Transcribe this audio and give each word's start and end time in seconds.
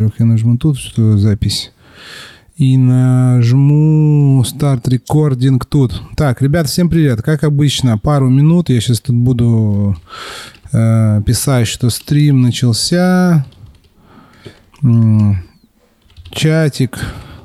Я 0.00 0.26
нажму 0.26 0.56
тут, 0.56 0.78
что 0.78 1.18
запись. 1.18 1.72
И 2.56 2.76
нажму 2.76 4.44
старт 4.44 4.86
рекординг 4.86 5.66
тут. 5.66 6.00
Так, 6.16 6.40
ребят, 6.40 6.68
всем 6.68 6.88
привет. 6.88 7.20
Как 7.22 7.42
обычно, 7.42 7.98
пару 7.98 8.28
минут. 8.28 8.68
Я 8.68 8.80
сейчас 8.80 9.00
тут 9.00 9.16
буду 9.16 9.96
э, 10.72 11.20
писать, 11.26 11.66
что 11.66 11.90
стрим 11.90 12.42
начался. 12.42 13.44
Чатик. 16.30 17.00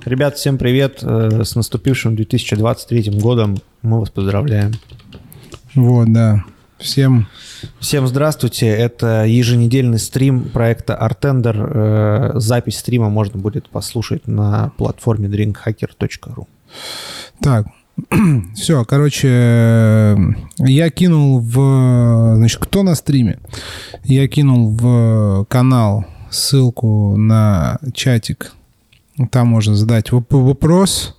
Ребят, 0.06 0.38
всем 0.38 0.60
привет 0.60 1.00
э, 1.02 1.44
с 1.44 1.56
наступившим 1.56 2.16
2023 2.16 3.20
годом. 3.20 3.58
Мы 3.82 4.00
вас 4.00 4.12
поздравляем. 4.12 4.74
Вот, 5.74 6.14
да. 6.14 6.44
Всем 6.84 7.28
Всем 7.80 8.08
здравствуйте. 8.08 8.68
Это 8.68 9.24
еженедельный 9.24 9.98
стрим 9.98 10.50
проекта 10.50 11.00
Artender. 11.02 11.56
Э, 11.56 12.40
Запись 12.40 12.80
стрима 12.80 13.10
можно 13.10 13.40
будет 13.40 13.70
послушать 13.70 14.28
на 14.28 14.74
платформе 14.78 15.30
drinkhacker.ru. 15.30 16.46
Так, 17.42 17.68
все, 18.56 18.84
короче, 18.84 19.30
э, 19.32 20.18
я 20.60 20.90
кинул 20.90 21.40
в... 21.40 22.36
Значит, 22.36 22.60
кто 22.60 22.84
на 22.84 22.96
стриме? 22.96 23.40
Я 24.04 24.28
кинул 24.28 24.70
в 24.72 25.46
канал 25.46 26.06
ссылку 26.30 27.16
на 27.16 27.80
чатик. 27.94 28.52
Там 29.32 29.48
можно 29.48 29.74
задать 29.76 30.10
воп- 30.10 30.26
вопрос. 30.32 31.16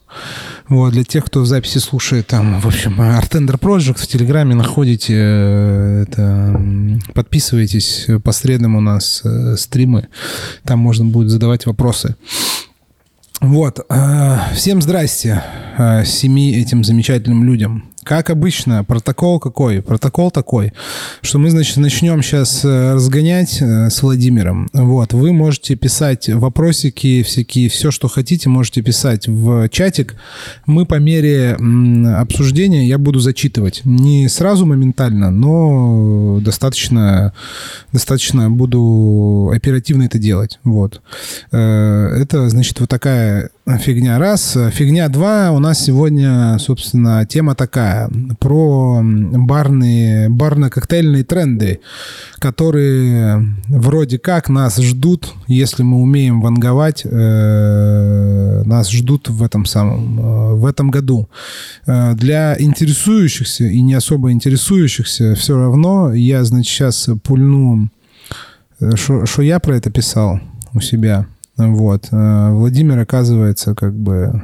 Вот, 0.69 0.93
для 0.93 1.05
тех, 1.05 1.25
кто 1.25 1.41
в 1.41 1.47
записи 1.47 1.79
слушает, 1.79 2.27
там, 2.27 2.61
в 2.61 2.67
общем, 2.67 3.01
Artender 3.01 3.59
Project 3.59 4.01
в 4.01 4.07
Телеграме 4.07 4.55
находите, 4.55 5.15
э, 5.17 6.05
это, 6.09 6.61
подписывайтесь, 7.13 8.07
по 8.23 8.33
средам 8.33 8.77
у 8.77 8.81
нас 8.81 9.23
э, 9.25 9.57
стримы, 9.57 10.09
там 10.65 10.79
можно 10.79 11.05
будет 11.05 11.31
задавать 11.31 11.67
вопросы. 11.67 12.17
Вот, 13.41 13.81
э, 13.89 14.39
всем 14.55 14.81
здрасте, 14.81 15.43
семи 16.05 16.57
этим 16.57 16.85
замечательным 16.85 17.45
людям. 17.45 17.94
Как 18.05 18.29
обычно, 18.31 18.85
протокол 18.85 19.41
какой? 19.41 19.81
Протокол 19.83 20.31
такой, 20.31 20.73
что 21.23 21.39
мы, 21.39 21.51
значит, 21.51 21.79
начнем 21.79 22.23
сейчас 22.23 22.65
разгонять 22.65 23.59
э, 23.61 23.89
с 23.89 24.03
Владимиром. 24.03 24.69
Вот, 24.73 25.15
вы 25.15 25.33
можете 25.33 25.75
писать 25.75 26.29
вопросики 26.29 27.23
всякие, 27.23 27.69
все, 27.71 27.91
что 27.91 28.09
хотите, 28.09 28.49
можете 28.49 28.83
писать 28.83 29.27
в 29.27 29.69
чатик. 29.71 30.17
Мы 30.67 30.85
по 30.85 30.97
мере 30.97 31.57
обсуждения 32.19 32.87
я 32.87 32.99
буду 32.99 33.21
зачитывать. 33.21 33.81
Не 33.85 34.29
сразу 34.29 34.67
моментально, 34.67 35.31
но 35.31 36.41
достаточно, 36.41 37.33
достаточно 37.93 38.51
буду 38.51 39.51
оперативно 39.55 40.05
это 40.05 40.19
делать. 40.19 40.59
Вот. 40.63 41.01
Э, 41.53 42.21
Это, 42.21 42.51
значит, 42.51 42.81
вот 42.81 42.89
такая 42.89 43.51
фигня 43.67 44.19
раз. 44.19 44.57
Фигня 44.73 45.09
два. 45.09 45.51
У 45.51 45.59
нас 45.59 45.83
сегодня, 45.83 46.59
собственно, 46.59 47.25
тема 47.25 47.55
такая. 47.55 48.11
Про 48.39 49.01
барные, 49.03 50.29
барно-коктейльные 50.29 51.25
тренды, 51.25 51.81
которые 52.39 53.57
вроде 53.69 54.19
как 54.19 54.51
нас 54.51 54.77
ждут, 54.77 55.33
если 55.47 55.83
мы 55.83 56.03
умеем 56.03 56.43
ванговать, 56.43 57.03
э, 57.05 58.63
нас 58.67 58.91
ждут 58.91 59.31
в 59.31 59.43
этом 59.43 59.65
самом, 59.65 60.21
э, 60.21 60.55
в 60.55 60.67
этом 60.67 60.91
году. 60.91 61.29
Э, 61.87 62.15
Для 62.15 62.57
интересующихся 62.59 63.65
и 63.65 63.81
не 63.81 63.95
особо 63.95 64.31
интересующихся 64.31 65.35
все 65.35 65.57
равно 65.57 66.13
я, 66.13 66.45
значит, 66.45 66.71
сейчас 66.71 67.09
пульну 67.23 67.89
что 68.97 69.41
я 69.41 69.61
про 69.61 69.77
это 69.77 69.91
писал 69.91 70.41
у 70.75 70.81
себя. 70.81 71.27
Вот. 71.57 72.09
Э, 72.11 72.51
Владимир, 72.53 72.99
оказывается, 72.99 73.75
как 73.75 73.95
бы 73.95 74.43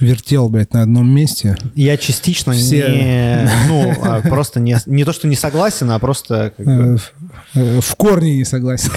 вертел, 0.00 0.48
блядь, 0.48 0.74
на 0.74 0.82
одном 0.82 1.08
месте. 1.08 1.56
Я 1.76 1.96
частично 1.96 2.52
Все. 2.52 2.88
не... 2.88 3.50
Ну, 3.68 3.94
а 4.02 4.20
просто 4.20 4.58
не, 4.58 4.76
не 4.86 5.04
то, 5.04 5.12
что 5.12 5.28
не 5.28 5.36
согласен, 5.36 5.88
а 5.92 6.00
просто... 6.00 6.52
как 6.56 6.66
Э, 6.66 6.76
бы, 6.94 6.96
в- 6.98 7.12
э, 7.54 7.80
В 7.80 7.94
корне 7.94 8.36
не 8.38 8.44
согласен. 8.44 8.90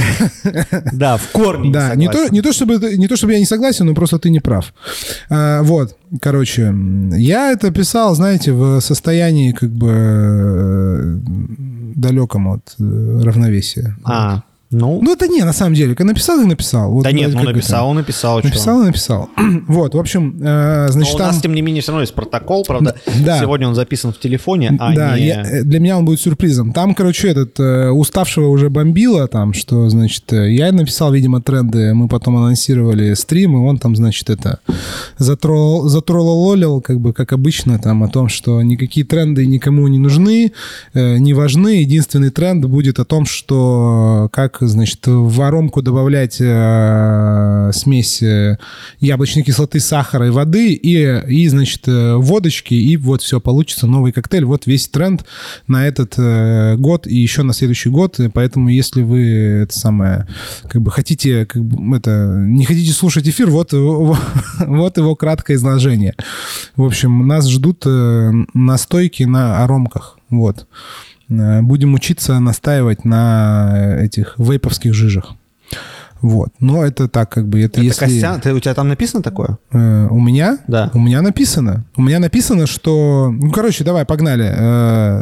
да, 0.93 1.17
в 1.17 1.27
корне 1.31 1.71
Да, 1.71 1.93
не 1.93 2.07
то, 2.07 2.13
согласен. 2.13 2.33
не, 2.33 2.41
то, 2.41 2.51
чтобы, 2.51 2.73
это- 2.75 2.97
не 2.97 3.07
то, 3.07 3.15
чтобы 3.15 3.33
я 3.33 3.39
не 3.39 3.45
согласен, 3.45 3.85
но 3.85 3.93
просто 3.93 4.17
ты 4.17 4.31
не 4.31 4.39
прав. 4.39 4.73
А, 5.29 5.61
вот, 5.61 5.95
короче, 6.19 6.73
я 7.15 7.51
это 7.51 7.69
писал, 7.71 8.15
знаете, 8.15 8.51
в 8.51 8.79
состоянии 8.81 9.51
как 9.51 9.69
бы 9.69 9.91
э, 9.91 11.17
далеком 11.95 12.47
от 12.47 12.73
э, 12.79 13.21
равновесия. 13.23 13.95
А, 14.03 14.41
ну... 14.75 14.99
Ну, 15.01 15.13
это 15.13 15.27
не, 15.27 15.43
на 15.43 15.53
самом 15.53 15.73
деле. 15.73 15.95
Написал 15.97 16.41
и 16.41 16.45
написал. 16.45 16.91
Вот, 16.91 17.03
да 17.03 17.11
нет, 17.11 17.33
ну 17.33 17.41
это? 17.41 17.51
написал, 17.51 17.93
написал. 17.93 18.41
Написал 18.41 18.81
и 18.83 18.85
написал. 18.85 19.29
Вот, 19.67 19.95
в 19.95 19.99
общем, 19.99 20.37
э, 20.41 20.85
Но 20.85 20.91
значит, 20.91 21.15
у 21.15 21.17
там... 21.17 21.27
нас, 21.27 21.41
тем 21.41 21.53
не 21.53 21.61
менее, 21.61 21.81
все 21.81 21.91
равно 21.91 22.01
есть 22.01 22.13
протокол, 22.13 22.63
правда. 22.65 22.95
Да. 23.25 23.39
Сегодня 23.39 23.67
он 23.67 23.75
записан 23.75 24.11
в 24.13 24.19
телефоне, 24.19 24.75
а 24.79 24.93
да, 24.93 25.17
не... 25.17 25.27
я- 25.27 25.41
э, 25.41 25.63
для 25.63 25.79
меня 25.79 25.97
он 25.97 26.05
будет 26.05 26.21
сюрпризом. 26.21 26.73
Там, 26.73 26.93
короче, 26.93 27.29
этот 27.29 27.59
э, 27.59 27.89
уставшего 27.89 28.49
уже 28.49 28.69
бомбило, 28.69 29.27
там, 29.27 29.53
что, 29.53 29.89
значит, 29.89 30.31
э, 30.33 30.53
я 30.53 30.71
написал, 30.71 31.11
видимо, 31.11 31.41
тренды, 31.41 31.93
мы 31.93 32.07
потом 32.07 32.37
анонсировали 32.37 33.13
стрим, 33.13 33.55
и 33.55 33.59
он 33.59 33.77
там, 33.77 33.95
значит, 33.95 34.29
это 34.29 34.59
затрол, 35.17 35.87
затролололил, 35.87 36.81
как 36.81 36.99
бы, 36.99 37.13
как 37.13 37.33
обычно, 37.33 37.79
там, 37.79 38.03
о 38.03 38.07
том, 38.07 38.29
что 38.29 38.61
никакие 38.61 39.05
тренды 39.05 39.45
никому 39.45 39.87
не 39.87 39.99
нужны, 39.99 40.51
э, 40.93 41.17
не 41.17 41.33
важны. 41.33 41.81
Единственный 41.81 42.29
тренд 42.29 42.65
будет 42.65 42.99
о 42.99 43.05
том, 43.05 43.25
что 43.25 44.29
как, 44.31 44.57
значит, 44.67 45.05
в 45.07 45.29
воронку 45.35 45.81
добавлять 45.81 46.37
э, 46.39 47.71
смесь 47.73 48.21
э, 48.21 48.57
яблочной 48.99 49.43
кислоты, 49.43 49.79
сахара 49.79 50.27
и 50.27 50.29
воды, 50.29 50.73
и, 50.73 51.21
и 51.27 51.47
значит, 51.47 51.87
э, 51.87 52.15
водочки, 52.15 52.73
и 52.73 52.97
вот 52.97 53.21
все, 53.21 53.39
получится 53.39 53.87
новый 53.87 54.11
коктейль. 54.11 54.45
Вот 54.45 54.65
весь 54.65 54.87
тренд 54.87 55.25
на 55.67 55.87
этот 55.87 56.15
э, 56.17 56.75
год 56.77 57.07
и 57.07 57.15
еще 57.15 57.43
на 57.43 57.53
следующий 57.53 57.89
год. 57.89 58.19
И 58.19 58.29
поэтому, 58.29 58.69
если 58.69 59.01
вы 59.01 59.21
это 59.63 59.77
самое, 59.77 60.27
как 60.69 60.81
бы 60.81 60.91
хотите, 60.91 61.45
как 61.45 61.63
бы, 61.63 61.97
это, 61.97 62.33
не 62.37 62.65
хотите 62.65 62.91
слушать 62.91 63.27
эфир, 63.27 63.49
вот, 63.49 63.73
его- 63.73 64.17
вот 64.59 64.97
его 64.97 65.15
краткое 65.15 65.55
изложение. 65.55 66.15
В 66.75 66.83
общем, 66.83 67.27
нас 67.27 67.47
ждут 67.49 67.83
э, 67.85 68.31
настойки 68.53 69.23
на 69.23 69.63
аромках. 69.63 70.19
Вот. 70.29 70.67
Э, 71.29 71.61
Будем 71.61 71.93
учиться 71.93 72.39
настаивать 72.39 73.05
на 73.05 73.97
этих 74.01 74.35
вейповских 74.37 74.93
жижах. 74.93 75.33
Вот. 76.21 76.49
Но 76.59 76.83
это 76.83 77.07
так, 77.07 77.29
как 77.29 77.47
бы, 77.47 77.59
это, 77.61 77.73
Это 77.79 77.81
если... 77.81 77.99
Костян, 78.05 78.41
ты, 78.41 78.53
у 78.53 78.59
тебя 78.59 78.73
там 78.73 78.87
написано 78.87 79.21
такое? 79.21 79.57
Э, 79.71 80.07
у 80.09 80.19
меня? 80.19 80.57
Да. 80.67 80.89
У 80.93 80.99
меня 80.99 81.21
написано. 81.21 81.85
У 81.95 82.01
меня 82.01 82.19
написано, 82.19 82.65
что... 82.67 83.29
Ну, 83.31 83.51
короче, 83.51 83.83
давай, 83.83 84.05
погнали. 84.05 84.51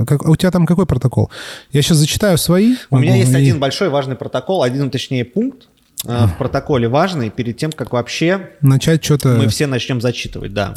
Э, 0.01 0.05
как- 0.05 0.25
у 0.27 0.35
тебя 0.35 0.51
там 0.51 0.65
какой 0.65 0.85
протокол? 0.85 1.29
Я 1.71 1.81
сейчас 1.81 1.97
зачитаю 1.97 2.37
свои. 2.37 2.75
У 2.89 2.99
меня 2.99 3.15
есть 3.15 3.31
и- 3.33 3.35
один 3.35 3.59
большой 3.59 3.89
важный 3.89 4.15
протокол, 4.15 4.63
один, 4.63 4.89
точнее, 4.91 5.25
пункт 5.25 5.67
э, 6.05 6.25
в 6.27 6.37
протоколе 6.37 6.87
важный 6.87 7.29
перед 7.29 7.57
тем, 7.57 7.71
как 7.73 7.91
вообще 7.91 8.51
Начать 8.61 9.03
что-то... 9.03 9.29
мы 9.29 9.47
все 9.49 9.67
начнем 9.67 9.99
зачитывать, 9.99 10.53
да. 10.53 10.73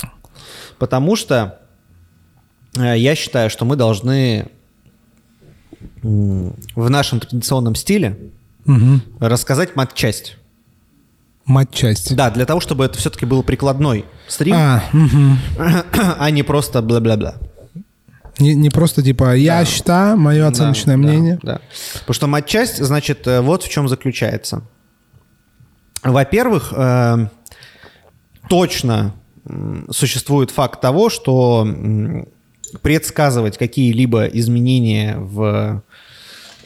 Потому 0.79 1.15
что 1.15 1.61
э, 2.77 2.95
я 2.99 3.15
считаю, 3.15 3.49
что 3.51 3.65
мы 3.65 3.77
должны 3.77 4.49
в 6.75 6.89
нашем 6.91 7.21
традиционном 7.21 7.75
стиле 7.75 8.17
Мгм. 8.65 9.03
рассказать 9.21 9.77
матчасть. 9.77 10.37
Мать-часть. 11.45 12.17
Да, 12.17 12.31
для 12.31 12.45
того, 12.45 12.59
чтобы 12.59 12.85
это 12.85 12.99
все-таки 12.99 13.25
был 13.25 13.45
прикладной 13.45 14.05
стрим, 14.27 14.55
А, 14.57 14.83
мгм. 14.93 15.39
а 16.19 16.31
не 16.31 16.43
просто 16.43 16.83
бла-бла-бла. 16.83 17.37
не, 18.41 18.55
не 18.55 18.69
просто 18.71 19.01
типа 19.03 19.37
я 19.37 19.65
считаю, 19.65 20.17
мое 20.17 20.47
оценочное 20.49 20.97
Да, 20.97 21.03
да, 21.03 21.09
мнение. 21.09 21.39
Да, 21.43 21.61
Потому 22.01 22.15
что 22.15 22.27
матчасть, 22.27 22.85
значит, 22.85 23.27
э, 23.29 23.41
вот 23.43 23.63
в 23.63 23.69
чем 23.69 23.89
заключается. 23.89 24.63
Во-первых, 26.03 26.73
э, 26.77 27.29
точно 28.49 29.15
существует 29.91 30.51
факт 30.51 30.81
того, 30.81 31.09
что 31.11 31.67
предсказывать 32.83 33.57
какие-либо 33.57 34.25
изменения 34.27 35.17
в 35.19 35.83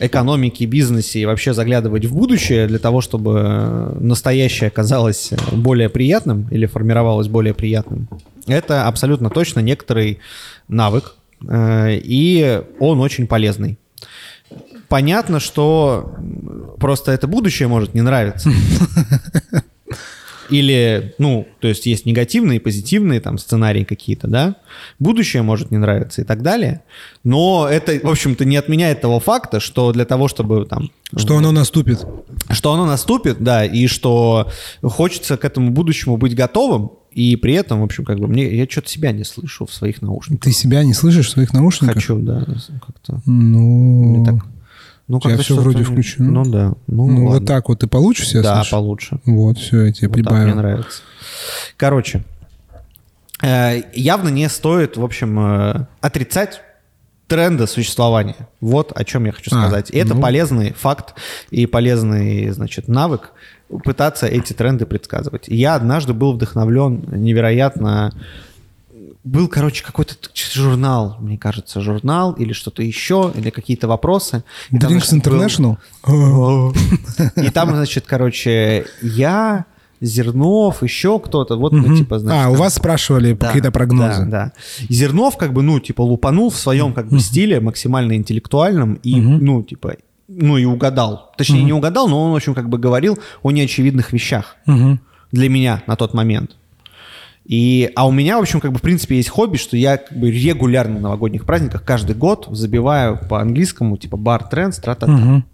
экономике, 0.00 0.64
бизнесе 0.64 1.20
и 1.20 1.26
вообще 1.26 1.52
заглядывать 1.52 2.06
в 2.06 2.14
будущее 2.14 2.67
для 2.67 2.79
того, 2.79 3.00
чтобы 3.00 3.43
э, 3.44 3.97
настоящее 4.00 4.69
оказалось 4.69 5.31
более 5.52 5.88
приятным 5.88 6.49
или 6.50 6.67
формировалось 6.67 7.29
более 7.29 7.55
приятным, 7.55 8.08
это 8.47 8.87
абсолютно 8.87 9.31
точно 9.31 9.61
некоторый 9.61 10.19
навык, 10.69 11.14
э, 11.47 12.00
и 12.02 12.62
он 12.81 13.00
очень 13.00 13.26
полезный. 13.26 13.79
Понятно, 14.88 15.38
что 15.38 16.17
просто 16.79 17.12
это 17.12 17.29
будущее 17.29 17.69
может 17.69 17.94
не 17.94 18.00
нравиться. 18.00 18.50
Или, 20.50 21.14
ну, 21.19 21.47
то 21.61 21.69
есть 21.69 21.87
есть 21.87 22.06
негативные, 22.06 22.61
позитивные 22.61 23.20
там 23.20 23.38
сценарии 23.38 23.85
какие-то, 23.85 24.26
да. 24.26 24.56
Будущее 24.99 25.43
может 25.43 25.70
не 25.70 25.79
нравиться 25.79 26.23
и 26.23 26.25
так 26.25 26.43
далее. 26.43 26.82
Но 27.25 27.69
это, 27.70 27.99
в 28.02 28.11
общем-то, 28.11 28.44
не 28.44 28.56
отменяет 28.56 29.00
того 29.00 29.20
факта, 29.20 29.61
что 29.61 29.93
для 29.93 30.05
того, 30.05 30.29
чтобы 30.29 30.67
там... 30.67 30.91
Что 31.17 31.37
оно 31.37 31.52
наступит. 31.52 32.05
Что 32.50 32.73
оно 32.73 32.87
наступит, 32.87 33.43
да, 33.43 33.64
и 33.64 33.87
что 33.87 34.49
хочется 34.82 35.37
к 35.37 35.44
этому 35.44 35.70
будущему 35.70 36.17
быть 36.17 36.35
готовым, 36.35 36.93
и 37.12 37.37
при 37.37 37.55
этом, 37.55 37.81
в 37.81 37.85
общем, 37.85 38.05
как 38.05 38.19
бы 38.19 38.29
мне 38.29 38.55
я 38.56 38.67
что-то 38.69 38.88
себя 38.88 39.12
не 39.12 39.25
слышу 39.25 39.67
в 39.67 39.73
своих 39.73 40.00
наушниках. 40.00 40.44
Ты 40.44 40.52
себя 40.52 40.85
не 40.85 40.94
слышишь 40.94 41.26
в 41.26 41.31
своих 41.31 41.52
наушниках? 41.52 41.97
Хочу, 41.97 42.19
да, 42.19 42.47
как-то. 42.87 43.20
Ну, 43.26 44.17
Мне 44.17 44.26
так- 44.26 44.44
Ну, 45.11 45.17
У 45.17 45.21
тебя 45.21 45.43
что-то 45.43 45.62
вроде 45.62 45.83
включено. 45.83 46.31
Ну 46.31 46.45
да. 46.45 46.73
Ну, 46.87 47.11
ну 47.11 47.27
вот 47.31 47.45
так 47.45 47.69
вот 47.69 47.81
ты 47.81 47.89
получше 47.89 48.25
себя 48.25 48.43
Да, 48.43 48.55
слышишь? 48.55 48.71
получше. 48.71 49.21
Вот, 49.25 49.59
все, 49.59 49.87
я 49.87 49.93
тебе 49.93 50.07
Вот 50.07 50.15
прибавил. 50.15 50.45
мне 50.45 50.55
нравится. 50.55 51.03
Короче, 51.77 52.23
э, 53.43 53.83
явно 53.93 54.29
не 54.29 54.49
стоит, 54.49 54.97
в 54.97 55.03
общем, 55.05 55.37
э, 55.41 55.87
отрицать 56.01 56.61
тренда 57.27 57.67
существования. 57.67 58.49
Вот 58.61 58.93
о 58.95 59.03
чем 59.05 59.25
я 59.25 59.33
хочу 59.33 59.51
А, 59.53 59.59
сказать. 59.62 59.91
И 59.91 59.99
это 59.99 60.15
ну. 60.15 60.21
полезный 60.21 60.75
факт 60.75 61.15
и 61.51 61.67
полезный, 61.67 62.51
значит, 62.51 62.87
навык 62.87 63.33
пытаться 63.83 64.29
эти 64.29 64.53
тренды 64.53 64.87
предсказывать. 64.87 65.49
И 65.49 65.57
Я 65.57 65.75
однажды 65.75 66.12
был 66.12 66.35
вдохновлен 66.35 67.05
невероятно 67.11 68.12
был, 69.25 69.49
короче, 69.49 69.85
какой-то 69.85 70.15
журнал, 70.35 71.17
мне 71.21 71.37
кажется, 71.37 71.81
журнал 71.81 72.33
или 72.33 72.53
что-то 72.53 72.83
еще, 72.83 73.33
или 73.35 73.51
какие-то 73.51 73.87
вопросы. 73.89 74.45
И 74.71 74.79
там, 74.79 74.93
Drinks 74.93 75.11
был- 75.11 75.19
International? 75.19 75.77
И 77.37 77.51
там, 77.51 77.71
значит, 77.71 78.07
короче, 78.07 78.87
я, 79.03 79.67
Зернов, 80.01 80.83
еще 80.83 81.19
кто-то, 81.19 81.57
вот, 81.57 81.73
ну, 81.73 81.95
типа, 81.97 82.19
значит... 82.19 82.47
А, 82.47 82.49
у 82.49 82.53
там- 82.53 82.61
вас 82.61 82.75
спрашивали 82.75 83.35
Да, 83.35 83.49
какие-то 83.49 83.71
прогнозы? 83.71 84.25
Да, 84.25 84.27
да. 84.47 84.53
Зернов, 84.89 85.37
как 85.37 85.53
бы, 85.53 85.63
ну, 85.63 85.79
типа, 85.81 86.01
лупанул 86.01 86.49
в 86.51 86.57
своем, 86.57 86.95
как 86.95 87.09
бы, 87.09 87.21
стиле 87.21 87.61
максимально 87.61 88.15
интеллектуальном 88.17 88.95
и, 88.95 89.21
ну, 89.21 89.63
типа, 89.63 89.97
ну, 90.29 90.57
и 90.57 90.65
угадал. 90.65 91.33
Точнее, 91.37 91.63
не 91.65 91.73
угадал, 91.73 92.09
но 92.09 92.23
он, 92.25 92.33
в 92.33 92.37
общем, 92.37 92.55
как 92.55 92.69
бы 92.71 92.79
говорил 92.79 93.19
о 93.43 93.51
неочевидных 93.51 94.13
вещах 94.13 94.57
для 95.33 95.49
меня 95.49 95.83
на 95.87 95.97
тот 95.97 96.15
момент. 96.15 96.57
И, 97.50 97.91
а 97.97 98.06
у 98.06 98.12
меня, 98.12 98.38
в 98.38 98.43
общем, 98.43 98.61
как 98.61 98.70
бы, 98.70 98.79
в 98.79 98.82
принципе, 98.82 99.17
есть 99.17 99.29
хобби, 99.29 99.56
что 99.56 99.76
я 99.76 99.97
как 99.97 100.17
бы 100.17 100.31
регулярно 100.31 100.94
на 100.94 101.00
новогодних 101.00 101.44
праздниках 101.44 101.85
каждый 101.85 102.14
год 102.14 102.47
забиваю 102.52 103.19
по 103.29 103.41
английскому, 103.41 103.97
типа, 103.97 104.17
бар 104.17 104.44
трендс, 104.44 104.79
тра-та-та. 104.79 105.11
Мгм. 105.11 105.44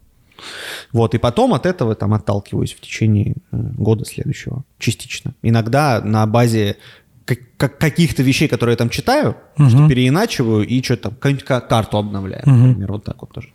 Вот, 0.93 1.14
и 1.14 1.19
потом 1.19 1.54
от 1.54 1.64
этого 1.64 1.94
там 1.94 2.12
отталкиваюсь 2.12 2.75
в 2.75 2.81
течение 2.82 3.37
э, 3.50 3.56
года 3.78 4.04
следующего, 4.04 4.62
частично. 4.78 5.32
Иногда 5.40 6.02
на 6.04 6.26
базе 6.26 6.76
как- 7.25 7.38
как- 7.56 7.78
каких-то 7.78 8.22
вещей, 8.22 8.46
которые 8.46 8.75
я 8.75 8.76
там 8.76 8.90
читаю, 8.90 9.34
что 9.56 9.88
переиначиваю 9.88 10.66
и 10.66 10.82
что-то 10.82 11.04
там, 11.04 11.12
какую-нибудь 11.14 11.46
ка- 11.46 11.62
карту 11.62 11.96
обновляю, 11.96 12.43
например, 12.69 12.93
вот 12.93 13.04
так 13.04 13.16
вот 13.22 13.32
тоже. 13.32 13.48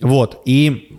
Вот, 0.00 0.40
и 0.44 0.96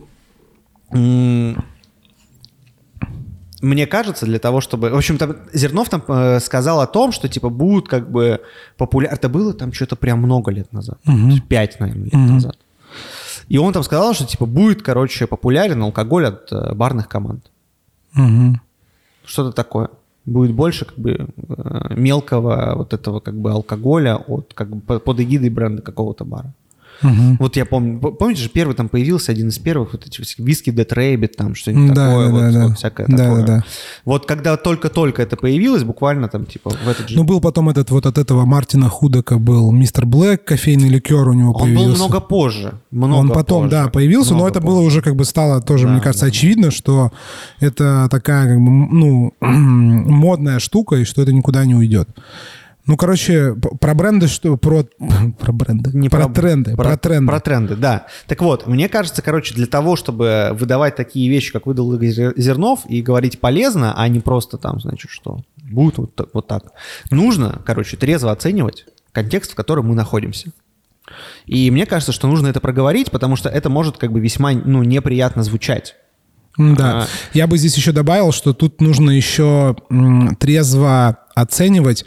мне 3.62 3.88
кажется, 3.88 4.26
для 4.26 4.40
того, 4.40 4.62
чтобы... 4.62 4.90
В 4.90 4.96
общем, 4.96 5.18
там 5.18 5.36
Зернов 5.54 5.90
там 5.90 6.04
э, 6.08 6.40
сказал 6.40 6.82
о 6.82 6.88
том, 6.88 7.12
что, 7.12 7.28
типа, 7.30 7.50
будут 7.50 7.88
как 7.88 8.10
бы 8.12 8.42
популярны... 8.78 9.16
Это 9.16 9.30
было 9.30 9.54
там 9.54 9.72
что-то 9.74 9.96
прям 9.96 10.20
много 10.20 10.52
лет 10.52 10.72
назад. 10.74 11.00
Есть 11.06 11.44
Пять, 11.48 11.80
наверное, 11.80 12.06
лет 12.06 12.14
назад. 12.14 12.58
И 13.48 13.58
он 13.58 13.74
там 13.74 13.84
сказал, 13.84 14.14
что, 14.14 14.26
типа, 14.26 14.46
будет, 14.46 14.82
короче, 14.82 15.28
популярен 15.28 15.82
алкоголь 15.84 16.26
от 16.28 16.52
э, 16.52 16.74
барных 16.74 17.08
команд. 17.08 17.46
Мгм. 18.14 18.62
Что-то 19.24 19.52
такое. 19.52 19.90
Будет 20.26 20.54
больше, 20.54 20.86
как 20.86 20.98
бы, 20.98 21.12
э, 21.48 21.94
мелкого 21.96 22.74
вот 22.76 22.94
этого, 22.94 23.20
как 23.20 23.36
бы, 23.36 23.52
алкоголя 23.52 24.16
от, 24.16 24.54
как 24.54 24.70
бы, 24.70 24.82
по- 24.82 25.00
под 25.00 25.20
эгидой 25.20 25.50
бренда 25.50 25.82
какого-то 25.82 26.26
бара. 26.26 26.52
Мгм. 27.02 27.38
Вот 27.40 27.56
я 27.58 27.66
помню, 27.66 28.00
помните 28.00 28.42
же, 28.44 28.50
первый 28.50 28.76
там 28.76 28.90
появился, 28.90 29.32
один 29.32 29.50
из 29.50 29.58
первых, 29.60 29.94
вот 29.94 30.06
эти 30.08 30.22
виски 30.42 30.70
Dead 30.70 30.88
Rabbit, 30.88 31.34
там 31.38 31.56
что-нибудь 31.56 31.94
Да, 31.94 32.08
такое, 32.10 32.26
да, 32.28 32.32
вот, 32.32 32.42
да, 32.42 32.52
да. 32.52 32.68
вот 32.68 32.78
всякое 32.78 33.08
Да, 33.08 33.18
такое. 33.18 33.42
да, 33.42 33.48
да. 33.58 33.64
Вот 34.06 34.26
когда 34.26 34.58
только-только 34.58 35.22
это 35.22 35.36
появилось, 35.36 35.84
буквально 35.84 36.28
там, 36.30 36.46
типа, 36.46 36.70
в 36.72 36.88
этот 36.88 37.10
же... 37.10 37.16
Ну, 37.18 37.24
был 37.24 37.42
потом 37.42 37.70
этот 37.70 37.92
вот 37.92 38.06
от 38.06 38.18
этого 38.18 38.46
Мартина 38.46 38.90
Худека 38.90 39.38
был 39.38 39.72
мистер 39.72 40.06
Блэк, 40.06 40.44
кофейный 40.46 40.90
ликер 40.90 41.28
у 41.28 41.34
него 41.34 41.52
он 41.54 41.62
появился. 41.62 41.88
был 41.90 41.96
много 41.96 42.20
позже. 42.22 42.74
Много 42.92 43.14
Он 43.20 43.30
потом, 43.30 43.64
позже, 43.64 43.72
да, 43.72 43.88
появился, 43.90 44.32
но 44.32 44.36
много 44.38 44.52
это 44.52 44.62
позже. 44.62 44.74
было 44.76 44.82
уже 44.82 45.02
как 45.02 45.16
бы 45.16 45.26
стало 45.26 45.62
тоже, 45.62 45.86
Да, 45.86 45.92
мне 45.92 46.02
кажется, 46.02 46.26
да. 46.26 46.30
очевидно, 46.30 46.72
что 46.72 47.12
это 47.60 48.08
такая 48.10 48.48
как 48.48 48.58
бы, 48.58 48.70
ну, 48.70 49.34
модная 49.42 50.60
штука, 50.60 50.96
и 50.98 51.04
что 51.04 51.22
это 51.22 51.34
никуда 51.34 51.66
не 51.66 51.76
уйдет. 51.76 52.10
Ну, 52.88 52.98
короче, 52.98 53.56
про 53.56 53.96
бренды, 53.96 54.28
что 54.28 54.58
про 54.58 54.84
про 55.40 55.52
бренды, 55.52 55.90
Не 55.94 56.10
про, 56.10 56.30
тренды, 56.30 56.76
про, 56.76 56.98
тренды. 56.98 57.28
Про 57.28 57.40
тренды, 57.40 57.76
да. 57.76 58.06
Так 58.28 58.42
вот, 58.42 58.68
мне 58.68 58.90
кажется, 58.90 59.22
короче, 59.22 59.56
для 59.56 59.66
того, 59.66 59.96
чтобы 59.96 60.52
выдавать 60.54 60.96
такие 60.96 61.30
вещи, 61.30 61.52
как 61.52 61.66
выдал 61.66 62.00
Зернов, 62.00 62.82
и 62.88 63.02
говорить 63.02 63.40
полезно, 63.40 63.94
а 63.98 64.08
не 64.08 64.20
просто 64.20 64.58
там, 64.58 64.80
значит, 64.80 65.10
что 65.10 65.40
будет 65.58 65.98
вот 65.98 66.16
так, 66.16 66.28
вот 66.34 66.48
так, 66.48 66.74
нужно, 67.10 67.62
короче, 67.66 67.98
трезво 67.98 68.32
оценивать 68.32 68.86
контекст, 69.12 69.54
в 69.54 69.56
котором 69.56 69.88
мы 69.88 69.96
находимся. 69.96 70.52
И 71.46 71.72
мне 71.72 71.86
кажется, 71.86 72.12
что 72.12 72.28
нужно 72.28 72.48
это 72.48 72.60
проговорить, 72.60 73.12
потому 73.12 73.36
что 73.36 73.50
это 73.50 73.70
может 73.70 73.98
как 73.98 74.12
бы 74.12 74.20
весьма, 74.20 74.52
ну, 74.52 74.84
неприятно 74.84 75.44
звучать. 75.44 75.96
Да. 76.58 77.04
А. 77.04 77.08
Я 77.34 77.48
бы 77.48 77.58
здесь 77.58 77.76
еще 77.76 77.92
добавил, 77.92 78.32
что 78.32 78.54
тут 78.54 78.82
нужно 78.82 79.12
еще 79.12 79.76
трезво 80.40 81.18
оценивать 81.36 82.06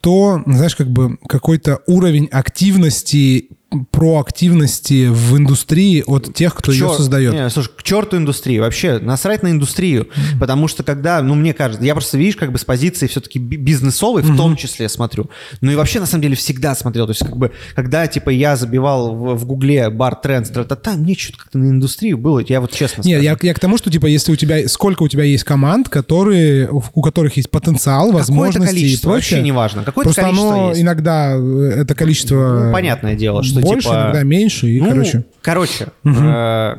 то, 0.00 0.42
знаешь, 0.46 0.76
как 0.76 0.90
бы 0.90 1.18
какой-то 1.28 1.80
уровень 1.86 2.26
активности, 2.26 3.48
проактивности 3.90 5.08
в 5.08 5.36
индустрии 5.36 6.02
от 6.06 6.32
тех, 6.34 6.54
кто 6.54 6.72
ее 6.72 6.78
чёр- 6.86 6.96
создает. 6.96 7.34
Не, 7.34 7.50
слушай, 7.50 7.70
к 7.76 7.82
черту 7.82 8.16
индустрию. 8.16 8.62
Вообще, 8.62 8.98
насрать 8.98 9.42
на 9.42 9.50
индустрию. 9.50 10.08
Потому 10.38 10.68
что 10.68 10.82
когда, 10.82 11.20
ну, 11.22 11.34
мне 11.34 11.52
кажется, 11.52 11.84
я 11.84 11.94
просто, 11.94 12.16
видишь, 12.16 12.36
как 12.36 12.52
бы 12.52 12.58
с 12.58 12.64
позиции 12.64 13.06
все-таки 13.06 13.38
би- 13.38 13.56
бизнесовой 13.56 14.22
в 14.22 14.36
том 14.36 14.56
числе 14.56 14.88
смотрю. 14.88 15.30
Ну 15.60 15.72
и 15.72 15.74
вообще, 15.74 16.00
на 16.00 16.06
самом 16.06 16.22
деле, 16.22 16.36
всегда 16.36 16.74
смотрел. 16.74 17.06
То 17.06 17.10
есть, 17.10 17.24
как 17.24 17.36
бы, 17.36 17.52
когда, 17.74 18.06
типа, 18.06 18.30
я 18.30 18.56
забивал 18.56 19.14
в, 19.14 19.34
в 19.34 19.44
гугле 19.44 19.90
бар 19.90 20.14
трендс, 20.14 20.50
та 20.50 20.92
мне 20.94 21.14
что-то 21.14 21.38
как-то 21.38 21.58
на 21.58 21.68
индустрию 21.70 22.18
было. 22.18 22.42
Я 22.46 22.60
вот 22.60 22.72
честно 22.72 23.02
скажу. 23.02 23.20
я, 23.20 23.36
я 23.40 23.54
к 23.54 23.58
тому, 23.58 23.78
что 23.78 23.90
типа, 23.90 24.06
если 24.06 24.32
у 24.32 24.36
тебя 24.36 24.68
сколько 24.68 25.02
у 25.02 25.08
тебя 25.08 25.24
есть 25.24 25.44
команд, 25.44 25.88
которые 25.88 26.68
у 26.70 27.02
которых 27.02 27.36
есть 27.36 27.50
потенциал, 27.50 28.06
Какое-то 28.06 28.18
возможности 28.18 28.76
и 28.76 28.96
прочее. 28.96 29.10
вообще 29.12 29.42
неважно. 29.42 29.82
Какое-то 29.84 30.08
Просто 30.08 30.22
количество 30.22 30.52
оно 30.54 30.68
есть. 30.70 30.80
иногда 30.82 31.34
э, 31.36 31.72
это 31.82 31.94
количество 31.94 32.64
Ну, 32.66 32.72
понятное 32.72 33.14
дело, 33.14 33.42
что, 33.42 33.55
больше, 33.60 33.88
типа, 33.88 33.94
иногда 34.02 34.22
меньше 34.22 34.66
и 34.68 34.80
Ну, 34.80 34.88
короче. 34.90 35.24
короче, 35.42 35.86
э, 36.04 36.76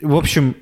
в 0.00 0.16
общем, 0.16 0.56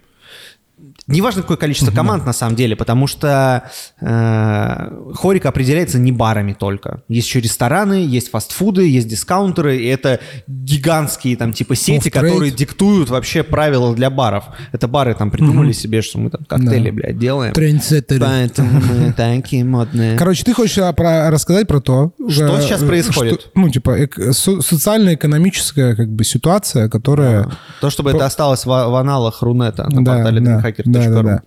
неважно 1.07 1.43
какое 1.43 1.57
количество 1.57 1.91
команд 1.93 2.25
на 2.27 2.33
самом 2.33 2.57
деле, 2.57 2.77
потому 2.77 3.07
что 3.07 3.65
э, 4.01 5.13
хорика 5.15 5.49
определяется 5.49 5.99
не 5.99 6.13
барами 6.13 6.53
только. 6.53 7.03
Есть 7.09 7.29
еще 7.29 7.41
рестораны, 7.41 8.05
есть 8.07 8.31
фастфуды, 8.31 8.89
есть 8.89 9.09
дискаунтеры, 9.09 9.77
и 9.79 9.87
это 9.87 10.21
гигантские 10.47 11.37
там 11.37 11.53
типа 11.53 11.75
сети, 11.77 12.09
которые 12.11 12.51
диктуют 12.51 13.11
вообще 13.11 13.43
правила 13.43 13.95
для 13.95 14.11
баров. 14.11 14.45
Это 14.73 14.89
бары 14.89 15.15
там 15.15 15.31
придумали 15.31 15.73
себе, 15.73 16.03
что 16.03 16.19
мы 16.19 16.31
там 16.31 16.45
коктейли, 16.45 16.91
Да. 16.91 16.97
блядь, 16.97 17.19
делаем. 17.19 17.53
Трендсеттеры. 17.53 18.21
Поэтому 18.21 18.81
мы 18.81 19.13
такие 19.17 19.65
модные. 19.65 20.17
Короче, 20.17 20.45
ты 20.45 20.55
хочешь 20.55 20.79
а, 20.79 20.93
про- 20.93 21.31
рассказать 21.31 21.67
про 21.67 21.81
то, 21.81 22.13
Что 22.29 22.59
э, 22.59 22.63
сейчас 22.63 22.83
э, 22.83 22.87
происходит? 22.87 23.41
что- 23.41 23.51
ну, 23.55 23.69
типа, 23.69 24.03
эк- 24.05 24.33
со- 24.33 24.61
социально-экономическая 24.61 25.95
как 25.95 26.09
бы 26.13 26.25
ситуация, 26.25 26.89
которая... 26.89 27.51
То, 27.81 27.91
чтобы 27.91 28.11
это 28.11 28.25
осталось 28.27 28.65
в, 28.65 28.69
в 28.69 28.95
аналах 28.97 29.43
Рунета 29.43 29.89
на 29.91 30.05
Да, 30.05 30.15
портале 30.15 30.41
да, 30.41 30.61
dreamhacker.ru. 30.61 30.92
да, 30.93 31.09
да, 31.11 31.23
да. 31.23 31.43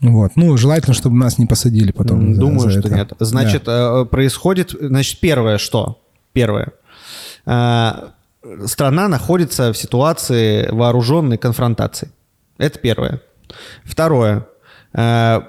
Вот. 0.00 0.32
Ну, 0.36 0.56
желательно, 0.56 0.94
чтобы 0.94 1.16
нас 1.16 1.38
не 1.38 1.46
посадили 1.46 1.92
потом. 1.92 2.20
М, 2.20 2.34
за- 2.34 2.40
Думаю, 2.40 2.60
за 2.60 2.70
что 2.70 2.80
это. 2.88 2.90
нет. 2.94 3.12
Значит, 3.20 3.62
э, 3.66 4.04
происходит, 4.10 4.70
значит, 4.80 5.20
первое 5.20 5.58
что? 5.58 6.02
Первое. 6.32 6.72
Э, 7.46 7.92
Страна 8.66 9.08
находится 9.08 9.70
в 9.72 9.76
ситуации 9.76 10.68
вооруженной 10.70 11.36
конфронтации. 11.36 12.10
Это 12.56 12.78
первое. 12.78 13.20
Второе. 13.84 14.46
Э, 14.94 15.40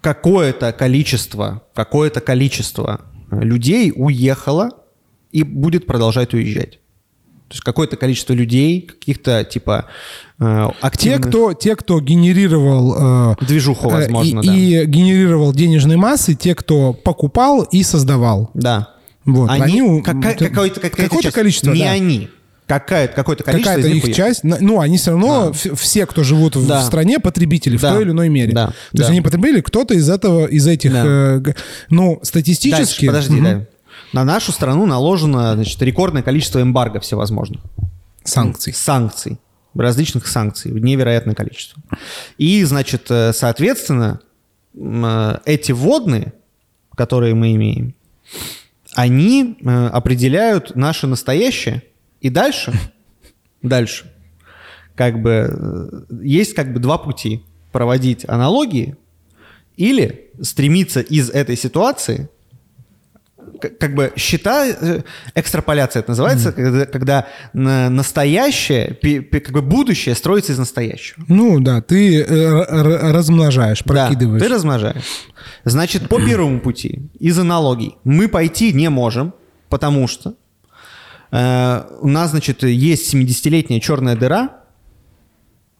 Какое-то 0.00 0.72
количество, 0.72 1.62
какое-то 1.74 2.20
количество 2.20 3.00
людей 3.30 3.90
уехало 3.96 4.70
и 5.32 5.42
будет 5.42 5.86
продолжать 5.86 6.34
уезжать. 6.34 6.72
То 7.48 7.52
есть 7.54 7.62
какое-то 7.64 7.96
количество 7.96 8.34
людей, 8.34 8.82
каких-то 8.82 9.44
типа 9.44 9.86
э, 10.40 10.68
Те, 10.70 10.76
активных... 10.86 11.28
кто, 11.28 11.52
те, 11.54 11.76
кто 11.76 12.00
генерировал... 12.00 13.32
э, 13.32 13.44
Движуху, 13.46 13.88
э, 13.90 13.92
возможно, 13.92 14.40
и, 14.40 14.46
да. 14.46 14.54
и 14.54 14.86
генерировал 14.86 15.52
денежные 15.52 15.96
массы, 15.96 16.34
те, 16.34 16.54
кто 16.54 16.92
покупал 16.92 17.62
и 17.62 17.82
создавал. 17.82 18.50
Да. 18.54 18.88
Вот, 19.24 19.50
Они, 19.50 19.80
они 19.80 20.02
какая- 20.02 20.34
какое-то, 20.36 20.80
какое-то 20.80 21.22
часть. 21.22 21.34
количество, 21.34 21.72
Не 21.72 21.84
да. 21.84 21.90
они. 21.92 22.28
какая-то, 22.66 23.14
какое-то 23.14 23.42
количество 23.44 23.76
Какая-то 23.76 23.96
их 24.08 24.14
часть, 24.14 24.40
ну, 24.44 24.80
они 24.80 24.98
все 24.98 25.12
равно, 25.12 25.52
в- 25.52 25.74
все, 25.76 26.04
кто 26.06 26.22
живут 26.22 26.56
в 26.56 26.66
Да. 26.66 26.82
стране, 26.82 27.18
потребители 27.20 27.76
Да. 27.78 27.90
в 27.90 27.94
той 27.94 28.02
или 28.04 28.10
иной 28.10 28.28
мере. 28.28 28.52
Да. 28.52 28.66
То 28.68 28.72
есть 28.92 29.04
Да. 29.06 29.08
они 29.08 29.20
потребили, 29.22 29.60
кто-то 29.60 29.94
из 29.94 30.08
этого, 30.10 30.46
из 30.46 30.66
этих, 30.66 30.92
Да. 30.92 31.02
э, 31.06 31.42
ну, 31.90 32.18
статистически... 32.22 33.06
Дальше, 33.06 33.06
подожди, 33.06 33.34
Мгм. 33.36 33.44
да. 33.44 33.66
На 34.12 34.24
нашу 34.24 34.52
страну 34.52 34.86
наложено 34.86 35.54
значит, 35.54 35.80
рекордное 35.82 36.22
количество 36.22 36.60
эмбарго 36.60 37.00
всевозможных. 37.00 37.60
Санкций. 38.24 38.72
Санкций. 38.74 39.38
Различных 39.74 40.26
санкций. 40.26 40.70
Невероятное 40.70 41.34
количество. 41.34 41.82
И, 42.38 42.62
значит, 42.64 43.10
э, 43.10 43.32
соответственно, 43.32 44.20
э, 44.74 45.38
эти 45.44 45.72
водные, 45.72 46.32
которые 46.96 47.34
мы 47.34 47.54
имеем, 47.54 47.94
они 48.94 49.58
э, 49.60 49.86
определяют 49.88 50.76
наше 50.76 51.06
настоящее. 51.06 51.82
И 52.20 52.30
дальше, 52.30 52.72
дальше, 53.62 54.12
как 54.94 55.20
бы, 55.20 56.06
есть 56.22 56.54
как 56.54 56.72
бы 56.72 56.80
два 56.80 56.98
пути. 56.98 57.42
Проводить 57.72 58.24
аналогии 58.28 58.96
или 59.76 60.30
стремиться 60.40 61.00
из 61.00 61.28
этой 61.30 61.56
ситуации 61.56 62.28
как 63.80 63.94
бы 63.94 64.12
счета, 64.16 64.66
э, 64.66 65.02
экстраполяция 65.34 66.00
это 66.00 66.10
называется, 66.10 66.52
когда, 66.52 66.86
когда 66.86 67.26
на- 67.52 67.90
настоящее, 67.90 68.94
как 69.30 69.50
бы 69.52 69.62
будущее 69.62 70.14
строится 70.14 70.52
из 70.52 70.58
настоящего. 70.58 71.24
Ну, 71.28 71.60
да, 71.60 71.80
ты 71.80 72.22
э, 72.22 73.12
размножаешь, 73.12 73.82
прокидываешь. 73.84 74.40
Да, 74.42 74.48
ты 74.48 74.54
размножаешь. 74.54 75.04
Значит, 75.64 76.08
по 76.08 76.18
первому 76.20 76.60
пути, 76.60 77.10
из 77.18 77.38
аналогий, 77.38 77.96
мы 78.04 78.28
пойти 78.28 78.72
не 78.72 78.90
можем, 78.90 79.32
потому 79.68 80.06
что 80.08 80.34
э, 81.32 81.82
у 82.00 82.08
нас, 82.08 82.30
значит, 82.30 82.62
есть 82.62 83.12
70-летняя 83.14 83.80
черная 83.80 84.16
дыра, 84.16 84.48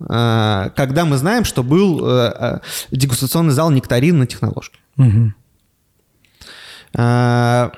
э, 0.01 0.71
когда 0.77 1.05
мы 1.05 1.17
знаем, 1.17 1.45
что 1.45 1.63
был 1.63 2.07
э, 2.07 2.33
э, 2.39 2.59
дегустационный 2.91 3.53
зал 3.53 3.71
«Нектарин» 3.71 4.19
на 4.19 4.27
техноложке. 4.27 4.79
Мгм. 4.97 5.35
А, 6.97 7.73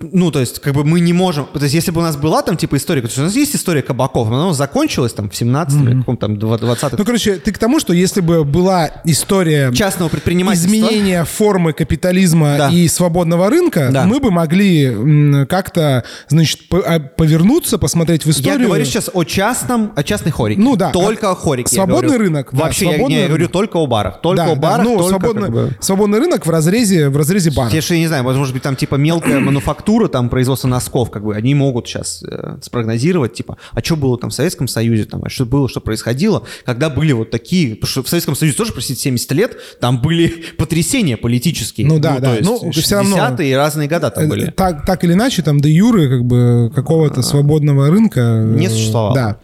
Ну, 0.00 0.30
то 0.30 0.40
есть, 0.40 0.58
как 0.60 0.74
бы 0.74 0.84
мы 0.84 1.00
не 1.00 1.12
можем... 1.12 1.46
То 1.46 1.60
есть, 1.62 1.74
если 1.74 1.90
бы 1.90 2.00
у 2.00 2.04
нас 2.04 2.16
была 2.16 2.42
там, 2.42 2.56
типа, 2.56 2.76
история... 2.76 3.00
То 3.02 3.06
есть, 3.08 3.18
у 3.18 3.22
нас 3.22 3.34
есть 3.34 3.54
история 3.56 3.82
кабаков, 3.82 4.28
но 4.28 4.44
она 4.44 4.52
закончилась 4.54 5.12
там 5.12 5.28
в 5.30 5.36
17 5.36 5.80
или 5.82 5.98
каком-то 5.98 6.26
там 6.26 6.38
20 6.38 6.98
Ну, 6.98 7.04
короче, 7.04 7.34
ты 7.36 7.52
к 7.52 7.58
тому, 7.58 7.80
что 7.80 7.92
если 7.92 8.20
бы 8.20 8.44
была 8.44 8.90
история 9.04 9.72
частного 9.72 10.08
предпринимательства... 10.08 10.68
изменения 10.68 11.24
формы 11.24 11.72
капитализма 11.72 12.54
Да. 12.58 12.70
и 12.70 12.86
свободного 12.88 13.50
рынка, 13.50 13.88
Да. 13.92 14.04
мы 14.04 14.20
бы 14.20 14.30
могли 14.30 15.46
как-то, 15.46 16.04
значит, 16.28 16.60
а, 16.72 16.98
повернуться, 17.00 17.78
посмотреть 17.78 18.22
в 18.22 18.26
Я 18.26 18.32
историю. 18.32 18.66
говорю 18.68 18.84
сейчас 18.84 19.10
о 19.12 19.24
частном, 19.24 19.92
о 19.96 20.02
частной 20.02 20.32
хорике. 20.32 20.60
Ну 20.60 20.76
да. 20.76 20.90
Только 20.90 21.30
о 21.30 21.34
хорике. 21.34 21.74
я 21.76 21.84
свободный 21.84 22.16
рынок, 22.16 22.48
да, 22.52 22.58
Вообще, 22.58 22.84
я- 22.86 22.90
свободный 22.92 23.16
не, 23.16 23.22
я 23.22 23.28
говорю 23.28 23.48
только 23.48 23.76
о 23.76 23.86
барах. 23.86 24.20
Только 24.20 24.44
да, 24.44 24.52
о 24.52 24.54
да, 24.54 24.60
барах, 24.60 24.86
ну, 24.86 24.96
только 24.98 25.08
свободный, 25.18 25.42
как 25.42 25.52
бы- 25.52 25.76
свободный 25.80 26.18
рынок 26.18 26.46
в 26.46 26.50
разрезе, 26.50 27.08
в 27.08 27.16
разрезе 27.16 27.50
бара. 27.50 27.70
Я 27.72 27.80
я 27.88 27.96
не 27.98 28.06
знаю, 28.06 28.22
может 28.24 28.52
быть, 28.54 28.62
там 28.62 28.76
типа 28.76 28.96
мелкая 28.96 29.40
мануфактура, 29.40 29.87
там 30.08 30.28
производство 30.28 30.68
носков, 30.68 31.10
как 31.10 31.24
бы 31.24 31.34
они 31.34 31.54
могут 31.54 31.86
сейчас 31.88 32.22
э, 32.22 32.56
спрогнозировать, 32.62 33.32
типа, 33.32 33.56
а 33.72 33.82
что 33.82 33.96
было 33.96 34.18
там 34.18 34.30
в 34.30 34.34
Советском 34.34 34.68
Союзе, 34.68 35.04
там, 35.04 35.22
а 35.24 35.28
что 35.30 35.46
было, 35.46 35.68
что 35.68 35.80
происходило, 35.80 36.42
когда 36.64 36.90
были 36.90 37.12
вот 37.12 37.30
такие, 37.30 37.74
потому 37.74 37.88
что 37.90 38.02
в 38.02 38.08
Советском 38.08 38.36
Союзе 38.36 38.56
тоже, 38.56 38.72
простите, 38.72 39.00
70 39.00 39.32
лет, 39.32 39.56
там 39.80 40.00
были 40.02 40.28
потрясения 40.58 41.16
политические. 41.16 41.86
Ну 41.86 41.98
да, 41.98 42.18
да. 42.18 42.30
то 42.30 42.34
есть 42.36 42.44
Ну, 42.48 42.70
всё 42.72 42.96
равно- 42.96 43.16
60-е 43.16 43.50
и 43.50 43.54
разные 43.54 43.88
года 43.88 44.10
там 44.10 44.24
Э, 44.24 44.26
были. 44.28 44.50
Так, 44.50 44.84
так 44.84 45.04
или 45.04 45.14
иначе, 45.14 45.42
там 45.42 45.60
де 45.60 45.70
юры 45.70 46.08
как 46.08 46.24
бы 46.24 46.70
какого-то 46.74 47.22
свободного 47.22 47.88
рынка... 47.88 48.20
э, 48.20 48.44
Не 48.44 48.68
существовало. 48.68 49.14
Да. 49.14 49.36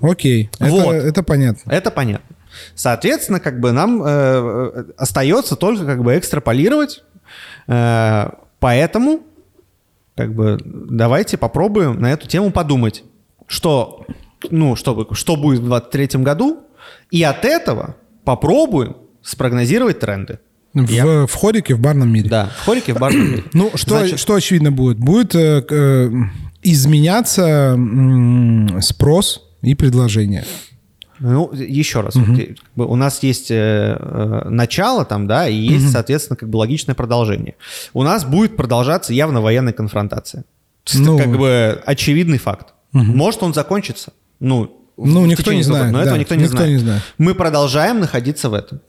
Окей. 0.00 0.48
Это, 0.60 0.70
Вот. 0.70 0.92
это 0.94 1.22
понятно. 1.24 1.70
Это 1.72 1.90
понятно. 1.90 2.36
Соответственно, 2.74 3.40
как 3.40 3.60
бы 3.60 3.72
нам 3.72 4.02
э, 4.02 4.06
э, 4.06 4.84
остается 4.96 5.56
только 5.56 5.84
как 5.84 6.02
бы 6.04 6.16
экстраполировать. 6.16 7.02
Э, 7.66 8.30
поэтому, 8.60 9.20
как 10.18 10.34
бы, 10.34 10.58
давайте 10.64 11.36
попробуем 11.38 12.00
на 12.00 12.10
эту 12.10 12.26
тему 12.26 12.50
подумать, 12.50 13.04
что, 13.46 14.04
ну, 14.50 14.74
чтобы, 14.74 15.06
что 15.14 15.36
будет 15.36 15.60
в 15.60 15.68
2023 15.68 16.22
году, 16.24 16.58
и 17.12 17.22
от 17.22 17.44
этого 17.44 17.94
попробуем 18.24 18.96
спрогнозировать 19.22 20.00
тренды. 20.00 20.40
В, 20.74 20.90
Я- 20.90 21.26
в 21.26 21.32
хорике, 21.34 21.74
в 21.76 21.80
барном 21.80 22.12
мире. 22.12 22.28
Да, 22.28 22.50
в 22.62 22.64
хорике, 22.66 22.94
в 22.94 22.98
барном 22.98 23.30
мире. 23.30 23.44
Ну, 23.52 23.70
что, 23.76 23.98
Значит, 24.00 24.18
что 24.18 24.34
очевидно 24.34 24.72
будет? 24.72 24.98
Будет 24.98 25.36
э, 25.36 25.64
э, 25.70 26.10
изменяться 26.62 27.74
м, 27.76 28.80
спрос 28.82 29.42
и 29.62 29.74
предложение. 29.76 30.44
Ну, 31.20 31.50
еще 31.52 32.00
раз, 32.00 32.14
вот, 32.14 32.26
как 32.38 32.48
бы 32.76 32.86
у 32.86 32.96
нас 32.96 33.22
есть 33.22 33.50
э, 33.50 33.96
э, 33.98 34.48
начало 34.48 35.04
там, 35.04 35.26
да, 35.26 35.48
и 35.48 35.54
есть, 35.54 35.90
соответственно, 35.90 36.36
как 36.36 36.48
бы 36.48 36.56
логичное 36.56 36.94
продолжение. 36.94 37.54
У 37.92 38.02
нас 38.02 38.24
будет 38.24 38.56
продолжаться 38.56 39.12
явно 39.12 39.40
военная 39.40 39.72
конфронтация. 39.72 40.44
То 40.84 40.92
есть 40.94 41.04
Ну. 41.04 41.16
Это 41.16 41.24
как 41.28 41.38
бы 41.38 41.82
очевидный 41.84 42.38
факт. 42.38 42.74
Может 42.92 43.42
он 43.42 43.52
закончится? 43.54 44.12
Ну, 44.40 44.74
Ну, 44.96 45.26
никто 45.26 45.52
не 45.52 45.60
этого 45.60 45.76
знает, 45.76 45.92
но 45.92 46.00
этого 46.00 46.16
да, 46.16 46.20
никто 46.20 46.34
не 46.34 46.42
никто 46.42 46.56
знает. 46.56 46.72
не 46.72 46.78
знает. 46.78 47.02
Мы 47.18 47.34
продолжаем 47.34 48.00
находиться 48.00 48.48
в 48.48 48.54
этом. 48.54 48.80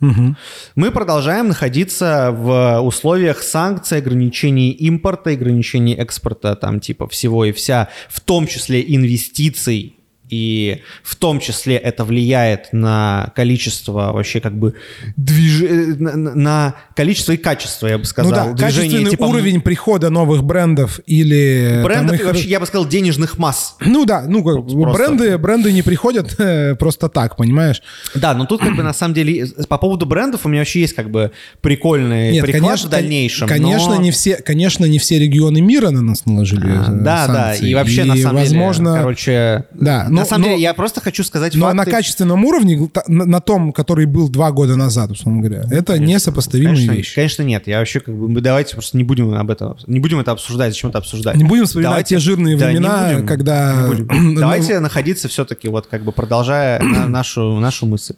Мы 0.76 0.92
продолжаем 0.92 1.50
находиться 1.50 2.32
в 2.32 2.80
условиях 2.82 3.44
санкций, 3.44 4.00
ограничений 4.00 4.72
импорта, 4.72 5.32
ограничений 5.32 5.94
экспорта, 5.94 6.56
там 6.56 6.80
типа 6.80 7.08
всего 7.08 7.46
и 7.46 7.52
вся, 7.52 7.90
в 8.10 8.22
том 8.22 8.48
числе 8.48 8.84
инвестиций, 8.96 9.99
и 10.30 10.82
в 11.04 11.16
том 11.16 11.40
числе 11.40 11.76
это 11.76 12.06
влияет 12.06 12.72
на 12.72 13.32
количество 13.36 14.12
вообще 14.14 14.40
как 14.40 14.58
бы 14.58 14.76
движ... 15.18 15.62
э, 15.62 15.96
на, 15.98 16.76
количество 16.96 17.32
и 17.34 17.38
качество, 17.38 17.88
я 17.88 17.98
бы 17.98 18.06
сказал. 18.06 18.32
ну 18.32 18.36
да, 18.36 18.54
движения, 18.54 18.90
качественный 18.90 19.12
типа, 19.12 19.24
уровень 19.24 19.62
прихода 19.62 20.10
новых 20.10 20.44
брендов 20.44 21.00
или... 21.06 21.82
брендов 21.84 22.12
там 22.12 22.16
и 22.16 22.20
их- 22.20 22.26
вообще, 22.26 22.48
я 22.50 22.60
бы 22.60 22.66
сказал, 22.66 22.88
денежных 22.88 23.38
масс. 23.38 23.76
Ну 23.82 24.06
да, 24.06 24.24
ну 24.28 24.44
как, 24.44 24.66
Просто. 24.68 25.04
бренды, 25.04 25.38
бренды 25.38 25.72
не 25.72 25.82
приходят 25.82 26.36
э, 26.40 26.76
просто 26.76 27.10
так, 27.10 27.36
понимаешь? 27.36 27.82
Да, 28.16 28.34
но 28.34 28.46
тут 28.46 28.62
как 28.62 28.76
бы 28.76 28.84
на 28.84 28.94
самом 28.94 29.14
деле 29.14 29.46
э, 29.46 29.64
по 29.68 29.78
поводу 29.78 30.06
брендов 30.06 30.46
у 30.46 30.50
меня 30.50 30.62
вообще 30.62 30.82
есть 30.82 30.94
как 30.94 31.10
бы 31.10 31.32
прикольный 31.62 32.32
Нет, 32.34 32.46
приклад 32.46 32.64
конечно, 32.64 32.88
в 32.88 32.92
дальнейшем. 32.92 33.48
Конечно, 33.48 33.96
но- 33.96 34.02
не 34.02 34.12
все, 34.12 34.36
конечно, 34.38 34.86
не 34.86 35.00
все 35.00 35.20
регионы 35.20 35.62
мира 35.62 35.90
на 35.90 36.02
нас 36.02 36.26
наложили 36.26 36.68
А, 36.70 36.86
э, 36.90 37.04
Да, 37.04 37.28
да, 37.28 37.34
санкции. 37.48 37.70
и 37.70 37.76
вообще 37.76 38.04
на 38.04 38.16
самом 38.16 38.42
возможно, 38.44 38.90
деле, 38.92 39.00
короче, 39.02 39.66
Да, 39.74 40.08
на 40.10 40.19
но- 40.20 40.26
самом 40.26 40.42
но- 40.44 40.50
деле 40.50 40.62
я 40.62 40.74
просто 40.74 41.02
хочу 41.02 41.24
сказать 41.24 41.56
Но 41.56 41.66
факты. 41.66 41.78
на 41.78 41.86
качественном 41.86 42.46
уровне, 42.46 42.90
на, 43.08 43.26
на 43.26 43.40
том, 43.42 43.72
который 43.74 44.06
был 44.06 44.30
два 44.30 44.52
года 44.52 44.76
назад, 44.76 45.12
условно 45.12 45.42
говоря, 45.42 45.64
это 45.72 45.98
несопоставимые 46.00 46.76
конечно, 46.76 46.92
вещи. 46.94 47.16
конечно 47.16 47.44
нет. 47.44 47.68
Я 47.68 47.80
вообще 47.80 48.00
как 48.00 48.16
бы 48.16 48.42
давайте 48.42 48.74
просто 48.74 48.98
не 48.98 49.04
будем 49.04 49.34
об 49.34 49.50
этом, 49.52 49.78
не 49.88 50.00
будем 50.00 50.20
это 50.20 50.32
обсуждать, 50.32 50.74
зачем 50.74 50.90
это 50.90 51.00
обсуждать. 51.00 51.36
Не 51.36 51.44
будем 51.44 51.66
вспоминать 51.66 51.90
Давайте- 51.92 52.16
те 52.16 52.20
жирные 52.20 52.58
Да, 52.58 52.66
времена, 52.68 53.10
будем, 53.14 53.28
когда... 53.28 53.88
будем. 53.88 54.36
Давайте 54.40 54.80
находиться 54.80 55.28
все-таки 55.28 55.68
вот 55.68 55.88
как 55.88 56.04
бы 56.04 56.12
продолжая 56.12 56.82
на- 56.82 57.08
нашу 57.08 57.60
нашу 57.60 57.86
мысль. 57.86 58.14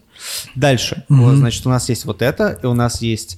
Дальше, 0.56 1.04
Вот, 1.10 1.36
значит, 1.36 1.66
у 1.66 1.70
нас 1.70 1.90
есть 1.90 2.06
вот 2.06 2.22
это, 2.22 2.60
и 2.62 2.66
у 2.68 2.74
нас 2.74 3.02
есть 3.02 3.38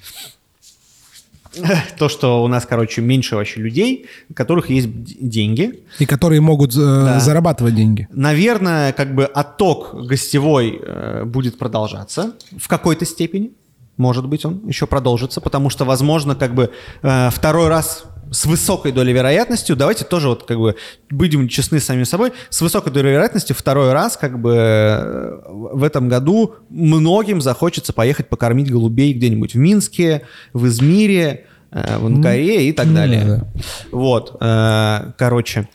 то, 1.97 2.09
что 2.09 2.43
у 2.43 2.47
нас, 2.47 2.65
короче, 2.65 3.01
меньше 3.01 3.35
вообще 3.35 3.59
людей, 3.61 4.05
у 4.29 4.33
которых 4.33 4.69
есть 4.69 4.87
деньги, 5.27 5.83
И 5.99 6.05
которые 6.05 6.41
могут 6.41 6.73
э, 6.75 6.79
Да. 6.79 7.19
зарабатывать 7.19 7.75
деньги. 7.75 8.07
Наверное, 8.11 8.91
как 8.93 9.13
бы 9.15 9.25
отток 9.25 9.95
гостевой 10.07 10.79
э, 10.81 11.23
будет 11.25 11.57
продолжаться 11.57 12.33
в 12.57 12.67
какой-то 12.67 13.05
степени. 13.05 13.51
Может 13.97 14.27
быть, 14.27 14.43
он 14.45 14.61
еще 14.67 14.87
продолжится, 14.87 15.39
потому 15.39 15.69
что, 15.69 15.85
возможно, 15.85 16.35
как 16.35 16.55
бы 16.55 16.71
э, 17.03 17.29
второй 17.31 17.67
раз 17.67 18.05
с 18.33 18.45
высокой 18.45 18.91
долей 18.91 19.13
вероятностью, 19.13 19.75
давайте 19.75 20.03
тоже 20.05 20.27
вот 20.27 20.43
как 20.43 20.57
бы 20.57 20.75
будем 21.09 21.47
честны 21.47 21.79
с 21.79 21.85
самим 21.85 22.05
собой, 22.05 22.33
с 22.49 22.61
высокой 22.61 22.91
долей 22.91 23.11
вероятностью 23.11 23.55
второй 23.55 23.93
раз 23.93 24.17
как 24.17 24.39
бы 24.39 24.55
э, 24.55 25.39
в 25.47 25.83
этом 25.83 26.09
году 26.09 26.55
многим 26.69 27.41
захочется 27.41 27.93
поехать 27.93 28.29
покормить 28.29 28.71
голубей 28.71 29.13
где-нибудь 29.13 29.53
в 29.53 29.57
Минске, 29.57 30.23
в 30.51 30.65
Измире, 30.67 31.45
э, 31.71 31.97
в 31.99 32.07
Анкаре 32.07 32.67
и 32.67 32.71
так 32.71 32.87
ну 32.87 32.95
далее. 32.95 33.23
да, 33.25 33.47
Вот, 33.91 34.35
э, 34.41 35.11
короче. 35.17 35.69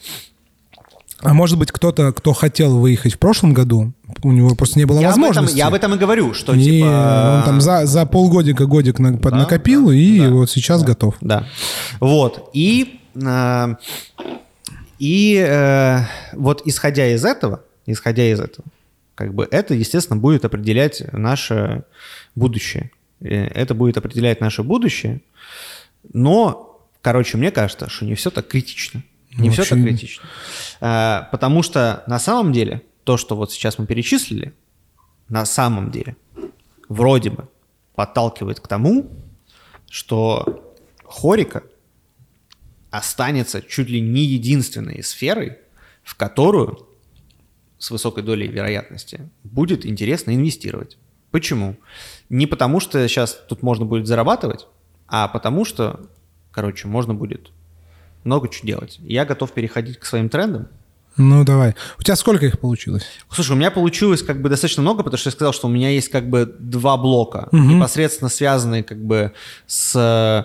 А 1.21 1.35
может 1.35 1.59
быть, 1.59 1.73
кто-то, 1.73 2.13
кто 2.13 2.33
хотел 2.33 2.79
выехать 2.79 3.15
в 3.15 3.19
прошлом 3.19 3.53
году, 3.53 3.93
у 4.23 4.31
него 4.33 4.55
просто 4.55 4.79
не 4.79 4.85
было 4.85 5.01
Я 5.01 5.09
об, 5.09 5.15
этом, 5.15 5.23
возможности. 5.27 5.57
я 5.59 5.67
об 5.67 5.75
этом 5.75 5.95
и 5.95 5.99
говорю, 5.99 6.33
что 6.33 6.55
И 6.55 6.63
типа... 6.63 7.39
он 7.39 7.45
там 7.45 7.61
за, 7.61 7.87
за 7.87 8.07
полгодика, 8.07 8.67
годик 8.67 8.99
на- 9.01 9.13
Да, 9.13 9.19
поднакопил, 9.19 9.89
да, 9.89 9.95
и 9.95 10.21
да, 10.21 10.31
вот 10.31 10.49
сейчас 10.51 10.83
готов. 10.85 11.17
Да. 11.21 11.47
Вот. 11.99 12.51
И, 12.53 13.01
э, 13.17 13.75
и 14.99 15.45
э, 15.47 15.99
вот 16.35 16.63
исходя 16.67 17.07
из 17.13 17.25
этого, 17.25 17.63
исходя 17.87 18.31
из 18.31 18.41
этого, 18.41 18.67
как 19.15 19.35
бы 19.35 19.49
это, 19.51 19.75
естественно, 19.75 20.21
будет 20.21 20.45
определять 20.45 21.03
наше 21.13 21.83
будущее. 22.37 22.91
Э, 23.21 23.47
Это 23.47 23.75
будет 23.75 23.97
определять 23.97 24.41
наше 24.41 24.63
будущее. 24.63 25.21
Но, 26.13 26.81
короче, 27.03 27.37
мне 27.39 27.51
кажется, 27.51 27.89
что 27.91 28.05
не 28.05 28.15
все 28.15 28.31
так 28.31 28.47
критично. 28.47 29.03
Не 29.37 29.51
все 29.51 29.59
Вообще 29.63 29.75
так 29.77 29.85
критично. 29.85 30.25
Э, 30.81 31.23
Потому 31.31 31.63
что 31.63 32.05
на 32.07 32.19
самом 32.19 32.53
деле 32.53 32.83
то, 33.05 33.17
что 33.17 33.37
вот 33.37 33.53
сейчас 33.53 33.79
мы 33.79 33.87
перечислили, 33.87 34.55
на 35.29 35.45
самом 35.45 35.91
деле 35.91 36.17
вроде 36.89 37.31
бы 37.31 37.49
подталкивает 37.95 38.61
к 38.61 38.69
тому, 38.69 39.11
что 39.91 40.75
хорика 41.05 41.63
останется 42.91 43.61
чуть 43.63 43.89
ли 43.89 44.01
не 44.01 44.23
единственной 44.23 45.03
сферой, 45.03 45.59
в 46.03 46.15
которую 46.15 46.87
с 47.79 47.91
высокой 47.91 48.23
долей 48.23 48.49
вероятности 48.49 49.29
будет 49.45 49.87
интересно 49.87 50.35
инвестировать. 50.35 50.97
Почему? 51.31 51.77
Не 52.29 52.47
потому, 52.47 52.81
что 52.81 53.07
сейчас 53.07 53.35
тут 53.49 53.63
можно 53.63 53.85
будет 53.85 54.07
зарабатывать, 54.07 54.67
а 55.07 55.29
потому 55.29 55.65
что, 55.65 56.09
короче, 56.51 56.89
можно 56.89 57.15
будет 57.15 57.51
много 58.25 58.49
чего 58.49 58.67
делать. 58.67 58.99
Я 59.03 59.25
готов 59.25 59.53
переходить 59.53 59.99
к 59.99 60.05
своим 60.05 60.29
трендам. 60.29 60.69
Ну, 61.19 61.45
давай. 61.45 61.75
У 61.99 62.03
тебя 62.03 62.15
сколько 62.15 62.47
их 62.47 62.61
получилось? 62.61 63.05
Слушай, 63.29 63.53
у 63.53 63.57
меня 63.57 63.73
получилось 63.73 64.23
как 64.23 64.41
бы 64.41 64.49
достаточно 64.49 64.83
много, 64.83 65.03
потому 65.03 65.19
что 65.19 65.29
я 65.29 65.33
сказал, 65.33 65.53
что 65.53 65.67
у 65.67 65.71
меня 65.71 65.91
есть 65.91 66.09
как 66.11 66.31
бы 66.31 66.47
два 66.59 66.97
блока, 66.97 67.49
непосредственно 67.53 68.29
связанные 68.29 68.85
как 68.85 69.05
бы 69.05 69.33
с 69.67 69.97
э, 69.97 70.45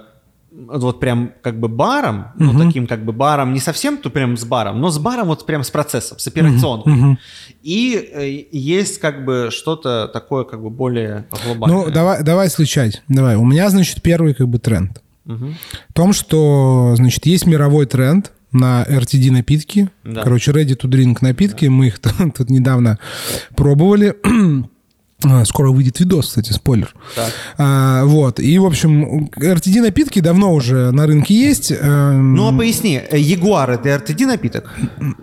вот 0.51 0.99
прям 0.99 1.31
как 1.41 1.59
бы 1.59 1.67
баром, 1.67 2.27
ну 2.35 2.57
таким 2.57 2.87
как 2.87 3.05
бы 3.05 3.13
баром, 3.13 3.53
не 3.53 3.59
совсем 3.59 3.97
то 3.97 4.09
прям 4.09 4.35
с 4.35 4.45
баром, 4.45 4.81
но 4.81 4.89
с 4.89 4.97
баром 4.97 5.27
вот 5.27 5.45
прям 5.45 5.63
с 5.63 5.69
процессом, 5.69 6.19
с 6.19 6.27
операционным. 6.27 7.19
И 7.61 7.95
э, 7.95 8.45
есть 8.51 8.99
как 8.99 9.25
бы 9.25 9.49
что-то 9.51 10.07
такое 10.11 10.43
как 10.43 10.61
бы 10.61 10.69
более 10.69 11.27
глобальное. 11.45 11.85
Ну, 11.85 11.91
давай, 11.91 12.23
давай 12.23 12.49
сличать. 12.49 13.03
Давай. 13.07 13.35
У 13.35 13.45
меня, 13.45 13.69
значит, 13.69 14.01
первый 14.01 14.33
как 14.33 14.47
бы 14.47 14.59
тренд. 14.59 15.01
В 15.25 15.93
том, 15.93 16.13
что, 16.13 16.93
значит, 16.97 17.25
есть 17.25 17.45
мировой 17.45 17.85
тренд 17.85 18.31
на 18.51 18.83
RTD 18.83 19.31
напитки. 19.31 19.89
Да. 20.03 20.21
Короче, 20.23 20.51
ready 20.51 20.77
to 20.79 20.89
drink 20.89 21.17
напитки. 21.21 21.65
Мы 21.65 21.87
их 21.87 21.99
тут 22.37 22.49
недавно 22.49 22.99
пробовали. 23.55 24.15
А, 25.25 25.45
Скоро 25.45 25.71
выйдет 25.71 26.01
видос, 26.01 26.27
кстати, 26.27 26.51
спойлер. 26.51 26.93
Так. 27.15 27.31
А, 27.57 28.03
вот. 28.03 28.41
И, 28.41 28.59
в 28.59 28.65
общем, 28.65 29.29
RTD 29.37 29.79
напитки 29.81 30.19
давно 30.19 30.53
уже 30.53 30.91
на 30.91 31.07
рынке 31.07 31.33
есть. 31.33 31.71
Эм, 31.71 32.35
Ну 32.35 32.49
а 32.53 32.57
поясни, 32.57 32.99
э, 33.09 33.17
Ягуар 33.17 33.71
это 33.71 33.87
RTD 33.87 34.25
напиток? 34.25 34.69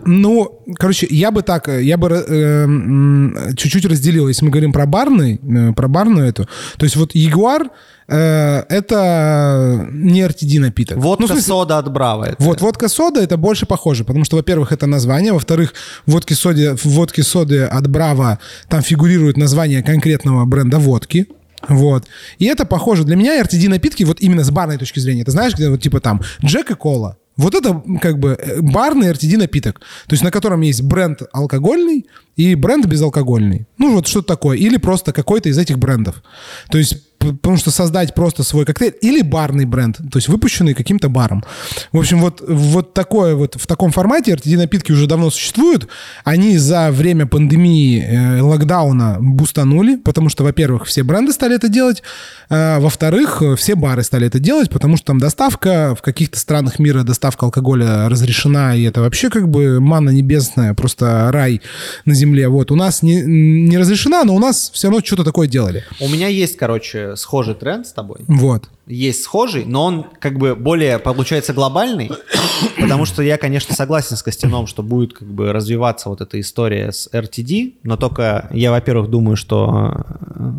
Ну, 0.03 0.63
короче, 0.79 1.05
я 1.07 1.29
бы 1.29 1.43
так, 1.43 1.69
э, 1.69 1.83
я 1.83 1.97
бы 1.97 2.07
э, 2.07 2.63
м, 2.63 3.55
чуть-чуть 3.55 3.85
разделил, 3.85 4.27
если 4.27 4.43
мы 4.43 4.49
говорим 4.49 4.73
про 4.73 4.87
барный, 4.87 5.35
э, 5.35 5.73
про 5.73 5.87
барную 5.87 6.27
эту. 6.27 6.47
То 6.77 6.85
есть 6.85 6.95
вот 6.95 7.13
Ягуар 7.13 7.69
это 8.15 9.87
не 9.91 10.21
RTD 10.21 10.59
напиток. 10.59 10.97
Водка 10.97 11.21
Ну, 11.21 11.27
смысле, 11.27 11.43
сода 11.43 11.77
от 11.77 11.91
Браво. 11.91 12.25
это. 12.25 12.43
Вот 12.43 12.61
водка 12.61 12.89
сода 12.89 13.21
это 13.21 13.37
больше 13.37 13.65
похоже, 13.65 14.03
потому 14.03 14.25
что, 14.25 14.35
во-первых, 14.37 14.71
это 14.71 14.87
название, 14.87 15.33
во-вторых, 15.33 15.73
в 16.05 16.11
водке 16.11 16.35
соде, 16.35 16.75
в 16.75 16.85
водке 16.85 17.23
соды 17.23 17.63
от 17.63 17.87
Браво 17.87 18.39
там 18.67 18.81
фигурирует 18.81 19.37
название 19.37 19.81
конкретного 19.83 20.45
бренда 20.45 20.77
водки. 20.77 21.27
Вот. 21.67 22.05
И 22.39 22.45
это 22.45 22.65
похоже. 22.65 23.03
Для 23.03 23.15
меня 23.15 23.39
RTD 23.41 23.69
напитки, 23.69 24.03
вот 24.03 24.19
именно 24.19 24.43
с 24.43 24.49
барной 24.49 24.77
точки 24.77 24.99
зрения, 24.99 25.23
ты 25.23 25.31
знаешь, 25.31 25.53
где 25.53 25.69
вот 25.69 25.81
типа 25.81 25.99
там 25.99 26.21
Джек 26.43 26.71
и 26.71 26.75
Кола. 26.75 27.17
Вот 27.37 27.55
это 27.55 27.81
как 28.01 28.19
бы 28.19 28.37
э, 28.37 28.61
барный 28.61 29.09
RTD 29.11 29.37
напиток, 29.37 29.79
то 29.79 30.13
есть 30.13 30.23
на 30.23 30.31
котором 30.31 30.61
есть 30.61 30.81
бренд 30.81 31.21
алкогольный 31.31 32.05
и 32.35 32.55
бренд 32.55 32.85
безалкогольный. 32.85 33.67
Ну 33.77 33.95
вот 33.95 34.07
что-то 34.07 34.27
такое. 34.27 34.57
Или 34.57 34.77
просто 34.77 35.13
какой-то 35.13 35.49
из 35.49 35.57
этих 35.57 35.79
брендов. 35.79 36.21
То 36.69 36.77
есть 36.77 36.97
потому 37.21 37.57
что 37.57 37.71
создать 37.71 38.13
просто 38.13 38.43
свой 38.43 38.65
коктейль 38.65 38.95
или 39.01 39.21
барный 39.21 39.65
бренд, 39.65 39.97
то 39.97 40.17
есть 40.17 40.27
выпущенный 40.27 40.73
каким-то 40.73 41.09
баром. 41.09 41.43
В 41.91 41.97
общем, 41.97 42.19
вот, 42.19 42.43
вот 42.47 42.93
такое 42.93 43.35
вот 43.35 43.55
в 43.55 43.67
таком 43.67 43.91
формате 43.91 44.33
RTD 44.33 44.57
напитки 44.57 44.91
уже 44.91 45.07
давно 45.07 45.29
существуют. 45.29 45.87
Они 46.23 46.57
за 46.57 46.91
время 46.91 47.25
пандемии, 47.25 48.03
э, 48.03 48.41
локдауна 48.41 49.17
бустанули, 49.19 49.95
потому 49.95 50.29
что, 50.29 50.43
во-первых, 50.43 50.85
все 50.85 51.03
бренды 51.03 51.33
стали 51.33 51.55
это 51.55 51.69
делать, 51.69 52.03
а, 52.49 52.79
во-вторых, 52.79 53.41
э, 53.41 53.55
все 53.55 53.75
бары 53.75 54.03
стали 54.03 54.27
это 54.27 54.39
делать, 54.39 54.69
потому 54.69 54.97
что 54.97 55.07
там 55.07 55.19
доставка 55.19 55.95
в 55.95 56.01
каких-то 56.01 56.39
странах 56.39 56.79
мира 56.79 57.03
доставка 57.03 57.45
алкоголя 57.45 58.09
разрешена, 58.09 58.75
и 58.75 58.83
это 58.83 59.01
вообще 59.01 59.29
как 59.29 59.47
бы 59.49 59.79
манна 59.79 60.09
небесная, 60.09 60.73
просто 60.73 61.29
рай 61.31 61.61
на 62.05 62.13
земле. 62.13 62.47
Вот 62.49 62.71
у 62.71 62.75
нас 62.75 63.03
не, 63.03 63.21
не 63.21 63.77
разрешена, 63.77 64.23
но 64.23 64.35
у 64.35 64.39
нас 64.39 64.71
все 64.73 64.87
равно 64.87 65.03
что-то 65.03 65.23
такое 65.23 65.47
делали. 65.47 65.83
У 65.99 66.09
меня 66.09 66.27
есть, 66.27 66.57
короче, 66.57 67.10
схожий 67.15 67.53
тренд 67.53 67.87
с 67.87 67.93
тобой. 67.93 68.21
Вот. 68.27 68.69
Есть 68.87 69.23
схожий, 69.23 69.65
но 69.65 69.85
он 69.85 70.05
как 70.19 70.37
бы 70.37 70.55
более, 70.55 70.99
получается, 70.99 71.53
глобальный, 71.53 72.11
потому 72.79 73.05
что 73.05 73.21
я, 73.21 73.37
конечно, 73.37 73.75
согласен 73.75 74.17
с 74.17 74.23
Костяном, 74.23 74.67
что 74.67 74.83
будет 74.83 75.13
как 75.13 75.27
бы 75.27 75.53
развиваться 75.53 76.09
вот 76.09 76.21
эта 76.21 76.39
история 76.39 76.91
с 76.91 77.09
RTD, 77.11 77.75
но 77.83 77.97
только 77.97 78.47
я, 78.51 78.71
во-первых, 78.71 79.09
думаю, 79.09 79.35
что 79.35 80.03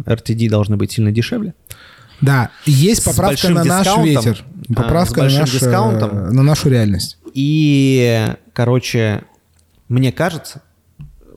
э, 0.07 0.15
RTD 0.15 0.49
должны 0.49 0.77
быть 0.77 0.93
сильно 0.93 1.13
дешевле. 1.13 1.55
Да, 2.21 2.51
есть 2.65 3.05
поправка 3.05 3.49
на 3.49 3.65
наш 3.65 3.87
ветер. 3.99 4.45
А, 4.71 4.75
Поправка 4.75 5.29
с 5.29 5.35
на, 5.35 5.41
наш, 5.41 5.63
э, 5.63 6.07
на 6.31 6.43
нашу 6.43 6.71
реальность. 6.71 7.19
И, 7.35 8.29
короче, 8.53 9.25
мне 9.89 10.13
кажется, 10.13 10.63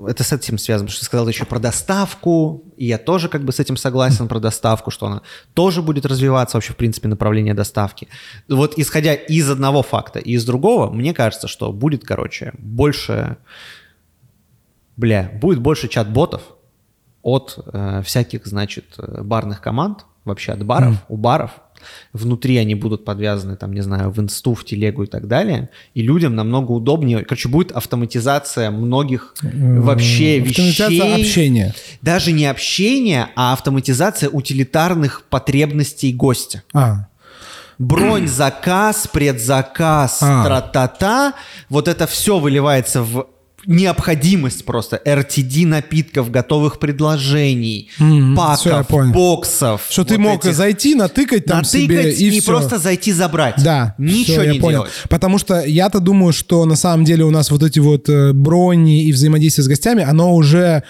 это 0.07 0.23
с 0.23 0.31
этим 0.31 0.57
связано, 0.57 0.87
потому 0.87 0.93
что 0.93 1.01
ты 1.01 1.05
сказал 1.05 1.27
еще 1.27 1.45
про 1.45 1.59
доставку, 1.59 2.63
и 2.77 2.85
я 2.85 2.97
тоже 2.97 3.29
как 3.29 3.43
бы 3.43 3.51
с 3.51 3.59
этим 3.59 3.77
согласен 3.77 4.27
про 4.27 4.39
доставку, 4.39 4.91
что 4.91 5.07
она 5.07 5.21
тоже 5.53 5.81
будет 5.81 6.05
развиваться 6.05 6.57
вообще, 6.57 6.73
в 6.73 6.75
принципе, 6.75 7.07
направление 7.07 7.53
доставки. 7.53 8.07
Вот 8.47 8.77
исходя 8.77 9.13
из 9.13 9.49
одного 9.49 9.83
факта 9.83 10.19
и 10.19 10.31
из 10.31 10.45
другого, 10.45 10.91
мне 10.91 11.13
кажется, 11.13 11.47
что 11.47 11.71
будет, 11.71 12.03
короче, 12.03 12.53
больше, 12.57 13.37
бля, 14.97 15.31
будет 15.41 15.59
больше 15.59 15.87
чат-ботов 15.87 16.41
от 17.21 17.57
э, 17.65 18.01
всяких, 18.03 18.45
значит, 18.45 18.85
э, 18.97 19.21
барных 19.21 19.61
команд, 19.61 20.05
вообще 20.25 20.51
от 20.51 20.63
баров, 20.63 20.95
у 21.07 21.17
баров. 21.17 21.51
Внутри 22.13 22.57
они 22.57 22.75
будут 22.75 23.05
подвязаны, 23.05 23.55
там, 23.55 23.73
не 23.73 23.81
знаю, 23.81 24.11
в 24.11 24.19
инсту, 24.19 24.53
в 24.53 24.63
телегу 24.65 25.03
и 25.03 25.07
так 25.07 25.27
далее. 25.27 25.69
И 25.93 26.01
людям 26.01 26.35
намного 26.35 26.71
удобнее. 26.71 27.23
Короче, 27.23 27.49
будет 27.49 27.71
автоматизация 27.71 28.71
многих 28.71 29.33
вообще 29.41 30.41
Автоматизация 30.41 30.89
вещей. 30.89 31.21
общения. 31.21 31.75
Даже 32.01 32.31
не 32.31 32.45
общение, 32.45 33.27
а 33.35 33.53
автоматизация 33.53 34.29
утилитарных 34.29 35.23
потребностей 35.29 36.13
гостя. 36.13 36.63
А, 36.73 37.07
Бронь, 37.77 38.27
заказ, 38.27 39.05
предзаказ, 39.11 40.19
А. 40.21 40.45
тра-та-та. 40.45 41.33
Вот 41.69 41.87
это 41.89 42.07
все 42.07 42.39
выливается 42.39 43.03
в 43.03 43.27
необходимость 43.65 44.65
просто 44.65 45.01
RTD 45.05 45.65
напитков, 45.67 46.31
готовых 46.31 46.79
предложений, 46.79 47.89
я 47.99 48.33
паков, 48.35 48.87
понял. 48.87 49.13
боксов. 49.13 49.81
что 49.89 50.03
ты 50.03 50.15
вот 50.17 50.21
мог 50.23 50.45
этих. 50.45 50.55
зайти, 50.55 50.95
натыкать 50.95 51.45
там 51.45 51.63
себе 51.63 51.95
натыкать 51.97 52.19
и, 52.19 52.27
и, 52.27 52.39
всё. 52.39 52.51
просто 52.51 52.79
зайти 52.79 53.11
забрать. 53.11 53.55
Да, 53.63 53.95
Ничего 53.97 54.37
всё, 54.37 54.43
я 54.43 54.53
не 54.53 54.59
понял. 54.59 54.79
делать. 54.79 54.91
Потому 55.09 55.37
что 55.37 55.61
я-то 55.65 55.99
думаю, 55.99 56.33
что 56.33 56.65
на 56.65 56.75
самом 56.75 57.05
деле 57.05 57.23
у 57.25 57.31
нас 57.31 57.51
вот 57.51 57.63
эти 57.63 57.79
вот 57.79 58.09
э, 58.09 58.33
брони 58.33 59.03
и 59.05 59.11
взаимодействие 59.11 59.63
с 59.65 59.67
гостями, 59.67 60.03
оно 60.03 60.33
уже 60.35 60.83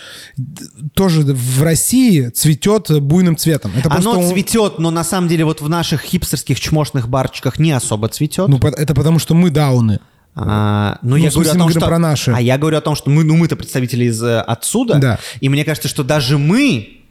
тоже 0.94 1.22
в 1.22 1.64
России 1.64 2.30
цветет 2.30 2.90
буйным 3.02 3.38
цветом. 3.38 3.72
Это 3.78 3.92
Оно 3.92 4.14
просто, 4.14 4.34
цветет, 4.34 4.80
но 4.80 4.92
на 4.92 5.04
самом 5.04 5.28
деле 5.28 5.46
вот 5.46 5.62
в 5.62 5.70
наших 5.70 6.02
хипстерских 6.02 6.60
чмошных 6.60 7.08
барчиках 7.10 7.60
не 7.60 7.72
особо 7.72 8.08
цветет. 8.10 8.48
Ну, 8.48 8.58
это 8.58 8.94
потому 8.94 9.20
что 9.20 9.34
мы 9.34 9.50
дауны. 9.50 10.00
А, 10.36 11.00
ну, 11.02 11.12
Ну, 11.12 11.16
я 11.16 11.30
говорю 11.30 11.50
о 11.50 11.56
том, 11.56 11.70
что... 11.70 11.80
про 11.80 11.98
наши. 11.98 12.32
А 12.32 12.42
я 12.42 12.58
говорю 12.58 12.78
о 12.78 12.82
том, 12.82 12.96
что 12.96 13.10
мы, 13.10 13.24
ну, 13.24 13.38
мы-то 13.38 13.56
представители 13.56 14.06
из 14.06 14.22
э, 14.22 14.42
отсюда. 14.42 14.96
Да. 14.96 15.20
И 15.40 15.48
мне 15.48 15.64
кажется, 15.64 15.88
что 15.88 16.04
даже 16.04 16.38
мы 16.38 17.05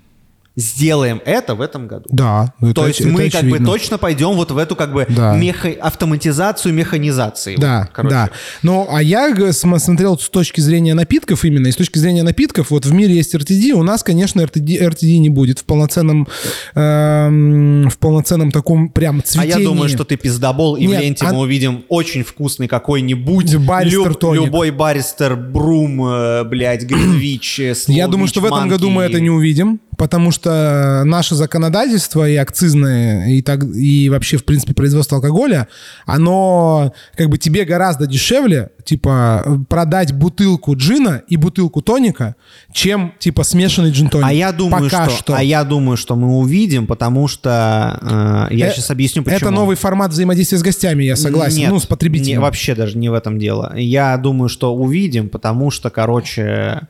сделаем 0.56 1.20
это 1.24 1.54
в 1.56 1.60
этом 1.60 1.88
году. 1.88 2.04
Да. 2.10 2.52
ну, 2.60 2.68
это 2.68 2.82
То 2.82 2.86
есть 2.86 3.00
это 3.00 3.08
мы 3.10 3.28
как 3.28 3.44
бы 3.44 3.58
точно 3.58 3.98
пойдем 3.98 4.34
вот 4.34 4.50
в 4.52 4.58
эту 4.58 4.76
как 4.76 4.92
бы 4.92 5.04
Да. 5.08 5.34
меха- 5.36 5.76
автоматизацию 5.80 6.72
механизации. 6.72 7.56
Да, 7.56 7.80
Вот, 7.80 7.88
короче. 7.92 8.14
да. 8.14 8.30
Ну, 8.62 8.86
а 8.88 9.02
я 9.02 9.34
см- 9.52 9.78
смотрел 9.80 10.18
с 10.18 10.28
точки 10.28 10.60
зрения 10.60 10.94
напитков 10.94 11.44
именно, 11.44 11.66
и 11.66 11.72
с 11.72 11.76
точки 11.76 11.98
зрения 11.98 12.22
напитков, 12.22 12.70
вот 12.70 12.86
в 12.86 12.92
мире 12.92 13.14
есть 13.16 13.34
RTD, 13.34 13.72
у 13.72 13.82
нас, 13.82 14.02
конечно, 14.04 14.40
RTD, 14.42 14.80
RTD 14.80 15.18
не 15.18 15.28
будет 15.28 15.58
в 15.58 15.64
полноценном, 15.64 16.28
эм, 16.74 17.88
в 17.90 17.98
полноценном 17.98 18.50
таком 18.52 18.88
прям 18.90 19.18
А 19.18 19.22
цветении. 19.22 19.58
я 19.62 19.64
думаю, 19.68 19.88
что 19.88 20.04
ты 20.04 20.16
пиздобол, 20.16 20.76
и 20.76 20.86
Нет, 20.86 21.00
в 21.00 21.02
ленте 21.02 21.26
а- 21.26 21.32
мы 21.32 21.40
увидим 21.40 21.84
очень 21.88 22.22
вкусный 22.22 22.68
какой-нибудь 22.68 23.56
Баристер 23.56 24.14
тоник. 24.14 24.44
любой 24.46 24.70
баристер, 24.70 25.36
брум, 25.36 26.04
э, 26.06 26.44
блядь, 26.44 26.84
гринвич, 26.84 27.58
э, 27.60 27.74
Я 27.88 28.06
думаю, 28.08 28.28
что 28.28 28.40
в 28.40 28.44
этом 28.44 28.68
году 28.68 28.90
мы 28.90 29.02
это 29.02 29.20
не 29.20 29.30
увидим, 29.30 29.80
потому 29.96 30.30
что 30.30 31.02
наше 31.04 31.34
законодательство 31.34 32.28
и 32.28 32.36
акцизное, 32.36 33.28
и, 33.28 33.42
так, 33.42 33.64
и 33.64 34.08
вообще, 34.08 34.36
в 34.36 34.44
принципе, 34.44 34.74
производство 34.74 35.16
алкоголя, 35.16 35.68
оно 36.06 36.92
как 37.16 37.28
бы 37.28 37.38
тебе 37.38 37.64
гораздо 37.64 38.06
дешевле, 38.06 38.70
типа, 38.84 39.64
продать 39.68 40.12
бутылку 40.12 40.76
джина 40.76 41.22
и 41.28 41.36
бутылку 41.36 41.80
тоника, 41.80 42.36
чем, 42.72 43.14
типа, 43.18 43.44
смешанный 43.44 43.90
джин-тоник. 43.90 44.26
А 44.26 44.32
я 44.32 44.52
думаю, 44.52 44.84
Пока 44.84 45.08
что, 45.08 45.18
что. 45.18 45.36
а 45.36 45.42
я 45.42 45.64
думаю, 45.64 45.96
что 45.96 46.16
мы 46.16 46.36
увидим, 46.38 46.86
потому 46.86 47.28
что 47.28 48.48
э, 48.50 48.54
я 48.54 48.68
Э, 48.68 48.72
сейчас 48.72 48.90
объясню, 48.90 49.22
почему. 49.22 49.36
Это 49.36 49.50
новый 49.50 49.76
формат 49.76 50.10
взаимодействия 50.10 50.58
с 50.58 50.62
гостями, 50.62 51.04
я 51.04 51.16
согласен. 51.16 51.58
Нет, 51.58 51.70
ну, 51.70 51.78
с 51.78 51.86
потребителем. 51.86 52.36
не, 52.36 52.38
вообще 52.38 52.74
даже 52.74 52.98
не 52.98 53.08
в 53.08 53.14
этом 53.14 53.38
дело. 53.38 53.72
Я 53.76 54.16
думаю, 54.16 54.48
что 54.48 54.74
увидим, 54.74 55.28
потому 55.28 55.70
что, 55.70 55.90
короче... 55.90 56.88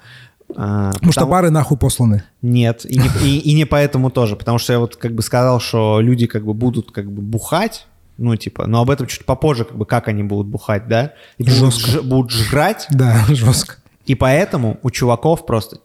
э, 0.50 0.90
Потому 0.94 1.12
что 1.12 1.26
бары 1.26 1.50
нахуй 1.50 1.76
посланы. 1.78 2.22
Нет, 2.42 2.85
и 2.85 2.98
не, 2.98 3.09
и- 3.24 3.38
и 3.38 3.54
не 3.54 3.64
поэтому 3.64 4.11
тоже, 4.11 4.37
потому 4.37 4.59
что 4.59 4.72
я 4.72 4.78
вот 4.78 4.96
как 4.96 5.14
бы 5.14 5.22
сказал, 5.22 5.61
что 5.61 6.00
люди 6.00 6.26
как 6.26 6.44
бы 6.44 6.54
будут 6.54 6.90
как 6.92 7.11
бы 7.11 7.22
бухать, 7.22 7.87
ну 8.18 8.35
типа, 8.37 8.66
но 8.66 8.80
об 8.83 8.90
этом 8.90 9.07
чуть 9.07 9.24
попозже, 9.24 9.64
как 9.64 9.76
бы 9.76 9.87
как 9.87 10.09
они 10.09 10.22
будут 10.22 10.46
бухать, 10.46 10.87
да? 10.88 11.12
И 11.38 11.44
будут, 11.44 11.74
ж- 11.74 12.02
будут 12.02 12.30
жрать, 12.30 12.87
Да, 12.90 13.24
жестко. 13.28 13.76
и 14.07 14.14
поэтому 14.14 14.78
у 14.83 14.90
чуваков 14.90 15.46
просто, 15.46 15.78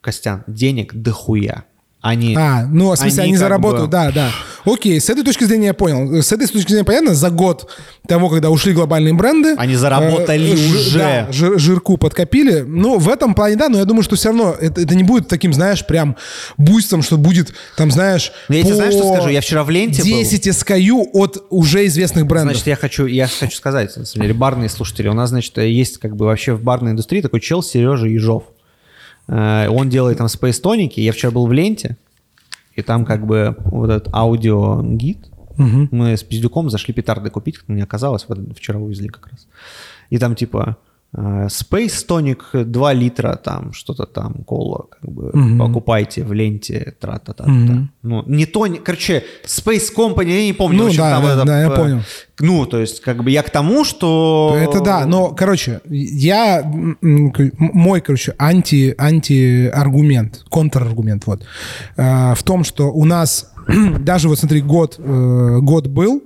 Костян, 0.00 0.44
денег 0.46 0.94
дохуя. 0.94 1.64
Они... 2.02 2.34
А, 2.36 2.66
ну, 2.68 2.90
в 2.90 2.96
смысле, 2.96 3.22
Они 3.22 3.30
они, 3.30 3.38
заработают, 3.38 3.86
бы- 3.86 3.92
да, 3.92 4.10
да. 4.10 4.30
Окей, 4.64 5.00
с 5.00 5.08
этой 5.08 5.22
точки 5.22 5.44
зрения 5.44 5.66
я 5.66 5.74
понял. 5.74 6.20
С 6.20 6.32
этой 6.32 6.48
точки 6.48 6.68
зрения 6.68 6.84
понятно, 6.84 7.14
за 7.14 7.30
год 7.30 7.70
того, 8.08 8.28
когда 8.28 8.50
ушли 8.50 8.72
глобальные 8.72 9.14
бренды... 9.14 9.54
Они 9.56 9.76
заработали 9.76 10.50
э, 10.50 10.54
уже. 10.54 10.98
Да, 10.98 11.28
жир- 11.30 11.58
жирку 11.60 11.96
подкопили. 11.96 12.64
Ну, 12.66 12.98
в 12.98 13.08
этом 13.08 13.34
плане, 13.34 13.54
да, 13.54 13.68
но 13.68 13.78
я 13.78 13.84
думаю, 13.84 14.02
что 14.02 14.16
все 14.16 14.28
равно 14.30 14.52
это, 14.60 14.80
это 14.80 14.96
не 14.96 15.04
будет 15.04 15.28
таким, 15.28 15.52
знаешь, 15.52 15.86
прям 15.86 16.16
буйством, 16.58 17.02
что 17.02 17.16
будет, 17.18 17.54
там, 17.76 17.92
знаешь, 17.92 18.32
Ну, 18.48 18.56
я 18.56 18.64
тебе 18.64 18.74
знаешь, 18.74 18.94
что 18.94 19.14
скажу? 19.14 19.28
Я 19.28 19.40
вчера 19.40 19.62
в 19.62 19.70
ленте 19.70 20.02
был. 20.02 20.08
10 20.08 20.48
SKU 20.48 21.04
от 21.12 21.44
уже 21.50 21.86
известных 21.86 22.26
брендов. 22.26 22.54
Значит, 22.54 22.66
я 22.66 22.76
хочу, 22.76 23.06
я 23.06 23.28
хочу 23.28 23.56
сказать, 23.56 23.96
на 23.96 24.04
самом 24.04 24.22
деле, 24.26 24.34
барные 24.34 24.68
слушатели. 24.68 25.06
У 25.06 25.14
нас, 25.14 25.28
значит, 25.30 25.56
есть 25.58 25.98
как 25.98 26.16
бы 26.16 26.26
вообще 26.26 26.54
в 26.54 26.62
барной 26.62 26.92
индустрии 26.92 27.20
такой 27.20 27.38
чел 27.40 27.62
Сережа 27.62 28.06
Ежов. 28.06 28.42
Э, 29.28 29.68
Он 29.68 29.88
делает 29.88 30.18
там 30.18 30.28
спейс 30.28 30.60
тоники. 30.60 31.00
Я 31.00 31.12
вчера 31.12 31.30
был 31.30 31.46
в 31.46 31.52
ленте, 31.52 31.96
и 32.74 32.82
там 32.82 33.04
как 33.04 33.26
бы 33.26 33.56
вот 33.64 33.90
этот 33.90 34.14
аудиогид. 34.14 35.28
Мы 35.58 36.16
с 36.16 36.22
Пиздюком 36.22 36.70
зашли 36.70 36.94
петарды 36.94 37.28
купить, 37.30 37.58
как 37.58 37.68
мне 37.68 37.82
оказалось, 37.84 38.24
вот 38.26 38.38
вчера 38.56 38.78
увезли 38.78 39.08
как 39.08 39.28
раз. 39.28 39.46
И 40.08 40.18
там 40.18 40.34
типа 40.34 40.78
Space 41.14 42.06
Tonic 42.08 42.64
2 42.64 42.92
литра, 42.94 43.36
там 43.36 43.74
что-то 43.74 44.06
там, 44.06 44.44
кола, 44.44 44.86
как 44.88 45.10
бы 45.10 45.58
покупайте 45.58 46.24
в 46.24 46.32
ленте, 46.32 46.94
тра-та-та. 47.00 47.44
Ну, 48.02 48.24
не 48.26 48.46
тоник, 48.46 48.82
короче, 48.82 49.24
Space 49.44 49.94
Company, 49.94 50.30
я 50.30 50.44
не 50.46 50.54
помню. 50.54 50.78
Ну 50.78 50.84
в 50.84 50.86
общем, 50.88 51.02
да, 51.02 51.10
там 51.10 51.22
да, 51.22 51.32
это, 51.34 51.44
да, 51.44 51.60
я 51.60 51.66
э, 51.68 51.76
понял. 51.76 52.00
Ну, 52.40 52.66
то 52.66 52.80
есть, 52.80 53.00
как 53.00 53.22
бы 53.22 53.30
я 53.30 53.42
к 53.42 53.50
тому, 53.50 53.84
что... 53.84 54.56
Это 54.58 54.80
да, 54.80 55.06
но, 55.06 55.28
короче, 55.28 55.80
я, 55.88 56.62
мой, 57.02 58.00
короче, 58.00 58.34
анти, 58.38 58.94
анти-аргумент, 58.96 60.44
контраргумент, 60.48 61.26
вот, 61.26 61.44
э, 61.96 62.34
в 62.34 62.42
том, 62.42 62.64
что 62.64 62.90
у 62.90 63.04
нас, 63.04 63.52
даже 64.00 64.28
вот 64.28 64.38
смотри, 64.38 64.62
год, 64.62 64.96
э, 64.98 65.58
год 65.60 65.88
был, 65.88 66.22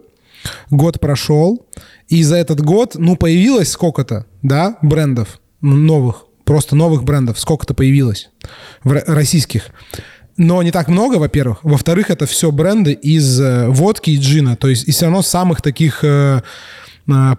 год 0.71 1.01
прошел, 1.01 1.67
и 2.09 2.23
за 2.23 2.37
этот 2.37 2.61
год, 2.61 2.95
ну, 2.95 3.17
появилось 3.17 3.71
сколько-то, 3.71 4.27
да, 4.43 4.79
брендов 4.83 5.41
новых, 5.61 6.25
просто 6.45 6.77
новых 6.77 7.05
брендов, 7.05 7.39
сколько-то 7.39 7.75
появилось 7.75 8.31
в 8.85 8.93
ро- 8.93 9.05
российских. 9.07 9.71
Но 10.37 10.63
не 10.63 10.71
так 10.71 10.89
много, 10.89 11.17
во-первых. 11.17 11.61
Во-вторых, 11.63 12.11
это 12.11 12.27
все 12.27 12.53
бренды 12.53 12.93
из 12.93 13.41
э, 13.41 13.69
водки 13.69 14.11
и 14.11 14.19
джина. 14.19 14.55
То 14.57 14.69
есть 14.69 14.87
и 14.87 14.91
все 14.93 15.07
равно 15.07 15.23
самых 15.23 15.63
таких 15.63 16.05
э, 16.05 16.43
э, 17.09 17.35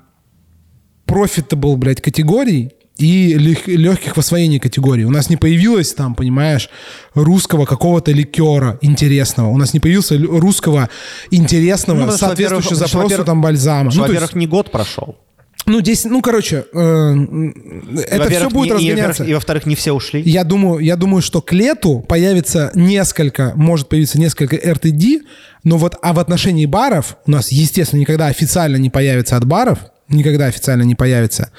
profitable, 1.06 1.75
блядь, 1.75 2.01
категорий 2.01 2.71
и 2.97 3.33
лег- 3.36 3.67
легких 3.67 4.15
в 4.15 4.19
освоении 4.19 4.57
категорий. 4.60 5.05
У 5.05 5.12
нас 5.12 5.29
не 5.29 5.38
появилось 5.38 5.93
там, 5.93 6.15
понимаешь, 6.15 6.69
русского 7.13 7.65
какого-то 7.65 8.12
ликера 8.12 8.77
интересного. 8.81 9.49
У 9.49 9.57
нас 9.57 9.73
не 9.73 9.79
появился 9.79 10.17
русского 10.17 10.89
интересного, 11.31 12.05
Ну, 12.05 12.12
соответствующего 12.12 12.55
во-первых, 12.71 12.77
запросу 12.79 12.97
во-первых, 13.03 13.25
там 13.25 13.41
бальзама. 13.41 13.83
Ну, 13.86 13.89
то 13.91 13.95
есть- 13.97 14.07
во-первых, 14.07 14.36
не 14.36 14.47
год 14.47 14.71
прошел. 14.71 15.15
ну, 15.65 15.81
10, 15.81 16.05
ну, 16.05 16.21
короче, 16.21 16.55
э, 16.57 16.60
это 16.71 18.19
Во-первых, 18.23 18.29
все 18.29 18.49
будет 18.49 18.79
не- 18.79 18.86
и, 18.88 18.89
во-первых, 18.89 18.89
разгоняться. 18.89 19.23
И, 19.25 19.33
во-вторых, 19.33 19.65
не 19.65 19.75
все 19.75 19.91
ушли. 19.91 20.21
Я 20.25 20.43
думаю, 20.43 20.79
я 20.79 20.95
думаю, 20.95 21.21
что 21.21 21.41
к 21.41 21.51
лету 21.53 21.99
появится 22.07 22.71
несколько, 22.73 23.51
может 23.55 23.89
появиться 23.89 24.17
несколько 24.19 24.55
RTD, 24.55 25.21
но 25.65 25.77
вот 25.77 25.95
а 26.01 26.13
в 26.13 26.19
отношении 26.19 26.65
баров 26.65 27.17
у 27.27 27.31
нас, 27.31 27.51
естественно, 27.51 27.99
никогда 27.99 28.27
официально 28.27 28.77
не 28.77 28.89
появится 28.89 29.36
от 29.36 29.45
баров, 29.45 29.79
никогда 30.10 30.46
официально 30.46 30.84
не 30.84 30.96
появится 30.96 31.52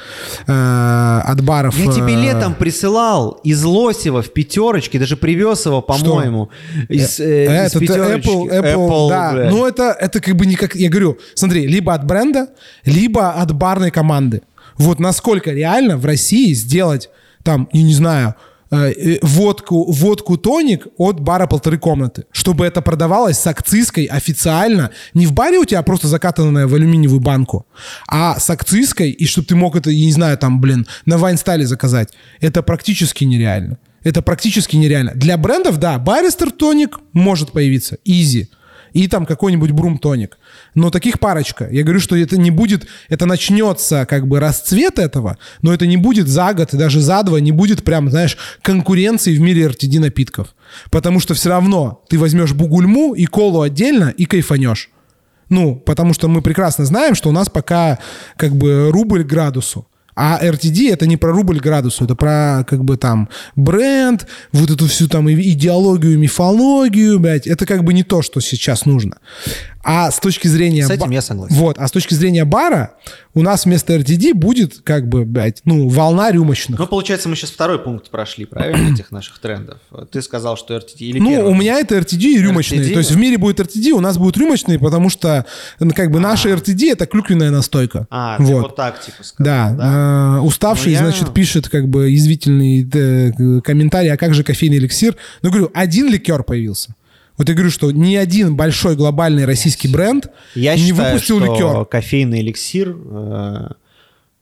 э, 0.47 1.21
от 1.25 1.43
баров. 1.43 1.77
Я 1.79 1.93
тебе 1.93 2.15
э, 2.15 2.21
летом 2.21 2.55
присылал 2.55 3.41
из 3.45 3.63
Лосева 3.63 4.23
в 4.23 4.33
пятерочке, 4.33 4.99
даже 4.99 5.17
привез 5.17 5.67
его, 5.67 5.83
по-моему. 5.83 6.51
Из, 6.89 7.21
э, 7.21 7.45
из 7.45 7.51
Этот 7.51 7.81
пятерочки. 7.81 8.29
Apple, 8.29 8.75
Apple, 8.75 9.09
да. 9.09 9.33
бля. 9.33 9.51
Ну, 9.51 9.67
это, 9.67 9.97
это 9.99 10.21
как 10.21 10.37
бы 10.37 10.47
не 10.47 10.57
как... 10.57 10.75
Я 10.75 10.89
говорю, 10.89 11.19
смотри, 11.35 11.67
либо 11.67 11.95
от 11.95 12.05
бренда, 12.07 12.49
либо 12.85 13.33
от 13.33 13.53
барной 13.55 13.91
команды. 13.91 14.43
Вот 14.77 14.99
насколько 14.99 15.51
реально 15.51 15.97
в 15.97 16.07
России 16.07 16.53
сделать 16.55 17.11
там, 17.43 17.69
я 17.73 17.83
не 17.83 17.95
знаю, 17.95 18.35
э, 18.71 18.93
э, 18.93 19.19
водку, 19.23 19.91
водку 19.91 20.37
тоник 20.37 20.87
от 20.97 21.21
бара 21.21 21.47
полторы 21.47 21.79
комнаты, 21.79 22.25
чтобы 22.33 22.67
это 22.67 22.83
продавалось 22.83 23.39
с 23.39 23.47
акцизкой 23.47 24.05
официально, 24.05 24.91
не 25.15 25.27
в 25.27 25.33
баре 25.33 25.59
у 25.59 25.65
тебя 25.65 25.83
просто 25.83 26.09
закатанное 26.09 26.67
в 26.67 26.75
алюминиевую 26.75 27.21
банку, 27.21 27.67
а 28.07 28.39
с 28.39 28.51
акцизкой, 28.51 29.11
и 29.11 29.27
чтобы 29.27 29.47
ты 29.47 29.57
мог 29.57 29.77
это, 29.77 29.91
я 29.91 30.07
не 30.07 30.13
знаю, 30.13 30.39
там, 30.39 30.61
блин, 30.61 30.87
на 31.07 31.19
Вайнстайле 31.19 31.67
заказать. 31.67 32.13
Это 32.41 32.63
практически 32.63 33.25
нереально. 33.25 33.79
Это 34.05 34.23
практически 34.23 34.77
нереально. 34.77 35.13
Для 35.15 35.37
брендов, 35.37 35.79
да, 35.79 35.99
баристер 35.99 36.51
тоник 36.51 37.01
может 37.13 37.53
появиться, 37.53 37.99
изи. 38.05 38.49
И 38.93 39.09
там 39.09 39.27
какой-нибудь 39.27 39.73
брум 39.73 39.99
тоник. 39.99 40.39
Но 40.75 40.91
таких 40.91 41.19
парочка. 41.19 41.69
Я 41.71 41.83
говорю, 41.83 42.01
что 42.01 42.17
это 42.17 42.39
не 42.39 42.51
будет, 42.51 42.87
это 43.09 43.27
начнется 43.27 44.07
как 44.07 44.27
бы 44.27 44.41
расцвет 44.41 44.99
этого, 44.99 45.39
но 45.63 45.73
это 45.73 45.87
не 45.87 45.97
будет 45.97 46.29
за 46.29 46.55
год 46.55 46.75
и 46.75 46.77
даже 46.77 47.01
за 47.01 47.23
два 47.23 47.41
не 47.41 47.53
будет 47.53 47.85
прям, 47.85 48.11
знаешь, 48.11 48.37
конкуренции 48.63 49.37
в 49.37 49.41
мире 49.41 49.67
RTD 49.67 49.99
напитков. 49.99 50.55
Потому 50.91 51.21
что 51.21 51.35
все 51.35 51.49
равно 51.49 52.03
ты 52.09 52.19
возьмешь 52.19 52.53
бугульму 52.53 53.15
и 53.15 53.25
колу 53.27 53.63
отдельно 53.63 54.15
и 54.17 54.25
кайфанешь. 54.25 54.91
Ну, 55.49 55.77
потому 55.77 56.13
что 56.13 56.29
мы 56.29 56.43
прекрасно 56.43 56.85
знаем, 56.85 57.15
что 57.15 57.31
у 57.31 57.33
нас 57.33 57.49
пока 57.49 57.99
как 58.37 58.55
бы 58.55 58.91
рубль 58.93 59.25
к 59.25 59.27
градусу. 59.27 59.88
А 60.21 60.41
RTD 60.43 60.93
это 60.93 61.07
не 61.07 61.17
про 61.17 61.33
рубль 61.33 61.61
градусу, 61.61 62.05
это 62.05 62.17
про 62.17 62.65
как 62.69 62.85
бы 62.85 62.97
там 62.97 63.29
бренд, 63.55 64.27
вот 64.51 64.69
эту 64.69 64.89
всю 64.89 65.07
там 65.07 65.31
идеологию, 65.31 66.19
мифологию, 66.19 67.21
блядь. 67.21 67.47
Это 67.47 67.67
как 67.67 67.85
бы 67.85 67.95
не 67.95 68.03
то, 68.03 68.21
что 68.21 68.41
сейчас 68.41 68.85
нужно. 68.85 69.19
А 69.85 70.11
с 70.11 70.19
точки 70.19 70.49
зрения... 70.49 70.87
С 70.87 70.91
этим 70.91 71.11
я 71.11 71.23
согласен. 71.23 71.55
Вот, 71.55 71.79
а 71.79 71.87
с 71.87 71.91
точки 71.91 72.13
зрения 72.15 72.45
бара 72.45 72.95
у 73.35 73.43
нас 73.43 73.65
вместо 73.65 73.95
RTD 73.95 74.35
будет 74.35 74.81
как 74.83 75.09
бы, 75.09 75.25
блядь, 75.25 75.61
ну, 75.65 75.89
волна 75.89 76.31
рюмочных. 76.33 76.79
Ну, 76.79 76.87
получается, 76.87 77.29
мы 77.29 77.37
сейчас 77.37 77.51
второй 77.51 77.79
пункт 77.79 78.11
прошли, 78.11 78.45
правильно, 78.45 78.93
этих 78.95 79.11
наших 79.13 79.39
трендов. 79.39 79.79
Ты 80.11 80.21
сказал, 80.23 80.57
что 80.57 80.77
RTD 80.77 80.97
или 80.99 81.19
Ну, 81.21 81.31
первый? 81.31 81.51
у 81.53 81.55
меня 81.55 81.79
это 81.79 81.97
RTD 81.97 82.23
и 82.23 82.39
рюмочные. 82.39 82.81
RTD? 82.81 82.93
То 82.93 82.99
есть 82.99 83.13
в 83.13 83.17
мире 83.17 83.39
будет 83.39 83.61
RTD, 83.61 83.91
у 83.93 84.01
нас 84.01 84.19
будут 84.19 84.37
рюмочные, 84.37 84.79
потому 84.79 85.09
что 85.11 85.47
как 85.95 86.11
бы 86.11 86.19
наши 86.19 86.49
RTD 86.51 86.93
это 86.93 87.07
клюквенная 87.07 87.51
настойка. 87.51 88.07
А, 88.11 88.37
ты 88.39 88.45
вот 88.45 88.75
так 88.77 89.01
типа 89.01 89.23
сказал, 89.23 89.45
Да, 89.45 89.71
да? 89.79 90.39
э, 90.39 90.41
уставший, 90.41 90.87
Ну, 90.87 90.93
я- 90.93 90.99
значит, 90.99 91.33
пишет 91.33 91.69
как 91.69 91.89
бы 91.89 92.13
извительный 92.15 92.89
э, 92.93 93.61
комментарий, 93.61 94.13
а 94.13 94.17
как 94.17 94.35
же 94.35 94.43
кофейный 94.43 94.79
эликсир? 94.79 95.17
Ну, 95.43 95.51
говорю, 95.51 95.71
один 95.73 96.09
ликер 96.11 96.43
появился. 96.43 96.95
Вот 97.39 97.49
я 97.49 97.55
говорю, 97.55 97.71
что 97.71 97.91
ни 97.93 98.17
один 98.17 98.57
большой 98.57 98.97
глобальный 98.97 99.45
российский 99.47 99.89
бренд 99.89 100.31
Я 100.55 100.75
не 100.75 100.89
считаю, 100.89 101.15
выпустил 101.15 101.39
что 101.41 101.55
ликер. 101.55 101.85
кофейный 101.87 102.41
эликсир 102.41 102.95
э, 102.95 103.69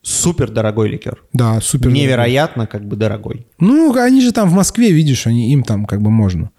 супер 0.07 0.49
дорогой 0.49 0.87
ликер. 0.89 1.21
Да, 1.33 1.59
супер. 1.59 1.91
Невероятно 1.91 2.65
как 2.65 2.85
бы 2.85 2.95
дорогой. 2.95 3.45
Ну, 3.59 3.93
они 3.93 4.21
же 4.21 4.31
там 4.31 4.49
в 4.49 4.53
Москве, 4.53 4.91
видишь, 4.91 5.27
они, 5.27 5.51
им 5.51 5.63
там 5.63 5.85
как 5.85 6.01
бы 6.01 6.09
можно. 6.09 6.51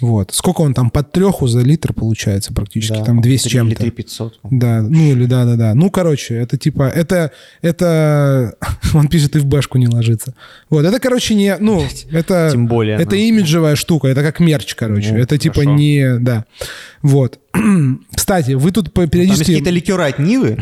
Вот. 0.00 0.32
Сколько 0.32 0.60
он 0.60 0.72
там 0.72 0.88
под 0.88 1.10
треху 1.10 1.48
за 1.48 1.60
литр 1.60 1.92
получается 1.92 2.52
практически? 2.52 2.98
Да, 2.98 3.04
там 3.04 3.20
200 3.20 3.48
с 3.48 3.50
три 3.50 3.58
или 3.58 3.58
чем-то. 3.58 3.76
3500. 3.76 4.38
Да, 4.50 4.82
ну 4.82 5.12
или 5.12 5.26
да-да-да. 5.26 5.74
Ну, 5.74 5.90
короче, 5.90 6.36
это 6.36 6.56
типа, 6.56 6.84
это, 6.84 7.32
это, 7.60 8.56
он 8.94 9.08
пишет, 9.08 9.34
и 9.34 9.40
в 9.40 9.46
бэшку 9.46 9.78
не 9.78 9.88
ложится. 9.88 10.34
Вот, 10.70 10.84
это, 10.84 11.00
короче, 11.00 11.34
не, 11.34 11.56
ну, 11.58 11.84
это, 12.12 12.50
Тем 12.52 12.68
более, 12.68 12.96
это 12.96 13.16
ну. 13.16 13.22
имиджевая 13.22 13.74
штука, 13.74 14.08
это 14.08 14.22
как 14.22 14.38
мерч, 14.38 14.76
короче. 14.76 15.12
Ну, 15.12 15.18
это 15.18 15.38
типа 15.38 15.62
хорошо. 15.62 15.74
не, 15.74 16.18
да. 16.20 16.44
Вот. 17.02 17.40
Кстати, 18.14 18.52
вы 18.52 18.70
тут 18.70 18.92
по- 18.92 19.02
Там 19.02 19.02
есть 19.02 19.12
периодически... 19.12 19.44
какие-то 19.46 19.70
ликеры 19.70 20.04
от 20.04 20.18
Нивы. 20.20 20.58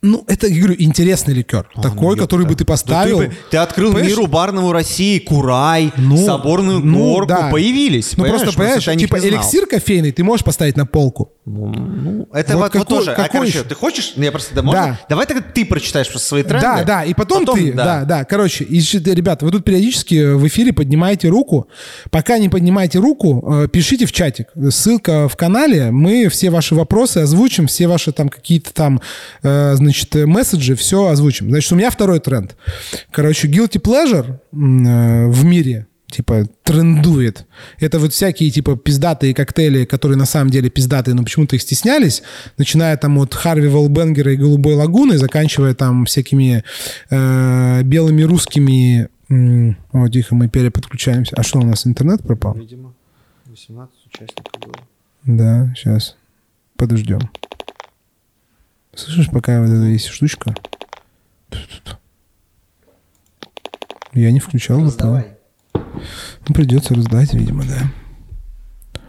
Ну, 0.00 0.22
это, 0.28 0.46
я 0.46 0.58
говорю, 0.60 0.76
интересный 0.78 1.34
ликер. 1.34 1.68
А, 1.74 1.82
Такой, 1.82 2.14
ну, 2.14 2.22
который 2.22 2.42
ёпта. 2.42 2.52
бы 2.52 2.54
ты 2.58 2.64
Да 2.64 2.72
поставил. 2.72 3.18
ты, 3.18 3.26
бы- 3.28 3.34
ты 3.50 3.56
открыл 3.56 3.90
Понимаешь? 3.92 4.10
миру 4.16 4.26
барному 4.28 4.70
России, 4.70 5.18
Курай, 5.18 5.92
Ну, 5.96 6.16
Соборную 6.24 6.78
ну, 6.78 6.98
горку, 7.14 7.26
да. 7.28 7.48
появились. 7.50 8.16
Ну, 8.16 8.24
просто, 8.26 8.52
понимаешь, 8.52 8.84
ты 8.84 8.90
о 8.92 8.94
них 8.94 9.08
типа 9.08 9.18
эликсир 9.18 9.66
кофейный 9.66 10.12
ты 10.12 10.22
можешь 10.22 10.44
поставить 10.44 10.76
на 10.76 10.86
полку. 10.86 11.32
Ну, 11.46 12.28
это 12.32 12.56
Вот 12.56 12.62
вот, 12.62 12.74
вот 12.74 12.82
какой- 12.82 12.96
тоже. 12.98 13.10
А, 13.12 13.14
какой 13.16 13.30
короче, 13.30 13.58
еще? 13.58 13.64
ты 13.68 13.74
хочешь? 13.74 14.12
Ну, 14.14 14.22
Я 14.22 14.30
просто, 14.30 14.54
да, 14.54 14.62
можно? 14.62 14.82
Да. 14.82 15.00
Давай 15.08 15.26
тогда 15.26 15.42
ты 15.42 15.64
прочитаешь 15.64 16.08
просто 16.08 16.28
свои 16.28 16.42
тренды. 16.44 16.60
Да, 16.64 16.84
да, 16.84 17.04
и 17.04 17.14
потом, 17.14 17.44
ты, 17.46 17.72
да. 17.72 17.84
да. 17.84 18.04
да, 18.04 18.24
короче, 18.24 18.62
и, 18.64 18.78
ребята, 18.78 19.46
вы 19.46 19.50
тут 19.50 19.64
периодически 19.64 20.34
в 20.34 20.46
эфире 20.46 20.72
поднимаете 20.72 21.28
руку. 21.28 21.66
Пока 22.10 22.38
не 22.38 22.48
поднимаете 22.48 22.98
руку, 23.00 23.64
э, 23.64 23.68
пишите 23.68 24.06
в 24.06 24.12
чатик. 24.12 24.48
Ссылка 24.70 25.28
в 25.28 25.36
канале, 25.36 25.90
мы 25.90 26.28
все 26.28 26.50
ваши 26.50 26.74
вопросы 26.76 27.18
озвучим, 27.18 27.66
все 27.66 27.88
ваши 27.88 28.12
там 28.12 28.28
какие-то 28.28 28.72
там, 28.72 29.00
э, 29.42 29.74
значит, 29.88 30.14
э, 30.16 30.26
месседжи, 30.26 30.74
все 30.74 31.06
озвучим. 31.06 31.48
Значит, 31.50 31.72
у 31.72 31.76
меня 31.76 31.90
второй 31.90 32.20
тренд. 32.20 32.56
Короче, 33.10 33.48
guilty 33.48 33.80
pleasure 33.80 34.38
э, 34.52 35.28
в 35.28 35.44
мире 35.44 35.86
типа 36.10 36.46
трендует. 36.62 37.46
Это 37.78 37.98
вот 37.98 38.12
всякие 38.12 38.50
типа 38.50 38.76
пиздатые 38.76 39.34
коктейли, 39.34 39.84
которые 39.84 40.16
на 40.16 40.24
самом 40.26 40.50
деле 40.50 40.70
пиздатые, 40.70 41.14
но 41.14 41.22
почему-то 41.22 41.56
их 41.56 41.62
стеснялись, 41.62 42.22
начиная 42.56 42.96
там 42.96 43.18
от 43.18 43.34
Харви 43.34 43.68
Волбенгера 43.68 44.32
и 44.32 44.36
Голубой 44.36 44.74
лагуны, 44.74 45.18
заканчивая 45.18 45.74
там 45.74 46.04
всякими 46.04 46.64
э, 47.10 47.82
белыми 47.82 48.22
русскими... 48.22 49.08
О, 49.92 50.08
тихо, 50.08 50.34
мы 50.34 50.48
переподключаемся. 50.48 51.34
А 51.36 51.42
что, 51.42 51.58
у 51.58 51.62
нас 51.62 51.86
интернет 51.86 52.22
пропал? 52.22 52.54
Видимо, 52.54 52.94
18 53.44 53.94
участников 54.06 54.52
было. 54.62 54.74
Да, 55.24 55.74
сейчас. 55.76 56.16
Подождем. 56.76 57.20
Слышишь, 58.98 59.30
пока 59.30 59.60
вот 59.60 59.68
эта 59.68 59.84
есть 59.84 60.08
штучка? 60.08 60.52
Я 64.12 64.32
не 64.32 64.40
включал. 64.40 64.80
вот 64.80 64.96
там. 64.96 65.24
Ну, 65.72 66.54
придется 66.54 66.94
раздать, 66.94 67.32
видимо, 67.32 67.64
да. 67.64 69.00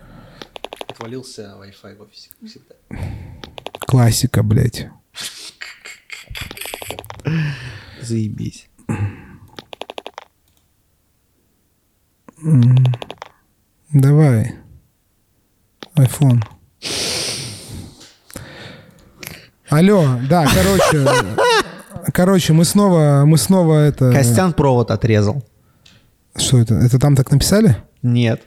Отвалился 0.89 1.56
Wi-Fi 1.60 1.95
в 1.95 2.02
офисе, 2.02 2.30
как 2.30 2.49
всегда. 2.49 2.75
Классика, 3.80 4.43
блядь. 4.43 4.89
Заебись. 7.99 8.69
Давай. 13.91 14.56
iPhone. 15.95 16.43
Алло, 19.69 20.03
да, 20.29 20.45
короче, 20.53 21.08
короче, 22.13 22.53
мы 22.53 22.65
снова, 22.65 23.23
мы 23.25 23.38
снова 23.38 23.79
это. 23.79 24.12
Костян 24.12 24.53
провод 24.53 24.91
отрезал. 24.91 25.43
Что 26.36 26.60
это? 26.60 26.75
Это 26.75 26.99
там 26.99 27.15
так 27.15 27.32
написали? 27.32 27.77
Нет. 28.01 28.41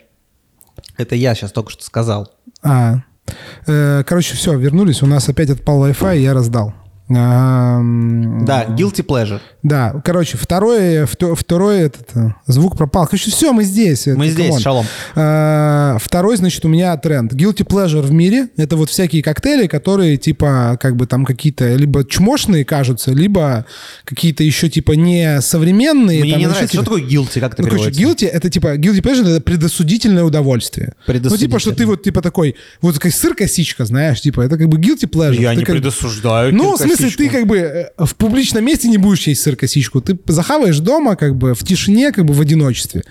Это 0.96 1.14
я 1.14 1.34
сейчас 1.34 1.52
только 1.52 1.70
что 1.70 1.84
сказал. 1.84 2.30
А, 2.62 3.02
Э, 3.66 4.02
короче, 4.04 4.34
все, 4.34 4.56
вернулись. 4.58 5.02
У 5.02 5.06
нас 5.06 5.28
опять 5.28 5.50
отпал 5.50 5.86
Wi-Fi, 5.86 6.18
я 6.18 6.34
раздал. 6.34 6.74
Да, 7.08 8.66
guilty 8.68 9.04
pleasure. 9.04 9.40
Да, 9.62 10.00
короче, 10.04 10.36
второй, 10.36 11.04
вто- 11.04 11.34
второй 11.36 11.80
этот 11.82 12.08
э, 12.14 12.30
звук 12.46 12.76
пропал. 12.76 13.06
Короче, 13.06 13.30
все, 13.30 13.52
мы 13.52 13.62
здесь. 13.64 14.06
Мы 14.06 14.26
Это, 14.26 14.34
здесь, 14.34 14.60
шалом. 14.60 14.86
А, 15.14 15.96
Второй, 16.00 16.36
значит, 16.36 16.64
у 16.64 16.68
меня 16.68 16.96
тренд. 16.96 17.32
Guilty 17.32 17.64
pleasure 17.66 18.00
в 18.02 18.10
мире— 18.12 18.48
это 18.56 18.76
вот 18.76 18.90
всякие 18.90 19.22
коктейли, 19.22 19.66
которые 19.68 20.16
типа 20.16 20.76
как 20.80 20.96
бы 20.96 21.06
там 21.06 21.24
какие-то 21.24 21.74
либо 21.76 22.04
чмошные 22.04 22.64
кажутся, 22.64 23.12
либо 23.12 23.66
какие-то 24.04 24.42
еще 24.42 24.68
типа 24.68 24.92
не 24.92 25.40
современные. 25.40 26.22
Мне 26.22 26.32
там 26.32 26.40
не 26.40 26.46
нравится. 26.46 26.74
Что 26.74 26.84
какие-то- 26.84 27.08
такое 27.08 27.24
guilty? 27.24 27.40
Как 27.40 27.52
это 27.54 27.62
ну, 27.62 27.68
короче, 27.68 27.90
переводится? 27.92 28.26
guilty— 28.26 28.30
это 28.32 28.50
типа, 28.50 28.76
guilty 28.76 29.00
pleasure— 29.02 29.28
это 29.30 29.40
предосудительное 29.40 30.24
удовольствие. 30.24 30.94
Ну, 31.06 31.12
типа, 31.14 31.28
что 31.30 31.70
ты 31.70 31.76
Предосудительное. 31.76 31.86
вот, 31.86 32.02
типа, 32.02 32.22
такой, 32.22 32.56
вот 32.80 32.94
такая 32.94 33.12
сыр-косичка, 33.12 33.84
знаешь, 33.84 34.20
типа, 34.20 34.40
это 34.42 34.56
как 34.58 34.68
бы 34.68 34.78
guilty 34.78 35.08
pleasure. 35.08 35.40
Я 35.40 35.50
Ты 35.50 35.56
не 35.58 35.64
как 35.64 35.74
предосуждаю 35.76 36.52
Ну, 36.54 36.76
смысле, 36.96 37.06
косичку. 37.06 37.22
ты 37.22 37.28
как 37.30 37.46
бы 37.46 37.56
э, 37.58 38.04
в 38.04 38.14
публичном 38.16 38.64
месте 38.64 38.88
не 38.88 38.98
будешь 38.98 39.26
есть 39.26 39.42
сыр-косичку. 39.42 40.00
Ты 40.00 40.18
захаваешь 40.26 40.78
дома, 40.78 41.16
как 41.16 41.36
бы, 41.36 41.54
в 41.54 41.64
тишине, 41.64 42.12
как 42.12 42.24
бы, 42.24 42.34
в 42.34 42.40
одиночестве. 42.40 43.02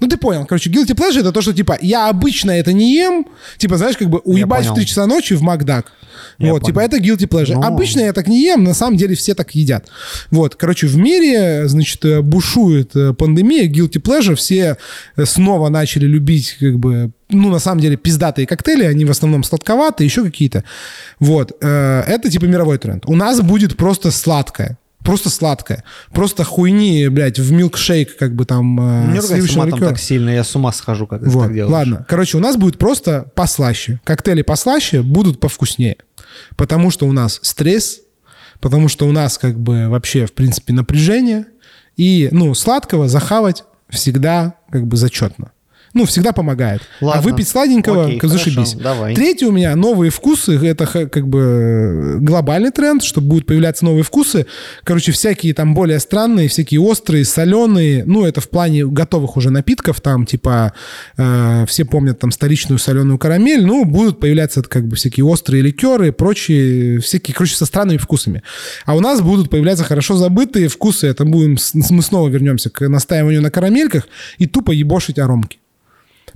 Ну, 0.00 0.08
ты 0.08 0.16
понял. 0.16 0.46
Короче, 0.46 0.70
guilty 0.70 0.94
pleasure— 0.94 1.20
это 1.20 1.32
то, 1.32 1.42
что, 1.42 1.52
типа, 1.52 1.78
я 1.80 2.08
обычно 2.08 2.50
это 2.50 2.72
не 2.72 2.94
ем. 2.94 3.26
Типа, 3.58 3.76
знаешь, 3.76 3.96
как 3.96 4.08
бы, 4.08 4.18
уебать 4.18 4.64
в 4.64 4.68
понял. 4.68 4.74
3 4.76 4.86
часа 4.86 5.06
ночи 5.06 5.34
в 5.34 5.42
Макдак. 5.42 5.92
Я 6.38 6.52
вот, 6.52 6.60
понял. 6.62 6.66
типа, 6.74 6.80
это 6.80 6.98
guilty 6.98 7.28
pleasure. 7.28 7.54
Ну. 7.54 7.62
Обычно 7.62 8.00
я 8.00 8.12
так 8.12 8.26
не 8.28 8.42
ем, 8.42 8.64
на 8.64 8.74
самом 8.74 8.96
деле 8.96 9.14
все 9.14 9.34
так 9.34 9.54
едят. 9.54 9.88
Вот, 10.30 10.54
короче, 10.56 10.86
в 10.86 10.96
мире, 10.96 11.68
значит, 11.68 12.04
э, 12.04 12.20
бушует 12.20 12.94
э, 12.96 13.12
пандемия, 13.14 13.68
guilty 13.68 14.00
pleasure, 14.00 14.34
все 14.34 14.76
э, 15.16 15.24
снова 15.24 15.68
начали 15.68 16.06
любить, 16.06 16.56
как 16.60 16.78
бы, 16.78 17.10
ну, 17.28 17.50
на 17.50 17.58
самом 17.58 17.80
деле, 17.80 17.96
пиздатые 17.96 18.46
коктейли, 18.46 18.84
они 18.84 19.04
в 19.04 19.10
основном 19.10 19.44
сладковатые, 19.44 20.06
еще 20.06 20.22
какие-то. 20.24 20.64
Вот, 21.18 21.52
э, 21.60 22.02
это, 22.06 22.30
типа, 22.30 22.44
мировой 22.46 22.78
тренд. 22.78 23.04
У 23.06 23.14
нас 23.16 23.40
будет 23.40 23.76
просто 23.76 24.10
сладкое. 24.10 24.76
Просто 25.02 25.30
сладкое. 25.30 25.82
Просто 26.12 26.44
хуйни, 26.44 27.08
блядь, 27.08 27.38
в 27.38 27.50
милкшейк, 27.52 28.18
как 28.18 28.34
бы 28.34 28.44
там... 28.44 28.78
э, 29.08 29.12
Не 29.14 29.22
сливочного 29.22 29.64
матом 29.64 29.78
ликера. 29.78 29.88
так 29.88 29.98
сильно, 29.98 30.28
я 30.28 30.44
с 30.44 30.54
ума 30.54 30.72
схожу, 30.72 31.06
ты 31.06 31.20
Вот, 31.30 31.44
так 31.44 31.54
делаешь. 31.54 31.72
ладно. 31.72 32.04
Короче, 32.06 32.36
у 32.36 32.40
нас 32.40 32.56
будет 32.58 32.76
просто 32.76 33.30
послаще. 33.34 33.98
Коктейли 34.04 34.42
послаще 34.42 35.00
будут 35.00 35.40
повкуснее. 35.40 35.96
Потому 36.56 36.90
что 36.90 37.06
у 37.06 37.12
нас 37.12 37.40
стресс, 37.42 38.00
потому 38.60 38.88
что 38.88 39.06
у 39.06 39.12
нас 39.12 39.38
как 39.38 39.58
бы 39.58 39.88
вообще, 39.88 40.26
в 40.26 40.32
принципе, 40.32 40.72
напряжение. 40.72 41.46
И, 41.96 42.28
ну, 42.32 42.54
сладкого 42.54 43.08
захавать 43.08 43.64
всегда 43.88 44.54
как 44.70 44.86
бы 44.86 44.96
зачетно. 44.96 45.52
Ну, 45.92 46.04
всегда 46.04 46.32
помогает. 46.32 46.82
А 47.00 47.04
Ладно. 47.04 47.22
выпить 47.22 47.48
сладенького, 47.48 48.06
Окей, 48.06 48.18
как 48.18 48.30
зашибись. 48.30 48.74
хорошо, 48.74 48.78
давай. 48.78 49.14
Третий 49.14 49.46
у 49.46 49.52
меня 49.52 49.74
новые 49.74 50.10
вкусы. 50.10 50.54
Это 50.54 50.86
как 50.86 51.26
бы 51.26 52.18
глобальный 52.20 52.70
тренд, 52.70 53.02
что 53.02 53.20
будут 53.20 53.46
появляться 53.46 53.84
новые 53.84 54.04
вкусы. 54.04 54.46
Короче, 54.84 55.12
всякие 55.12 55.52
там 55.54 55.74
более 55.74 55.98
странные, 55.98 56.48
всякие 56.48 56.80
острые, 56.80 57.24
соленые. 57.24 58.04
Ну, 58.04 58.24
это 58.24 58.40
в 58.40 58.48
плане 58.48 58.86
готовых 58.86 59.36
уже 59.36 59.50
напитков. 59.50 60.00
Там 60.00 60.26
типа 60.26 60.72
э, 61.16 61.64
все 61.66 61.84
помнят 61.84 62.18
там 62.18 62.30
столичную 62.30 62.78
соленую 62.78 63.18
карамель. 63.18 63.64
Ну, 63.64 63.84
будут 63.84 64.20
появляться 64.20 64.62
как 64.62 64.86
бы 64.86 64.96
всякие 64.96 65.24
острые 65.24 65.62
ликеры, 65.62 66.12
прочие 66.12 67.00
всякие, 67.00 67.34
короче, 67.34 67.56
со 67.56 67.66
странными 67.66 67.98
вкусами. 67.98 68.42
А 68.84 68.94
у 68.94 69.00
нас 69.00 69.20
будут 69.20 69.50
появляться 69.50 69.84
хорошо 69.84 70.16
забытые 70.16 70.68
вкусы. 70.68 71.06
Это 71.08 71.24
будем, 71.24 71.56
мы 71.90 72.02
снова 72.02 72.28
вернемся 72.28 72.70
к 72.70 72.88
настаиванию 72.88 73.42
на 73.42 73.50
карамельках 73.50 74.06
и 74.38 74.46
тупо 74.46 74.70
ебошить 74.70 75.18
аромки. 75.18 75.59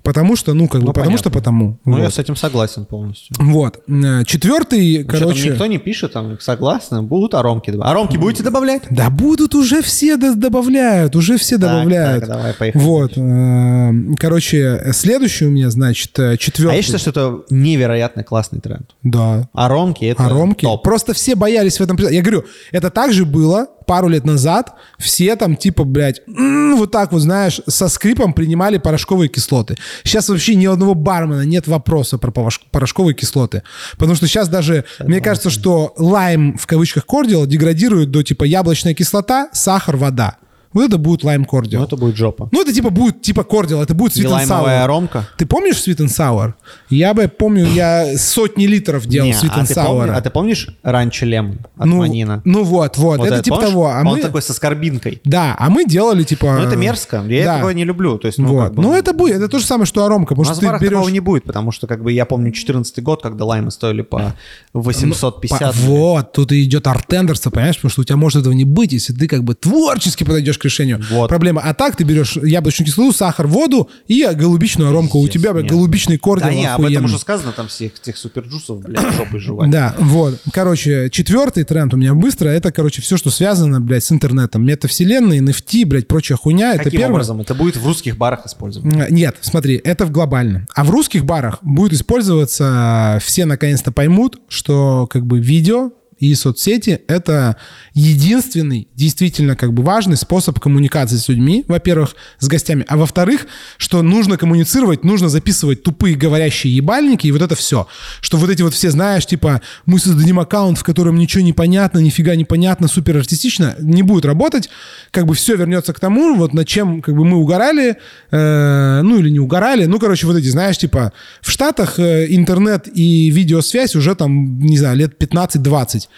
Потому 0.05 0.37
что, 0.37 0.53
ну, 0.55 0.69
как 0.69 0.83
бы, 0.83 0.89
Ну, 0.89 0.93
потому 0.93 1.17
что 1.17 1.31
понятно. 1.31 1.41
потому. 1.41 1.79
Ну, 1.87 1.97
я 1.99 2.05
Вот. 2.05 2.15
с 2.15 2.19
этим 2.19 2.37
согласен 2.37 2.85
полностью. 2.85 3.35
Вот. 3.41 3.81
Э, 3.89 4.23
Четвертый, 4.25 5.03
Что 5.03 5.11
там 5.13 5.21
короче... 5.21 5.49
никто 5.49 5.67
не 5.67 5.79
пишет, 5.79 6.13
там 6.13 6.39
согласны, 6.41 7.01
будут 7.03 7.35
аромки 7.35 7.71
добавлять. 7.71 7.91
Аромки 7.91 8.17
будете 8.19 8.43
добавлять? 8.43 8.83
Да 8.91 9.09
будут 9.11 9.55
уже 9.55 9.81
все 9.83 10.17
добавляют, 10.19 11.17
уже 11.17 11.39
все 11.39 11.57
Так, 11.59 11.63
добавляют. 11.71 12.21
так, 12.21 12.29
давай, 12.29 12.53
поехали 12.55 12.83
Вот. 12.83 13.13
э, 13.17 14.15
Короче, 14.19 14.93
следующий 14.93 15.47
у 15.47 15.51
меня, 15.51 15.71
значит, 15.71 16.19
э, 16.19 16.37
четвертый. 16.37 16.75
А 16.75 16.77
я 16.77 16.83
считаю, 16.83 16.99
что 17.01 17.11
это 17.11 17.39
невероятно 17.51 18.23
классный 18.25 18.61
тренд. 18.61 18.91
Да. 19.03 19.49
Аромки 19.55 20.05
это 20.05 20.27
Аромки. 20.27 20.65
топ. 20.65 20.83
Просто 20.83 21.15
все 21.15 21.35
боялись 21.35 21.79
в 21.79 21.83
этом. 21.83 21.97
Я 21.97 22.21
говорю, 22.21 22.45
это 22.73 22.91
также 22.91 23.25
было 23.25 23.69
пару 23.87 24.09
лет 24.09 24.25
назад. 24.25 24.75
Все 24.99 25.37
там 25.37 25.57
типа, 25.57 25.85
блядь, 25.85 26.21
м, 26.27 26.77
вот 26.77 26.91
так 26.91 27.13
вот, 27.13 27.21
знаешь, 27.21 27.61
со 27.67 27.89
скрипом 27.89 28.33
принимали 28.33 28.79
порошковые 28.79 29.29
кислоты. 29.29 29.77
Сейчас 30.03 30.29
вообще 30.29 30.55
ни 30.55 30.67
у 30.67 30.73
одного 30.73 30.95
бармена 30.95 31.43
нет 31.43 31.67
вопроса 31.67 32.19
про 32.19 32.33
порошковые 32.71 33.15
кислоты. 33.15 33.63
Потому 33.93 34.15
что 34.15 34.27
сейчас 34.27 34.49
даже, 34.49 34.85
мне 35.01 35.21
кажется, 35.21 35.51
что 35.51 35.93
лайм, 35.97 36.57
в 36.57 36.67
кавычках, 36.67 37.07
кордиал 37.07 37.47
деградирует 37.47 38.11
до 38.11 38.23
типа 38.23 38.45
яблочная 38.45 38.95
кислота, 38.95 39.49
сахар, 39.53 39.97
вода. 39.97 40.37
Вот 40.75 40.83
это 40.85 40.99
будет 40.99 41.25
лайм 41.25 41.45
кордиал. 41.47 41.81
Ну, 41.83 41.87
это 41.87 41.97
будет 41.97 42.17
жопа. 42.17 42.49
Ну, 42.53 42.61
это 42.63 42.73
типа 42.73 42.91
будет 42.91 43.23
типа 43.23 43.45
кордиал, 43.45 43.83
это 43.83 43.95
будет 43.95 44.15
sweet 44.17 44.29
and 44.31 44.47
sour. 44.47 44.83
аромка? 44.83 45.27
Ты 45.39 45.47
помнишь 45.47 45.77
sweet 45.77 45.99
and 45.99 46.09
sour? 46.09 46.55
Я 46.91 47.15
бы 47.15 47.29
помню, 47.29 47.67
я 47.67 48.19
сотни 48.19 48.67
литров 48.67 49.07
делал 49.07 49.27
Не, 49.29 49.33
sweet 49.33 49.51
а, 49.53 49.61
and 49.63 49.67
ты 49.67 49.75
sour. 49.75 49.87
помни- 49.87 50.11
а 50.11 50.21
ты 50.21 50.31
помнишь 50.31 50.69
ранчо 50.83 51.25
лемон 51.27 51.59
от 51.77 51.87
ну, 51.87 51.97
Манина? 51.99 52.43
ну 52.45 52.65
вот, 52.65 52.99
вот, 52.99 53.19
Вот 53.19 53.25
это 53.27 53.35
этот, 53.37 53.45
типа 53.45 53.57
помнишь? 53.57 53.71
того. 53.73 53.87
А 53.89 54.01
Он 54.01 54.07
мы, 54.17 54.21
такой 54.21 54.43
со 54.43 54.53
скорбинкой. 54.53 55.21
да, 55.25 55.55
а 55.59 55.71
мы 55.71 55.85
делали 55.87 56.25
типа. 56.25 56.59
Ну, 56.61 56.67
это 56.67 56.77
мерзко. 56.77 57.25
Я 57.29 57.45
да. 57.45 57.55
такого 57.55 57.71
не 57.71 57.85
люблю. 57.85 58.19
То 58.19 58.27
есть, 58.27 58.39
ну, 58.39 58.49
вот. 58.49 58.65
как 58.65 58.75
бы, 58.75 58.83
Ну, 58.83 58.95
это 58.95 59.13
будет, 59.13 59.37
это 59.37 59.49
то 59.49 59.59
же 59.59 59.65
самое, 59.65 59.87
что 59.87 60.05
аромка, 60.05 60.33
у 60.33 60.37
потому 60.37 60.49
нас 60.49 60.57
что 60.57 60.67
в 60.67 60.69
барах 60.69 60.81
ты 60.81 60.89
берешь. 60.89 61.11
не 61.13 61.21
будет, 61.21 61.45
потому 61.45 61.71
что, 61.71 61.87
как 61.87 62.03
бы, 62.03 62.11
я 62.13 62.25
помню 62.27 62.51
14 62.53 63.01
год, 63.03 63.23
когда 63.23 63.45
лаймы 63.45 63.71
стоили 63.71 64.03
по 64.03 64.35
850. 64.73 65.61
По- 65.61 65.73
Вот, 65.73 66.33
тут 66.33 66.53
идет 66.53 66.87
артендерство, 66.87 67.51
понимаешь, 67.51 67.77
потому 67.77 67.91
что 67.91 68.01
у 68.03 68.05
тебя 68.05 68.17
может 68.17 68.41
этого 68.41 68.53
не 68.53 68.65
быть, 68.65 68.93
если 68.93 69.13
ты 69.13 69.29
как 69.29 69.45
бы 69.45 69.55
творчески 69.55 70.25
подойдешь 70.25 70.59
к 70.59 70.64
к 70.65 70.67
решению 70.67 71.01
Вот. 71.11 71.29
проблемы. 71.29 71.61
А 71.63 71.75
так 71.75 71.97
ты 71.97 72.05
берешь 72.05 72.37
яблочную 72.37 72.87
кислоту, 72.87 73.13
сахар, 73.13 73.47
воду 73.47 73.91
и 74.09 74.27
голубичную 74.35 74.89
аромку. 74.91 75.19
У 75.19 75.29
тебя, 75.29 75.53
Нет. 75.53 75.67
голубичный 75.67 76.17
кордил 76.19 76.49
Да 76.49 76.55
не, 76.55 76.67
об 76.67 76.85
этом 76.85 77.05
уже 77.05 77.19
сказано, 77.19 77.53
там 77.53 77.69
всех 77.69 77.93
этих 78.01 78.17
суперджусов, 78.17 78.81
блядь, 78.81 79.15
жопой 79.15 79.41
жевать. 79.41 79.71
Да, 79.71 79.95
вот. 79.99 80.41
Короче, 80.53 81.11
четвертый 81.11 81.65
тренд 81.65 81.93
у 81.95 81.97
меня 81.97 82.15
быстро. 82.15 82.49
Это, 82.49 82.73
короче, 82.73 83.03
все, 83.03 83.17
что 83.17 83.31
связано, 83.31 83.81
блядь, 83.81 84.05
с 84.05 84.11
интернетом. 84.13 84.65
Метавселенные, 84.65 85.41
NFT, 85.41 85.85
блядь, 85.87 86.09
прочая 86.09 86.39
хуйня. 86.39 86.75
это 86.75 86.85
Каким 86.85 87.01
первое. 87.01 87.15
образом? 87.15 87.41
Это 87.41 87.55
будет 87.55 87.77
в 87.77 87.87
русских 87.87 88.17
барах 88.17 88.47
использоваться. 88.47 89.07
Нет, 89.11 89.37
смотри, 89.43 89.81
это 89.85 90.07
в 90.07 90.11
глобально. 90.11 90.67
А 90.75 90.85
в 90.85 90.91
русских 90.91 91.25
барах 91.25 91.59
будет 91.63 91.93
использоваться, 91.93 93.19
все 93.23 93.45
наконец-то 93.45 93.93
поймут, 93.93 94.41
что 94.49 95.07
как 95.11 95.27
бы 95.27 95.39
видео 95.41 95.91
и 96.31 96.35
соцсети— 96.35 97.01
это 97.09 97.57
единственный 97.95 98.89
действительно 98.95 99.57
как 99.57 99.73
бы 99.73 99.83
важный 99.83 100.17
способ 100.17 100.59
коммуникации 100.61 101.17
с 101.17 101.29
людьми, 101.29 101.65
во-первых, 101.69 102.15
с 102.39 102.49
гостями, 102.49 102.85
а 102.89 102.97
во-вторых, 102.97 103.47
что 103.77 104.03
нужно 104.03 104.37
коммуницировать, 104.37 105.05
нужно 105.05 105.29
записывать 105.29 105.83
тупые 105.83 106.17
говорящие 106.17 106.75
ебальники 106.75 107.27
и 107.27 107.33
вот 107.33 107.43
это 107.43 107.55
все. 107.55 107.87
Что 108.21 108.37
вот 108.37 108.51
эти 108.51 108.63
вот 108.63 108.75
все, 108.75 108.91
знаешь, 108.91 109.27
типа, 109.27 109.61
мы 109.87 109.99
создадим 109.99 110.41
аккаунт, 110.41 110.79
в 110.79 110.83
котором 110.83 111.17
ничего 111.17 111.43
не 111.43 111.53
понятно, 111.53 111.99
нифига 111.99 112.35
не 112.37 112.45
понятно, 112.45 112.89
супер 112.89 113.17
артистично, 113.17 113.77
не 113.79 114.03
будет 114.03 114.25
работать, 114.25 114.69
как 115.11 115.27
бы 115.27 115.35
все 115.35 115.57
вернется 115.57 115.93
к 115.93 116.01
тому, 116.01 116.35
вот 116.35 116.55
над 116.55 116.67
чем 116.67 117.03
как 117.03 117.15
бы 117.15 117.25
мы 117.25 117.37
угорали, 117.37 117.97
э, 118.31 119.01
ну 119.03 119.19
или 119.19 119.31
не 119.31 119.41
угорали, 119.41 119.87
ну, 119.87 119.99
короче, 119.99 120.27
вот 120.27 120.37
эти, 120.37 120.49
знаешь, 120.49 120.79
типа, 120.79 121.13
в 121.41 121.51
Штатах 121.51 121.99
э, 121.99 122.27
интернет 122.31 122.89
и 122.93 123.31
видеосвязь 123.31 123.95
уже 123.95 124.15
там, 124.15 124.59
не 124.59 124.79
знаю, 124.79 124.97
лет 124.97 125.15
15-20. 125.21 126.09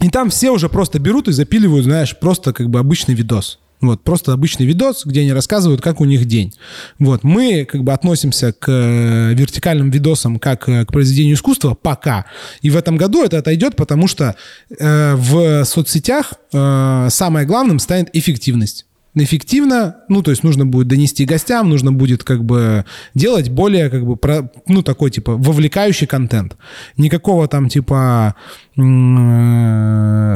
И 0.00 0.08
там 0.08 0.30
все 0.30 0.50
уже 0.50 0.68
просто 0.68 0.98
берут 0.98 1.28
и 1.28 1.32
запиливают, 1.32 1.84
знаешь, 1.84 2.18
просто 2.18 2.52
как 2.52 2.70
бы 2.70 2.78
обычный 2.78 3.14
видос. 3.14 3.58
Вот, 3.80 4.02
просто 4.02 4.34
обычный 4.34 4.66
видос, 4.66 5.06
где 5.06 5.20
они 5.20 5.32
рассказывают, 5.32 5.80
как 5.80 6.00
у 6.00 6.04
них 6.04 6.26
день. 6.26 6.52
Вот, 6.98 7.24
мы 7.24 7.64
как 7.64 7.82
бы 7.82 7.92
относимся 7.92 8.52
к 8.52 8.70
э, 8.70 9.32
вертикальным 9.34 9.90
видосам 9.90 10.38
как 10.38 10.68
э, 10.68 10.84
к 10.84 10.92
произведению 10.92 11.34
искусства 11.34 11.74
пока. 11.74 12.26
И 12.60 12.68
в 12.68 12.76
этом 12.76 12.98
году 12.98 13.24
это 13.24 13.38
отойдет, 13.38 13.76
потому 13.76 14.06
что 14.06 14.36
э, 14.78 15.14
в 15.14 15.64
соцсетях 15.64 16.34
э, 16.52 17.08
самое 17.10 17.46
главным 17.46 17.78
станет 17.78 18.10
эффективность. 18.14 18.86
Эффективно, 19.14 19.96
ну, 20.08 20.22
то 20.22 20.30
есть 20.30 20.44
нужно 20.44 20.66
будет 20.66 20.86
донести 20.86 21.24
гостям, 21.24 21.68
нужно 21.68 21.92
будет 21.92 22.22
как 22.22 22.44
бы 22.44 22.84
делать 23.14 23.48
более, 23.50 23.90
как 23.90 24.06
бы, 24.06 24.16
про, 24.16 24.52
ну, 24.68 24.82
такой, 24.82 25.10
типа, 25.10 25.36
вовлекающий 25.36 26.06
контент. 26.06 26.56
Никакого 26.96 27.48
там, 27.48 27.68
типа, 27.68 28.36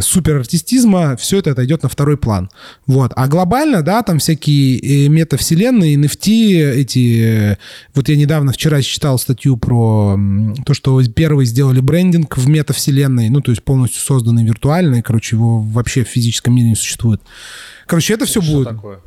суперартистизма, 0.02 1.16
все 1.16 1.38
это 1.38 1.52
отойдет 1.52 1.82
на 1.82 1.88
второй 1.88 2.16
план. 2.16 2.50
Вот. 2.86 3.12
А 3.16 3.26
глобально, 3.28 3.82
да, 3.82 4.02
там 4.02 4.18
всякие 4.18 4.78
э, 4.78 5.08
метавселенные, 5.08 5.96
NFT, 5.96 6.72
эти... 6.72 7.52
э, 7.52 7.56
Вот 7.94 8.08
я 8.08 8.16
недавно, 8.16 8.52
вчера 8.52 8.82
читал 8.82 9.18
статью 9.18 9.56
про 9.56 10.18
то, 10.64 10.74
что 10.74 11.02
первые 11.04 11.46
сделали 11.46 11.80
брендинг 11.80 12.36
в 12.36 12.48
метавселенной, 12.48 13.28
ну, 13.30 13.40
то 13.40 13.50
есть 13.50 13.62
полностью 13.62 14.00
созданный 14.00 14.44
виртуальный, 14.44 15.02
короче, 15.02 15.36
его 15.36 15.60
вообще 15.60 16.04
в 16.04 16.08
физическом 16.08 16.54
мире 16.54 16.68
не 16.70 16.76
существует. 16.76 17.20
Короче, 17.86 18.14
это 18.14 18.24
все 18.26 18.40
будет. 18.40 18.68
такое? 18.68 18.98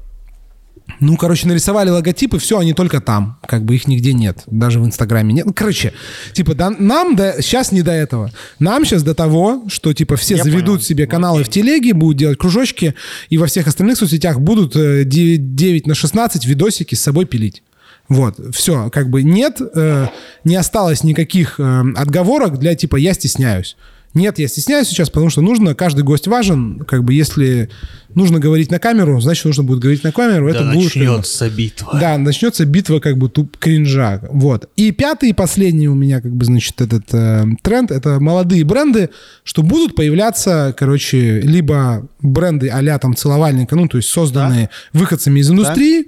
Ну, 0.99 1.15
короче, 1.17 1.47
нарисовали 1.47 1.89
логотипы, 1.89 2.39
все, 2.39 2.57
они 2.57 2.73
только 2.73 3.01
там. 3.01 3.37
Как 3.47 3.63
бы 3.63 3.75
их 3.75 3.87
нигде 3.87 4.13
нет. 4.13 4.43
Даже 4.47 4.79
в 4.79 4.85
Инстаграме 4.85 5.33
нет. 5.33 5.45
Ну, 5.45 5.53
короче, 5.53 5.93
типа, 6.33 6.55
да, 6.55 6.69
нам 6.71 7.15
да, 7.15 7.41
сейчас 7.41 7.71
не 7.71 7.81
до 7.81 7.91
этого. 7.91 8.31
Нам 8.59 8.83
сейчас 8.85 9.03
до 9.03 9.13
того, 9.13 9.63
что, 9.67 9.93
типа, 9.93 10.15
все 10.15 10.35
Я 10.37 10.43
заведут 10.43 10.65
понял. 10.65 10.81
себе 10.81 11.07
каналы 11.07 11.43
в 11.43 11.49
телеге, 11.49 11.93
будут 11.93 12.17
делать 12.17 12.37
кружочки, 12.37 12.95
и 13.29 13.37
во 13.37 13.45
всех 13.47 13.67
остальных 13.67 13.97
соцсетях 13.97 14.39
будут 14.39 14.75
э, 14.75 15.03
9, 15.03 15.55
9 15.55 15.87
на 15.87 15.95
16 15.95 16.45
видосики 16.45 16.95
с 16.95 17.01
собой 17.01 17.25
пилить. 17.25 17.63
Вот, 18.09 18.39
все, 18.55 18.89
как 18.89 19.09
бы 19.09 19.21
нет, 19.21 19.59
э, 19.59 20.07
не 20.45 20.55
осталось 20.55 21.03
никаких 21.03 21.59
э, 21.59 21.83
отговорок 21.95 22.57
для 22.57 22.73
типа 22.75 22.95
«я 22.95 23.13
стесняюсь». 23.13 23.75
Нет, 24.17 24.39
я 24.39 24.47
стесняюсь 24.47 24.87
сейчас, 24.87 25.09
потому 25.09 25.29
что 25.29 25.41
нужно, 25.41 25.75
каждый 25.75 26.03
гость 26.03 26.27
важен, 26.27 26.79
как 26.79 27.03
бы 27.03 27.13
если 27.13 27.69
нужно 28.15 28.39
говорить 28.39 28.71
на 28.71 28.79
камеру, 28.79 29.21
значит, 29.21 29.45
нужно 29.45 29.63
будет 29.63 29.79
говорить 29.79 30.03
на 30.03 30.11
камеру, 30.11 30.49
это 30.49 30.71
будет... 30.73 30.91
как 30.91 31.01
бы- 31.03 31.07
начнется 31.09 31.49
битва. 31.49 31.99
да, 31.99 32.17
начнется 32.17 32.65
битва 32.65 32.99
как 32.99 33.17
бы 33.17 33.29
туп 33.29 33.57
кринжа. 33.57 34.21
Вот. 34.31 34.69
И 34.75 34.91
пятый 34.91 35.29
и 35.29 35.33
последний 35.33 35.87
у 35.87 35.93
меня 35.93 36.19
как 36.19 36.35
бы, 36.35 36.45
значит, 36.45 36.81
этот 36.81 37.13
э, 37.13 37.45
тренд, 37.61 37.91
это 37.91 38.19
молодые 38.19 38.63
бренды, 38.63 39.11
что 39.43 39.61
будут 39.61 39.95
появляться, 39.95 40.73
короче, 40.75 41.39
либо 41.41 42.07
бренды 42.21 42.69
а 42.69 42.99
там 42.99 43.15
целовальника, 43.15 43.75
ну, 43.75 43.87
то 43.87 43.97
есть 43.97 44.09
созданные 44.09 44.69
выходцами 44.93 45.39
из 45.39 45.51
индустрии, 45.51 46.07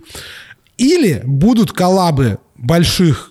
или 0.78 1.22
будут 1.26 1.74
коллабы 1.74 2.40
больших 2.58 3.29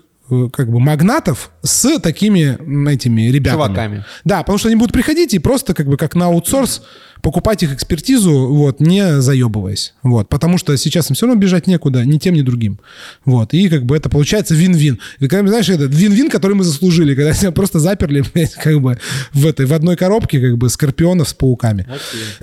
как 0.53 0.71
бы 0.71 0.81
магнатов 0.81 1.51
с 1.63 1.99
такими 2.01 2.59
этими 2.91 3.31
ребятами. 3.31 3.63
Чуваками. 3.63 4.05
Да, 4.25 4.41
потому 4.41 4.59
что 4.59 4.69
они 4.69 4.77
будут 4.77 4.93
приходить 4.93 5.35
и 5.35 5.39
просто 5.39 5.75
как 5.75 5.87
бы 5.87 5.97
как 5.97 6.15
на 6.15 6.27
аутсорс 6.27 6.83
покупать 7.23 7.63
их 7.63 7.73
экспертизу, 7.73 8.49
вот, 8.49 8.81
не 8.81 9.21
заебываясь. 9.21 9.95
Вот, 10.03 10.29
потому 10.29 10.59
что 10.59 10.77
сейчас 10.77 11.11
им 11.11 11.17
все 11.17 11.27
равно 11.27 11.41
бежать 11.41 11.67
некуда, 11.67 12.05
ни 12.05 12.19
тем, 12.19 12.35
ни 12.35 12.43
другим. 12.43 12.79
Вот, 13.25 13.55
и 13.55 13.69
как 13.69 13.85
бы 13.85 13.97
это 13.97 14.09
получается 14.09 14.55
вин-вин. 14.55 14.99
И 15.19 15.29
когда, 15.29 15.49
знаешь, 15.49 15.69
это 15.69 15.85
вин-вин, 15.85 16.31
который 16.31 16.55
мы 16.55 16.65
заслужили, 16.65 17.15
когда 17.15 17.33
тебя 17.33 17.51
просто 17.53 17.81
заперли, 17.81 18.23
блядь, 18.33 18.55
как 18.55 18.81
бы 18.81 18.99
в 19.33 19.47
этой, 19.47 19.67
в 19.67 19.73
одной 19.73 19.97
коробке, 19.97 20.41
как 20.41 20.59
бы 20.59 20.69
скорпионов 20.69 21.29
с 21.29 21.35
пауками. 21.35 21.87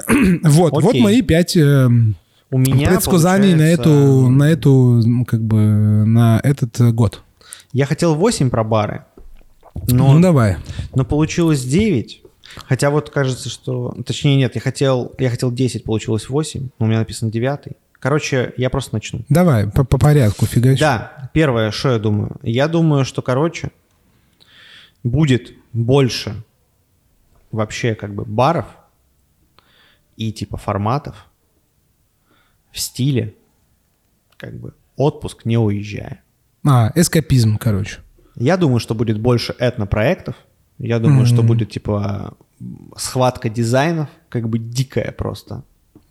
Вот, 0.43 0.74
вот 0.74 0.89
Окей. 0.89 1.02
мои 1.02 1.21
пять 1.21 1.56
эм, 1.58 2.15
У 2.52 2.58
меня 2.58 2.89
предсказаний 2.89 3.54
на 3.54 3.58
получается, 3.58 3.82
эту, 3.82 4.30
на 4.30 4.43
эту, 4.43 5.26
как 5.28 5.41
бы, 5.41 5.58
на 6.06 6.39
этот 6.43 6.80
э, 6.80 6.91
год. 6.91 7.21
Я 7.75 7.85
хотел 7.85 8.15
8 8.15 8.49
про 8.49 8.63
бары, 8.63 9.03
но, 9.89 10.13
Ну, 10.13 10.21
давай. 10.21 10.55
но 10.93 11.03
получилось 11.03 11.61
9. 11.65 12.23
Хотя 12.67 12.89
вот 12.89 13.09
кажется, 13.09 13.49
что... 13.49 13.93
Точнее, 14.05 14.38
нет, 14.38 14.55
я 14.55 14.61
хотел, 14.61 15.11
я 15.19 15.29
хотел 15.29 15.51
10, 15.51 15.83
получилось 15.83 16.29
8, 16.29 16.69
но 16.79 16.85
у 16.85 16.88
меня 16.88 16.99
написано 16.99 17.29
9. 17.29 17.73
Короче, 17.99 18.53
я 18.55 18.69
просто 18.69 18.93
начну. 18.95 19.25
Давай, 19.27 19.67
по, 19.69 19.83
по 19.83 19.97
порядку, 19.97 20.45
фигач. 20.45 20.79
Да, 20.79 21.29
первое, 21.33 21.71
что 21.71 21.89
я 21.91 21.99
думаю. 21.99 22.38
Я 22.43 22.69
думаю, 22.69 23.03
что, 23.03 23.21
короче, 23.21 23.71
будет 25.03 25.51
больше 25.73 26.43
вообще 27.51 27.93
как 27.93 28.15
бы 28.15 28.23
баров 28.23 28.67
и 30.15 30.31
типа 30.31 30.55
форматов 30.55 31.25
в 32.71 32.79
стиле 32.79 33.33
как 34.38 34.57
бы 34.57 34.73
отпуск 34.95 35.43
не 35.43 35.57
уезжая. 35.57 36.21
А, 36.65 36.91
эскапизм, 36.95 37.58
короче. 37.58 37.99
Я 38.36 38.58
думаю, 38.58 38.80
что 38.80 38.95
будет 38.95 39.19
больше 39.19 39.56
этнопроектов. 39.60 40.36
Я 40.78 40.99
думаю, 40.99 41.25
что 41.25 41.41
будет 41.43 41.71
типа 41.71 42.34
схватка 42.97 43.49
дизайнов, 43.49 44.10
как 44.30 44.49
бы 44.49 44.60
дикая 44.60 45.12
просто. 45.12 45.63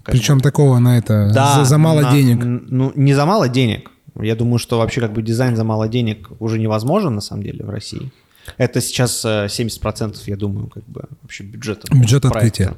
Как 0.03 0.15
Причем 0.15 0.41
такого 0.41 0.79
на 0.79 0.99
это, 0.99 1.31
да, 1.35 1.57
за, 1.57 1.65
за 1.65 1.79
мало 1.79 2.03
на- 2.03 2.13
денег. 2.13 2.45
Ну, 2.45 2.93
не 2.95 3.15
за 3.15 3.25
мало 3.27 3.49
денег. 3.49 3.91
Я 4.21 4.37
думаю, 4.37 4.59
что 4.59 4.79
вообще 4.79 5.01
как 5.01 5.13
бы 5.13 5.23
дизайн 5.23 5.57
за 5.57 5.65
мало 5.65 5.89
денег 5.89 6.31
уже 6.39 6.59
невозможен 6.59 7.15
на 7.15 7.21
самом 7.21 7.43
деле 7.43 7.65
в 7.65 7.71
России. 7.71 8.13
Это 8.59 8.81
сейчас 8.83 9.25
э, 9.25 9.47
70%, 9.47 10.17
я 10.27 10.37
думаю, 10.37 10.69
как 10.69 10.85
бы 10.85 11.05
вообще 11.23 11.45
бюджета. 11.45 11.89
Бюджет 11.91 12.23
проекта. 12.23 12.37
открытия. 12.37 12.75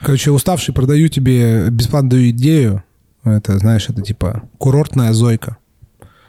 Короче, 0.00 0.30
уставший 0.30 0.74
продаю 0.74 1.08
тебе 1.08 1.68
бесплатно 1.70 2.10
даю 2.10 2.30
идею. 2.30 2.82
Это, 3.22 3.58
знаешь, 3.58 3.88
это 3.88 4.02
типа 4.02 4.42
курортная 4.58 5.12
зойка. 5.12 5.58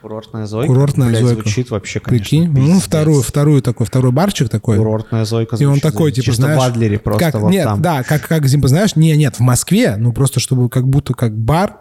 Курортная 0.06 0.46
зойка. 0.46 0.72
Курортная 0.72 1.08
Блядь, 1.08 1.22
зойка. 1.22 1.42
звучит 1.42 1.72
вообще, 1.72 2.00
конечно, 2.00 2.24
Прикинь? 2.24 2.48
Ну, 2.48 2.56
пиздец. 2.56 2.84
вторую, 2.84 3.24
вторую 3.24 3.62
такой, 3.64 3.88
второй 3.88 4.12
барчик 4.12 4.50
такой. 4.50 4.78
Курортная 4.78 5.26
зойка 5.26 5.56
И 5.56 5.66
он 5.66 5.78
звучит 5.78 5.84
такой, 5.84 6.12
типа, 6.12 6.26
чисто 6.26 6.44
знаешь... 6.44 6.60
в 6.60 6.64
Адлере 6.64 7.00
просто 7.00 7.32
как, 7.32 7.42
вот 7.42 7.50
нет, 7.50 7.64
там. 7.66 7.82
да, 7.82 8.04
как, 8.04 8.28
как, 8.28 8.48
типа, 8.48 8.68
знаешь, 8.68 8.96
не, 8.96 9.18
нет, 9.18 9.38
в 9.38 9.40
Москве, 9.40 9.96
ну, 9.98 10.14
просто 10.14 10.40
чтобы 10.40 10.70
как 10.70 10.88
будто 10.88 11.16
как 11.16 11.36
бар 11.36 11.78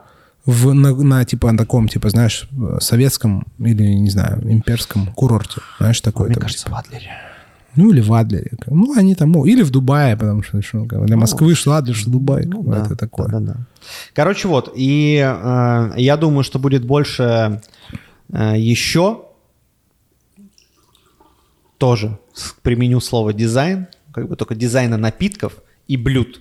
в, 0.46 0.72
на, 0.72 0.94
на, 0.94 1.22
типа, 1.26 1.52
на 1.52 1.58
таком, 1.58 1.86
типа, 1.86 2.08
знаешь, 2.08 2.48
советском 2.80 3.46
или, 3.58 3.92
не 3.92 4.08
знаю, 4.08 4.40
имперском 4.50 5.08
курорте. 5.08 5.60
Знаешь, 5.78 6.00
такой. 6.00 6.28
Мне 6.28 6.36
там, 6.36 6.44
кажется, 6.44 6.70
в 6.70 6.74
Адлере. 6.74 7.10
Ну, 7.76 7.90
или 7.90 8.00
в 8.00 8.12
Адлере. 8.14 8.52
Ну, 8.68 8.96
они 8.96 9.14
там... 9.14 9.32
ну, 9.32 9.44
Или 9.44 9.62
в 9.62 9.70
Дубае, 9.70 10.16
потому 10.16 10.42
что 10.42 10.62
что, 10.62 10.84
для 10.84 11.16
Москвы 11.18 11.54
что 11.54 11.74
Адлер, 11.74 11.94
что 11.94 12.08
Дубай. 12.08 12.46
Ну, 12.46 12.62
бы, 12.62 12.72
да, 12.72 12.84
это 12.84 12.96
такое. 12.96 13.28
Да, 13.28 13.40
да, 13.40 13.52
да. 13.52 13.56
Короче, 14.14 14.48
вот, 14.48 14.72
и 14.74 15.16
э, 15.16 15.92
я 15.96 16.16
думаю, 16.16 16.44
что 16.44 16.58
будет 16.58 16.86
больше 16.86 17.60
еще 18.30 19.26
тоже 21.78 22.18
применю 22.62 23.00
слово 23.00 23.32
дизайн, 23.32 23.88
как 24.12 24.28
бы 24.28 24.36
только 24.36 24.54
дизайна 24.54 24.96
напитков 24.96 25.54
и 25.86 25.96
блюд 25.96 26.40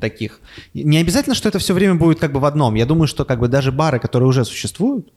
таких. 0.00 0.40
Не 0.74 0.98
обязательно, 0.98 1.34
что 1.34 1.48
это 1.48 1.58
все 1.58 1.74
время 1.74 1.94
будет 1.94 2.18
как 2.18 2.32
бы 2.32 2.40
в 2.40 2.44
одном. 2.44 2.74
Я 2.74 2.86
думаю, 2.86 3.06
что 3.06 3.24
как 3.24 3.38
бы 3.38 3.48
даже 3.48 3.70
бары, 3.72 3.98
которые 4.00 4.28
уже 4.28 4.44
существуют, 4.44 5.12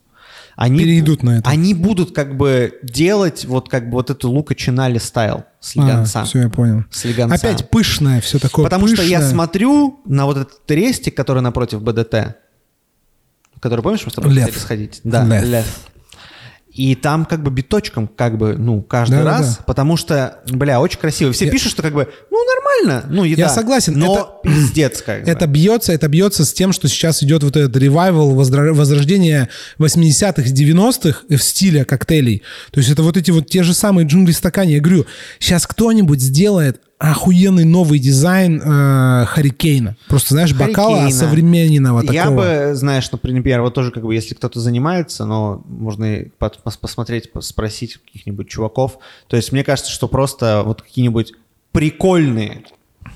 они, 0.55 0.79
Перейдут 0.79 1.23
на 1.23 1.39
это. 1.39 1.49
Они 1.49 1.73
будут 1.73 2.13
как 2.13 2.37
бы 2.37 2.77
делать 2.83 3.45
вот 3.45 3.69
как 3.69 3.85
бы 3.85 3.93
вот 3.93 4.11
эту 4.11 4.29
Лука 4.29 4.53
Чинали 4.53 4.99
стайл 4.99 5.45
с 5.59 5.75
А, 5.75 5.79
легонца. 5.79 6.23
все, 6.25 6.43
я 6.43 6.49
понял. 6.49 6.83
С 6.91 7.05
легонца. 7.05 7.35
Опять 7.35 7.69
пышное, 7.71 8.21
все 8.21 8.37
такое 8.37 8.63
Потому 8.63 8.87
что 8.87 9.01
я 9.01 9.17
пышное. 9.17 9.31
смотрю 9.33 9.99
на 10.05 10.25
вот 10.27 10.37
этот 10.37 10.69
рестик, 10.69 11.15
который 11.15 11.41
напротив 11.41 11.81
БДТ, 11.81 12.37
который, 13.59 13.81
помнишь, 13.81 14.05
мы 14.05 14.11
с 14.11 14.13
тобой 14.13 14.31
Лев. 14.31 14.45
хотели 14.45 14.59
сходить? 14.61 15.01
Да, 15.03 15.23
Лев. 15.25 15.43
лев. 15.43 15.79
И 16.73 16.95
там 16.95 17.25
как 17.25 17.43
бы 17.43 17.51
биточком, 17.51 18.07
как 18.07 18.37
бы, 18.37 18.55
ну, 18.57 18.81
каждый 18.81 19.19
Да-да-да. 19.19 19.37
раз, 19.39 19.59
потому 19.67 19.95
что, 19.95 20.39
бля, 20.49 20.81
очень 20.81 20.99
красиво. 20.99 21.31
Все 21.31 21.45
Я- 21.45 21.51
пишут, 21.51 21.71
что 21.71 21.83
как 21.83 21.93
бы, 21.93 22.09
ну, 22.31 22.37
нормально, 22.55 23.05
ну, 23.13 23.23
еда. 23.23 23.43
Я 23.43 23.49
согласен, 23.49 23.93
Но 23.97 24.39
пиздец 24.43 25.03
как 25.03 25.23
бы. 25.23 25.29
Это 25.29 25.45
бьется, 25.45 25.93
это 25.93 26.07
бьется 26.07 26.45
с 26.45 26.51
тем, 26.51 26.73
что 26.73 26.87
сейчас 26.87 27.21
идет 27.21 27.43
вот 27.43 27.55
этот 27.55 27.77
ревайвал, 27.77 28.31
возрождение 28.33 29.49
80-х, 29.77 30.49
90-х 30.49 31.19
в 31.29 31.37
стиле 31.37 31.85
коктейлей. 31.85 32.41
То 32.71 32.79
есть 32.79 32.89
это 32.89 33.03
вот 33.03 33.17
эти 33.17 33.29
вот 33.29 33.47
те 33.47 33.61
же 33.61 33.75
самые 33.75 34.07
джунгли 34.07 34.31
стакане. 34.31 34.73
Я 34.73 34.81
говорю, 34.81 35.05
сейчас 35.39 35.67
кто-нибудь 35.67 36.21
сделает 36.21 36.81
охуенный 37.11 37.65
новый 37.65 37.99
дизайн 37.99 38.61
э, 38.63 39.25
Харикейна. 39.25 39.97
Просто, 40.07 40.35
знаешь, 40.35 40.53
бокала 40.53 41.01
Харикейна. 41.01 41.19
современного 41.19 42.01
Я 42.01 42.23
такого. 42.23 42.37
бы, 42.37 42.75
знаешь, 42.75 43.11
например, 43.11 43.61
вот 43.61 43.73
тоже 43.73 43.91
как 43.91 44.03
бы, 44.03 44.15
если 44.15 44.35
кто-то 44.35 44.61
занимается, 44.61 45.25
но 45.25 45.61
можно 45.67 46.05
и 46.05 46.29
посмотреть, 46.79 47.29
пос- 47.33 47.41
спросить 47.41 47.97
каких-нибудь 47.97 48.47
чуваков. 48.47 48.99
То 49.27 49.35
есть 49.35 49.51
мне 49.51 49.65
кажется, 49.65 49.91
что 49.91 50.07
просто 50.07 50.63
вот 50.65 50.81
какие-нибудь 50.81 51.33
прикольные 51.73 52.63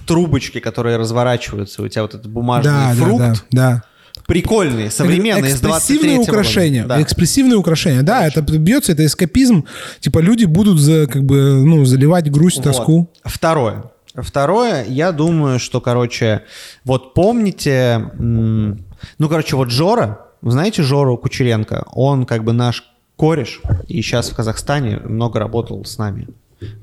трубочки, 0.06 0.60
которые 0.60 0.98
разворачиваются, 0.98 1.82
у 1.82 1.88
тебя 1.88 2.02
вот 2.02 2.14
этот 2.14 2.30
бумажный 2.30 2.72
да, 2.74 2.94
фрукт, 2.94 3.20
да, 3.20 3.34
да, 3.34 3.42
да. 3.52 3.84
Прикольные, 4.26 4.90
современные, 4.92 5.52
из 5.52 5.62
23 5.62 5.98
Экспрессивные 5.98 6.20
украшения. 6.20 6.82
года. 6.84 6.96
Да. 6.96 7.02
Экспрессивные 7.02 7.58
украшения. 7.58 8.02
Да, 8.02 8.26
это 8.28 8.42
бьется, 8.42 8.94
это 8.94 9.06
эскапизм. 9.06 9.66
Типа 10.00 10.20
люди 10.20 10.46
будут 10.46 10.80
за, 10.80 11.08
как 11.08 11.24
бы, 11.24 11.64
ну, 11.64 11.86
заливать 11.86 12.32
грусть, 12.32 12.58
Вот. 12.58 12.64
тоску. 12.64 13.10
Второе. 13.24 13.84
Второе, 14.16 14.84
я 14.88 15.12
думаю, 15.12 15.60
что, 15.60 15.80
короче, 15.80 16.44
вот 16.84 17.14
помните, 17.14 18.10
ну, 18.18 19.30
короче, 19.30 19.56
вот 19.56 19.70
Жора, 19.70 20.22
вы 20.42 20.52
знаете 20.52 20.82
Жору 20.82 21.18
Кучеренко? 21.18 21.86
Он 21.92 22.26
как 22.26 22.44
бы 22.44 22.52
наш 22.54 22.84
кореш, 23.16 23.62
и 23.88 24.02
сейчас 24.02 24.30
в 24.30 24.36
Казахстане 24.36 24.98
много 25.04 25.40
работал 25.40 25.86
с 25.86 25.98
нами 25.98 26.28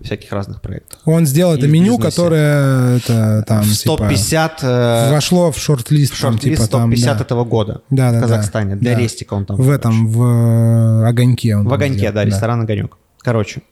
всяких 0.02 0.32
разных 0.32 0.60
проектах. 0.60 1.00
Он 1.04 1.26
сделал 1.26 1.54
это 1.54 1.66
И 1.66 1.70
меню, 1.70 1.96
бизнесе. 1.96 2.16
которое 2.16 2.96
это 2.96 3.44
там 3.46 3.62
в 3.62 3.72
типа, 3.72 3.96
топ-50 3.96 4.50
э, 4.62 5.10
вошло 5.12 5.50
в 5.50 5.58
шорт-лист, 5.58 6.14
в 6.14 6.20
там, 6.20 6.32
шорт-лист 6.32 6.62
типа 6.62 6.70
там, 6.70 6.90
топ-50 6.90 7.04
да. 7.04 7.20
этого 7.20 7.44
года 7.44 7.82
Да, 7.90 8.10
да, 8.10 8.18
в 8.18 8.20
да. 8.20 8.20
Казахстане. 8.20 8.76
Для 8.76 8.94
Да. 8.94 9.00
Рестика 9.00 9.34
он 9.34 9.46
там. 9.46 9.56
в 9.56 9.70
этом 9.70 10.08
в 10.08 10.22
э, 10.22 11.08
огоньке. 11.08 11.56
Он 11.56 11.62
В 11.62 11.64
там 11.64 11.72
огоньке, 11.74 11.98
сделал, 11.98 12.14
да, 12.14 12.24
ресторан 12.24 12.60
огонек. 12.60 12.96
Короче, 13.20 13.62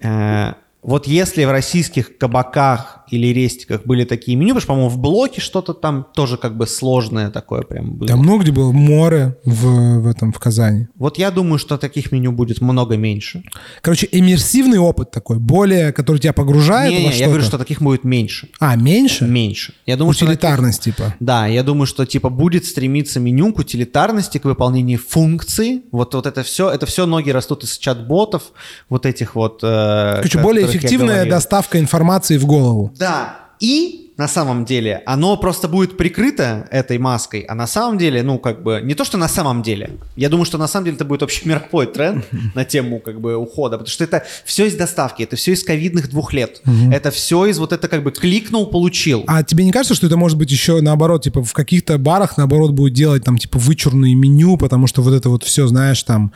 э, 0.00 0.52
вот 0.82 1.06
если 1.06 1.44
в 1.44 1.50
российских 1.50 2.16
кабаках 2.16 2.99
или 3.10 3.28
рестиках 3.28 3.82
были 3.84 4.04
такие 4.04 4.36
меню, 4.36 4.48
потому 4.54 4.60
что, 4.60 4.66
по-моему, 4.68 4.88
в 4.90 4.98
блоке 4.98 5.40
что-то 5.40 5.72
там 5.74 6.06
тоже 6.14 6.36
как 6.36 6.56
бы 6.56 6.66
сложное 6.66 7.30
такое 7.30 7.62
прям 7.62 7.92
было. 7.94 8.08
Да 8.08 8.16
много 8.16 8.42
где 8.42 8.52
было 8.52 8.72
море 8.72 9.36
в, 9.44 10.00
в 10.00 10.06
этом 10.06 10.32
в 10.32 10.38
Казани. 10.38 10.88
Вот 10.96 11.18
я 11.18 11.30
думаю, 11.30 11.58
что 11.58 11.78
таких 11.78 12.12
меню 12.12 12.32
будет 12.32 12.60
много 12.60 12.96
меньше. 12.96 13.42
Короче, 13.82 14.08
иммерсивный 14.10 14.78
опыт 14.78 15.10
такой, 15.10 15.38
более, 15.38 15.92
который 15.92 16.18
тебя 16.18 16.32
погружает 16.32 16.92
Не, 16.92 16.98
во 16.98 17.02
я 17.06 17.12
что-то. 17.12 17.26
говорю, 17.28 17.44
что 17.44 17.58
таких 17.58 17.82
будет 17.82 18.04
меньше. 18.04 18.48
А, 18.60 18.76
меньше? 18.76 19.24
Меньше. 19.26 19.74
Я 19.86 19.96
думаю, 19.96 20.12
что 20.14 20.26
таких- 20.26 20.38
Утилитарность, 20.40 20.82
типа. 20.82 21.14
Да, 21.20 21.46
я 21.46 21.62
думаю, 21.62 21.86
что 21.86 22.04
типа 22.06 22.28
будет 22.30 22.64
стремиться 22.64 23.20
меню 23.20 23.52
к 23.52 23.58
утилитарности, 23.58 24.38
к 24.38 24.44
выполнению 24.44 24.98
функций. 24.98 25.82
Вот, 25.92 26.14
вот 26.14 26.26
это 26.26 26.42
все, 26.42 26.70
это 26.70 26.86
все 26.86 27.06
ноги 27.06 27.30
растут 27.30 27.64
из 27.64 27.78
чат-ботов, 27.78 28.42
вот 28.88 29.06
этих 29.06 29.34
вот. 29.34 29.60
э, 29.62 30.14
Короче, 30.16 30.38
более 30.38 30.64
я 30.64 30.70
эффективная 30.70 31.26
доставка 31.28 31.78
информации 31.78 32.38
в 32.38 32.46
голову. 32.46 32.92
Да, 33.00 33.46
и 33.60 34.12
на 34.18 34.28
самом 34.28 34.66
деле 34.66 35.02
оно 35.06 35.38
просто 35.38 35.66
будет 35.66 35.96
прикрыто 35.96 36.68
этой 36.70 36.98
маской, 36.98 37.40
а 37.40 37.54
на 37.54 37.66
самом 37.66 37.96
деле, 37.96 38.22
ну, 38.22 38.38
как 38.38 38.62
бы, 38.62 38.82
не 38.84 38.92
то, 38.94 39.04
что 39.04 39.16
на 39.16 39.28
самом 39.28 39.62
деле. 39.62 39.92
Я 40.16 40.28
думаю, 40.28 40.44
что 40.44 40.58
на 40.58 40.68
самом 40.68 40.84
деле 40.84 40.96
это 40.96 41.06
будет 41.06 41.22
общемировой 41.22 41.86
тренд 41.94 42.26
на 42.54 42.66
тему, 42.66 43.00
как 43.00 43.22
бы, 43.22 43.36
ухода, 43.36 43.78
потому 43.78 43.90
что 43.90 44.04
это 44.04 44.24
все 44.44 44.66
из 44.66 44.74
доставки, 44.74 45.22
это 45.22 45.36
все 45.36 45.52
из 45.52 45.64
ковидных 45.64 46.10
двух 46.10 46.34
лет. 46.34 46.60
Это 46.92 47.10
все 47.10 47.46
из 47.46 47.58
вот 47.58 47.72
это, 47.72 47.88
как 47.88 48.02
бы, 48.02 48.12
кликнул, 48.12 48.66
получил. 48.66 49.24
А 49.26 49.42
тебе 49.42 49.64
не 49.64 49.72
кажется, 49.72 49.94
что 49.94 50.06
это 50.06 50.18
может 50.18 50.36
быть 50.36 50.50
еще 50.50 50.82
наоборот, 50.82 51.24
типа 51.24 51.42
в 51.42 51.54
каких-то 51.54 51.96
барах 51.96 52.36
наоборот 52.36 52.72
будет 52.72 52.92
делать 52.92 53.24
там 53.24 53.38
типа 53.38 53.58
вычурные 53.58 54.14
меню, 54.14 54.58
потому 54.58 54.86
что 54.86 55.00
вот 55.00 55.14
это 55.14 55.30
вот 55.30 55.44
все, 55.44 55.66
знаешь, 55.66 56.02
там, 56.02 56.32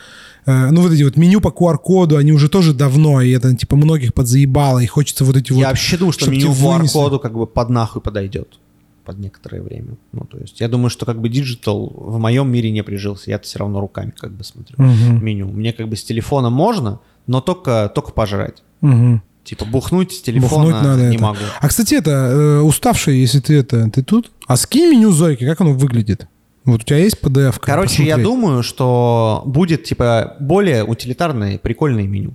ну 0.47 0.83
вот 0.83 0.93
эти 0.93 1.03
вот 1.03 1.17
меню 1.17 1.41
по 1.41 1.49
QR-коду, 1.49 2.17
они 2.17 2.33
уже 2.33 2.49
тоже 2.49 2.73
давно, 2.75 3.21
и 3.21 3.31
это 3.31 3.55
типа 3.57 3.77
многих 3.77 4.13
подзаебало, 4.15 4.79
и 4.81 4.87
хочется 4.87 5.25
вот 5.25 5.37
эти 5.37 5.53
вот... 5.53 5.61
Я 5.61 5.69
вообще 5.69 5.97
думаю, 5.97 6.13
что 6.13 6.31
меню 6.31 6.51
вынесли. 6.53 6.99
QR-коду 6.99 7.19
как 7.19 7.33
бы 7.35 7.47
под 7.47 7.71
нахуй 7.71 8.03
подойдет 8.03 8.59
под 9.05 9.19
некоторое 9.19 9.61
время. 9.61 9.97
Ну, 10.13 10.25
то 10.25 10.39
есть, 10.39 10.61
я 10.61 10.69
думаю, 10.69 10.89
что 10.89 11.05
как 11.05 11.21
бы 11.21 11.29
digital 11.29 11.93
в 11.95 12.19
моем 12.19 12.51
мире 12.51 12.71
не 12.71 12.83
прижился. 12.83 13.31
Я-то 13.31 13.45
все 13.45 13.59
равно 13.59 13.81
руками 13.81 14.13
как 14.19 14.33
бы 14.33 14.45
смотрю 14.45 14.77
Мгм. 14.79 15.23
меню. 15.23 15.47
Мне 15.49 15.73
как 15.75 15.89
бы 15.89 15.97
с 15.97 16.05
телефона 16.05 16.49
можно, 16.49 17.01
но 17.27 17.41
только, 17.43 17.93
только 17.95 18.13
пожрать. 18.13 18.63
Мгм. 18.81 19.23
Типа 19.45 19.67
бухнуть 19.67 20.13
с 20.13 20.23
телефона 20.23 20.65
Бухнуть 20.65 20.83
надо 20.83 21.03
не 21.11 21.17
это. 21.17 21.23
могу. 21.23 21.39
А, 21.61 21.69
кстати, 21.69 21.95
это, 21.97 22.11
э, 22.11 22.61
уставший, 22.61 23.19
если 23.19 23.41
ты 23.41 23.55
это, 23.59 23.91
ты 23.91 24.03
тут? 24.03 24.31
А 24.47 24.57
скинь 24.57 24.91
меню 24.91 25.11
Зойки, 25.13 25.45
как 25.45 25.61
оно 25.61 25.75
выглядит? 25.75 26.27
Вот 26.65 26.81
у 26.83 26.85
тебя 26.85 26.99
есть 26.99 27.19
PDF? 27.23 27.57
Короче, 27.61 28.03
я 28.05 28.17
Посмотреть. 28.17 28.25
думаю, 28.25 28.63
что 28.63 29.43
будет 29.47 29.85
типа 29.85 30.37
более 30.41 30.85
утилитарное, 30.85 31.59
прикольное 31.59 32.07
меню. 32.07 32.35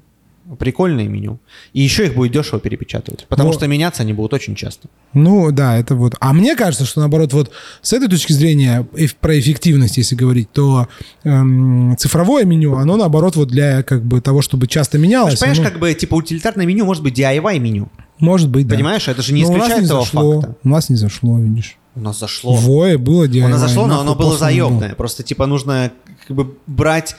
Прикольное 0.57 1.07
меню. 1.07 1.39
И 1.73 1.81
еще 1.81 2.07
их 2.07 2.15
будет 2.15 2.31
дешево 2.31 2.59
перепечатывать. 2.59 3.27
Потому 3.29 3.49
Но- 3.49 3.53
что 3.53 3.67
меняться 3.67 4.01
они 4.01 4.13
будут 4.13 4.33
очень 4.33 4.55
часто. 4.55 4.87
Ну, 5.13 5.51
да, 5.51 5.77
это 5.77 5.93
вот. 5.95 6.15
А 6.19 6.33
мне 6.33 6.55
кажется, 6.55 6.85
что 6.85 7.01
наоборот, 7.01 7.33
вот 7.33 7.51
с 7.83 7.93
этой 7.93 8.07
точки 8.07 8.33
зрения, 8.33 8.87
про 9.21 9.39
эффективность, 9.39 9.97
если 9.97 10.15
говорить, 10.15 10.51
то 10.51 10.87
эм, 11.23 11.95
цифровое 11.99 12.45
меню, 12.45 12.75
оно 12.77 12.97
наоборот 12.97 13.35
вот 13.35 13.49
для 13.49 13.83
как 13.83 14.03
бы 14.03 14.21
того, 14.21 14.41
чтобы 14.41 14.65
часто 14.67 14.97
менялось. 14.97 15.39
Понимаешь, 15.39 15.59
оно- 15.59 15.69
как 15.69 15.79
бы 15.79 15.93
типа 15.93 16.15
утилитарное 16.15 16.65
меню 16.65 16.85
может 16.85 17.03
быть 17.03 17.13
DIY 17.19 17.59
меню. 17.59 17.89
Может 18.17 18.49
быть, 18.49 18.67
да. 18.67 18.75
Понимаешь, 18.75 19.07
это 19.07 19.21
же 19.21 19.33
не 19.33 19.43
Но 19.43 19.49
исключает 19.53 19.87
того 19.87 20.01
зашло. 20.01 20.41
факта. 20.41 20.55
У 20.63 20.69
нас 20.69 20.89
не 20.89 20.95
зашло, 20.95 21.37
видишь. 21.39 21.77
У 21.95 22.01
нас 22.01 22.19
зашло. 22.19 22.53
Вое 22.53 22.97
было 22.97 23.27
DIY. 23.27 23.43
Оно 23.43 23.57
зашло, 23.57 23.87
но 23.87 23.99
оно 23.99 24.15
было 24.15 24.37
заебное. 24.37 24.95
Просто 24.95 25.23
типа 25.23 25.45
нужно 25.45 25.91
как 26.27 26.35
бы 26.35 26.55
брать 26.67 27.15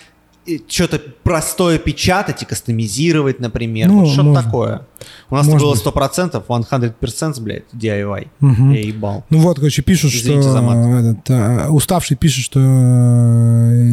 что-то 0.69 1.01
простое 1.23 1.79
печатать 1.79 2.43
и 2.43 2.45
кастомизировать, 2.45 3.41
например. 3.41 3.89
Ну, 3.89 4.01
вот 4.01 4.09
что-то 4.09 4.23
можно. 4.25 4.43
такое. 4.43 4.87
У 5.29 5.37
нас 5.37 5.47
Может 5.47 5.61
было 5.61 5.75
быть. 5.75 5.85
100%, 5.85 6.45
100%, 6.47 7.41
блядь, 7.41 7.65
DIY. 7.75 8.29
Мгм. 8.41 8.73
Я 8.73 8.81
ебал. 8.81 9.25
Ну 9.31 9.39
вот, 9.39 9.57
короче, 9.57 9.83
пишут, 9.83 10.13
Извините 10.13 10.49
что 10.49 10.59
этот, 10.59 11.31
э, 11.31 11.69
уставший 11.69 12.17
пишет, 12.17 12.45
что 12.45 12.59
э, 12.59 12.63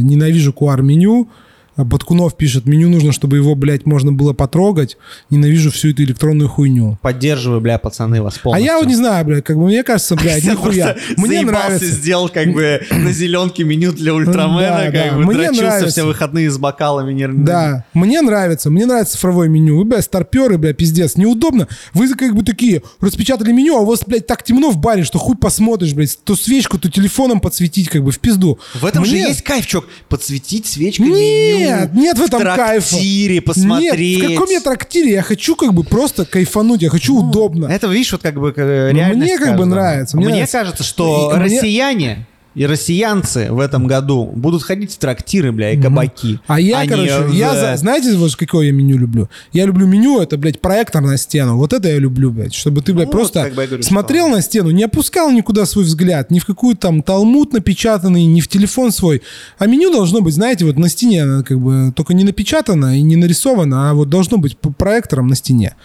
ненавижу 0.02 0.52
QR-меню. 0.52 1.30
А 1.78 1.84
Баткунов 1.84 2.36
пишет, 2.36 2.66
меню 2.66 2.90
нужно, 2.90 3.12
чтобы 3.12 3.38
его, 3.38 3.56
блядь, 3.56 3.86
можно 3.86 4.12
было 4.12 4.34
потрогать. 4.34 4.98
Ненавижу 5.30 5.72
всю 5.72 5.92
эту 5.92 6.04
электронную 6.04 6.50
хуйню. 6.50 6.98
Поддерживаю, 7.02 7.62
бля, 7.62 7.78
пацаны, 7.78 8.22
вас 8.22 8.38
А 8.38 8.40
полностью. 8.40 8.66
я 8.66 8.78
вот 8.80 8.88
не 8.88 8.96
знаю, 8.96 9.24
блядь, 9.26 9.44
как 9.46 9.58
бы 9.58 9.66
мне 9.68 9.84
кажется, 9.84 10.16
блядь, 10.16 10.44
нихуя. 10.46 10.96
Мне 11.18 11.42
нравится. 11.44 11.86
сделал 11.86 12.30
как 12.30 12.52
бы 12.52 12.82
на 12.92 13.12
зеленке 13.12 13.64
меню 13.64 13.94
для 13.94 14.14
ультрамена, 14.14 14.92
как 14.92 15.16
бы 15.16 15.26
Мне 15.34 15.52
нравится. 15.52 15.88
все 15.88 16.04
выходные 16.04 16.50
с 16.50 16.58
бокалами. 16.58 17.08
Да, 17.44 17.86
мне 17.94 18.22
нравится, 18.22 18.70
мне 18.70 18.86
нравится 18.86 19.14
цифровое 19.14 19.48
меню. 19.48 19.78
Вы, 19.78 19.86
блядь, 19.86 20.04
старперы, 20.04 20.58
блядь, 20.58 20.78
пиздец, 20.78 21.16
неудобно. 21.16 21.68
Вы 21.94 22.12
как 22.16 22.36
бы 22.36 22.44
такие 22.44 22.82
распечатали 23.02 23.52
меню, 23.52 23.78
а 23.78 23.82
у 23.82 23.86
вас, 23.86 24.02
блядь, 24.06 24.26
так 24.26 24.44
темно 24.44 24.72
в 24.72 24.78
баре, 24.78 25.04
что 25.04 25.20
хуй 25.20 25.36
посмотришь, 25.38 25.94
блядь, 25.94 26.18
то 26.24 26.36
свечку, 26.36 26.80
то 26.80 26.90
телефоном 26.90 27.40
подсветить, 27.40 27.90
как 27.90 28.04
бы 28.04 28.12
в 28.12 28.20
пизду. 28.20 28.58
В 28.74 28.86
этом 28.86 29.06
же 29.06 29.16
есть 29.16 29.44
кайф, 29.44 29.68
чувак. 29.68 29.88
Подсветить 30.10 30.66
свечкой 30.66 31.06
меню. 31.08 31.67
Нет 31.94 32.18
в 32.18 32.24
этом 32.24 32.42
кайфа. 32.42 32.90
трактире 32.90 33.42
посмотреть. 33.42 34.20
Нет, 34.22 34.30
в 34.30 34.34
каком 34.34 34.50
я 34.50 34.60
трактире? 34.62 35.12
Я 35.14 35.22
хочу 35.22 35.56
как 35.56 35.74
бы 35.74 35.84
просто 35.84 36.26
кайфануть, 36.26 36.82
я 36.82 36.90
хочу 36.90 37.16
удобно. 37.18 37.66
Это, 37.68 37.88
видишь, 37.88 38.12
вот 38.12 38.22
как 38.22 38.36
бы 38.40 38.54
э, 38.56 38.92
Ну, 38.92 38.98
реальность 38.98 39.18
мне 39.32 39.38
как 39.38 39.48
бы 39.52 39.64
каждого. 39.64 39.66
нравится, 39.66 40.18
Мне, 40.18 40.26
мне 40.26 40.34
нравится. 40.36 40.58
кажется, 40.60 40.84
что 40.84 41.32
И 41.34 41.38
мне- 41.38 41.46
россияне 41.46 42.26
и 42.58 42.66
россиянцы 42.66 43.48
в 43.52 43.60
этом 43.60 43.88
году 43.88 44.26
будут 44.36 44.64
ходить 44.64 44.94
в 44.94 44.98
трактиры, 44.98 45.52
бля, 45.52 45.72
и 45.72 45.78
кабаки. 45.82 46.40
А 46.48 46.60
я, 46.60 46.84
не 46.84 46.90
короче, 46.90 47.20
в- 47.22 47.34
я, 47.34 47.54
за- 47.56 47.78
знаете, 47.78 48.16
вот 48.18 48.36
какое 48.36 48.66
я 48.68 48.72
меню 48.72 48.98
люблю? 48.98 49.30
Я 49.54 49.66
люблю 49.66 49.86
меню, 49.88 50.20
это, 50.20 50.38
блядь, 50.38 50.60
проектор 50.60 51.02
на 51.02 51.18
стену. 51.18 51.58
Вот 51.58 51.74
это 51.74 51.88
я 51.88 51.98
люблю, 52.00 52.32
блядь. 52.32 52.54
Чтобы 52.54 52.82
ты, 52.82 52.94
блядь, 52.94 53.08
Ну, 53.08 53.12
просто 53.12 53.44
как 53.44 53.54
бы 53.54 53.66
говорю, 53.66 53.84
смотрел 53.84 54.28
на 54.30 54.42
стену, 54.42 54.72
не 54.72 54.84
опускал 54.84 55.32
никуда 55.32 55.66
свой 55.66 55.86
взгляд, 55.86 56.32
ни 56.32 56.40
в 56.40 56.46
какую 56.46 56.76
там 56.76 57.02
талмуд 57.04 57.54
напечатанный, 57.54 58.26
ни 58.26 58.42
в 58.42 58.48
телефон 58.48 58.92
свой. 58.92 59.22
А 59.60 59.68
меню 59.68 59.92
должно 59.92 60.22
быть, 60.22 60.34
знаете, 60.34 60.66
вот 60.66 60.78
на 60.78 60.90
стене, 60.90 61.44
как 61.44 61.60
бы 61.60 61.94
только 61.96 62.14
не 62.14 62.24
напечатано 62.24 62.98
и 62.98 63.02
не 63.02 63.16
нарисовано, 63.16 63.90
а 63.90 63.94
вот 63.94 64.10
должно 64.10 64.38
быть 64.38 64.58
п- 64.58 64.72
проектором 64.78 65.28
на 65.28 65.36
стене. 65.36 65.76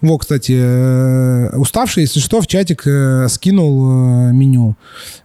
Во, 0.00 0.16
кстати, 0.16 0.52
э, 0.56 1.56
уставший, 1.56 2.02
если 2.04 2.20
что, 2.20 2.40
в 2.40 2.46
чатик 2.46 2.86
э, 2.86 3.28
скинул 3.28 4.30
э, 4.30 4.32
меню. 4.32 4.76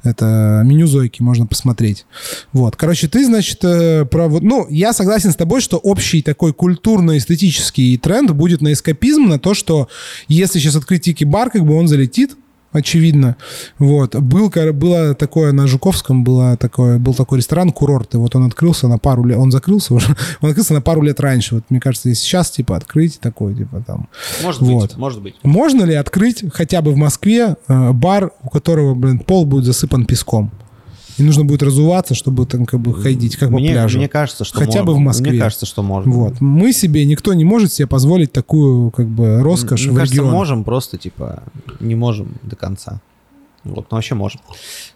Это 0.03 0.61
меню 0.65 0.87
Зойки, 0.87 1.21
можно 1.21 1.45
посмотреть. 1.45 2.05
Вот, 2.51 2.75
короче, 2.75 3.07
ты, 3.07 3.25
значит, 3.25 3.59
про 3.59 4.29
ну, 4.41 4.67
я 4.69 4.91
согласен 4.93 5.31
с 5.31 5.35
тобой, 5.35 5.61
что 5.61 5.77
общий 5.77 6.21
такой 6.21 6.53
культурно-эстетический 6.53 7.97
тренд 7.97 8.31
будет 8.31 8.61
на 8.61 8.73
эскапизм, 8.73 9.27
на 9.27 9.39
то, 9.39 9.53
что 9.53 9.87
если 10.27 10.59
сейчас 10.59 10.75
открыть 10.75 11.03
тики-бар, 11.03 11.49
как 11.49 11.65
бы 11.65 11.75
он 11.75 11.87
залетит, 11.87 12.35
очевидно. 12.75 13.35
Вот. 13.79 14.15
Был, 14.15 14.51
было 14.73 15.15
такое 15.15 15.51
на 15.51 15.67
Жуковском, 15.67 16.23
было 16.23 16.57
такое, 16.57 16.99
был 16.99 17.13
такой 17.13 17.39
ресторан 17.39 17.71
«Курорт», 17.71 18.13
и 18.15 18.17
вот 18.17 18.35
он 18.35 18.45
открылся 18.45 18.87
на 18.87 18.97
пару 18.97 19.23
лет, 19.23 19.37
он 19.37 19.51
закрылся 19.51 19.93
уже, 19.93 20.15
он 20.41 20.49
открылся 20.49 20.73
на 20.73 20.81
пару 20.81 21.01
лет 21.01 21.19
раньше. 21.19 21.55
Вот 21.55 21.63
мне 21.69 21.79
кажется, 21.79 22.09
если 22.09 22.23
сейчас, 22.23 22.51
типа, 22.51 22.75
открыть 22.75 23.19
такой, 23.19 23.55
типа, 23.55 23.83
там... 23.85 24.09
Может 24.43 24.61
вот. 24.61 24.81
быть, 24.89 24.97
может 24.97 25.21
быть. 25.21 25.35
Можно 25.43 25.83
ли 25.83 25.93
открыть 25.93 26.43
хотя 26.53 26.81
бы 26.81 26.91
в 26.91 26.97
Москве 26.97 27.55
э, 27.67 27.91
бар, 27.91 28.31
у 28.43 28.49
которого, 28.49 28.93
блин, 28.93 29.19
пол 29.19 29.45
будет 29.45 29.65
засыпан 29.65 30.05
песком? 30.05 30.51
И 31.17 31.23
нужно 31.23 31.45
будет 31.45 31.63
разуваться, 31.63 32.13
чтобы 32.13 32.45
там 32.45 32.65
как 32.65 32.79
бы 32.79 32.93
ходить, 32.93 33.37
как 33.37 33.49
мне, 33.49 33.69
по 33.69 33.73
пляжу. 33.73 33.97
Мне 33.99 34.09
кажется, 34.09 34.43
что 34.43 34.59
Хотя 34.59 34.79
можно. 34.79 34.85
бы 34.85 34.93
в 34.95 34.99
Москве. 34.99 35.31
Мне 35.31 35.39
кажется, 35.39 35.65
что 35.65 35.81
можно. 35.83 36.11
Вот. 36.11 36.41
Мы 36.41 36.73
себе, 36.73 37.05
никто 37.05 37.33
не 37.33 37.45
может 37.45 37.71
себе 37.71 37.87
позволить 37.87 38.31
такую 38.31 38.91
как 38.91 39.07
бы 39.07 39.41
роскошь 39.41 39.85
Мне 39.85 39.91
в 39.91 39.95
кажется, 39.95 40.15
регионах. 40.15 40.33
можем, 40.33 40.63
просто 40.63 40.97
типа 40.97 41.43
не 41.79 41.95
можем 41.95 42.35
до 42.43 42.55
конца. 42.55 42.99
Вот, 43.63 43.87
ну 43.89 43.97
вообще 43.97 44.15
можем. 44.15 44.41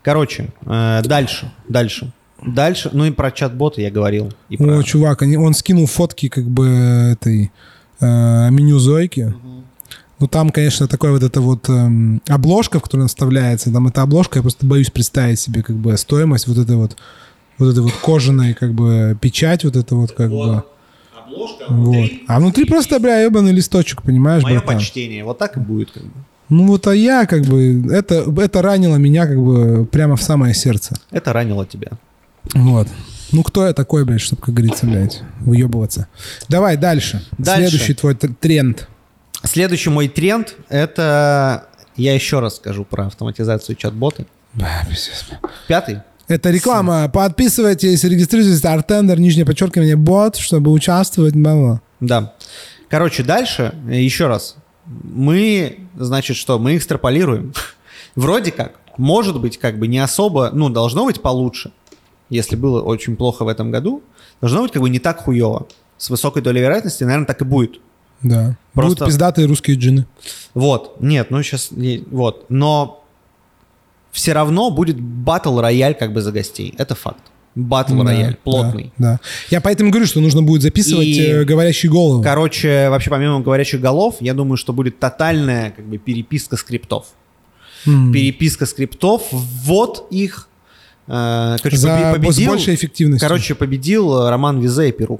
Короче, 0.02 0.50
э, 0.66 1.02
дальше, 1.04 1.52
дальше. 1.68 2.12
Дальше, 2.46 2.90
ну 2.94 3.06
и 3.06 3.12
про 3.12 3.32
чат-боты 3.32 3.82
я 3.82 3.92
говорил. 3.92 4.32
И 4.50 4.58
про... 4.58 4.80
О, 4.80 4.84
чувак, 4.84 5.22
они, 5.24 5.38
он 5.38 5.54
скинул 5.54 5.88
фотки 5.88 6.30
как 6.30 6.46
бы 6.46 6.68
этой 6.68 7.52
э, 8.00 8.50
меню 8.52 8.80
Зойки. 8.80 9.34
Ну, 10.20 10.28
там, 10.28 10.50
конечно, 10.50 10.88
такая 10.88 11.12
вот 11.12 11.24
эта 11.24 11.40
вот 11.40 11.70
эм, 11.70 12.22
обложка, 12.28 12.80
в 12.80 12.84
которой 12.84 13.02
она 13.02 13.08
вставляется. 13.08 13.72
Там 13.72 13.88
эта 13.88 14.02
обложка, 14.02 14.40
я 14.40 14.42
просто 14.42 14.66
боюсь 14.66 14.90
представить 14.90 15.40
себе 15.40 15.64
как 15.64 15.78
бы 15.78 15.96
стоимость 15.98 16.48
вот 16.48 16.58
этой 16.58 16.76
вот 16.76 16.98
вот 17.58 17.72
этой 17.72 17.84
вот 17.84 17.94
кожаной 17.94 18.54
как 18.54 18.74
бы 18.74 19.18
печать 19.20 19.64
вот 19.64 19.76
это 19.76 19.96
вот 19.96 20.12
как 20.14 20.30
бы. 20.30 20.64
Обложка 21.26 21.66
Вот. 21.70 22.10
А 22.28 22.40
внутри 22.40 22.66
просто, 22.66 23.00
бля, 23.00 23.22
ебаный 23.22 23.52
листочек, 23.52 24.02
понимаешь, 24.02 24.44
Мое 24.44 24.60
братан? 24.60 24.78
почтение. 24.78 25.24
Вот 25.24 25.38
так 25.38 25.58
и 25.58 25.60
будет. 25.60 25.92
Как 25.92 26.04
бы. 26.04 26.12
Ну 26.50 26.68
вот, 26.68 26.88
а 26.88 26.96
я 26.96 27.26
как 27.26 27.44
бы, 27.44 27.86
это, 27.92 28.26
это 28.42 28.62
ранило 28.62 28.96
меня 28.96 29.28
как 29.28 29.38
бы 29.38 29.86
прямо 29.86 30.16
в 30.16 30.24
самое 30.24 30.54
сердце. 30.54 31.00
Это 31.12 31.32
ранило 31.32 31.66
тебя. 31.66 31.92
Вот. 32.56 32.88
Ну, 33.32 33.44
кто 33.44 33.68
я 33.68 33.74
такой, 33.74 34.06
блядь, 34.06 34.22
чтобы, 34.22 34.42
как 34.42 34.56
говорится, 34.56 34.88
блядь, 34.88 35.22
выебываться. 35.42 36.08
Давай 36.48 36.78
дальше. 36.78 37.24
Дальше. 37.38 37.70
Следующий 37.70 37.94
твой 37.94 38.16
тренд. 38.16 38.88
Следующий 39.44 39.90
мой 39.90 40.08
тренд— 40.08 40.56
это... 40.70 41.66
Я 41.96 42.14
еще 42.14 42.40
раз 42.40 42.56
скажу 42.58 42.86
про 42.86 43.08
автоматизацию 43.08 43.76
чат-боты. 43.76 44.26
Пятый. 45.68 46.00
Это 46.30 46.52
реклама. 46.52 47.10
Подписывайтесь, 47.10 48.04
регистрируйтесь, 48.04 48.64
Артендер, 48.64 49.20
нижнее 49.20 49.46
подчеркивание, 49.46 49.96
бот, 49.96 50.36
чтобы 50.38 50.72
участвовать. 50.72 51.34
бла-бла. 51.36 51.82
Да. 52.00 52.36
Короче, 52.88 53.24
дальше, 53.24 53.74
еще 53.88 54.28
раз. 54.28 54.56
Мы, 54.86 55.80
значит, 55.98 56.38
что? 56.38 56.60
Мы 56.60 56.78
экстраполируем. 56.78 57.54
Вроде 58.16 58.52
как, 58.52 58.80
может 58.98 59.42
быть, 59.42 59.58
как 59.58 59.80
бы 59.80 59.88
не 59.88 60.00
особо, 60.00 60.52
ну, 60.54 60.70
должно 60.70 61.06
быть 61.06 61.22
получше. 61.22 61.72
Если 62.30 62.56
было 62.56 62.82
очень 62.82 63.16
плохо 63.16 63.44
в 63.44 63.48
этом 63.48 63.72
году, 63.72 64.04
должно 64.40 64.62
быть 64.62 64.72
как 64.72 64.82
бы 64.82 64.90
не 64.90 65.00
так 65.00 65.24
хуево. 65.24 65.68
С 65.98 66.10
высокой 66.10 66.42
долей 66.42 66.62
вероятности, 66.62 67.04
наверное, 67.04 67.26
так 67.26 67.42
и 67.42 67.46
будет. 67.46 67.82
Да. 68.24 68.58
Просто- 68.74 68.96
Будут 68.96 69.08
пиздатые 69.08 69.48
русские 69.48 69.78
джины. 69.78 70.06
Вот, 70.54 71.02
нет, 71.02 71.32
ну 71.32 71.42
сейчас, 71.44 71.70
вот, 72.12 72.46
но 72.50 73.04
все 74.12 74.34
равно 74.34 74.72
будет 74.72 75.00
батл 75.00 75.60
рояль 75.60 75.94
как 75.96 76.14
бы 76.14 76.22
за 76.22 76.32
гостей, 76.32 76.74
это 76.78 76.96
факт. 76.96 77.22
Батл 77.56 78.02
рояль, 78.04 78.32
Да, 78.34 78.38
плотный. 78.44 78.94
Да, 78.98 79.14
да. 79.14 79.20
Я 79.50 79.60
поэтому 79.60 79.90
говорю, 79.92 80.06
что 80.06 80.20
нужно 80.22 80.42
будет 80.44 80.62
записывать 80.62 81.08
И- 81.08 81.22
э, 81.22 81.44
говорящие 81.44 81.92
головы. 81.92 82.24
Короче, 82.24 82.90
вообще 82.90 83.10
помимо 83.10 83.40
говорящих 83.42 83.82
голов, 83.82 84.18
я 84.20 84.34
думаю, 84.34 84.56
что 84.58 84.72
будет 84.72 85.00
тотальная 85.00 85.72
как 85.72 85.86
бы 85.86 85.98
переписка 85.98 86.58
скриптов. 86.58 87.08
М. 87.88 88.12
Переписка 88.14 88.66
скриптов, 88.66 89.24
ввод 89.32 90.08
их. 90.12 90.48
Э, 91.08 91.56
Короче, 91.62 91.78
За 91.78 92.12
победил, 92.16 92.52
большей 92.52 92.76
эффективностью. 92.76 93.28
короче, 93.28 93.56
победил 93.56 94.30
Роман 94.30 94.60
Визе 94.62 94.90
и 94.90 94.92
Перу. 94.92 95.20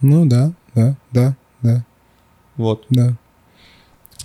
Ну 0.00 0.26
да, 0.26 0.52
да, 0.74 0.96
да, 1.12 1.36
да, 1.62 1.84
Вот. 2.56 2.86
да. 2.90 3.14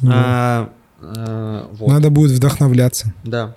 А, 0.08 0.70
э, 1.02 1.68
вот. 1.72 1.90
Надо 1.90 2.10
будет 2.10 2.32
вдохновляться. 2.32 3.14
Да. 3.24 3.56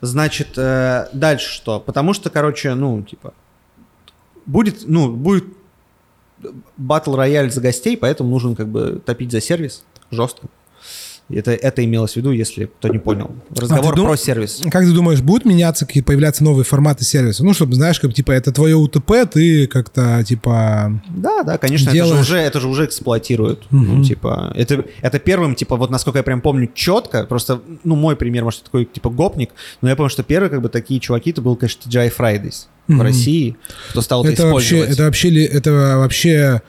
Значит, 0.00 0.56
э, 0.56 1.08
дальше 1.12 1.50
что? 1.50 1.80
Потому 1.80 2.12
что, 2.12 2.30
короче, 2.30 2.74
ну, 2.74 3.02
типа, 3.02 3.34
будет, 4.46 4.84
ну, 4.86 5.12
будет 5.12 5.44
батл 6.76 7.14
рояль 7.14 7.50
за 7.50 7.60
гостей, 7.60 7.96
поэтому 7.96 8.30
нужен 8.30 8.54
как 8.54 8.68
бы 8.68 9.02
топить 9.04 9.32
за 9.32 9.40
сервис 9.40 9.84
жестко. 10.10 10.48
Это, 11.28 11.50
это 11.50 11.84
имелось 11.84 12.12
в 12.12 12.16
виду, 12.16 12.30
если 12.30 12.66
кто 12.66 12.86
не 12.86 12.98
понял. 12.98 13.32
Разговор 13.50 13.92
А 13.94 13.96
дум- 13.96 14.06
про 14.06 14.16
сервис. 14.16 14.62
Как 14.70 14.84
ты 14.84 14.92
думаешь, 14.92 15.20
будут 15.22 15.44
меняться, 15.44 15.84
какие 15.84 16.02
появляться 16.04 16.44
новые 16.44 16.64
форматы 16.64 17.04
сервиса? 17.04 17.44
Ну, 17.44 17.52
чтобы, 17.52 17.74
знаешь, 17.74 17.98
как 17.98 18.14
типа 18.14 18.30
это 18.30 18.52
твое 18.52 18.76
УТП, 18.76 19.12
ты 19.32 19.66
как-то 19.66 20.22
типа... 20.24 21.02
Да, 21.08 21.42
да, 21.42 21.58
конечно, 21.58 21.88
это 21.90 21.96
же, 21.98 22.04
Делаешь. 22.04 22.20
уже, 22.26 22.36
это 22.38 22.60
же 22.60 22.68
уже 22.68 22.84
эксплуатируют. 22.84 23.64
Ну, 23.70 24.04
типа, 24.04 24.52
это, 24.54 24.84
это 25.02 25.18
первым, 25.18 25.56
типа, 25.56 25.74
вот 25.76 25.90
насколько 25.90 26.18
я 26.18 26.22
прям 26.22 26.40
помню 26.40 26.70
четко, 26.72 27.24
просто, 27.24 27.60
ну, 27.82 27.96
мой 27.96 28.14
пример, 28.14 28.44
может, 28.44 28.62
такой, 28.62 28.84
типа, 28.84 29.10
гопник, 29.10 29.50
но 29.82 29.88
я 29.88 29.96
помню, 29.96 30.10
что 30.10 30.22
первые, 30.22 30.48
как 30.50 30.62
бы, 30.62 30.68
такие 30.68 31.00
чуваки, 31.00 31.30
это 31.30 31.42
был, 31.42 31.56
конечно, 31.56 31.90
TGI 31.90 32.12
Fridays 32.16 32.66
в 32.86 32.92
Мгм. 32.92 33.02
России, 33.02 33.56
кто 33.90 34.00
стал 34.00 34.22
это, 34.24 34.32
Это 34.32 34.46
вообще, 34.46 34.66
использовать. 34.76 34.94
это 34.94 35.02
вообще, 35.02 35.30
ли- 35.30 35.44
это 35.44 35.72
вообще, 35.98 36.62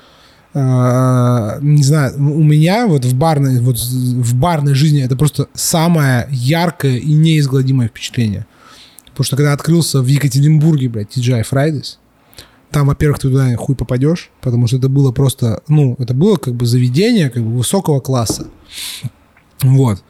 не 0.53 1.83
знаю, 1.83 2.13
у 2.17 2.43
меня 2.43 2.87
вот 2.87 3.05
в 3.05 3.13
барной, 3.15 3.59
вот 3.59 3.77
в 3.77 4.35
барной 4.35 4.73
жизни 4.73 5.01
это 5.01 5.15
просто 5.15 5.47
самое 5.53 6.27
яркое 6.31 6.97
и 6.97 7.13
неизгладимое 7.13 7.89
впечатление. 7.89 8.45
Потому 9.07 9.25
что 9.25 9.35
когда 9.35 9.53
открылся 9.53 10.01
в 10.01 10.07
Екатеринбурге, 10.07 10.89
блядь, 10.89 11.17
TGI 11.17 11.45
Fridays, 11.49 11.97
там, 12.71 12.87
во-первых, 12.87 13.19
ты 13.19 13.29
туда 13.29 13.55
хуй 13.55 13.75
попадешь, 13.75 14.29
потому 14.41 14.67
что 14.67 14.77
это 14.77 14.89
было 14.89 15.11
просто, 15.11 15.61
ну, 15.67 15.95
это 15.99 16.13
было 16.13 16.35
как 16.35 16.53
бы 16.55 16.65
заведение 16.65 17.29
как 17.29 17.43
бы 17.43 17.57
высокого 17.57 17.99
класса. 17.99 18.47
Вот. 19.61 20.03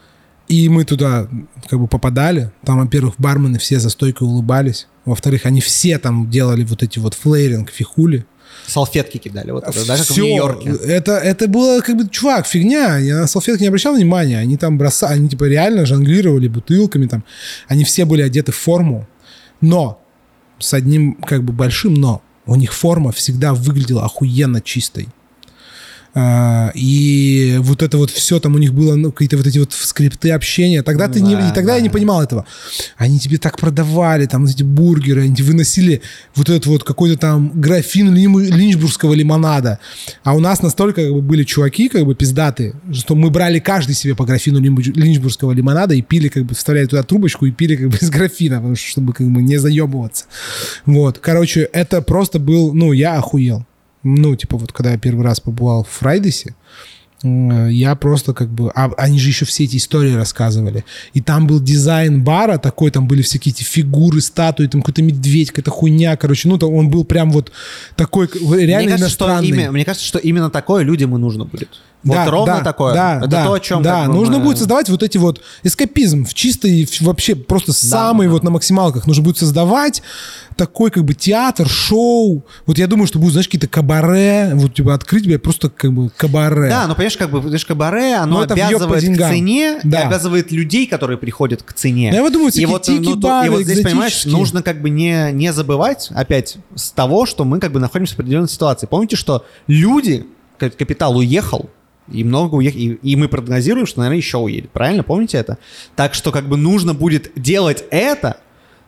И 0.48 0.70
мы 0.70 0.86
туда 0.86 1.28
как 1.70 1.80
бы 1.80 1.88
попадали. 1.88 2.52
Там, 2.64 2.80
во-первых, 2.80 3.16
бармены 3.18 3.60
все 3.60 3.80
за 3.80 3.90
стойкой 3.90 4.28
улыбались. 4.28 4.88
Во-вторых, 5.06 5.46
они 5.46 5.62
все 5.62 6.00
там 6.00 6.30
делали 6.30 6.64
вот 6.64 6.84
эти 6.84 7.00
вот 7.00 7.14
флейринг, 7.14 7.70
фихули. 7.70 8.26
Салфетки 8.68 9.18
кидали, 9.18 9.52
вот 9.52 9.64
это, 9.64 9.86
даже 9.86 10.04
как 10.04 10.18
в. 10.18 10.28
Нью-Йорке. 10.28 10.70
Это, 10.70 11.14
это 11.18 11.48
было 11.48 11.80
как 11.82 11.96
бы, 11.96 12.10
чувак, 12.10 12.46
фигня. 12.46 12.98
Я 12.98 13.20
на 13.22 13.28
салфетки 13.28 13.62
не 13.62 13.68
обращал 13.68 13.96
внимания. 13.96 14.38
Они 14.38 14.58
там 14.58 14.78
бросали, 14.78 15.14
они 15.14 15.30
типа 15.30 15.46
реально 15.46 15.86
жонглировали 15.86 16.48
бутылками 16.48 17.08
там. 17.08 17.24
Они 17.68 17.84
все 17.84 18.06
были 18.06 18.22
одеты 18.22 18.52
в 18.52 18.58
форму. 18.58 19.08
Но 19.62 20.02
с 20.60 20.74
одним 20.74 21.16
как 21.16 21.44
бы 21.44 21.54
большим 21.54 21.94
но. 21.94 22.22
У 22.46 22.56
них 22.56 22.74
форма 22.74 23.12
всегда 23.12 23.54
выглядела 23.54 24.06
охуенно 24.06 24.62
чистой. 24.62 25.08
А, 26.14 26.72
и 26.74 27.58
вот 27.60 27.84
это 27.84 27.98
вот 27.98 28.10
все 28.10 28.40
там 28.40 28.56
у 28.56 28.58
них 28.58 28.74
было, 28.74 28.96
ну, 28.96 29.12
какие-то 29.12 29.38
вот 29.38 29.46
эти 29.46 29.60
вот 29.60 29.74
скрипты 29.74 30.32
общения. 30.32 30.82
Тогда 30.84 31.08
ты 31.08 31.22
не, 31.22 31.34
и 31.34 31.54
тогда 31.54 31.74
я 31.74 31.80
да. 31.80 31.82
не 31.82 31.90
понимал 31.90 32.24
этого. 32.24 32.46
Они 32.98 33.20
тебе 33.20 33.38
так 33.38 33.58
продавали, 33.58 34.26
там 34.26 34.46
эти 34.46 34.64
бургеры, 34.64 35.24
они 35.24 35.42
выносили 35.42 36.02
вот 36.36 36.50
этот 36.50 36.66
вот 36.66 36.84
какой-то 36.84 37.18
там 37.18 37.52
графин 37.60 38.14
лим- 38.14 38.40
линчбургского 38.40 39.14
лимонада. 39.14 39.80
А 40.24 40.34
у 40.34 40.40
нас 40.40 40.62
настолько 40.62 41.04
как 41.04 41.14
бы, 41.14 41.22
были 41.22 41.44
чуваки, 41.44 41.90
как 41.90 42.06
бы 42.06 42.16
пиздатые, 42.16 42.74
что 42.94 43.16
мы 43.16 43.30
брали 43.30 43.60
каждый 43.60 43.94
себе 43.94 44.16
по 44.16 44.26
графину 44.26 44.60
лимбу- 44.60 44.82
линчбургского 44.82 45.52
лимонада 45.52 45.94
и 45.94 46.02
пили, 46.02 46.30
как 46.30 46.46
бы 46.46 46.56
вставляли 46.56 46.88
туда 46.88 47.04
трубочку 47.04 47.46
и 47.46 47.52
пили 47.52 47.76
как 47.76 47.90
бы 47.90 47.98
из 47.98 48.10
графина, 48.10 48.76
чтобы 48.76 49.14
как 49.14 49.28
бы 49.28 49.42
не 49.42 49.58
заебываться. 49.58 50.26
Вот. 50.86 51.20
Короче, 51.20 51.62
это 51.74 52.02
просто 52.02 52.40
был, 52.40 52.74
ну, 52.74 52.92
я 52.92 53.18
охуел. 53.18 53.66
Ну, 54.16 54.36
типа 54.36 54.58
вот 54.58 54.72
когда 54.72 54.92
я 54.92 54.98
первый 54.98 55.24
раз 55.26 55.40
побывал 55.40 55.84
в 55.84 55.90
Фрайдесе, 55.90 56.56
э, 57.24 57.70
я 57.72 57.96
просто 57.96 58.34
как 58.34 58.50
бы... 58.50 58.72
А 58.76 58.92
они 58.98 59.20
же 59.20 59.30
еще 59.30 59.46
все 59.46 59.64
эти 59.66 59.78
истории 59.78 60.14
рассказывали. 60.14 60.86
И 61.14 61.22
там 61.22 61.48
был 61.48 61.60
дизайн 61.60 62.24
бара 62.24 62.58
такой, 62.58 62.92
там 62.92 63.08
были 63.08 63.22
всякие 63.22 63.54
эти 63.54 63.64
фигуры, 63.64 64.22
статуи, 64.22 64.68
там 64.68 64.82
какой-то 64.82 65.02
медведь, 65.02 65.50
какая-то 65.50 65.72
хуйня, 65.72 66.16
короче. 66.16 66.48
Ну, 66.48 66.58
там 66.58 66.74
он 66.74 66.90
был 66.90 67.04
прям 67.06 67.32
вот 67.32 67.52
такой 67.96 68.30
реально 68.32 68.66
Мне 68.66 68.90
кажется, 68.92 69.10
что 69.10 69.26
иностранный. 69.26 69.50
имя- 69.50 69.72
мне 69.72 69.86
кажется, 69.86 70.06
что 70.08 70.20
именно 70.20 70.50
такое 70.50 70.84
людям 70.84 71.16
и 71.16 71.20
нужно 71.20 71.46
будет. 71.46 71.70
Вот 72.04 72.14
да, 72.14 72.26
ровно 72.30 72.58
да, 72.58 72.64
такое. 72.64 72.94
Да, 72.94 73.18
Это 73.18 73.28
да, 73.28 73.46
то, 73.46 73.54
о 73.54 73.60
чем 73.60 73.82
Да, 73.82 74.02
как 74.04 74.12
бы, 74.12 74.16
нужно 74.16 74.38
мы- 74.38 74.46
будет 74.46 74.58
создавать 74.60 74.88
вот 74.90 75.04
эти 75.04 75.18
вот 75.18 75.42
эскапизм 75.64 76.26
в 76.26 76.34
чистой, 76.34 76.86
в- 76.86 77.02
вообще 77.02 77.36
просто 77.36 77.74
самый 77.74 78.28
да. 78.28 78.34
вот 78.34 78.44
на 78.44 78.52
максималках. 78.52 79.08
Нужно 79.08 79.24
будет 79.24 79.38
создавать 79.40 80.02
такой 80.56 80.90
как 80.92 81.04
бы 81.04 81.14
театр, 81.16 81.68
шоу. 81.68 82.46
Вот 82.66 82.78
я 82.78 82.88
думаю, 82.88 83.08
что 83.08 83.20
будут, 83.20 83.34
знаешь, 83.34 83.48
какие-то 83.48 83.68
кабаре, 83.68 84.52
вот 84.54 84.76
типа 84.76 84.94
открыть 84.94 85.24
тебе 85.26 85.38
просто 85.40 85.70
как 85.70 85.92
бы 85.92 86.10
кабаре. 86.16 86.70
Да, 86.70 86.88
но 86.88 86.94
понимаешь, 86.96 87.18
как 87.18 87.30
бы, 87.32 87.42
знаешь, 87.42 87.66
кабаре, 87.66 88.16
оно 88.16 88.38
Но 88.38 88.44
это 88.44 88.54
обязывает 88.54 89.04
к 89.04 89.18
цене, 89.18 89.80
и 89.84 89.88
Да. 89.88 90.08
обязывает 90.08 90.52
людей, 90.52 90.88
которые 90.88 91.18
приходят 91.18 91.64
к 91.64 91.74
цене. 91.74 92.12
Да, 92.12 92.18
я 92.18 92.24
вот 92.24 92.32
думаю, 92.32 92.52
и 92.54 92.66
вот, 92.66 92.88
ну, 92.88 93.04
тики-бары 93.04 93.48
и 93.48 93.50
вот 93.50 93.62
здесь, 93.64 93.82
понимаешь, 93.82 94.26
нужно 94.26 94.62
как 94.62 94.82
бы 94.82 94.90
не, 94.90 95.32
не 95.34 95.52
забывать 95.52 96.10
опять 96.16 96.58
с 96.76 96.92
того, 96.92 97.26
что 97.26 97.44
мы 97.44 97.60
как 97.60 97.72
бы 97.72 97.80
находимся 97.80 98.14
в 98.16 98.20
определенной 98.20 98.50
ситуации. 98.50 98.88
Помните, 98.88 99.16
что 99.16 99.44
люди, 99.68 100.26
капитал 100.58 101.18
уехал, 101.18 101.70
и 102.12 102.24
много 102.24 102.56
уехал, 102.56 102.78
и, 102.80 102.86
и 103.04 103.16
мы 103.16 103.28
прогнозируем, 103.28 103.86
что, 103.86 104.00
наверное, 104.00 104.18
еще 104.18 104.38
уедет. 104.38 104.70
Правильно? 104.72 105.04
Помните 105.04 105.38
это? 105.38 105.58
Так 105.96 106.14
что 106.14 106.32
как 106.32 106.48
бы 106.48 106.58
нужно 106.58 106.94
будет 106.94 107.32
делать 107.36 107.84
это, 107.92 108.38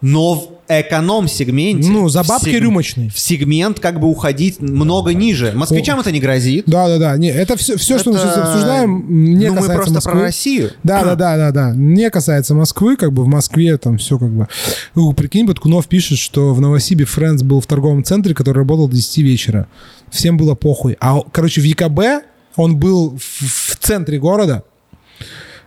но 0.02 0.36
в 0.36 0.50
эконом-сегменте. 0.70 1.90
Ну, 1.90 2.08
за 2.10 2.24
в 2.24 2.28
бабки 2.28 2.50
сег- 2.50 2.60
рюмочный. 2.60 3.10
В 3.10 3.20
сегмент 3.20 3.80
как 3.80 4.00
бы 4.00 4.08
уходить 4.08 4.62
много 4.62 5.14
ниже. 5.14 5.52
Москвичам 5.56 6.00
это 6.00 6.12
не 6.12 6.20
грозит. 6.20 6.66
Да, 6.68 6.88
да, 6.88 6.98
да. 7.00 7.18
Не, 7.18 7.30
это 7.30 7.58
все, 7.58 7.76
все 7.76 7.98
что 7.98 8.12
мы 8.12 8.18
Это- 8.18 8.28
сейчас 8.28 8.38
обсуждаем, 8.38 9.06
не 9.36 9.48
ну, 9.48 9.54
мы 9.56 9.62
касается 9.62 9.74
просто 9.76 9.94
Москвы. 9.96 10.12
про 10.14 10.22
Россию. 10.22 10.72
Да, 10.84 11.04
да, 11.04 11.16
да, 11.16 11.38
да, 11.38 11.52
да. 11.52 11.74
Не 11.76 12.10
касается 12.12 12.54
Москвы, 12.54 12.98
как 12.98 13.12
бы 13.14 13.24
в 13.24 13.28
Москве 13.28 13.78
там 13.78 13.98
все 13.98 14.18
как 14.20 14.30
бы. 14.32 14.48
Ну, 14.96 15.12
прикинь, 15.14 15.46
Баткунов 15.48 15.88
пишет, 15.88 16.18
что 16.20 16.54
в 16.54 16.62
Новосибе 16.62 17.06
Френдс 17.06 17.42
был 17.44 17.60
в 17.62 17.66
торговом 17.66 18.04
центре, 18.04 18.34
который 18.36 18.60
работал 18.60 18.88
до 18.88 18.96
10 18.96 19.18
вечера. 19.24 19.68
Всем 20.12 20.38
было 20.38 20.54
похуй. 20.56 20.98
А, 21.00 21.20
короче, 21.32 21.62
в 21.62 21.64
ЕКБ 21.64 22.26
он 22.60 22.78
был 22.78 23.18
в, 23.18 23.22
в 23.22 23.76
центре 23.80 24.20
города. 24.20 24.64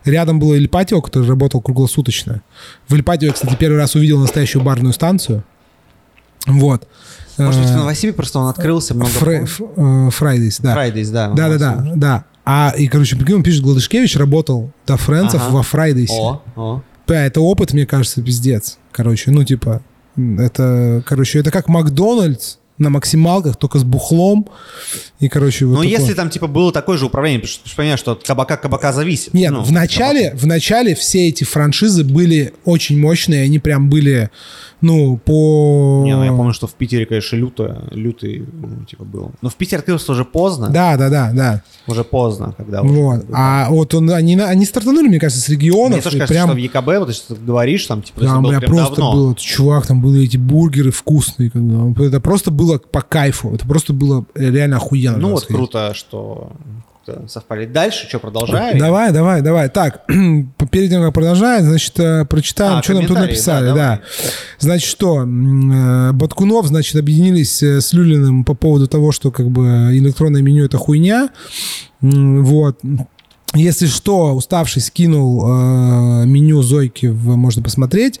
Рядом 0.05 0.39
было 0.39 0.55
Ильпатио, 0.57 1.01
который 1.01 1.27
работал 1.27 1.61
круглосуточно. 1.61 2.41
В 2.87 2.95
Ильпатио, 2.95 3.27
я, 3.27 3.33
кстати, 3.33 3.55
первый 3.55 3.77
раз 3.77 3.95
увидел 3.95 4.19
настоящую 4.19 4.61
барную 4.63 4.93
станцию. 4.93 5.43
Вот. 6.45 6.87
Может 7.37 7.61
быть, 7.61 7.69
в 7.69 7.73
Э, 7.73 7.77
Новосибе 7.77 8.13
просто 8.13 8.39
он 8.39 8.49
открылся 8.49 8.93
много 8.93 9.09
Фрей- 9.11 9.39
позже. 9.41 9.53
ф- 9.53 9.61
э, 9.77 9.81
Fridays, 10.09 10.59
да. 10.61 10.75
Fridays, 10.75 11.09
да. 11.11 11.29
Да, 11.29 11.91
да. 11.95 12.25
А, 12.45 12.73
и, 12.77 12.87
короче, 12.87 13.15
прикинь, 13.15 13.35
он 13.35 13.43
пишет, 13.43 13.63
Гладышкевич 13.63 14.17
работал 14.17 14.71
до 14.85 14.97
Фрэнсов 14.97 15.41
Ага. 15.47 15.51
во 15.55 15.61
Fridays. 15.61 16.09
О, 16.11 16.41
о. 16.57 16.81
Да, 17.07 17.25
это 17.25 17.39
опыт, 17.39 17.71
мне 17.73 17.85
кажется, 17.85 18.21
пиздец. 18.21 18.77
Короче, 18.91 19.31
ну, 19.31 19.43
типа, 19.45 19.81
это, 20.17 21.01
короче, 21.07 21.39
это 21.39 21.49
как 21.51 21.69
Макдональдс 21.69 22.57
на 22.77 22.89
максималках, 22.89 23.55
только 23.55 23.79
с 23.79 23.83
бухлом. 23.83 24.47
И, 25.19 25.29
короче, 25.29 25.65
вот 25.65 25.75
Но 25.75 25.83
такое. 25.83 25.99
если 25.99 26.13
там, 26.13 26.29
типа, 26.29 26.47
было 26.47 26.71
такое 26.71 26.97
же 26.97 27.05
управление, 27.05 27.39
потому 27.39 27.53
что 27.53 27.69
ты 27.69 27.75
понимаешь, 27.75 27.99
что 27.99 28.13
от 28.13 28.23
кабака 28.23 28.57
кабака 28.57 28.91
зависит. 28.91 29.33
Нет, 29.33 29.51
Ну, 29.51 29.63
в 29.63 29.71
начале, 29.71 30.33
в 30.35 30.45
начале 30.47 30.95
все 30.95 31.27
эти 31.29 31.43
франшизы 31.43 32.03
были 32.03 32.53
очень 32.65 32.99
мощные, 32.99 33.43
они 33.43 33.59
прям 33.59 33.89
были, 33.89 34.31
ну, 34.83 35.17
по... 35.17 36.01
Не, 36.03 36.15
ну 36.15 36.23
я 36.23 36.33
помню, 36.33 36.53
что 36.53 36.67
в 36.67 36.73
Питере, 36.73 37.05
конечно, 37.05 37.37
лютое, 37.37 37.83
лютый, 37.91 38.45
ну, 38.51 38.83
типа, 38.85 39.05
был. 39.05 39.31
Но 39.41 39.49
в 39.49 39.55
Питере 39.55 39.79
открылся 39.79 40.11
уже 40.11 40.25
поздно. 40.25 40.69
Да, 40.69 40.97
да, 40.97 41.09
да, 41.09 41.31
да. 41.33 41.63
Уже 41.87 42.03
поздно, 42.03 42.53
когда 42.57 42.81
уже, 42.81 42.93
Вот. 42.93 43.25
бы, 43.25 43.33
А 43.33 43.67
вот 43.69 43.93
он, 43.93 44.11
они, 44.11 44.37
они 44.37 44.65
стартанули, 44.65 45.07
мне 45.07 45.19
кажется, 45.19 45.41
с 45.41 45.47
регионов. 45.49 45.93
Мне 45.93 46.01
тоже 46.01 46.17
кажется, 46.17 46.33
прям... 46.33 46.47
что 46.49 46.55
в 46.55 46.59
ЕКБ, 46.59 46.87
вот 46.99 47.17
ты 47.27 47.35
говоришь, 47.35 47.85
там, 47.85 48.01
типа, 48.01 48.21
Там, 48.21 48.43
было 48.43 48.59
прям 48.59 48.71
просто 48.71 48.95
давно. 48.97 49.13
было, 49.13 49.35
чувак, 49.35 49.87
там 49.87 50.01
были 50.01 50.25
эти 50.25 50.37
бургеры 50.37 50.91
вкусные. 50.91 51.49
бы. 51.53 52.05
Это 52.05 52.19
просто 52.19 52.51
было 52.51 52.77
по 52.77 53.01
кайфу. 53.01 53.55
Это 53.55 53.65
просто 53.65 53.93
было 53.93 54.25
реально 54.35 54.77
охуенно. 54.77 55.17
Ну 55.17 55.29
вот 55.31 55.43
сказать. 55.43 55.57
круто, 55.57 55.93
что 55.93 56.51
совпали. 57.27 57.65
Дальше 57.65 58.07
что, 58.07 58.19
продолжаем? 58.19 58.77
Давай, 58.77 59.11
давай, 59.11 59.41
давай. 59.41 59.69
Так, 59.69 60.05
перед 60.71 60.89
тем, 60.89 61.01
как 61.01 61.13
продолжать, 61.13 61.63
значит, 61.63 61.99
э, 61.99 62.25
прочитаем, 62.25 62.79
А, 62.79 62.83
что 62.83 62.93
нам 62.93 63.05
тут 63.05 63.17
написали. 63.17 63.67
да, 63.67 63.73
Да. 63.73 64.01
Значит, 64.59 64.89
что, 64.89 65.23
э, 65.23 66.11
Баткунов, 66.13 66.67
значит, 66.67 66.95
объединились 66.95 67.61
э, 67.63 67.81
с 67.81 67.93
Люлиным 67.93 68.43
по 68.43 68.53
поводу 68.53 68.87
того, 68.87 69.11
что 69.11 69.31
как 69.31 69.49
бы 69.49 69.89
электронное 69.91 70.41
меню— 70.41 70.65
это 70.65 70.77
хуйня. 70.77 71.29
Вот. 72.01 72.79
Если 73.55 73.85
что, 73.85 74.33
уставший 74.33 74.81
скинул 74.81 75.45
э, 75.45 76.25
меню 76.25 76.61
Зойки, 76.63 77.05
в, 77.05 77.35
можно 77.35 77.61
посмотреть. 77.61 78.19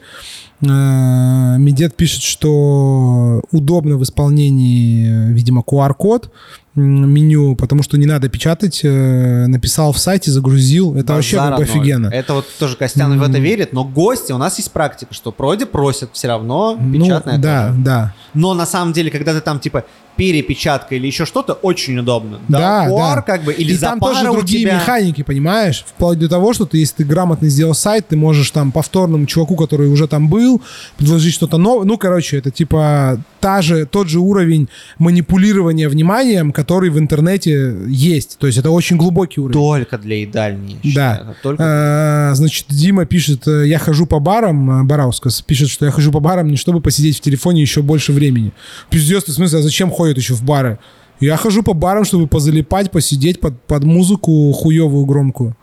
Э, 0.61 1.55
Медет 1.57 1.95
пишет, 1.95 2.21
что 2.21 3.41
удобно 3.51 3.97
в 3.97 4.03
исполнении, 4.03 5.31
видимо, 5.31 5.63
QR-код 5.65 6.31
меню, 6.75 7.55
потому 7.55 7.83
что 7.83 7.97
не 7.97 8.05
надо 8.05 8.29
печатать. 8.29 8.81
э, 8.83 9.45
Написал 9.47 9.91
в 9.91 9.99
сайте, 9.99 10.31
загрузил. 10.31 10.95
Это 10.95 11.13
вообще 11.13 11.37
Базар 11.37 11.51
как 11.51 11.59
бы 11.59 11.63
офигенно. 11.65 12.07
Это 12.07 12.33
вот 12.33 12.45
тоже 12.59 12.75
Костян 12.75 13.17
в 13.19 13.23
это 13.23 13.39
верит, 13.39 13.73
но 13.73 13.83
гости, 13.83 14.31
у 14.31 14.37
нас 14.37 14.57
есть 14.57 14.71
практика, 14.71 15.13
что 15.13 15.33
вроде 15.37 15.65
просят 15.65 16.09
все 16.13 16.27
равно 16.27 16.77
Ну, 16.79 16.93
печатное 17.03 17.37
да, 17.37 17.67
тоже. 17.69 17.79
да. 17.81 18.13
Но 18.33 18.53
на 18.55 18.65
самом 18.65 18.93
деле, 18.93 19.11
когда 19.11 19.33
ты 19.33 19.41
там 19.41 19.59
типа 19.59 19.83
перепечатка 20.15 20.95
или 20.95 21.07
еще 21.07 21.25
что-то, 21.25 21.53
очень 21.53 21.97
удобно. 21.97 22.39
Да, 22.47 22.87
QR 22.87 23.15
да. 23.15 23.21
как 23.21 23.43
бы, 23.43 23.53
или 23.53 23.73
и 23.73 23.77
там 23.77 23.99
тоже 23.99 24.23
другие 24.23 24.61
тебя. 24.61 24.75
механики, 24.75 25.23
понимаешь? 25.23 25.85
Вплоть 25.87 26.19
до 26.19 26.29
того, 26.29 26.53
что 26.53 26.65
ты, 26.65 26.77
если 26.77 26.97
ты 26.97 27.03
грамотно 27.05 27.47
сделал 27.49 27.73
сайт, 27.73 28.07
ты 28.09 28.15
можешь 28.15 28.51
там 28.51 28.71
повторному 28.71 29.25
чуваку, 29.25 29.55
который 29.55 29.87
уже 29.87 30.07
там 30.07 30.27
был, 30.27 30.61
предложить 30.97 31.33
что-то 31.33 31.57
новое. 31.57 31.85
Ну, 31.85 31.97
короче, 31.97 32.37
это 32.37 32.51
типа 32.51 33.19
та 33.39 33.61
же, 33.61 33.85
тот 33.85 34.07
же 34.07 34.19
уровень 34.19 34.69
манипулирования 34.97 35.89
вниманием, 35.89 36.51
который 36.51 36.89
в 36.89 36.97
интернете 36.97 37.75
есть. 37.87 38.37
То 38.39 38.47
есть 38.47 38.57
это 38.57 38.71
очень 38.71 38.97
глубокий 38.97 39.41
уровень. 39.41 39.53
Только 39.53 39.97
для 39.97 40.21
едальни. 40.21 40.79
я 40.83 40.93
Да. 40.93 41.35
Только... 41.41 41.63
А, 41.65 42.33
Значит, 42.35 42.65
Дима 42.69 43.05
пишет, 43.05 43.47
э, 43.47 43.67
я 43.67 43.79
хожу 43.79 44.05
по 44.05 44.19
барам, 44.19 44.81
э, 44.81 44.83
Бараускас 44.83 45.41
пишет, 45.41 45.69
что 45.69 45.85
я 45.85 45.91
хожу 45.91 46.11
по 46.11 46.19
барам 46.19 46.49
не 46.49 46.57
чтобы 46.57 46.81
посидеть 46.81 47.17
в 47.17 47.21
телефоне 47.21 47.61
еще 47.61 47.81
больше 47.81 48.13
времени. 48.13 48.53
Пиздец, 48.89 49.23
ты 49.23 49.31
в 49.31 49.35
смысле, 49.35 49.59
а 49.59 49.61
зачем 49.61 49.89
ходят 50.03 50.17
еще 50.17 50.33
в 50.33 50.43
бары? 50.43 50.79
Я 51.19 51.37
хожу 51.37 51.63
по 51.63 51.73
барам, 51.73 52.03
чтобы 52.03 52.27
позалипать, 52.27 52.91
посидеть 52.91 53.39
под, 53.39 53.61
под 53.61 53.85
музыку 53.85 54.51
хуевую 54.51 55.05
громкую. 55.05 55.55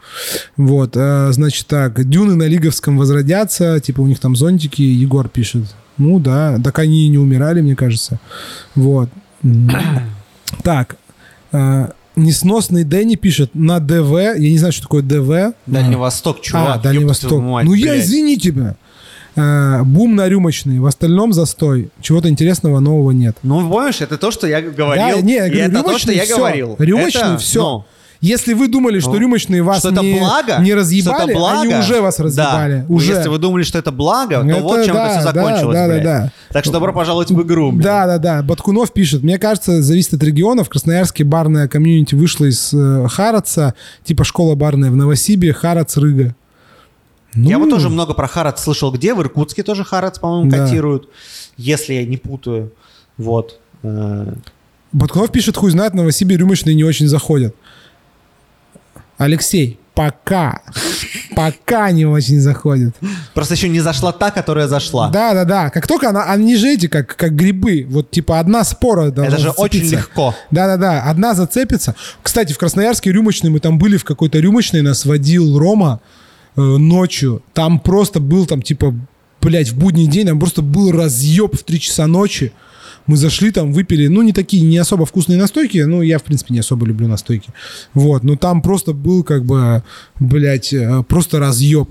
Вот, 0.57 0.93
э, 0.97 1.33
значит 1.33 1.67
так, 1.67 2.09
дюны 2.09 2.35
на 2.35 2.45
Лиговском 2.45 2.97
возродятся, 2.97 3.79
типа 3.81 4.01
у 4.01 4.07
них 4.07 4.19
там 4.19 4.37
зонтики, 4.37 4.81
Егор 4.81 5.29
пишет. 5.29 5.65
Ну 5.99 6.19
да, 6.19 6.59
так 6.65 6.79
они 6.79 7.05
и 7.05 7.09
не 7.09 7.19
умирали, 7.19 7.61
мне 7.61 7.77
кажется. 7.77 8.19
Вот. 8.75 9.09
Так, 10.65 10.97
э, 11.53 11.91
несносный 12.17 12.83
Дэнни 12.83 13.15
пишет 13.15 13.55
на 13.55 13.79
ДВ, 13.79 14.13
я 14.19 14.51
не 14.51 14.59
знаю, 14.59 14.73
что 14.73 14.83
такое 14.83 15.03
ДВ. 15.03 15.55
Дальний 15.67 15.95
Восток, 15.95 16.41
чувак. 16.41 16.77
А, 16.77 16.79
Дальний 16.79 17.05
Восток. 17.05 17.41
мать, 17.41 17.65
ну 17.65 17.75
я, 17.75 17.93
блядь. 17.93 18.05
извини 18.05 18.37
тебя. 18.37 18.77
А, 19.37 19.85
бум 19.85 20.17
на 20.17 20.29
рюмочный, 20.29 20.79
в 20.81 20.87
остальном 20.87 21.33
застой. 21.33 21.91
Чего-то 22.01 22.29
интересного 22.29 22.81
нового 22.81 23.13
нет. 23.13 23.37
Ну, 23.43 23.69
помнишь, 23.69 24.01
это 24.01 24.19
то, 24.19 24.31
что 24.31 24.47
я 24.47 24.61
говорил. 24.61 25.17
Да, 25.17 25.21
не, 25.21 25.35
я 25.35 25.49
говорю, 25.49 25.65
это 25.65 25.83
то, 25.83 25.99
что 25.99 26.13
я 26.13 26.25
всё. 26.25 26.37
говорил. 26.39 26.77
Рюмочный 26.79 27.21
Это, 27.23 27.39
все. 27.39 27.61
ну, 27.63 27.85
Если 28.21 28.53
вы 28.55 28.69
думали, 28.69 28.99
что 28.99 29.13
Ну, 29.13 29.19
рюмочные 29.19 29.63
вас 29.63 29.79
что 29.79 29.91
не, 29.93 30.19
благо, 30.19 30.59
не 30.61 30.71
что 30.73 30.77
разъебали, 30.81 31.31
это 31.31 31.39
благо, 31.39 31.61
они 31.61 31.75
уже 31.77 32.01
вас 32.03 32.19
разъебали. 32.19 32.79
Да. 32.81 32.85
Ну, 32.89 32.95
Уже. 32.97 33.13
Если 33.15 33.29
вы 33.29 33.39
думали, 33.39 33.63
что 33.63 33.79
это 33.79 33.93
благо, 33.93 34.41
то 34.41 34.47
Это 34.47 34.61
вот 34.61 34.85
чем 34.85 34.95
да, 34.95 35.05
это 35.07 35.21
все 35.21 35.33
да, 35.33 35.43
закончилось, 35.43 35.75
да, 35.77 35.87
да, 35.87 35.93
блядь. 35.95 36.05
да. 36.05 36.33
Так 36.51 36.65
что 36.65 36.73
добро 36.75 36.93
пожаловать 36.93 37.31
в 37.31 37.43
игру. 37.43 37.71
блядь. 37.73 37.85
Да, 37.85 38.07
да, 38.07 38.19
да. 38.19 38.43
Баткунов 38.43 38.93
пишет. 38.93 39.23
Мне 39.23 39.39
кажется, 39.39 39.81
зависит 39.81 40.15
от 40.15 40.23
региона. 40.23 40.65
В 40.65 40.69
Красноярске 40.69 41.25
барная 41.25 41.69
комьюнити 41.69 42.15
вышла 42.15 42.47
из 42.47 42.75
э, 42.75 43.07
Хараца, 43.09 43.75
типа 44.05 44.25
школа 44.25 44.55
барная 44.55 44.91
в 44.91 44.97
Новосибе, 44.97 45.53
Харац 45.53 45.97
Рыга. 45.97 46.35
Ну, 47.35 47.49
Я 47.49 47.59
вот 47.59 47.71
тоже 47.71 47.89
много 47.89 48.15
про 48.15 48.27
Харац 48.27 48.63
слышал 48.63 48.91
где. 48.93 49.15
В 49.15 49.21
Иркутске 49.23 49.63
тоже 49.63 49.85
Харац, 49.85 50.19
по-моему, 50.19 50.51
Да. 50.51 50.65
котируют. 50.65 51.09
Если 51.57 51.95
я 51.95 52.05
не 52.05 52.17
путаю. 52.17 52.73
Вот. 53.17 53.61
Э, 53.83 54.33
Баткунов 54.93 55.31
пишет, 55.31 55.57
хуй 55.57 55.71
знает, 55.71 55.93
в 55.93 55.97
Новосибе 55.97 56.37
рюмочные 56.37 56.75
не 56.75 56.83
очень 56.85 57.07
заходят. 57.07 57.55
Алексей, 59.19 59.79
пока, 59.95 60.63
пока 61.37 61.91
не 61.91 62.07
очень 62.07 62.41
заходят. 62.41 62.95
Просто 63.35 63.55
еще 63.55 63.69
не 63.69 63.81
зашла 63.81 64.13
та, 64.13 64.31
которая 64.31 64.67
зашла. 64.67 65.11
Да, 65.11 65.35
да, 65.35 65.45
да. 65.45 65.71
Как 65.71 65.87
только 65.87 66.09
она, 66.09 66.25
они 66.25 66.57
же 66.57 66.69
эти, 66.69 66.87
как, 66.89 67.15
как 67.17 67.37
грибы. 67.37 67.87
Вот 67.89 68.11
типа 68.11 68.41
одна 68.41 68.65
спора 68.65 69.11
Это 69.11 69.39
же 69.39 69.51
очень 69.51 69.81
зацепиться. 69.81 69.97
легко. 69.97 70.35
Да, 70.51 70.67
да, 70.67 70.77
да. 70.79 71.03
Одна 71.03 71.35
зацепится. 71.35 71.95
Кстати, 72.23 72.53
в 72.55 72.59
Красноярске 72.59 73.13
рюмочной 73.13 73.51
мы 73.51 73.61
там 73.61 73.79
были 73.79 73.97
в 73.99 74.05
какой-то 74.05 74.39
рюмочной, 74.39 74.83
нас 74.83 75.05
водил 75.05 75.59
Рома 75.59 76.01
ночью. 76.57 77.43
Там 77.55 77.79
просто 77.81 78.21
был 78.21 78.47
там 78.47 78.63
типа, 78.63 78.95
блядь, 79.41 79.71
в 79.71 79.79
будний 79.79 80.07
день, 80.07 80.27
там 80.27 80.39
просто 80.39 80.63
был 80.63 80.93
разъеб 80.93 81.57
в 81.57 81.63
3 81.63 81.81
часа 81.81 82.07
ночи. 82.07 82.53
Мы 83.07 83.17
зашли 83.17 83.51
там, 83.51 83.73
выпили, 83.73 84.09
ну, 84.09 84.23
не 84.23 84.33
такие, 84.33 84.63
не 84.63 84.79
особо 84.79 85.05
вкусные 85.07 85.39
настойки, 85.39 85.79
ну, 85.79 86.03
я, 86.03 86.19
в 86.19 86.23
принципе, 86.23 86.55
не 86.55 86.61
особо 86.61 86.87
люблю 86.87 87.09
настойки. 87.09 87.51
Вот, 87.95 88.23
но 88.23 88.37
там 88.37 88.63
просто 88.63 88.93
был, 88.93 89.25
как 89.25 89.45
бы, 89.45 89.83
блядь, 90.21 90.73
э, 90.73 91.03
просто 91.09 91.39
разъеб. 91.39 91.89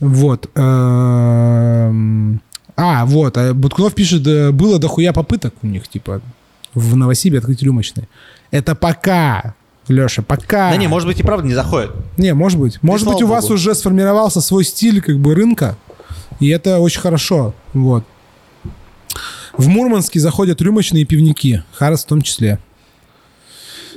Вот. 0.00 0.50
эм, 0.54 2.40
А, 2.76 3.04
вот, 3.06 3.36
а 3.36 3.54
Буткунов 3.54 3.94
пишет, 3.94 4.26
э, 4.26 4.50
было 4.50 4.78
дохуя 4.78 5.12
попыток 5.12 5.54
у 5.62 5.66
них, 5.66 5.86
типа, 5.88 6.20
в 6.74 6.96
Новосибе 6.96 7.38
открыть 7.38 7.62
рюмочные. 7.62 8.08
Это 8.50 8.74
пока. 8.74 9.54
Леша, 9.88 10.22
пока. 10.22 10.70
Да 10.70 10.76
не, 10.76 10.88
может 10.88 11.06
быть 11.06 11.20
и 11.20 11.22
правда 11.22 11.46
не 11.46 11.54
заходит. 11.54 11.90
Не, 12.16 12.32
может 12.34 12.58
быть. 12.58 12.82
Может 12.82 13.06
быть, 13.06 13.22
у 13.22 13.26
вас 13.26 13.44
богу. 13.44 13.54
уже 13.54 13.74
сформировался 13.74 14.40
свой 14.40 14.64
стиль 14.64 15.00
как 15.02 15.18
бы 15.18 15.34
рынка, 15.34 15.76
и 16.40 16.48
это 16.48 16.78
очень 16.78 17.00
хорошо. 17.00 17.54
Вот. 17.72 18.04
В 19.56 19.68
Мурманске 19.68 20.18
заходят 20.20 20.60
рюмочные 20.60 21.04
пивники, 21.04 21.62
Харас 21.74 22.04
в 22.04 22.08
том 22.08 22.22
числе. 22.22 22.58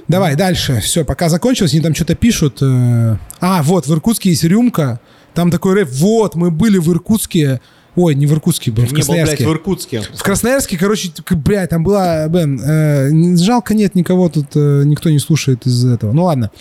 Давай, 0.08 0.36
дальше. 0.36 0.80
Все, 0.82 1.04
пока 1.04 1.30
закончилось, 1.30 1.74
они 1.74 1.82
там 1.82 1.94
что-то 1.96 2.16
пишут. 2.16 2.60
э, 2.62 3.18
А, 3.42 3.62
вот, 3.64 3.88
в 3.88 3.94
Иркутске 3.94 4.30
есть 4.30 4.44
рюмка. 4.44 5.00
Там 5.34 5.52
такой 5.52 5.74
рэп. 5.74 5.90
Вот, 5.92 6.36
мы 6.36 6.50
были 6.52 6.78
в 6.78 6.90
Иркутске. 6.92 7.60
Ой, 8.00 8.14
не 8.14 8.28
в 8.28 8.32
Иркутске, 8.34 8.70
был, 8.70 8.84
в 8.84 8.86
Не 8.86 8.90
был, 8.90 8.94
блядь, 8.94 9.06
Красноярске. 9.08 9.48
в 9.48 9.52
Иркутске. 9.52 10.02
В 10.02 10.22
Красноярске, 10.22 10.78
короче, 10.78 11.12
блядь, 11.32 11.72
там 11.72 11.84
была, 11.84 12.28
Бен, 12.28 12.62
э, 12.62 13.36
жалко 13.38 13.74
нет 13.74 13.96
никого 13.96 14.30
тут, 14.30 14.56
э, 14.56 14.84
никто 14.86 15.10
не 15.10 15.18
слушает 15.18 15.66
из 15.66 15.84
этого. 15.84 16.14
Ну 16.14 16.26
ладно, 16.26 16.52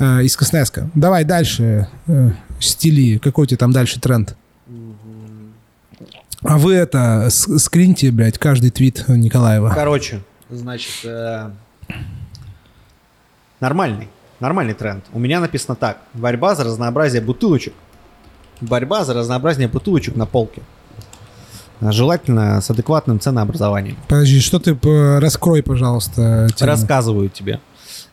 э, 0.00 0.24
из 0.24 0.36
Красноярска. 0.36 0.90
Давай 0.96 1.22
дальше, 1.24 1.86
э, 2.08 2.30
стили, 2.58 3.18
какой 3.18 3.44
у 3.44 3.46
тебя 3.46 3.58
там 3.58 3.70
дальше 3.70 4.00
тренд? 4.00 4.36
А 6.42 6.58
вы 6.58 6.74
это, 6.74 7.28
скриньте, 7.30 8.10
блядь, 8.10 8.38
каждый 8.38 8.70
твит 8.70 9.04
Николаева. 9.06 9.70
Короче, 9.72 10.22
значит, 10.50 11.04
э, 11.04 11.50
нормальный, 13.60 14.08
нормальный 14.40 14.74
тренд. 14.74 15.04
У 15.12 15.20
меня 15.20 15.38
написано 15.38 15.76
так. 15.76 15.98
Борьба 16.14 16.56
за 16.56 16.64
разнообразие 16.64 17.22
бутылочек. 17.22 17.74
Борьба 18.60 19.04
за 19.04 19.14
разнообразие 19.14 19.68
бутылочек 19.68 20.16
на 20.16 20.26
полке. 20.26 20.62
Желательно 21.80 22.60
с 22.60 22.70
адекватным 22.70 23.20
ценообразованием. 23.20 23.96
Подожди, 24.08 24.40
что 24.40 24.58
ты, 24.58 24.76
раскрой, 25.20 25.62
пожалуйста, 25.62 26.48
тему. 26.54 26.70
Рассказываю 26.70 27.28
тебе. 27.30 27.60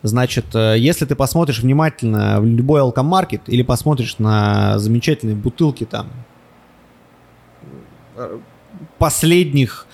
Значит, 0.03 0.45
э, 0.53 0.75
если 0.77 1.05
ты 1.05 1.15
посмотришь 1.15 1.59
внимательно 1.59 2.39
в 2.39 2.45
любой 2.45 2.81
алкомаркет 2.81 3.41
или 3.47 3.63
посмотришь 3.63 4.19
на 4.19 4.77
замечательные 4.79 5.35
бутылки 5.35 5.85
там 5.85 6.07
э, 8.15 8.37
последних 8.99 9.87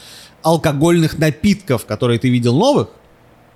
алкогольных 0.44 1.18
напитков, 1.18 1.86
которые 1.86 2.20
ты 2.20 2.30
видел 2.30 2.56
новых, 2.56 2.90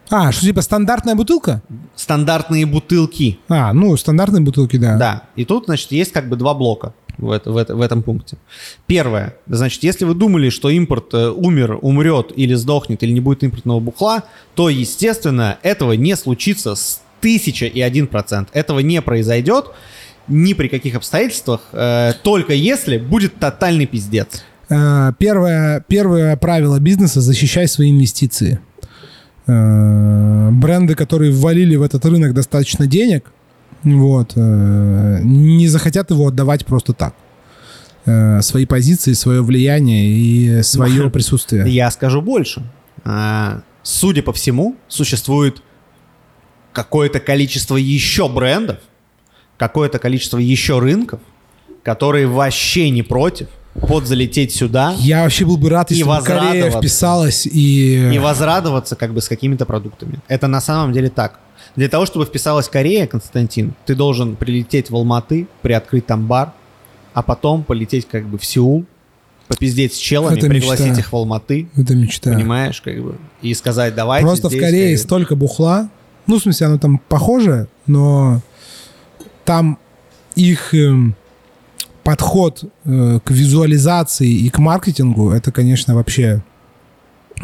А, 0.09 0.31
что 0.31 0.41
типа 0.45 0.61
стандартная 0.61 1.15
бутылка? 1.15 1.61
стандартные 1.95 2.65
бутылки. 2.65 3.39
А, 3.49 3.73
ну, 3.73 3.95
стандартные 3.97 4.41
бутылки, 4.41 4.77
да. 4.77 4.97
Да. 4.97 5.23
И 5.35 5.43
тут, 5.43 5.65
значит, 5.65 5.91
есть 5.91 6.13
как 6.13 6.29
бы 6.29 6.37
два 6.37 6.53
блока 6.53 6.93
в, 7.17 7.41
в 7.45 7.65
в 7.73 7.81
этом 7.81 8.03
пункте. 8.03 8.37
Первое. 8.85 9.35
Значит, 9.47 9.83
если 9.83 10.05
вы 10.05 10.13
думали, 10.13 10.49
что 10.49 10.69
импорт 10.69 11.13
э, 11.13 11.29
умер, 11.29 11.79
умрет 11.81 12.31
или 12.35 12.53
сдохнет, 12.53 13.03
или 13.03 13.11
не 13.11 13.19
будет 13.19 13.43
импортного 13.43 13.79
бухла, 13.79 14.23
то, 14.55 14.69
естественно, 14.69 15.57
этого 15.63 15.93
не 15.93 16.15
случится 16.15 16.75
с 16.75 17.01
тысяча 17.21 17.65
и 17.65 17.81
один 17.81 18.07
процент. 18.07 18.49
Этого 18.53 18.79
не 18.79 19.01
произойдет 19.01 19.67
ни 20.27 20.53
при 20.53 20.67
каких 20.67 20.95
обстоятельствах, 20.95 21.61
э, 21.71 22.13
только 22.23 22.53
если 22.53 22.97
будет 22.97 23.39
тотальный 23.39 23.85
пиздец. 23.85 24.43
Э, 24.69 25.13
Первое, 25.17 25.83
первое 25.87 26.35
правило 26.35 26.79
бизнеса– 26.79 27.21
защищай 27.21 27.67
свои 27.67 27.91
инвестиции. 27.91 28.59
Э, 29.47 30.49
Бренды, 30.51 30.95
которые 30.95 31.31
ввалили 31.31 31.75
в 31.75 31.81
этот 31.81 32.05
рынок 32.05 32.33
достаточно 32.33 32.87
денег, 32.87 33.31
вот, 33.83 34.33
э, 34.35 35.19
не 35.23 35.67
захотят 35.67 36.11
его 36.11 36.27
отдавать 36.27 36.65
просто 36.65 36.93
так. 36.93 37.13
Э, 38.05 38.41
Свои 38.41 38.65
позиции, 38.65 39.13
свое 39.13 39.41
влияние 39.41 40.09
и 40.09 40.63
свое 40.63 41.09
присутствие. 41.11 41.69
Я 41.69 41.91
скажу 41.91 42.21
больше. 42.21 42.63
А, 43.03 43.61
Судя 43.83 44.21
по 44.21 44.33
всему, 44.33 44.75
существует 44.89 45.61
какое-то 46.73 47.21
количество 47.21 47.77
еще 47.77 48.27
брендов, 48.27 48.79
какое-то 49.57 49.97
количество 49.97 50.37
еще 50.37 50.79
рынков, 50.79 51.21
которые 51.83 52.27
вообще 52.27 52.89
не 52.89 53.01
против 53.01 53.47
подзалететь 53.87 54.53
сюда 54.53 54.93
Я 54.97 55.23
вообще 55.23 55.45
был 55.45 55.57
бы 55.57 55.69
рад, 55.69 55.91
если 55.91 56.03
бы 56.03 56.21
Корея 56.21 56.69
вписалась 56.71 57.45
и... 57.45 58.13
и 58.13 58.19
возрадоваться 58.19 58.95
как 58.95 59.13
бы 59.13 59.21
с 59.21 59.29
какими-то 59.29 59.65
продуктами. 59.65 60.19
Это 60.27 60.47
на 60.47 60.59
самом 60.61 60.93
деле 60.93 61.09
так. 61.09 61.39
Для 61.77 61.87
того, 61.89 62.07
чтобы 62.07 62.25
вписалась 62.25 62.67
Корея, 62.67 63.05
Константин, 63.05 63.73
ты 63.85 63.93
должен 63.93 64.35
прилететь 64.35 64.89
в 64.89 64.95
Алматы, 64.95 65.47
приоткрыть 65.61 66.07
там 66.07 66.25
бар, 66.25 66.53
а 67.13 67.21
потом 67.21 67.63
полететь 67.63 68.07
как 68.07 68.25
бы 68.27 68.39
в 68.39 68.43
Сеул, 68.45 68.83
попиздеть 69.47 69.93
с 69.93 69.97
челами, 69.97 70.39
Это 70.39 70.47
пригласить 70.47 70.87
мечта. 70.87 70.99
их 71.01 71.11
в 71.11 71.15
Алматы, 71.15 71.69
Это 71.77 71.95
мечта. 71.95 72.33
понимаешь, 72.33 72.81
как 72.81 73.01
бы, 73.01 73.15
и 73.43 73.53
сказать, 73.53 73.93
давайте 73.93 74.25
Просто 74.25 74.49
в 74.49 74.51
здесь, 74.51 74.61
Корее 74.61 74.95
как 74.97 75.03
столько 75.03 75.35
бухла. 75.35 75.89
Ну, 76.25 76.39
в 76.39 76.41
смысле, 76.41 76.65
оно 76.67 76.77
там 76.79 76.99
похоже, 77.07 77.67
но 77.85 78.41
там 79.45 79.77
их 80.35 80.73
эм, 80.73 81.15
подход 82.03 82.63
э, 82.85 83.19
к 83.23 83.29
визуализации 83.29 84.31
и 84.31 84.49
к 84.49 84.57
маркетингу, 84.57 85.29
это, 85.29 85.51
конечно, 85.51 85.93
вообще... 85.93 86.43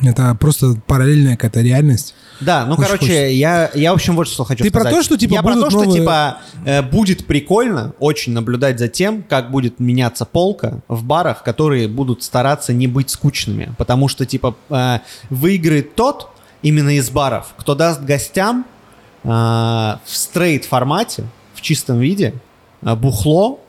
Это 0.01 0.35
просто 0.35 0.75
параллельная 0.87 1.33
какая-то 1.37 1.61
реальность. 1.61 2.15
Да, 2.41 2.65
ну, 2.65 2.73
Очень 2.73 2.83
короче, 2.83 2.99
хочется. 3.05 3.25
я, 3.27 3.71
я, 3.73 3.91
в 3.91 3.95
общем, 3.95 4.15
вот 4.15 4.27
что 4.27 4.43
хочу 4.43 4.63
Ты 4.63 4.71
про 4.71 4.81
сказать. 4.81 4.97
то, 4.97 5.03
что, 5.03 5.17
типа, 5.17 5.33
Я 5.33 5.43
про 5.43 5.53
то, 5.53 5.69
что, 5.69 5.83
новые- 5.83 5.99
типа, 6.01 6.37
э, 6.65 6.81
будет 6.81 7.25
прикольно 7.27 7.93
очень 7.99 8.33
наблюдать 8.33 8.79
за 8.79 8.87
тем, 8.87 9.23
как 9.23 9.51
будет 9.51 9.79
меняться 9.79 10.25
полка 10.25 10.81
в 10.87 11.03
барах, 11.03 11.43
которые 11.43 11.87
будут 11.87 12.23
стараться 12.23 12.73
не 12.73 12.87
быть 12.87 13.09
скучными. 13.11 13.73
Потому 13.77 14.07
что, 14.07 14.25
типа, 14.25 14.55
э, 14.69 14.99
выиграет 15.29 15.95
тот, 15.95 16.29
именно 16.63 16.97
из 16.97 17.09
баров, 17.09 17.53
кто 17.57 17.75
даст 17.75 18.01
гостям 18.01 18.65
э, 19.23 19.27
в 19.27 19.99
стрейт-формате, 20.05 21.25
в 21.53 21.61
чистом 21.61 21.99
виде, 21.99 22.33
э, 22.81 22.95
бухло 22.95 23.59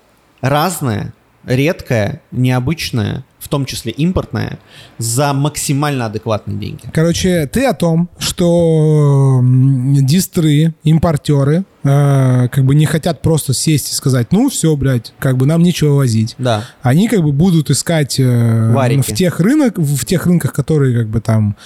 разное, 0.41 1.13
редкое, 1.45 2.23
необычное, 2.33 3.25
в 3.45 3.49
том 3.49 3.67
числе 3.67 3.93
импортное, 3.93 4.59
за 4.97 5.35
максимально 5.35 6.07
адекватные 6.07 6.57
деньги. 6.57 6.81
Короче, 6.93 7.47
ты 7.47 7.67
о 7.67 7.75
том, 7.75 8.09
что 8.19 9.39
м, 9.41 9.95
дистры, 10.07 10.75
импортеры, 10.83 11.65
э, 11.85 12.49
как 12.51 12.65
бы 12.65 12.75
не 12.75 12.87
хотят 12.87 13.23
просто 13.23 13.55
сесть 13.55 13.91
и 13.93 13.95
сказать, 13.95 14.33
ну 14.33 14.49
все, 14.49 14.75
блядь, 14.77 15.13
как 15.19 15.37
бы 15.37 15.47
нам 15.47 15.63
нечего 15.63 15.95
возить. 15.95 16.35
Да. 16.39 16.65
они 16.83 17.09
как 17.09 17.23
бы 17.23 17.33
будут 17.33 17.71
искать 17.71 18.19
э, 18.19 18.73
Варики. 18.73 19.03
в 19.13 19.15
тех 19.15 19.41
рынок, 19.41 19.79
в 19.79 20.05
тех 20.05 20.27
рынках, 20.27 20.53
которые 20.53 20.97
как 20.99 21.09
бы 21.09 21.21
там 21.21 21.57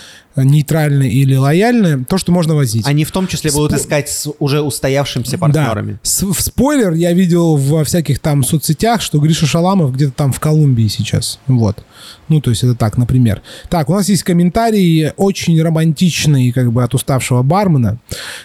нейтральны 0.44 1.08
или 1.08 1.34
лояльны, 1.34 2.04
то, 2.04 2.18
что 2.18 2.32
можно 2.32 2.54
возить. 2.54 2.86
Они 2.86 3.04
в 3.04 3.10
том 3.10 3.26
числе 3.26 3.50
будут 3.50 3.72
Спо- 3.72 3.76
искать 3.76 4.08
с 4.08 4.30
уже 4.38 4.60
устоявшимся 4.60 5.36
партнерами. 5.38 5.92
Да. 5.92 5.98
С- 6.02 6.22
в 6.22 6.40
спойлер 6.40 6.92
я 6.92 7.12
видел 7.12 7.56
во 7.56 7.82
всяких 7.84 8.18
там 8.20 8.44
соцсетях, 8.44 9.00
что 9.02 9.18
Гриша 9.18 9.46
Шаламов 9.46 9.92
где-то 9.94 10.12
там 10.12 10.32
в 10.32 10.38
Колумбии 10.40 10.86
сейчас. 10.88 11.40
Вот. 11.46 11.82
Ну, 12.28 12.40
то 12.40 12.50
есть 12.50 12.62
это 12.62 12.74
так, 12.74 12.98
например. 12.98 13.42
Так, 13.68 13.88
у 13.90 13.94
нас 13.94 14.08
есть 14.08 14.22
комментарий 14.22 15.10
очень 15.16 15.60
романтичный 15.60 16.52
как 16.52 16.72
бы 16.72 16.84
от 16.84 16.94
уставшего 16.94 17.42
бармена. 17.42 17.98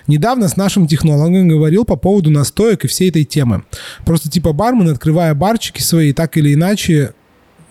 Недавно 0.08 0.48
с 0.48 0.58
нашим 0.58 0.88
технологом 0.88 1.48
говорил 1.64 1.86
по 1.86 1.96
поводу 1.96 2.30
настоек 2.30 2.84
и 2.84 2.88
всей 2.88 3.10
этой 3.10 3.24
темы. 3.24 3.64
Просто 4.06 4.30
типа 4.30 4.52
бармен, 4.52 4.90
открывая 4.90 5.34
барчики 5.34 5.82
свои, 5.82 6.12
так 6.12 6.36
или 6.36 6.54
иначе 6.54 7.14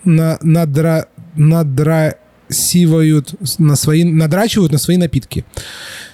на, 0.03 0.39
надра, 0.41 1.07
надрасивают 1.35 3.35
на 3.59 3.75
свои, 3.75 4.03
надрачивают 4.03 4.71
на 4.71 4.79
свои 4.79 4.97
напитки. 4.97 5.45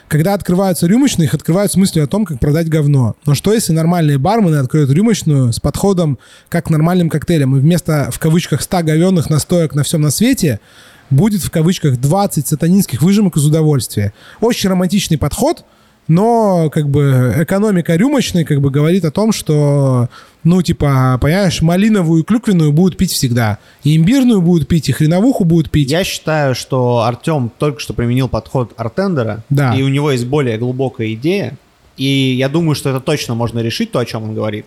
Когда 0.10 0.34
открываются 0.34 0.88
рюмочные, 0.88 1.28
их 1.28 1.34
открывают 1.34 1.72
с 1.72 1.78
мыслью 1.78 2.04
о 2.04 2.08
том, 2.08 2.26
как 2.26 2.40
продать 2.40 2.68
говно. 2.68 3.16
Но 3.26 3.34
что 3.34 3.54
если 3.54 3.72
нормальные 3.72 4.18
бармены 4.18 4.58
откроют 4.58 4.90
рюмочную 4.90 5.54
с 5.54 5.60
подходом 5.62 6.20
как 6.50 6.66
к 6.66 6.70
нормальным 6.70 7.10
коктейлям, 7.10 7.56
и 7.56 7.62
вместо, 7.62 8.10
в 8.12 8.20
кавычках, 8.20 8.62
100 8.62 8.84
говенных 8.84 9.30
настоек 9.30 9.74
на 9.74 9.84
всем 9.84 10.02
на 10.02 10.12
свете 10.12 10.60
будет, 11.10 11.44
в 11.44 11.52
кавычках, 11.52 11.98
20 11.98 12.46
сатанинских 12.46 13.02
выжимок 13.02 13.38
из 13.38 13.46
удовольствия. 13.46 14.14
Очень 14.42 14.70
романтичный 14.70 15.18
подход, 15.18 15.64
но 16.10 16.70
как 16.70 16.89
бы 16.89 17.34
экономика 17.38 17.95
рюмочной 17.95 18.43
как 18.43 18.60
бы 18.60 18.70
говорит 18.72 19.05
о 19.05 19.12
том, 19.12 19.32
что, 19.32 20.10
ну, 20.43 20.62
типа, 20.62 21.18
понимаешь, 21.22 21.62
малиновую 21.62 22.24
и 22.24 22.26
клюквенную 22.26 22.74
будут 22.74 22.97
пить 22.97 23.12
всегда. 23.14 23.60
И 23.84 23.95
имбирную 23.95 24.41
будут 24.41 24.68
пить, 24.68 24.89
и 24.89 24.91
хреновуху 24.91 25.45
будут 25.45 25.70
пить. 25.70 25.91
Я 25.91 26.03
считаю, 26.03 26.55
что 26.55 27.03
Артем 27.03 27.51
только 27.57 27.80
что 27.80 27.93
применил 27.93 28.28
подход 28.28 28.74
артендера, 28.76 29.43
Да. 29.49 29.74
и 29.76 29.84
у 29.84 29.88
него 29.88 30.12
есть 30.12 30.26
более 30.26 30.57
глубокая 30.57 31.14
идея, 31.14 31.57
и 31.95 32.36
я 32.38 32.49
думаю, 32.49 32.76
что 32.76 32.89
это 32.89 32.99
точно 32.99 33.36
можно 33.36 33.60
решить, 33.60 33.91
то, 33.91 33.99
о 33.99 34.05
чем 34.05 34.24
он 34.24 34.34
говорит. 34.34 34.66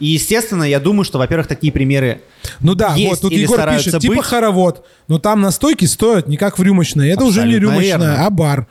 И, 0.00 0.06
естественно, 0.06 0.64
я 0.64 0.80
думаю, 0.80 1.04
что, 1.04 1.18
во-первых, 1.18 1.46
такие 1.46 1.70
примеры 1.72 2.22
Ну 2.60 2.74
да, 2.74 2.94
есть 2.94 3.10
вот 3.10 3.20
тут 3.20 3.32
или 3.32 3.42
Егор 3.42 3.56
стараются 3.56 3.90
пишет, 3.90 4.00
типа 4.02 4.14
быть. 4.14 4.24
хоровод, 4.24 4.86
но 5.08 5.18
там 5.18 5.42
настойки 5.42 5.84
стоят 5.84 6.26
не 6.26 6.38
как 6.38 6.58
в 6.58 6.62
рюмочной. 6.62 7.10
Это 7.10 7.24
уже 7.24 7.40
не 7.42 7.54
Абсолютно 7.56 7.66
рюмочная, 7.74 7.98
верно. 8.08 8.26
а 8.26 8.30
бар. 8.30 8.66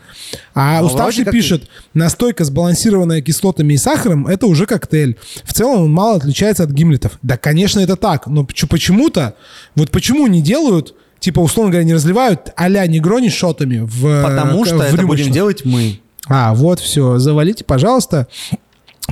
А 0.55 0.79
Ну, 0.81 0.87
уставший 0.87 1.23
вроде 1.23 1.25
как 1.25 1.31
пишет, 1.33 1.69
настойка, 1.93 2.43
сбалансированная 2.45 3.21
кислотами 3.21 3.73
и 3.73 3.77
сахаром, 3.77 4.25
это 4.27 4.47
уже 4.47 4.65
коктейль. 4.65 5.17
В 5.43 5.53
целом 5.53 5.83
он 5.83 5.91
мало 5.91 6.15
отличается 6.17 6.63
от 6.63 6.71
гимлетов. 6.71 7.19
Да, 7.21 7.37
конечно, 7.37 7.79
это 7.79 7.95
так, 7.95 8.25
но 8.25 8.43
поч- 8.43 8.67
почему-то, 8.67 9.35
вот 9.75 9.91
почему 9.91 10.25
не 10.25 10.41
делают, 10.41 10.95
типа, 11.19 11.41
условно 11.41 11.71
говоря, 11.71 11.85
не 11.85 11.93
разливают 11.93 12.51
а-ля 12.55 12.87
негрони 12.87 13.29
шотами 13.29 13.81
в 13.83 14.23
Потому 14.23 14.63
э, 14.63 14.65
что 14.65 14.77
в 14.77 14.81
это 14.81 14.91
будем 14.93 15.01
рюмочных? 15.03 15.31
делать 15.31 15.63
мы. 15.63 15.99
А, 16.27 16.55
вот 16.55 16.79
все, 16.79 17.19
завалите, 17.19 17.63
пожалуйста. 17.65 18.27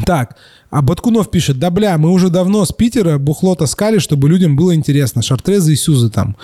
Так, 0.06 0.36
а 0.70 0.82
Баткунов 0.82 1.32
пишет, 1.32 1.60
да 1.60 1.70
бля, 1.70 1.98
мы 1.98 2.12
уже 2.12 2.30
давно 2.30 2.66
с 2.66 2.74
Питера 2.74 3.18
бухло 3.18 3.56
таскали, 3.56 4.00
чтобы 4.00 4.28
людям 4.28 4.56
было 4.56 4.76
интересно. 4.76 5.22
Шартрезы 5.22 5.74
и 5.74 5.76
сюзы 5.76 6.10
там. 6.10 6.36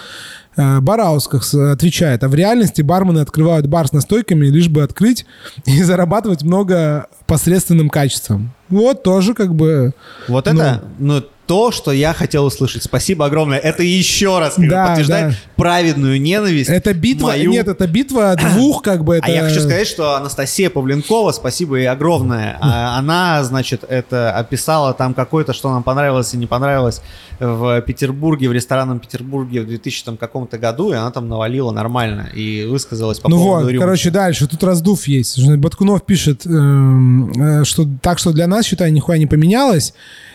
Э, 0.55 0.79
Бараусках 0.79 1.53
отвечает, 1.53 2.23
а 2.23 2.29
в 2.29 2.35
реальности 2.35 2.81
бармены 2.81 3.19
открывают 3.19 3.67
бар 3.67 3.87
с 3.87 3.91
настойками, 3.91 4.47
лишь 4.47 4.69
бы 4.69 4.83
открыть 4.83 5.25
и 5.65 5.83
зарабатывать 5.83 6.43
много 6.43 7.07
посредственным 7.25 7.89
качеством. 7.89 8.53
Вот 8.73 9.03
тоже 9.03 9.33
как 9.33 9.53
бы... 9.55 9.93
Вот 10.27 10.47
это, 10.47 10.83
ну, 10.99 11.23
то, 11.45 11.71
что 11.71 11.91
я 11.91 12.13
хотел 12.13 12.45
услышать. 12.45 12.83
Спасибо 12.83 13.25
огромное. 13.25 13.57
Это 13.57 13.83
еще 13.83 14.39
раз 14.39 14.55
как 14.55 14.69
Да, 14.69 14.87
подтверждает 14.87 15.31
да. 15.31 15.37
праведную 15.57 16.21
ненависть. 16.21 16.69
Это 16.69 16.93
битва... 16.93 17.27
мою. 17.27 17.51
Нет, 17.51 17.67
это 17.67 17.85
битва 17.85 18.35
двух 18.53 18.81
как 18.81 19.03
бы... 19.03 19.15
Это... 19.17 19.27
А 19.27 19.29
я 19.29 19.43
хочу 19.43 19.59
сказать, 19.59 19.87
что 19.87 20.15
Анастасия 20.15 20.69
Павленкова, 20.69 21.31
спасибо 21.33 21.75
ей 21.75 21.87
огромное. 21.89 22.57
а, 22.61 22.97
Она, 22.97 23.43
значит, 23.43 23.83
это 23.87 24.31
описала 24.31 24.93
там 24.93 25.13
какое-то, 25.13 25.53
что 25.53 25.69
нам 25.69 25.83
понравилось 25.83 26.33
и 26.33 26.37
не 26.37 26.47
понравилось 26.47 27.01
в 27.39 27.81
Петербурге, 27.81 28.47
в 28.47 28.53
ресторанном 28.53 28.99
Петербурге 28.99 29.61
в 29.61 29.67
2000 29.67 30.05
там 30.05 30.17
каком-то 30.17 30.57
году, 30.57 30.93
и 30.93 30.95
она 30.95 31.11
там 31.11 31.27
навалила 31.27 31.71
нормально 31.71 32.29
и 32.33 32.65
высказалась 32.65 33.19
по 33.19 33.29
Ну 33.29 33.37
поводу 33.37 33.65
вот, 33.65 33.71
рюмки. 33.71 33.83
короче, 33.83 34.09
дальше. 34.11 34.47
Тут 34.47 34.63
раздув 34.63 35.07
есть. 35.07 35.43
Баткунов 35.57 36.05
пишет, 36.05 36.45
эм, 36.45 37.31
э, 37.31 37.63
что 37.65 37.85
так 38.01 38.19
что 38.19 38.31
для 38.31 38.47
нас, 38.47 38.62
считай, 38.63 38.91
нихуя 38.91 39.17
не 39.17 39.27
поменялось. 39.27 39.93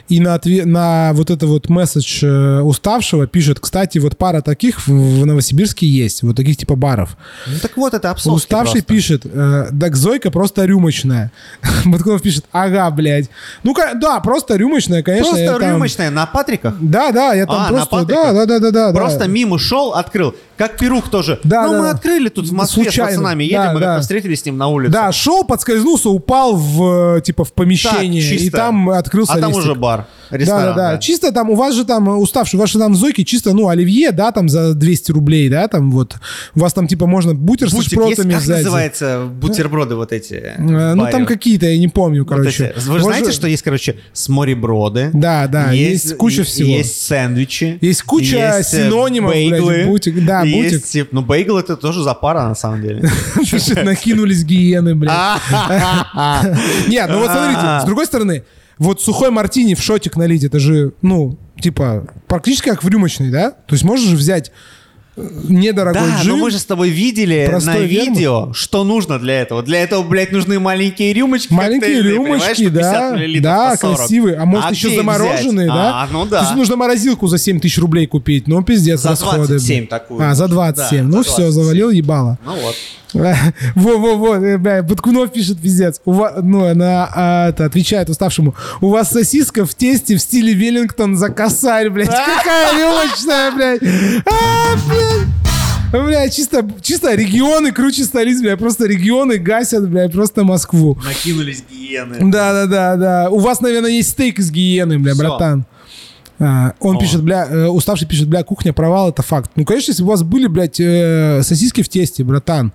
И 0.08 0.20
на, 0.20 0.36
отве- 0.36 0.64
на 0.64 1.12
вот 1.12 1.28
это 1.30 1.46
вот 1.46 1.68
месседж 1.68 2.24
э, 2.24 2.60
уставшего 2.60 3.26
пишет, 3.26 3.60
кстати, 3.60 3.98
вот 3.98 4.16
пара 4.16 4.40
таких 4.40 4.86
в, 4.86 4.88
в 4.88 5.26
Новосибирске 5.26 5.86
есть, 5.86 6.22
вот 6.22 6.34
таких 6.34 6.56
типа 6.56 6.76
баров. 6.76 7.18
Ну 7.46 7.58
так 7.60 7.76
вот, 7.76 7.92
это 7.92 8.10
абсурд. 8.10 8.36
Уставший 8.36 8.80
пишет, 8.80 9.26
э, 9.26 9.66
так 9.78 9.96
Зойка 9.96 10.30
просто 10.30 10.64
рюмочная. 10.64 11.30
Баткунов 11.84 12.22
пишет, 12.22 12.46
ага, 12.52 12.90
блядь. 12.90 13.28
Ну, 13.64 13.74
да, 13.96 14.20
просто 14.20 14.56
рюмочная, 14.56 15.02
конечно. 15.02 15.32
Просто 15.32 15.58
там- 15.58 15.72
рюмочная 15.72 16.10
на 16.10 16.24
Патриках. 16.24 16.74
Да, 16.80 17.12
да, 17.12 17.34
я 17.34 17.44
там 17.44 17.66
А, 17.66 17.68
просто, 17.68 18.04
да, 18.06 18.32
да, 18.32 18.46
да, 18.46 18.58
да, 18.60 18.70
да. 18.70 18.92
Просто 18.92 19.20
да. 19.20 19.26
мимо 19.26 19.58
шел, 19.58 19.92
открыл. 19.92 20.34
Как 20.58 20.76
Перух 20.76 21.08
тоже. 21.08 21.38
Да, 21.44 21.66
ну, 21.66 21.72
да. 21.74 21.78
мы 21.78 21.88
открыли 21.90 22.28
тут 22.28 22.46
в 22.48 22.52
Москве 22.52 22.82
Случайно. 22.82 23.12
с 23.12 23.14
пацанами. 23.14 23.44
Едем, 23.44 23.58
Да, 23.62 23.72
мы 23.74 23.80
да. 23.80 24.00
встретились 24.00 24.40
с 24.42 24.44
ним 24.44 24.58
на 24.58 24.66
улице. 24.66 24.92
Да, 24.92 25.12
шел, 25.12 25.44
подскользнулся, 25.44 26.08
упал 26.10 26.56
в, 26.56 27.16
э, 27.18 27.20
типа, 27.20 27.44
в 27.44 27.48
Так, 27.48 27.54
помещение, 27.54 28.20
и 28.20 28.38
чисто. 28.38 28.56
там 28.56 28.90
открылся 28.90 29.34
А 29.34 29.38
там 29.38 29.50
листик. 29.50 29.64
уже 29.64 29.74
бар, 29.76 30.06
Да, 30.27 30.27
ресторан. 30.30 30.76
да, 30.76 30.92
да. 30.92 30.98
Чисто 30.98 31.32
там, 31.32 31.50
у 31.50 31.54
вас 31.54 31.74
же 31.74 31.84
там 31.84 32.08
э, 32.08 32.14
уставший, 32.14 32.58
ваши 32.58 32.78
там 32.78 32.94
зойки 32.94 33.24
чисто, 33.24 33.52
ну, 33.52 33.68
оливье, 33.68 34.12
да, 34.12 34.32
там 34.32 34.48
за 34.48 34.74
200 34.74 35.12
рублей, 35.12 35.48
да, 35.48 35.68
там 35.68 35.90
вот. 35.90 36.16
У 36.54 36.60
вас 36.60 36.72
там, 36.72 36.86
типа, 36.86 37.06
можно 37.06 37.34
бутер 37.34 37.68
Бутик 37.70 37.84
со 37.84 37.90
шпротами 37.90 38.32
есть? 38.34 38.46
Как 38.46 38.56
называется 38.56 39.28
бутерброды 39.40 39.94
вот 39.94 40.12
эти? 40.12 40.34
Э, 40.34 40.94
Ну, 40.94 41.06
там 41.10 41.26
какие-то, 41.26 41.66
я 41.66 41.78
не 41.78 41.88
помню, 41.88 42.22
Вот 42.24 42.28
короче. 42.30 42.74
эти. 42.76 42.86
Вы 42.88 42.98
же 42.98 43.04
знаете, 43.04 43.32
что 43.32 43.46
есть, 43.48 43.62
короче, 43.62 43.96
смореброды? 44.12 45.10
Да, 45.12 45.46
да, 45.46 45.72
есть 45.72 46.16
куча 46.16 46.44
всего. 46.44 46.68
Есть 46.68 47.02
сэндвичи. 47.06 47.78
Есть 47.80 48.02
куча 48.02 48.56
есть, 48.58 48.74
э, 48.74 48.84
синонимов, 48.84 49.32
блядь, 49.32 49.50
бейглы, 49.50 49.84
бутик. 49.86 50.24
Да, 50.24 50.42
есть, 50.42 50.74
бутик. 50.74 50.86
типа, 50.86 51.08
ну, 51.12 51.22
бейгл 51.22 51.56
это 51.58 51.76
тоже 51.76 52.02
за 52.02 52.14
пара, 52.14 52.48
на 52.48 52.54
самом 52.54 52.82
деле. 52.82 53.08
Накинулись 53.84 54.44
гиены, 54.44 54.94
блядь. 54.94 55.12
А. 55.14 55.38
Нет, 56.88 57.08
ну 57.08 57.18
вот 57.18 57.30
смотрите, 57.30 57.60
с 57.82 57.84
другой 57.84 58.06
стороны, 58.06 58.44
вот 58.78 59.00
сухой 59.02 59.30
мартини 59.30 59.74
в 59.74 59.82
шотик 59.82 60.16
налить, 60.16 60.44
это 60.44 60.58
же, 60.58 60.92
ну, 61.02 61.36
типа, 61.60 62.06
практически 62.26 62.68
как 62.68 62.84
в 62.84 62.88
рюмочной, 62.88 63.30
да? 63.30 63.50
То 63.50 63.74
есть 63.74 63.82
можешь 63.84 64.06
же 64.06 64.16
взять 64.16 64.52
э, 65.16 65.28
недорогой 65.48 66.00
Да, 66.00 66.20
джин. 66.22 66.28
но 66.30 66.36
мы 66.36 66.50
же 66.52 66.58
с 66.60 66.64
тобой 66.64 66.90
видели 66.90 67.48
на 67.64 67.76
вермут. 67.78 67.90
видео, 67.90 68.52
что 68.52 68.84
нужно 68.84 69.18
для 69.18 69.40
этого. 69.40 69.62
Для 69.64 69.82
этого, 69.82 70.02
блядь, 70.04 70.30
нужны 70.30 70.60
маленькие 70.60 71.12
рюмочки. 71.12 71.52
Маленькие 71.52 72.02
рюмочки, 72.02 72.68
по 72.68 72.70
50 72.70 72.72
да, 72.72 73.40
да, 73.40 73.70
по 73.72 73.76
40. 73.78 73.96
красивые. 73.96 74.36
А 74.36 74.44
может 74.44 74.70
еще 74.70 74.86
где 74.88 74.96
их 74.96 75.00
замороженные, 75.00 75.66
взять? 75.66 75.74
да? 75.76 76.02
А, 76.02 76.08
ну 76.12 76.26
То 76.26 76.36
есть 76.36 76.50
да. 76.50 76.56
нужно 76.56 76.76
морозилку 76.76 77.26
за 77.26 77.38
7 77.38 77.58
тысяч 77.58 77.78
рублей 77.78 78.06
купить. 78.06 78.46
Ну, 78.46 78.62
пиздец, 78.62 79.00
За 79.00 79.10
расходы. 79.10 79.38
27 79.48 79.76
блин. 79.76 79.86
такую. 79.88 80.24
А, 80.24 80.34
за 80.36 80.46
27. 80.46 80.98
Да, 80.98 81.04
ну 81.16 81.22
за 81.24 81.28
все, 81.28 81.36
27. 81.42 81.50
завалил 81.62 81.90
ебало. 81.90 82.38
Ну 82.44 82.52
вот. 82.54 82.76
Во-во-во, 83.74 84.36
э, 84.36 84.58
бля, 84.58 84.82
Баткунов 84.82 85.32
пишет 85.32 85.58
пиздец. 85.60 86.00
У 86.04 86.12
вас, 86.12 86.34
ну, 86.42 86.66
она 86.66 87.10
а, 87.14 87.48
это, 87.48 87.64
отвечает 87.64 88.10
уставшему. 88.10 88.54
У 88.80 88.90
вас 88.90 89.10
сосиска 89.10 89.64
в 89.64 89.74
тесте 89.74 90.16
в 90.16 90.20
стиле 90.20 90.52
Веллингтон 90.52 91.16
за 91.16 91.30
косарь, 91.30 91.90
блядь. 91.90 92.08
Какая 92.36 92.78
рюмочная, 92.78 93.50
блядь. 93.52 93.82
А, 94.26 94.76
блядь. 94.86 95.28
Бля, 95.90 96.28
чисто, 96.28 96.68
чисто 96.82 97.14
регионы 97.14 97.72
круче 97.72 98.04
столиц, 98.04 98.42
бля. 98.42 98.58
Просто 98.58 98.86
регионы 98.86 99.38
гасят, 99.38 99.88
бля, 99.88 100.08
просто 100.10 100.44
Москву. 100.44 100.98
Накинулись 101.02 101.64
гиены. 101.70 102.30
Да-да-да, 102.30 102.96
да. 102.96 103.30
У 103.30 103.38
вас, 103.38 103.60
наверное, 103.60 103.90
есть 103.90 104.10
стейк 104.10 104.38
из 104.38 104.50
гиены, 104.50 104.98
бля, 104.98 105.14
Всё. 105.14 105.22
братан. 105.22 105.64
А, 106.40 106.74
он 106.78 106.96
О. 106.96 107.00
пишет, 107.00 107.22
бля, 107.22 107.46
э, 107.50 107.66
уставший 107.66 108.06
пишет, 108.06 108.28
бля, 108.28 108.44
кухня 108.44 108.72
провал, 108.72 109.08
это 109.08 109.22
факт. 109.22 109.50
Ну, 109.56 109.64
конечно, 109.64 109.90
если 109.90 110.02
бы 110.02 110.08
у 110.08 110.10
вас 110.12 110.22
были, 110.22 110.46
блядь, 110.46 110.78
э, 110.78 111.42
сосиски 111.42 111.82
в 111.82 111.88
тесте, 111.88 112.22
братан, 112.22 112.72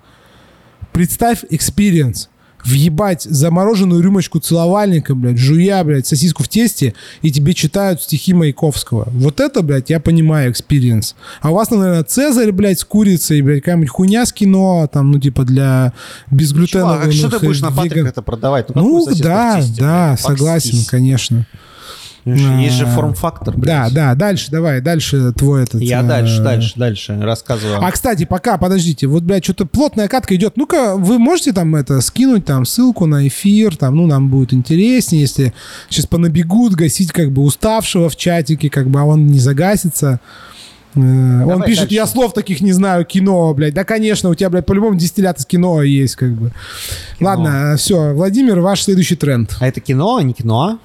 представь 0.94 1.44
experience. 1.50 2.28
Въебать 2.64 3.24
замороженную 3.24 4.00
рюмочку 4.00 4.38
целовальника, 4.38 5.14
блядь, 5.14 5.36
жуя, 5.36 5.84
блядь, 5.84 6.06
сосиску 6.06 6.42
в 6.42 6.48
тесте, 6.48 6.94
и 7.20 7.30
тебе 7.30 7.52
читают 7.52 8.00
стихи 8.00 8.32
Маяковского. 8.32 9.08
Вот 9.10 9.38
это, 9.40 9.60
блядь, 9.60 9.90
я 9.90 10.00
понимаю 10.00 10.50
experience. 10.50 11.14
А 11.42 11.50
у 11.50 11.54
вас, 11.54 11.70
наверное, 11.70 12.04
Цезарь, 12.04 12.52
блядь, 12.52 12.80
с 12.80 12.84
курицей, 12.84 13.42
блядь, 13.42 13.60
какая-нибудь 13.60 13.90
хуйня 13.90 14.24
с 14.24 14.32
кино, 14.32 14.88
там, 14.90 15.10
ну, 15.10 15.20
типа, 15.20 15.44
для 15.44 15.92
безглютеновых 16.30 17.02
Чувак, 17.02 17.08
а 17.08 17.12
что 17.12 17.38
ты 17.38 17.44
будешь 17.44 17.60
на 17.60 17.70
Патрик 17.70 18.06
это 18.06 18.22
продавать? 18.22 18.74
Ну, 18.74 19.04
в 19.04 19.20
да, 19.20 19.62
да, 19.78 20.16
согласен, 20.16 20.86
конечно. 20.88 21.44
Есть 22.24 22.76
же 22.76 22.86
форм-фактор. 22.86 23.54
Да, 23.56 23.88
да, 23.90 24.14
дальше, 24.14 24.50
давай, 24.50 24.80
дальше 24.80 25.32
твой 25.32 25.64
этот... 25.64 25.82
Я 25.82 26.00
э, 26.00 26.04
дальше, 26.04 26.42
дальше, 26.42 26.72
дальше 26.76 27.20
рассказываю. 27.20 27.84
А, 27.84 27.90
кстати, 27.90 28.24
пока, 28.24 28.56
подождите, 28.56 29.06
вот, 29.06 29.22
блядь, 29.24 29.44
что-то 29.44 29.66
плотная 29.66 30.08
катка 30.08 30.34
идет. 30.34 30.56
Ну-ка, 30.56 30.96
вы 30.96 31.18
можете 31.18 31.52
там 31.52 31.76
это 31.76 32.00
скинуть, 32.00 32.46
там, 32.46 32.64
ссылку 32.64 33.04
на 33.04 33.28
эфир, 33.28 33.76
там, 33.76 33.96
ну, 33.96 34.06
нам 34.06 34.30
будет 34.30 34.54
интереснее, 34.54 35.20
если 35.22 35.52
сейчас 35.90 36.06
понабегут 36.06 36.74
гасить, 36.74 37.12
как 37.12 37.30
бы, 37.30 37.42
уставшего 37.42 38.08
в 38.08 38.16
чатике, 38.16 38.70
как 38.70 38.88
бы, 38.88 39.00
а 39.00 39.04
он 39.04 39.26
не 39.26 39.38
загасится. 39.38 40.18
Э, 40.94 41.00
Он 41.00 41.48
Давай 41.48 41.66
пишет, 41.66 41.84
дальше. 41.84 41.94
я 41.94 42.06
слов 42.06 42.32
таких 42.32 42.60
не 42.60 42.72
знаю, 42.72 43.04
кино, 43.04 43.52
блядь. 43.52 43.74
Да, 43.74 43.84
конечно, 43.84 44.30
у 44.30 44.34
тебя, 44.34 44.48
блядь, 44.48 44.64
по-любому 44.64 44.96
дистиллят 44.96 45.38
из 45.38 45.44
кино 45.44 45.82
есть, 45.82 46.16
как 46.16 46.32
бы. 46.32 46.52
Ладно, 47.20 47.74
все, 47.76 48.14
Владимир, 48.14 48.60
ваш 48.60 48.82
следующий 48.82 49.16
тренд. 49.16 49.56
А 49.60 49.66
это 49.66 49.80
кино, 49.80 50.16
а 50.16 50.22
не 50.22 50.32
кино? 50.32 50.78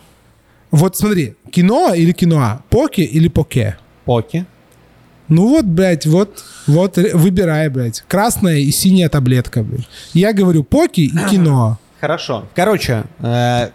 Вот 0.72 0.96
смотри, 0.98 1.36
кино 1.52 1.94
или 1.94 2.12
киноа? 2.12 2.62
Поки 2.70 3.02
или 3.02 3.28
поке? 3.28 3.78
Поки. 4.06 4.46
Ну 5.28 5.48
вот, 5.48 5.66
блядь, 5.66 6.06
вот, 6.06 6.44
вот, 6.68 6.98
ре- 6.98 7.16
выбирай, 7.16 7.70
блядь. 7.70 8.04
Красная 8.08 8.58
и 8.58 8.72
синяя 8.72 9.10
таблетка, 9.10 9.64
блядь. 9.64 9.88
Я 10.14 10.34
говорю 10.34 10.64
поки 10.64 11.02
и 11.02 11.18
кино. 11.30 11.78
Хорошо. 12.02 12.48
Короче, 12.56 13.04
э, 13.20 13.70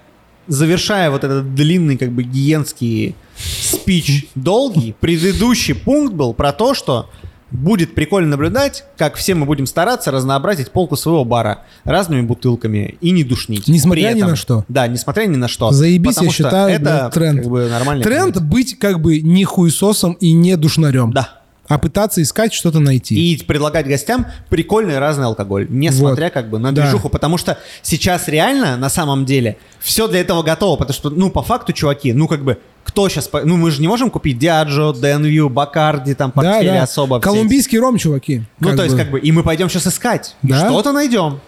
завершая 0.49 1.11
вот 1.11 1.22
этот 1.24 1.55
длинный, 1.55 1.97
как 1.97 2.11
бы, 2.11 2.22
гиенский 2.24 3.14
спич 3.36 4.26
долгий, 4.34 4.95
предыдущий 5.01 5.74
пункт 5.74 6.14
был 6.14 6.34
про 6.34 6.53
то, 6.53 6.74
что 6.74 7.11
будет 7.55 7.94
прикольно 7.94 8.30
наблюдать, 8.30 8.84
как 8.98 9.14
все 9.14 9.34
мы 9.34 9.46
будем 9.46 9.66
стараться 9.66 10.11
разнообразить 10.11 10.70
полку 10.70 10.96
своего 10.96 11.24
бара 11.24 11.61
разными 11.84 12.22
бутылками 12.22 12.98
и 13.00 13.11
не 13.12 13.24
душнить. 13.24 13.68
Несмотря 13.68 14.09
При 14.09 14.14
ни 14.14 14.18
этом- 14.18 14.30
на 14.30 14.36
что. 14.36 14.64
Да, 14.68 14.86
несмотря 14.88 15.24
ни 15.26 15.36
на 15.36 15.48
что. 15.48 15.70
Заебись, 15.70 16.16
я 16.16 16.22
что 16.24 16.32
считаю, 16.32 16.74
это 16.74 17.11
тренд. 17.14 17.40
как 17.42 17.48
бы 17.50 17.70
Тренд 18.02 18.42
быть 18.42 18.78
как 18.78 19.00
бы 19.00 19.20
не 19.20 19.44
хуесосом 19.44 20.12
и 20.14 20.32
не 20.32 20.57
душнарем. 20.57 21.12
Да. 21.12 21.43
А 21.69 21.79
пытаться 21.79 22.21
искать 22.23 22.53
что-то 22.53 22.79
найти. 22.79 23.15
И 23.15 23.43
предлагать 23.43 23.87
гостям 23.87 24.27
прикольный 24.51 24.99
разный 24.99 25.25
алкоголь, 25.27 25.67
несмотря 25.71 26.25
Вот. 26.25 26.33
как 26.35 26.51
бы 26.51 26.59
на 26.59 26.73
Да. 26.73 26.83
движуху, 26.83 27.09
потому 27.09 27.39
что 27.39 27.59
сейчас 27.83 28.29
реально, 28.29 28.77
на 28.77 28.91
самом 28.91 29.25
деле, 29.25 29.57
все 29.81 30.07
для 30.07 30.21
этого 30.21 30.43
готово, 30.43 30.77
потому 30.77 30.95
что, 30.95 31.11
ну, 31.11 31.31
по 31.31 31.43
факту, 31.43 31.73
чуваки, 31.73 32.12
ну, 32.12 32.29
как 32.29 32.45
бы, 32.45 32.59
кто 32.85 33.09
сейчас, 33.09 33.31
ну, 33.45 33.57
мы 33.57 33.71
же 33.71 33.81
не 33.81 33.89
можем 33.89 34.11
купить 34.11 34.39
Диаджо, 34.39 34.93
Денвью, 34.93 35.49
Бакарди, 35.49 36.15
там, 36.15 36.33
да, 36.35 36.43
портфели 36.43 36.69
да. 36.69 36.83
особо. 36.83 37.19
все 37.21 37.29
эти. 37.31 37.35
Колумбийский 37.35 37.79
ром, 37.79 37.97
чуваки. 37.97 38.43
Ну, 38.61 38.77
то 38.77 38.83
есть, 38.83 38.95
бы. 38.95 39.01
как 39.01 39.11
бы, 39.11 39.19
и 39.21 39.33
мы 39.33 39.43
пойдем 39.43 39.71
сейчас 39.71 39.87
искать. 39.87 40.37
Да. 40.43 40.67
Что-то 40.69 40.93
найдем. 40.93 41.41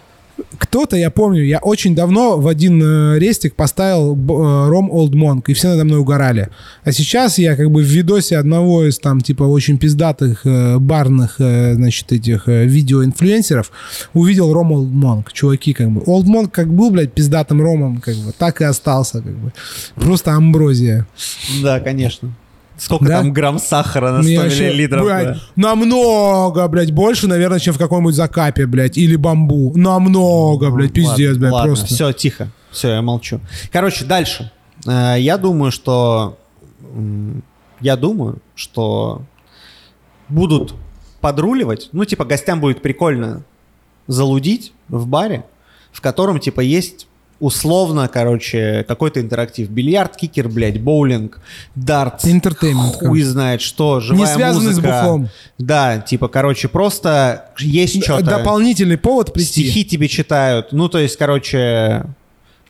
Кто-то, 0.59 0.97
я 0.97 1.11
помню, 1.11 1.45
я 1.45 1.59
очень 1.59 1.95
давно 1.95 2.39
в 2.39 2.47
один 2.47 2.83
э, 2.83 3.19
рестик 3.19 3.55
поставил 3.55 4.15
э, 4.15 4.69
ром 4.69 4.91
Old 4.93 5.13
Monk, 5.13 5.45
и 5.49 5.55
все 5.55 5.69
надо 5.69 5.85
мной 5.85 6.01
угорали. 6.01 6.49
А 6.85 6.93
сейчас 6.93 7.39
я 7.39 7.57
как 7.57 7.71
бы 7.71 7.83
в 7.83 7.87
видосе 7.87 8.37
одного 8.37 8.85
из 8.85 8.99
там 8.99 9.21
типа 9.21 9.45
очень 9.45 9.79
пиздатых 9.79 10.45
э, 10.45 10.79
барных, 10.79 11.37
значит, 11.39 12.13
этих 12.13 12.47
видеоинфлюенсеров 12.47 13.71
увидел 14.15 14.53
ром 14.53 14.73
Old 14.73 14.93
Monk. 14.93 15.33
Чуваки, 15.33 15.73
как 15.73 15.91
бы. 15.91 16.01
Old 16.03 16.25
Monk 16.25 16.51
как 16.51 16.73
был, 16.73 16.91
блядь, 16.91 17.13
пиздатым 17.13 17.63
ромом, 17.63 17.99
как 17.99 18.15
бы, 18.17 18.33
так 18.37 18.61
и 18.61 18.65
остался, 18.65 19.23
как 19.23 19.37
бы. 19.37 19.53
Просто 19.95 20.33
амброзия. 20.33 21.07
Да, 21.63 21.81
конечно. 21.81 22.33
Сколько 22.79 23.07
Да? 23.07 23.19
там 23.21 23.33
грамм 23.33 23.59
сахара 23.59 24.13
на 24.13 24.23
100 24.23 24.29
Мне 24.29 24.39
вообще, 24.41 24.69
миллилитров? 24.69 25.05
блядь, 25.05 25.27
да? 25.29 25.41
намного, 25.57 26.69
блядь, 26.69 26.93
больше, 26.93 27.27
наверное, 27.27 27.59
чем 27.59 27.73
в 27.75 27.79
каком-нибудь 27.79 28.15
закапе, 28.15 28.67
блядь, 28.67 28.99
или 28.99 29.17
бамбу. 29.17 29.73
Намного, 29.77 30.71
блядь, 30.71 30.93
пиздец, 30.93 31.31
Ладно, 31.33 31.41
блядь, 31.41 31.53
ладно, 31.53 31.67
просто. 31.69 31.87
Все, 31.87 32.13
тихо. 32.13 32.51
Все, 32.71 32.91
я 32.91 33.03
молчу. 33.03 33.41
Короче, 33.73 34.05
дальше. 34.05 34.51
Э, 34.87 35.17
Я 35.19 35.39
думаю, 35.39 35.71
что... 35.73 36.37
Я 37.81 37.97
думаю, 37.97 38.39
что 38.55 39.23
будут 40.29 40.75
подруливать. 41.21 41.89
Ну, 41.93 42.05
типа, 42.05 42.25
гостям 42.25 42.61
будет 42.61 42.83
прикольно 42.83 43.43
залудить 44.07 44.73
в 44.89 45.07
баре, 45.07 45.45
в 45.93 46.01
котором, 46.01 46.39
типа, 46.39 46.61
есть 46.61 47.07
условно, 47.41 48.09
короче, 48.09 48.85
какой-то 48.89 49.21
интерактив. 49.21 49.69
Бильярд, 49.69 50.17
кикер, 50.17 50.49
блядь, 50.49 50.81
боулинг, 50.81 51.41
дартс. 51.75 52.25
Entertainment, 52.27 52.97
Хуй 52.97 53.23
знает 53.23 53.61
что, 53.61 54.01
живая 54.01 54.35
связанный 54.35 54.73
с 54.73 54.77
музыка. 54.77 55.01
бухлом. 55.03 55.29
Да, 55.59 55.99
типа, 55.99 56.29
короче, 56.29 56.69
просто 56.69 57.51
есть 57.59 58.03
что-то. 58.03 58.25
Дополнительный 58.25 58.99
повод 58.99 59.33
прийти. 59.33 59.63
Стихи 59.63 59.85
тебе 59.85 60.09
читают. 60.09 60.73
Ну, 60.73 60.89
то 60.89 60.99
есть, 60.99 61.17
короче... 61.17 62.07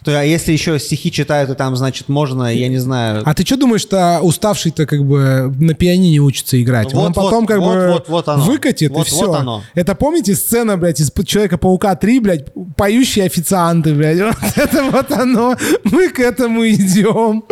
То, 0.07 0.21
а 0.21 0.23
если 0.23 0.53
еще 0.53 0.79
стихи 0.79 1.11
читают, 1.11 1.51
и 1.51 1.55
там, 1.55 1.75
значит, 1.75 2.09
можно, 2.09 2.55
я 2.55 2.69
не 2.69 2.79
знаю... 2.79 3.23
А 3.27 3.35
ты 3.35 3.45
что 3.45 3.57
думаешь, 3.57 3.81
что 3.81 4.21
уставший-то 4.23 4.87
как 4.87 5.05
бы 5.05 5.53
на 5.59 5.75
пианине 5.75 6.21
учится 6.21 6.63
играть? 6.63 6.95
Вот, 6.95 7.07
Он 7.07 7.13
потом 7.13 7.41
вот, 7.41 7.49
как 7.49 7.59
вот, 7.59 7.75
бы 7.75 7.89
вот, 7.89 8.09
вот 8.09 8.29
оно. 8.29 8.45
выкатит 8.45 8.93
Вот, 8.93 9.05
и 9.09 9.11
все. 9.11 9.27
вот 9.27 9.35
оно. 9.41 9.63
Это 9.75 9.97
помните 9.97 10.37
сцена, 10.37 10.77
блядь, 10.77 11.01
из 11.01 11.11
Человека-паука 11.11 11.97
3, 11.97 12.21
блядь, 12.21 12.45
поющие 12.77 13.25
официанты, 13.25 13.95
блядь. 13.95 14.19
Вот 14.21 14.37
это 14.55 14.85
вот 14.93 15.11
оно. 15.11 15.57
Мы 15.83 16.09
к 16.11 16.21
этому 16.21 16.65
идем. 16.69 17.43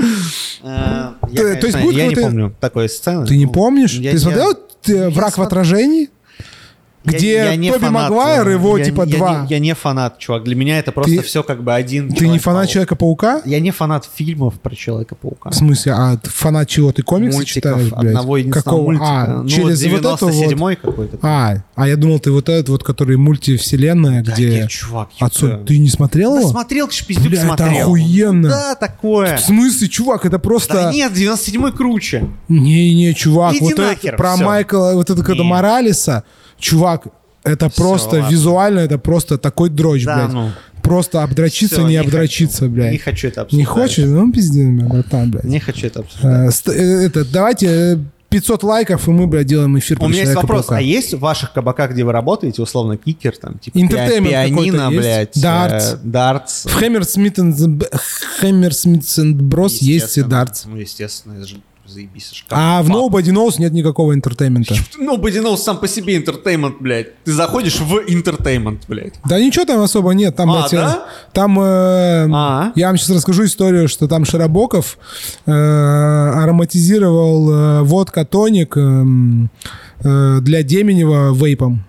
Э, 0.62 1.10
Я, 1.32 1.36
То- 1.42 1.56
то 1.56 1.66
есть 1.66 1.72
конечно, 1.72 1.80
будет 1.82 1.96
я 1.96 2.06
не 2.06 2.14
помню 2.14 2.54
такой 2.60 2.88
сцены. 2.88 3.26
Ты 3.26 3.36
не 3.36 3.46
Ну, 3.46 3.52
помнишь? 3.52 3.94
я- 3.94 4.12
Ты 4.12 4.18
смотрел 4.20 4.52
э, 4.86 5.08
«Враг 5.10 5.36
в 5.38 5.42
отражении»? 5.42 6.08
Я- 7.06 7.12
Где 7.18 7.34
я 7.36 7.56
не 7.56 7.70
Тоби 7.70 7.84
фанат, 7.84 8.10
Магуайр, 8.10 8.48
его 8.48 8.78
я- 8.78 8.84
типа 8.84 9.00
я 9.02 9.06
не- 9.06 9.12
два. 9.12 9.46
Я 9.50 9.58
не 9.58 9.74
фанат, 9.74 10.18
чувак. 10.18 10.44
Для 10.44 10.54
меня 10.54 10.78
это 10.78 10.90
просто 10.92 11.12
Ты- 11.16 11.22
все 11.22 11.42
как 11.42 11.62
бы 11.62 11.74
один 11.74 12.10
Ты 12.12 12.28
не 12.28 12.38
фанат. 12.38 12.68
Человека-паука? 12.68 13.42
Я 13.44 13.60
не 13.60 13.70
фанат 13.72 14.08
фильмов 14.14 14.54
про 14.60 14.74
Человека-паука. 14.74 15.50
В 15.50 15.54
смысле, 15.54 15.92
а 15.92 16.16
ты 16.16 16.30
фанат 16.30 16.68
чего? 16.68 16.92
Ты 16.92 17.02
комиксы 17.02 17.36
Мультиков, 17.36 17.54
читаешь, 17.72 17.90
блядь? 17.92 18.06
одного 18.14 18.36
единственного 18.38 18.64
Какого? 18.64 18.84
мультика. 18.84 19.06
А, 19.10 19.42
ну, 19.42 19.48
через 19.48 19.82
вот 19.84 20.02
вот... 20.02 20.22
97-й 20.22 20.76
какой-то. 20.76 21.18
А, 21.22 21.54
а 21.74 21.88
я 21.88 21.96
думал, 21.96 22.18
ты 22.20 22.30
вот 22.32 22.48
этот 22.48 22.68
вот, 22.70 22.82
который 22.84 23.16
мультивселенная, 23.16 24.22
Да 24.22 24.32
где... 24.32 24.50
нет, 24.50 24.70
чувак, 24.70 25.10
Отцу... 25.20 25.58
Ты 25.66 25.78
не 25.78 25.88
смотрел 25.88 26.34
Да 26.36 26.48
смотрел, 26.48 26.90
Шпиздюк 26.90 27.28
Бля, 27.28 27.38
это 27.44 27.46
смотрел. 27.46 27.82
охуенно. 27.88 28.48
Да, 28.48 28.74
такое. 28.74 29.36
В 29.36 29.40
смысле, 29.40 29.88
чувак, 29.88 30.24
это 30.26 30.38
просто... 30.38 30.74
Да 30.74 30.92
нет, 30.92 31.12
97-й 31.12 31.72
круче. 31.72 32.28
Не-не, 32.48 33.14
чувак, 33.14 33.54
Иди 33.54 33.64
вот 33.64 33.78
нахер, 33.78 34.14
это 34.14 34.16
про 34.16 34.34
всё. 34.36 34.44
Майкла, 34.44 34.90
вот 34.94 35.10
это 35.10 35.22
когда 35.22 35.42
Не. 35.42 35.48
Чувак, 36.64 37.08
это 37.42 37.68
просто 37.68 38.16
ладно. 38.16 38.30
визуально, 38.30 38.78
это 38.80 38.96
просто 38.98 39.36
такой 39.36 39.68
дрочь, 39.68 40.04
Да, 40.04 40.16
блядь. 40.16 40.32
ну. 40.32 40.50
Просто 40.82 41.22
обдрочиться, 41.22 41.76
Всё, 41.76 41.88
не 41.88 41.96
хочу. 41.96 42.08
обдрочиться, 42.08 42.68
блядь. 42.68 42.92
Не 42.92 42.98
хочу 42.98 43.28
это 43.28 43.42
обсуждать. 43.42 43.58
Не 43.58 43.64
хочешь? 43.64 44.04
Ну, 44.06 44.32
пиздец, 44.32 44.64
меня, 44.64 44.86
братан, 44.86 45.30
блядь. 45.30 45.44
Не 45.44 45.60
хочу 45.60 45.86
это 45.86 46.00
обсуждать. 46.00 46.62
Э, 46.66 46.72
э, 46.72 47.06
это, 47.06 47.24
давайте 47.24 47.66
э, 47.66 47.98
500 48.30 48.62
лайков, 48.62 49.08
и 49.08 49.10
мы, 49.10 49.26
блядь, 49.26 49.46
делаем 49.46 49.78
эфир 49.78 49.98
У 50.02 50.08
меня 50.08 50.22
есть 50.22 50.34
вопрос, 50.34 50.66
а 50.70 50.80
есть 50.80 51.14
в 51.14 51.20
ваших 51.20 51.52
кабаках, 51.52 51.92
где 51.92 52.02
вы 52.02 52.12
работаете, 52.12 52.62
условно, 52.62 52.96
кикер, 52.96 53.36
там, 53.36 53.58
типа 53.58 53.78
пианино, 53.78 54.90
блядь? 54.90 55.40
Дартс. 55.40 55.92
э, 55.92 55.96
дартс. 56.02 56.64
В 56.64 56.82
Hammersmith 56.82 57.36
and 58.42 59.34
Bros 59.38 59.76
есть 59.80 60.18
и 60.18 60.22
дартс. 60.22 60.64
Ну, 60.64 60.76
естественно, 60.76 61.34
это 61.34 61.46
же 61.46 61.56
заебись. 61.86 62.44
А 62.50 62.82
в. 62.82 62.90
Nobody 62.90 63.30
Knows 63.32 63.54
нет 63.58 63.72
никакого 63.72 64.14
entertainment 64.14 64.66
а. 64.66 64.74
Nobody 64.98 65.16
Knows 65.16 65.58
сам 65.58 65.78
по 65.78 65.88
себе 65.88 66.16
entertainment, 66.16 66.76
блядь. 66.80 67.22
Ты 67.24 67.32
заходишь 67.32 67.80
в 67.80 68.00
entertainment, 68.06 68.84
блядь. 68.88 69.14
Да 69.28 69.38
ничего 69.38 69.64
там 69.64 69.80
особо 69.80 70.12
нет. 70.12 70.34
Там, 70.36 70.50
А, 70.50 70.60
блядь, 70.60 70.70
да? 70.72 71.06
э, 71.06 71.30
там 71.32 71.58
э, 71.60 72.28
А. 72.32 72.72
я 72.74 72.88
вам 72.88 72.96
сейчас 72.96 73.10
расскажу 73.10 73.44
историю, 73.44 73.88
что 73.88 74.08
там 74.08 74.24
Широбоков 74.24 74.98
э, 75.46 75.50
ароматизировал 75.52 77.50
э, 77.50 77.82
водка 77.82 78.24
тоник 78.24 78.76
эм, 78.76 79.50
э, 80.00 80.38
для 80.40 80.62
Деменева 80.62 81.34
вейпом. 81.34 81.84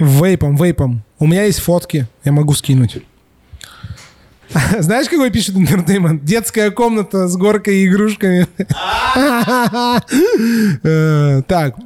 Вейпом, 0.00 0.56
вейпом. 0.56 1.02
У 1.18 1.26
меня 1.26 1.44
есть 1.44 1.60
фотки, 1.60 2.06
я 2.24 2.32
могу 2.32 2.52
скинуть. 2.54 2.98
Знаешь, 4.78 5.08
какой 5.08 5.30
пишет 5.30 5.56
интертеймент? 5.56 6.24
Детская 6.24 6.70
комната 6.70 7.28
с 7.28 7.36
горкой 7.36 7.78
и 7.78 7.86
игрушками. 7.86 8.46
Э, 10.82 11.42
Так, 11.46 11.76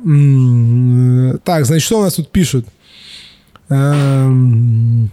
так, 1.45 1.67
значит, 1.67 1.85
что 1.87 2.01
у 2.01 2.03
нас 2.03 2.15
тут 2.15 2.31
пишут? 2.31 2.67
Эм, 3.69 5.11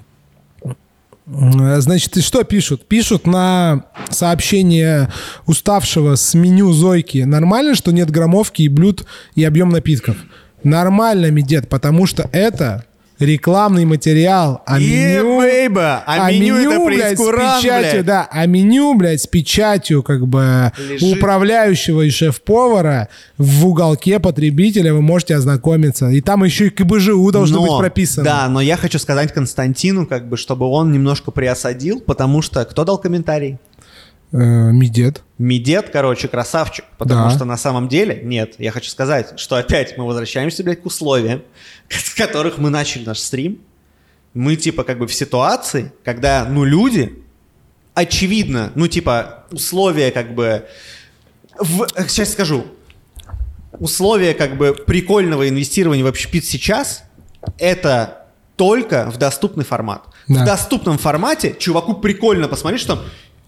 э, 0.63 1.79
Значит, 1.79 2.17
и 2.17 2.21
что 2.21 2.43
пишут? 2.43 2.87
Пишут 2.87 3.25
на 3.27 3.85
сообщение 4.09 5.09
уставшего 5.45 6.15
с 6.15 6.33
меню 6.33 6.71
Зойки. 6.71 7.19
Нормально, 7.19 7.75
что 7.75 7.91
нет 7.91 8.11
граммовки 8.11 8.63
и 8.63 8.69
блюд 8.69 9.05
и 9.35 9.43
объем 9.43 9.69
напитков? 9.69 10.17
Нормально, 10.63 11.31
медет, 11.31 11.69
потому 11.69 12.05
что 12.05 12.29
это 12.31 12.85
рекламный 13.19 13.85
материал, 13.85 14.61
а 14.65 14.79
меню... 14.79 15.39
бейба! 15.39 16.03
А 16.05 16.31
меню 16.31 16.57
это 16.57 16.85
блядь, 16.85 17.19
с 17.19 17.21
печатью, 17.21 17.91
блядь. 17.91 18.05
да, 18.05 18.27
а 18.29 18.45
меню, 18.45 18.93
блядь, 18.95 19.21
с 19.21 19.27
печатью, 19.27 20.03
как 20.03 20.27
бы, 20.27 20.71
Лежит. 20.77 21.17
управляющего 21.17 22.01
и 22.01 22.09
шеф-повара 22.09 23.09
в 23.37 23.67
уголке 23.67 24.19
потребителя 24.19 24.93
вы 24.93 25.01
можете 25.01 25.35
ознакомиться. 25.35 26.09
И 26.09 26.21
там 26.21 26.43
еще 26.43 26.67
и 26.67 26.69
КБЖУ 26.69 27.31
должно 27.31 27.57
Но, 27.57 27.63
быть 27.63 27.77
прописано. 27.79 28.25
Да, 28.25 28.47
но 28.49 28.61
я 28.61 28.77
хочу 28.77 28.99
сказать 28.99 29.33
Константину, 29.33 30.05
как 30.05 30.27
бы, 30.27 30.37
чтобы 30.37 30.67
он 30.67 30.91
немножко 30.91 31.31
приосадил, 31.31 32.01
потому 32.01 32.41
что 32.41 32.63
кто 32.65 32.83
дал 32.83 32.97
комментарий? 32.97 33.57
Э, 34.31 34.37
Медет. 34.71 35.23
Медет, 35.37 35.89
короче, 35.91 36.27
красавчик. 36.27 36.85
Потому 36.97 37.29
Да. 37.29 37.35
что 37.35 37.45
на 37.45 37.57
самом 37.57 37.87
деле, 37.87 38.21
нет, 38.23 38.55
я 38.57 38.71
хочу 38.71 38.89
сказать, 38.89 39.39
что 39.39 39.55
опять 39.55 39.97
мы 39.97 40.05
возвращаемся, 40.05 40.63
блядь, 40.63 40.81
к 40.81 40.85
условиям, 40.85 41.41
с 41.89 42.13
которых 42.13 42.57
мы 42.57 42.69
начали 42.69 43.05
наш 43.05 43.19
стрим. 43.19 43.59
Мы, 44.33 44.55
типа, 44.57 44.83
как 44.83 44.97
бы 44.99 45.07
в 45.07 45.13
ситуации, 45.13 45.93
когда, 46.03 46.45
ну, 46.49 46.65
люди, 46.65 47.23
очевидно, 47.93 48.71
ну, 48.75 48.87
типа, 48.87 49.45
условия, 49.51 50.11
как 50.11 50.33
бы... 50.35 50.65
в- 51.57 51.87
э, 51.95 52.07
сейчас 52.09 52.33
скажу. 52.33 52.65
Условия, 53.79 54.33
как 54.33 54.57
бы, 54.57 54.73
прикольного 54.73 55.47
инвестирования 55.47 56.03
в 56.03 56.07
общепит 56.07 56.43
сейчас, 56.45 57.03
это 57.57 58.25
только 58.57 59.09
в 59.11 59.17
доступный 59.17 59.65
формат. 59.65 60.03
Да. 60.27 60.41
В 60.41 60.45
доступном 60.45 60.97
формате 60.97 61.55
чуваку 61.59 61.93
прикольно 61.93 62.47
посмотреть, 62.47 62.81
что 62.81 62.95
там 62.95 63.05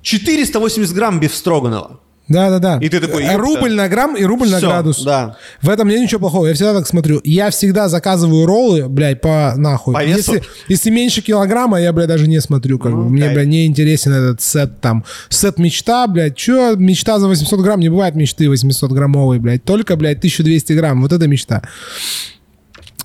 480 0.08 0.94
грамм 0.96 1.20
бифстроганова. 1.20 2.00
Да-да-да. 2.30 2.78
И 2.82 2.88
ты 2.90 3.00
такой, 3.02 3.24
Э, 3.24 3.34
ёпта. 3.34 3.38
Рубль 3.38 3.74
на 3.74 3.88
грамм 3.90 4.16
и 4.18 4.24
рубль 4.24 4.50
на 4.50 4.58
Всё, 4.58 4.68
градус. 4.68 5.02
да. 5.04 5.38
В 5.62 5.70
этом 5.70 5.88
нет 5.90 6.02
ничего 6.02 6.20
плохого. 6.20 6.48
Я 6.48 6.54
всегда 6.54 6.74
так 6.74 6.88
смотрю. 6.88 7.20
Я 7.24 7.50
всегда 7.52 7.88
заказываю 7.90 8.46
роллы, 8.46 8.88
блядь, 8.90 9.20
по 9.22 9.54
нахуй. 9.58 9.94
По 9.94 10.04
весу? 10.06 10.34
Если, 10.36 10.44
если 10.70 10.90
меньше 10.92 11.22
килограмма, 11.22 11.80
я, 11.82 11.92
блядь, 11.94 12.08
даже 12.08 12.28
не 12.28 12.40
смотрю. 12.42 12.80
Как 12.80 12.92
Ну, 12.92 13.04
бы. 13.04 13.10
Мне, 13.10 13.30
блядь, 13.30 13.48
не 13.48 13.66
интересен 13.66 14.12
этот 14.14 14.42
сет 14.42 14.80
там. 14.82 15.04
Сет 15.30 15.58
мечта, 15.58 16.06
блядь. 16.08 16.36
Чё 16.38 16.76
мечта 16.76 17.20
за 17.20 17.28
800 17.28 17.60
грамм? 17.62 17.80
Не 17.82 17.90
бывает 17.90 18.16
мечты 18.16 18.50
800 18.50 18.92
граммовой, 18.92 19.40
блядь. 19.40 19.64
Только, 19.64 19.96
блядь, 19.98 20.18
1200 20.20 20.74
грамм. 20.74 21.02
Вот 21.02 21.12
это 21.14 21.28
мечта. 21.28 21.62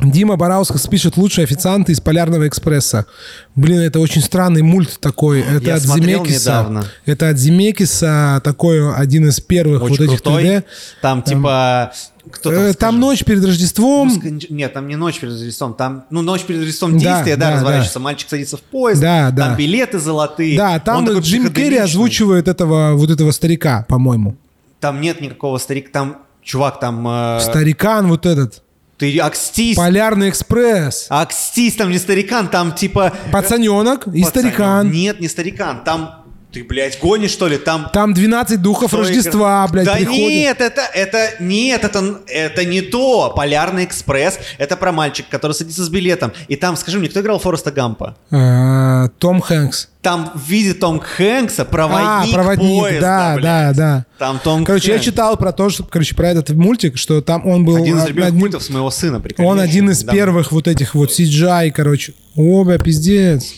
Дима 0.02 0.36
Бараускас 0.36 0.86
пишет 0.88 1.16
«Лучшие 1.16 1.44
официанты 1.44 1.92
из 1.92 2.00
Полярного 2.00 2.48
экспресса». 2.48 3.06
Блин, 3.54 3.80
это 3.80 4.00
очень 4.00 4.20
странный 4.22 4.62
мульт 4.62 4.98
такой. 5.00 5.40
Это 5.42 5.64
Я 5.64 5.74
от 5.76 5.82
Земекиса. 5.82 6.50
недавно. 6.50 6.84
Это 7.06 7.28
от 7.28 7.38
Земекиса 7.38 8.40
такой 8.44 8.92
один 8.94 9.28
из 9.28 9.40
первых 9.40 9.82
Очень 9.82 9.96
вот 9.96 10.00
этих 10.00 10.22
крутой. 10.22 10.44
3D. 10.44 10.64
Там, 11.00 11.22
типа... 11.22 11.92
Кто 12.30 12.50
там, 12.50 12.60
Э, 12.60 12.74
Там 12.74 13.00
ночь 13.00 13.24
перед 13.24 13.44
Рождеством. 13.44 14.06
Музыка- 14.08 14.30
Нет, 14.48 14.72
там 14.72 14.86
не 14.86 14.94
ночь 14.94 15.18
перед 15.18 15.32
Рождеством. 15.32 15.74
Там, 15.74 16.04
ну, 16.10 16.22
ночь 16.22 16.42
перед 16.42 16.60
Рождеством 16.60 16.92
Да, 16.92 16.98
действие, 17.16 17.36
да, 17.36 17.48
да, 17.50 17.56
разворачивается. 17.56 17.98
Мальчик 17.98 18.28
садится 18.28 18.56
в 18.56 18.60
поезд. 18.60 19.00
Да, 19.00 19.30
да. 19.32 19.46
Там 19.48 19.56
билеты 19.56 19.98
золотые. 19.98 20.56
Да, 20.56 20.78
там 20.78 21.04
такой 21.04 21.20
Джим 21.20 21.52
Керри 21.52 21.78
озвучивает 21.78 22.46
этого 22.46 22.92
вот 22.94 23.10
этого 23.10 23.32
старика, 23.32 23.84
по-моему. 23.88 24.36
Там 24.78 25.00
нет 25.00 25.20
никакого 25.20 25.58
старика. 25.58 25.88
Там, 25.92 26.18
чувак, 26.42 26.78
там... 26.78 27.04
э, 27.08 27.40
Старикан 27.40 28.06
вот 28.08 28.24
этот. 28.24 28.62
Ты 29.02 29.18
Акстис. 29.18 29.76
Полярный 29.76 30.28
экспресс. 30.28 31.06
Акстис, 31.08 31.74
там 31.74 31.90
не 31.90 31.98
старикан, 31.98 32.46
там 32.46 32.72
типа... 32.72 33.12
Пацаненок 33.32 34.06
и 34.06 34.22
Пацан- 34.22 34.28
старикан. 34.28 34.92
Нет, 34.92 35.18
не 35.18 35.26
старикан. 35.26 35.82
Там 35.82 36.21
Ты, 36.52 36.64
блядь, 36.64 36.98
гонишь, 37.00 37.30
что 37.30 37.48
ли? 37.48 37.56
Там... 37.56 37.88
Там 37.92 38.12
12 38.12 38.60
духов 38.60 38.88
Стой, 38.90 39.00
Рождества, 39.06 39.66
блядь, 39.68 39.86
Да 39.86 39.94
приходят. 39.96 40.18
нет, 40.18 40.60
это, 40.60 40.82
это, 40.92 41.30
нет, 41.40 41.82
это, 41.84 42.20
это 42.26 42.64
не 42.66 42.82
то. 42.82 43.32
Полярный 43.34 43.84
экспресс, 43.84 44.38
это 44.58 44.76
про 44.76 44.92
мальчик, 44.92 45.24
который 45.30 45.52
садится 45.52 45.82
с 45.82 45.88
билетом. 45.88 46.32
И 46.48 46.56
там, 46.56 46.76
скажи 46.76 46.98
мне, 46.98 47.08
кто 47.08 47.20
играл 47.20 47.38
Фореста 47.38 47.72
Гампа? 47.72 48.16
Э, 48.30 49.08
Том 49.18 49.40
Хэнкс. 49.40 49.88
Там 50.02 50.30
в 50.34 50.46
виде 50.46 50.74
Том 50.74 51.00
Хэнкса 51.00 51.64
проводник, 51.64 52.32
а, 52.32 52.34
проводник, 52.34 52.82
поезда, 52.82 53.00
да, 53.00 53.34
блядь. 53.34 53.44
да, 53.44 53.72
да. 53.72 54.06
Там 54.18 54.38
Том 54.40 54.64
Короче, 54.64 54.88
я 54.88 54.94
Хэнкс. 54.94 55.04
читал 55.06 55.36
про 55.38 55.52
то, 55.52 55.70
что, 55.70 55.84
короче, 55.84 56.14
про 56.14 56.28
этот 56.28 56.50
мультик, 56.50 56.98
что 56.98 57.22
там 57.22 57.46
он 57.46 57.64
был 57.64 57.76
Один 57.76 57.98
из 57.98 58.08
любимых 58.08 58.32
мультов 58.32 58.62
с 58.62 58.68
моего 58.68 58.90
сына, 58.90 59.20
прикольно. 59.20 59.50
Он 59.50 59.60
один 59.60 59.88
из 59.90 60.02
Да. 60.02 60.12
первых 60.12 60.52
вот 60.52 60.68
этих 60.68 60.94
вот 60.94 61.10
CGI, 61.10 61.70
короче. 61.70 62.12
О, 62.36 62.64
бля, 62.64 62.78
пиздец. 62.78 63.54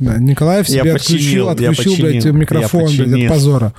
Да, 0.00 0.18
Николаев 0.18 0.66
Я 0.68 0.80
себе 0.82 0.92
починил, 0.92 1.48
отключил, 1.48 1.64
я 1.64 1.70
отключил, 1.70 2.04
блядь, 2.04 2.14
починил, 2.16 2.34
микрофон, 2.34 2.86
я 2.88 3.04
блядь, 3.04 3.22
от 3.24 3.28
позора. 3.28 3.72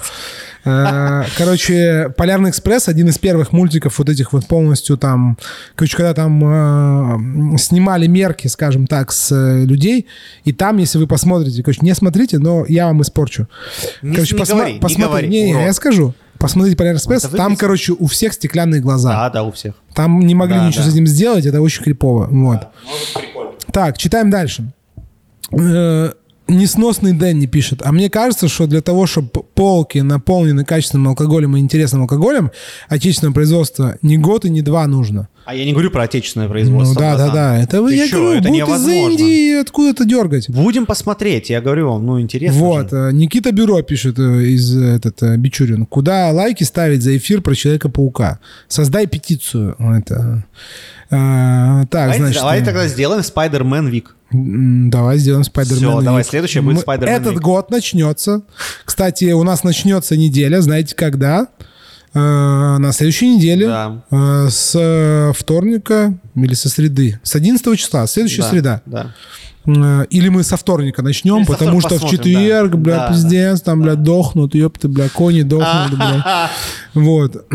Э, 0.68 1.24
Короче, 1.38 2.12
Полярный 2.18 2.50
экспресс 2.50 2.88
один 2.88 3.08
из 3.10 3.18
первых 3.20 3.52
мультиков 3.52 4.00
вот 4.00 4.10
этих 4.10 4.34
вот 4.34 4.48
полностью 4.48 4.98
там, 4.98 5.38
короче, 5.76 5.96
когда 5.96 6.14
там 6.16 7.54
э, 7.54 7.58
снимали 7.60 8.08
мерки, 8.08 8.48
скажем 8.48 8.88
так, 8.88 9.12
с 9.12 9.32
э, 9.32 9.64
людей, 9.64 10.08
и 10.44 10.52
там, 10.54 10.78
если 10.78 10.98
вы 10.98 11.06
посмотрите, 11.06 11.62
короче, 11.62 11.82
не 11.84 11.94
смотрите, 11.94 12.40
но 12.40 12.66
я 12.68 12.88
вам 12.88 13.02
испорчу. 13.04 13.48
Не- 14.02 14.16
короче, 14.16 14.36
не 14.36 14.42
посма- 14.42 14.56
говори, 14.56 14.74
не 14.74 14.80
посмотри- 14.80 15.08
говори, 15.08 15.28
не, 15.28 15.52
не, 15.52 15.64
я 15.66 15.74
скажу. 15.74 16.14
Посмотрите 16.40 16.76
Полярный 16.76 16.98
экспресс, 16.98 17.24
Это 17.26 17.38
там, 17.38 17.46
выписано. 17.52 17.58
короче, 17.68 17.94
у 17.94 18.08
всех 18.08 18.34
стеклянные 18.34 18.82
глаза. 18.82 19.10
Да, 19.12 19.30
да, 19.30 19.44
у 19.44 19.52
всех. 19.52 19.76
Там 19.94 20.20
не 20.20 20.36
могли 20.36 20.56
Да, 20.58 20.68
ничего 20.68 20.84
да. 20.84 20.90
с 20.90 20.94
этим 20.94 21.06
сделать, 21.08 21.46
это 21.46 21.62
очень 21.62 21.84
крипово. 21.84 22.28
Вот. 22.30 22.68
Так, 23.72 23.98
читаем 23.98 24.30
дальше. 24.30 24.72
Э, 25.52 26.12
Несносный 26.48 27.14
Дэнни 27.14 27.48
пишет. 27.48 27.82
А 27.84 27.92
мне 27.92 28.08
кажется, 28.08 28.48
что 28.48 28.68
для 28.68 28.82
того, 28.82 29.08
чтобы 29.08 29.30
полки 29.56 29.98
наполнены 29.98 30.64
качественным 30.64 31.08
алкоголем 31.08 31.58
и 31.58 31.60
интересным 31.60 32.04
алкоголем 32.04 32.52
отечественного 32.88 33.34
производства 33.34 33.98
не 34.04 34.20
год 34.20 34.46
и 34.46 34.52
не 34.52 34.62
два 34.62 34.86
нужно. 34.86 35.28
А 35.46 35.56
я 35.56 35.66
не 35.66 35.72
говорю 35.72 35.90
про 35.90 36.04
отечественное 36.04 36.46
Ну 36.46 36.52
производство. 36.54 37.02
да, 37.02 37.12
да, 37.18 37.18
братан. 37.18 37.34
да. 37.34 37.58
Это 37.64 37.82
вы, 37.82 37.90
Ты 37.90 37.96
я 37.96 38.08
чё, 38.08 38.18
говорю, 38.22 38.40
это 38.42 38.50
будут 38.50 38.70
из. 38.70 38.88
Индии 38.88 39.60
откуда-то 39.60 40.06
дергать. 40.06 40.48
Будем 40.52 40.86
посмотреть, 40.86 41.50
я 41.50 41.62
говорю 41.62 41.90
вам, 41.90 42.06
ну 42.06 42.22
интересно 42.22 42.60
Вот, 42.60 42.92
же. 42.92 42.96
э, 42.96 43.12
Никита 43.12 43.52
Бюро 43.52 43.82
пишет 43.82 44.20
э, 44.20 44.44
из 44.44 44.78
этот 44.78 45.24
Бичурин. 45.40 45.88
Куда 45.88 46.30
лайки 46.30 46.64
ставить 46.64 47.02
за 47.02 47.18
эфир 47.18 47.42
про 47.42 47.56
Человека-паука? 47.56 48.38
Создай 48.68 49.08
петицию. 49.08 49.76
Это. 49.80 50.46
э, 51.10 51.16
так, 51.90 51.90
Давай, 51.90 52.18
значит. 52.20 52.40
давай 52.40 52.64
тогда 52.64 52.88
сделаем 52.88 53.22
Spider-Man 53.22 53.90
Week. 53.90 54.06
Давай 54.32 55.18
сделаем 55.18 55.44
Spider-Man. 55.44 55.76
Всё, 55.76 56.02
давай, 56.02 56.24
следующее 56.24 56.64
будет 56.64 56.86
Spider-Man 56.86 57.06
Этот 57.06 57.40
год 57.40 57.70
начнется. 57.70 58.42
Кстати, 58.84 59.32
у 59.32 59.44
нас 59.44 59.64
начнется 59.64 60.18
неделя, 60.18 60.62
знаете, 60.62 60.96
когда? 60.96 61.48
Э, 62.16 62.78
на 62.78 62.94
следующей 62.94 63.36
неделе. 63.36 63.68
Да. 63.68 64.02
Э, 64.10 64.48
с 64.50 64.74
э, 64.74 65.34
вторника 65.36 66.18
или 66.34 66.54
со 66.54 66.70
среды. 66.70 67.20
С 67.24 67.36
11 67.36 67.78
числа. 67.78 68.08
Следующая 68.08 68.42
Да, 68.42 68.50
среда. 68.50 68.82
Да. 68.86 69.12
Или 70.12 70.30
мы 70.30 70.44
со 70.44 70.58
вторника 70.58 71.02
начнем, 71.02 71.40
Или 71.40 71.46
потому 71.46 71.82
что 71.82 71.98
в 71.98 72.08
четверг, 72.08 72.72
да. 72.72 72.78
бля, 72.78 72.96
Да, 72.98 73.08
пиздец, 73.10 73.62
там, 73.62 73.82
бля, 73.82 73.96
дохнут, 73.96 74.54
ёпты, 74.54 74.88
бля, 74.88 75.10
кони 75.10 75.42
дохнут, 75.42 75.98
бля. 75.98 76.52
Вот. 76.94 77.48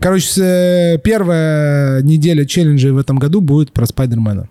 Короче, 0.00 0.98
первая 1.04 2.00
неделя 2.02 2.46
челленджей 2.46 2.92
в 2.92 2.98
этом 2.98 3.18
году 3.18 3.42
будет 3.42 3.72
про 3.72 3.84
Спайдермена. 3.84 4.48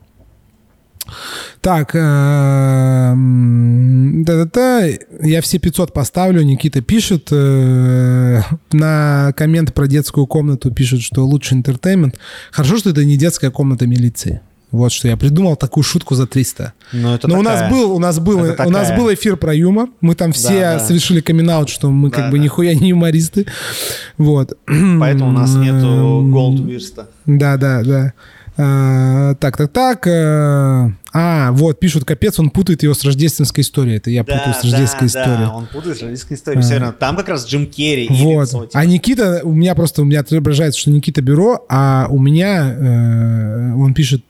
Так, 1.62 1.96
э, 1.96 2.00
м, 2.00 4.24
да-да-да, 4.24 4.86
я 5.22 5.42
все 5.42 5.60
500 5.60 5.94
поставлю, 5.94 6.42
Никита 6.44 6.82
пишет, 6.82 7.30
э, 7.32 8.42
на 8.72 9.34
коммент 9.36 9.74
про 9.74 9.88
детскую 9.88 10.28
комнату 10.28 10.72
пишет, 10.72 11.02
что 11.02 11.26
лучший 11.26 11.58
entertainment. 11.58 12.18
Хорошо, 12.52 12.78
что 12.78 12.90
это 12.92 13.04
не 13.06 13.18
детская 13.18 13.52
комната 13.52 13.88
милиции. 13.88 14.42
Вот 14.72 14.92
что 14.92 15.08
я 15.08 15.18
придумал 15.18 15.56
такую 15.56 15.84
шутку 15.84 16.14
за 16.14 16.28
300. 16.28 16.74
Ну, 16.94 17.16
это 17.16 17.28
Но 17.28 17.40
у 17.40 17.42
нас 17.42 17.56
такая- 17.56 17.72
был, 17.72 17.92
у 17.92 17.98
нас 18.00 18.20
был, 18.20 18.44
это 18.46 18.68
у 18.68 18.70
нас 18.70 18.90
такая- 18.90 19.00
был 19.04 19.12
эфир 19.14 19.36
про 19.36 19.52
юмор. 19.56 19.88
Мы 20.00 20.14
там 20.14 20.32
все 20.32 20.60
Да, 20.60 20.74
да. 20.78 20.80
совершили 20.80 21.22
каминг-аут, 21.22 21.50
что 21.68 21.90
мы 21.90 22.12
как 22.12 22.26
Да, 22.26 22.32
бы 22.32 22.38
да. 22.38 22.44
нихуя 22.44 22.76
не 22.76 22.90
юмористы. 22.90 23.48
Вот. 24.20 24.54
Поэтому 24.68 25.30
у 25.30 25.34
нас 25.34 25.56
нету 25.56 25.88
Эм, 25.88 26.36
Gold 26.36 26.64
Вирста. 26.68 27.08
Да, 27.26 27.58
да, 27.58 27.82
да. 27.84 28.14
А, 28.58 29.34
так, 29.36 29.58
так, 29.58 29.72
так. 29.72 30.06
э, 30.06 30.92
А, 31.14 31.52
вот, 31.52 31.80
пишут, 31.80 32.06
капец, 32.06 32.40
он 32.40 32.50
путает 32.50 32.84
его 32.84 32.94
с 32.94 33.04
рождественской 33.04 33.64
историей. 33.64 33.98
Это 33.98 34.12
я 34.12 34.24
путаю 34.24 34.54
с 34.54 34.64
рождественской 34.64 35.08
историей. 35.08 35.46
Да, 35.46 35.54
он 35.54 35.66
путает 35.66 35.98
с 35.98 36.02
рождественской 36.02 36.38
историей. 36.38 36.62
Всё 36.62 36.74
верно. 36.74 36.92
Там 36.92 37.16
как 37.16 37.30
раз 37.30 37.48
Джим 37.48 37.66
Керри 37.66 38.08
Вот. 38.10 38.44
лицо, 38.44 38.66
типа. 38.66 38.80
А 38.80 38.86
Никита, 38.86 39.42
у 39.44 39.54
меня 39.54 39.74
просто, 39.76 40.02
у 40.04 40.06
меня 40.06 40.20
отображается, 40.20 40.80
что 40.80 40.92
Никита 40.92 41.22
Бюро, 41.22 41.66
а 41.70 42.08
у 42.10 42.20
меня, 42.20 42.76
э, 42.78 43.74
он 43.74 43.94
пишет, 43.94 44.24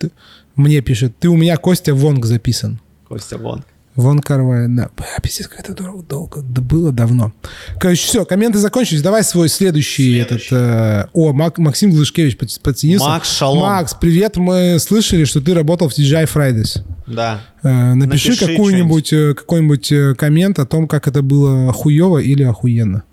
мне 0.55 0.81
пишет, 0.81 1.13
ты 1.19 1.27
у 1.29 1.35
меня, 1.35 1.57
Костя, 1.57 1.93
Вонг 1.93 2.25
записан. 2.25 2.79
Костя 3.07 3.37
Вон. 3.37 3.63
Вон 3.99 4.19
Карвай, 4.19 4.67
да. 4.69 4.89
Бля, 4.95 5.07
пиздец, 5.21 5.47
как 5.49 5.59
это 5.59 5.73
дорого, 5.73 6.03
долго. 6.03 6.41
Да 6.41 6.61
было 6.61 6.93
давно. 6.93 7.33
Короче, 7.81 8.07
все, 8.07 8.23
комменты 8.23 8.57
закончились. 8.59 9.01
Давай 9.01 9.23
свой 9.25 9.49
следующий, 9.49 10.13
Следующий. 10.23 10.45
этот... 10.55 11.05
э, 11.05 11.09
О, 11.11 11.33
Мак- 11.33 11.57
Максим 11.57 11.91
Глышкевич 11.91 12.37
под- 12.37 12.61
подсоединился. 12.61 13.07
Макс, 13.09 13.29
шалом. 13.29 13.59
Макс, 13.59 13.93
привет. 13.99 14.37
Мы 14.37 14.77
слышали, 14.79 15.25
что 15.25 15.41
ты 15.41 15.53
работал 15.53 15.89
в 15.89 15.91
TGI 15.97 16.29
Fridays. 16.33 16.81
Да. 17.07 17.41
Э, 17.61 17.93
напиши 17.93 18.29
Напиши 18.29 18.47
какую-нибудь, 18.47 19.11
э, 19.11 19.33
какой-нибудь 19.33 19.91
э, 19.91 20.15
коммент 20.15 20.59
о 20.59 20.65
том, 20.65 20.87
как 20.87 21.07
это 21.09 21.21
было 21.21 21.73
хуево 21.73 22.19
или 22.19 22.43
охуенно. 22.43 23.03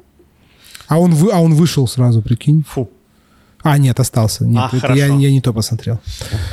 А 0.86 1.00
он, 1.00 1.12
вы, 1.14 1.32
а 1.32 1.40
он 1.40 1.54
вышел 1.54 1.88
сразу, 1.88 2.22
прикинь. 2.22 2.64
Фу. 2.68 2.88
А, 3.66 3.78
нет, 3.78 4.00
остался. 4.00 4.44
Нет, 4.44 4.68
А, 4.72 4.76
это 4.76 4.92
я, 4.94 5.06
я 5.06 5.30
не 5.30 5.40
то 5.40 5.52
посмотрел. 5.52 6.00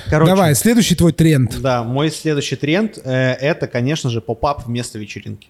Короче, 0.10 0.32
Давай, 0.32 0.56
следующий 0.56 0.96
твой 0.96 1.14
тренд. 1.14 1.60
Да, 1.62 1.84
мой 1.84 2.12
следующий 2.12 2.56
тренд 2.56 2.98
э, 3.04 3.12
это, 3.12 3.68
конечно 3.68 4.10
же, 4.10 4.22
поп-ап 4.22 4.66
вместо 4.66 5.00
вечеринки. 5.00 5.50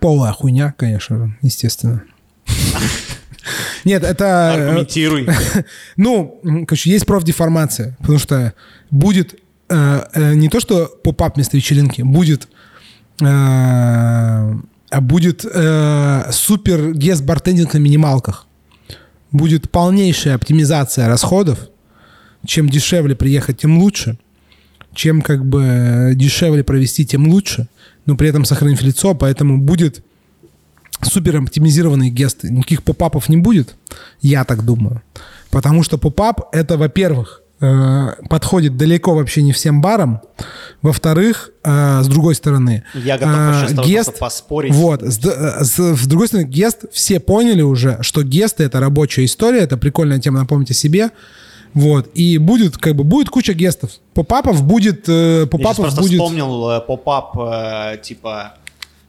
Полная 0.00 0.32
хуйня, 0.32 0.74
конечно 0.76 1.16
же, 1.16 1.36
естественно. 1.42 2.02
Нет, 3.84 4.02
это... 4.02 4.24
э, 4.24 4.68
Аргументируй. 4.68 5.28
Ну, 5.96 6.40
короче, 6.66 6.90
есть 6.90 7.06
профдеформация, 7.06 7.96
потому 8.00 8.18
что 8.18 8.52
будет 8.90 9.40
э, 9.68 10.00
э, 10.12 10.34
не 10.34 10.48
то, 10.48 10.60
что 10.60 10.86
поп-ап 11.02 11.36
вместо 11.36 11.56
вечеринки, 11.56 12.02
будет 12.02 12.48
а 13.18 15.00
будет 15.00 15.40
супер 15.40 16.92
гест 16.92 17.24
бартендинг 17.24 17.72
на 17.72 17.78
минималках. 17.78 18.45
Будет 19.32 19.70
полнейшая 19.70 20.34
оптимизация 20.34 21.08
расходов. 21.08 21.68
Чем 22.44 22.68
дешевле 22.68 23.16
приехать, 23.16 23.58
тем 23.58 23.78
лучше. 23.78 24.18
Чем 24.94 25.20
как 25.20 25.44
бы 25.44 26.12
дешевле 26.14 26.64
провести, 26.64 27.04
тем 27.04 27.28
лучше. 27.28 27.68
Но 28.06 28.16
при 28.16 28.28
этом 28.28 28.44
сохранив 28.44 28.82
лицо, 28.82 29.14
поэтому 29.14 29.58
будет 29.58 30.04
супер 31.02 31.36
оптимизированные 31.36 32.10
гесты. 32.10 32.50
Никаких 32.50 32.82
попапов 32.82 33.28
не 33.28 33.36
будет, 33.36 33.74
я 34.20 34.44
так 34.44 34.64
думаю. 34.64 35.02
Потому 35.50 35.82
что 35.82 35.98
попап 35.98 36.48
это, 36.52 36.76
во-первых, 36.76 37.42
подходит 37.58 38.76
далеко 38.76 39.14
вообще 39.14 39.42
не 39.42 39.52
всем 39.52 39.80
барам. 39.80 40.20
Во-вторых, 40.82 41.50
э, 41.64 42.02
с 42.02 42.06
другой 42.06 42.34
стороны, 42.34 42.84
Я 42.94 43.16
готов 43.18 43.70
э, 43.70 43.74
тобой 43.74 43.90
гест, 43.90 44.18
поспорить. 44.18 44.74
Вот, 44.74 45.02
с, 45.02 45.18
э, 45.24 45.64
с- 45.64 45.96
с 45.96 46.06
другой 46.06 46.28
стороны, 46.28 46.46
гест, 46.46 46.84
все 46.92 47.18
поняли 47.18 47.62
уже, 47.62 47.98
что 48.02 48.22
гесты 48.22 48.64
это 48.64 48.78
рабочая 48.78 49.24
история, 49.24 49.60
это 49.60 49.76
прикольная 49.78 50.18
тема, 50.20 50.40
напомните 50.40 50.74
себе. 50.74 51.10
Вот, 51.72 52.08
и 52.14 52.38
будет, 52.38 52.78
как 52.78 52.94
бы, 52.94 53.04
будет 53.04 53.28
куча 53.30 53.52
гестов. 53.52 53.90
Попапов 54.14 54.62
будет, 54.62 55.08
э, 55.08 55.40
Я 55.40 55.46
попапов 55.46 55.76
просто 55.76 56.00
будет... 56.02 56.12
вспомнил 56.20 56.70
э, 56.70 56.80
pop-up, 56.80 57.36
э, 57.38 57.98
типа, 58.02 58.54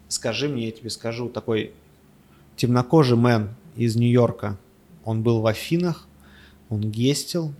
скажи 0.10 0.48
мне, 0.50 0.66
я 0.68 0.72
тебе 0.72 0.89
скажу, 0.89 1.30
такой 1.30 1.72
темнокожий 2.56 3.18
man 3.18 3.49
из 3.76 3.95
Нью-Йорка. 3.95 4.58
Он 5.06 5.22
был 5.22 5.41
в 5.41 5.48
Афинах, 5.48 6.08
он 6.70 6.82
guest 6.82 7.26
ил, 7.26 7.53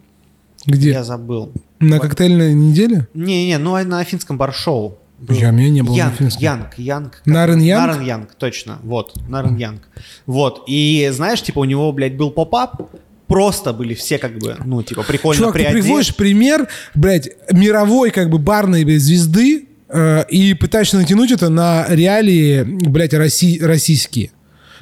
Где? 0.68 0.92
я 0.92 1.04
забыл. 1.04 1.52
На 1.80 2.00
коктейльной 2.00 2.54
неделе? 2.54 3.08
Не-не, 3.14 3.58
ну 3.58 3.76
а 3.76 3.84
на 3.84 4.00
афинском 4.00 4.38
бар-шоу. 4.38 4.98
был. 5.20 5.36
Я- 5.36 5.50
меня 5.52 5.70
не 5.70 5.82
было 5.82 5.94
на 5.94 5.98
Янг, 5.98 6.14
афинском. 6.14 6.44
Янг, 6.44 6.74
Янг. 6.78 7.22
Нарен 7.26 7.60
Янг? 7.60 7.88
Нарен 7.88 8.06
Янг, 8.06 8.36
точно. 8.36 8.78
Вот, 8.84 9.14
Нарен 9.28 9.58
Янг. 9.58 9.82
Вот. 10.28 10.64
И 10.68 11.10
знаешь, 11.14 11.42
типа 11.42 11.60
у 11.60 11.64
него, 11.66 11.92
блядь, 11.92 12.16
был 12.16 12.30
pop-up, 12.32 12.92
просто 13.28 13.74
были 13.74 13.94
все 13.96 14.18
как 14.20 14.38
бы, 14.38 14.56
ну, 14.64 14.84
типа, 14.84 15.04
прикольно 15.04 15.40
Чувак, 15.40 15.54
ты 15.54 15.60
приодеты. 15.60 15.82
приводишь 15.84 16.16
пример, 16.16 16.68
блядь, 16.96 17.30
мировой 17.52 18.12
как 18.12 18.30
бы 18.30 18.38
барной 18.38 18.84
блядь, 18.86 19.02
звезды 19.02 19.68
э, 19.90 20.26
и 20.30 20.54
пытаешься 20.54 20.98
натянуть 20.98 21.32
это 21.32 21.50
на 21.50 21.86
реалии, 21.90 22.64
блядь, 22.64 23.14
россий- 23.14 23.64
российские. 23.66 24.32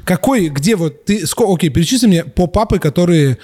Какой, 0.03 0.49
где 0.49 0.75
вот 0.75 1.05
ты, 1.05 1.25
ско- 1.25 1.51
окей, 1.51 1.69
перечисли 1.69 2.07
мне 2.07 2.23
поп-апы, 2.23 2.77
которые 2.79 3.37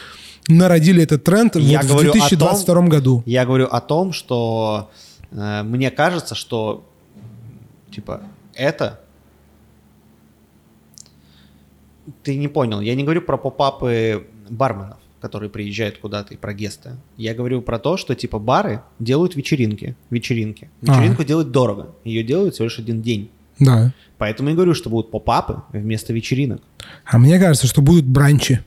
народили 0.47 1.03
этот 1.03 1.23
тренд 1.23 1.55
Я 1.55 1.79
вот 1.79 1.85
в 1.85 1.89
говорю 1.89 2.09
о 2.09 2.13
2022 2.13 2.87
году. 2.87 3.23
Я 3.25 3.45
говорю 3.45 3.67
о 3.67 3.81
том, 3.81 4.13
что 4.13 4.89
э, 5.31 5.63
мне 5.63 5.91
кажется, 5.91 6.35
что 6.35 6.83
типа 7.91 8.21
это 8.53 8.99
ты 12.23 12.37
не 12.37 12.47
понял. 12.47 12.81
Я 12.81 12.95
не 12.95 13.03
говорю 13.03 13.21
про 13.21 13.37
поп-апы 13.37 14.27
барменов, 14.49 14.97
которые 15.19 15.49
приезжают 15.49 15.97
куда-то 15.97 16.33
и 16.33 16.37
про 16.37 16.53
гесты. 16.53 16.91
Я 17.17 17.33
говорю 17.33 17.61
про 17.61 17.79
то, 17.79 17.97
что 17.97 18.15
типа 18.15 18.39
бары 18.39 18.81
делают 18.99 19.35
вечеринки. 19.35 19.95
Вечеринки. 20.09 20.69
А. 20.81 20.93
Вечеринку 20.93 21.23
делают 21.23 21.51
дорого. 21.51 21.93
Ее 22.03 22.23
делают 22.23 22.55
всего 22.55 22.65
лишь 22.65 22.79
один 22.79 23.01
день. 23.01 23.29
Да. 23.59 23.93
Поэтому 24.17 24.49
я 24.49 24.55
говорю, 24.55 24.73
что 24.73 24.89
будут 24.89 25.11
поп-апы 25.11 25.61
вместо 25.71 26.13
вечеринок. 26.13 26.61
А 27.05 27.17
мне 27.17 27.39
кажется, 27.39 27.67
что 27.67 27.81
будут 27.81 28.05
бранчи. 28.05 28.61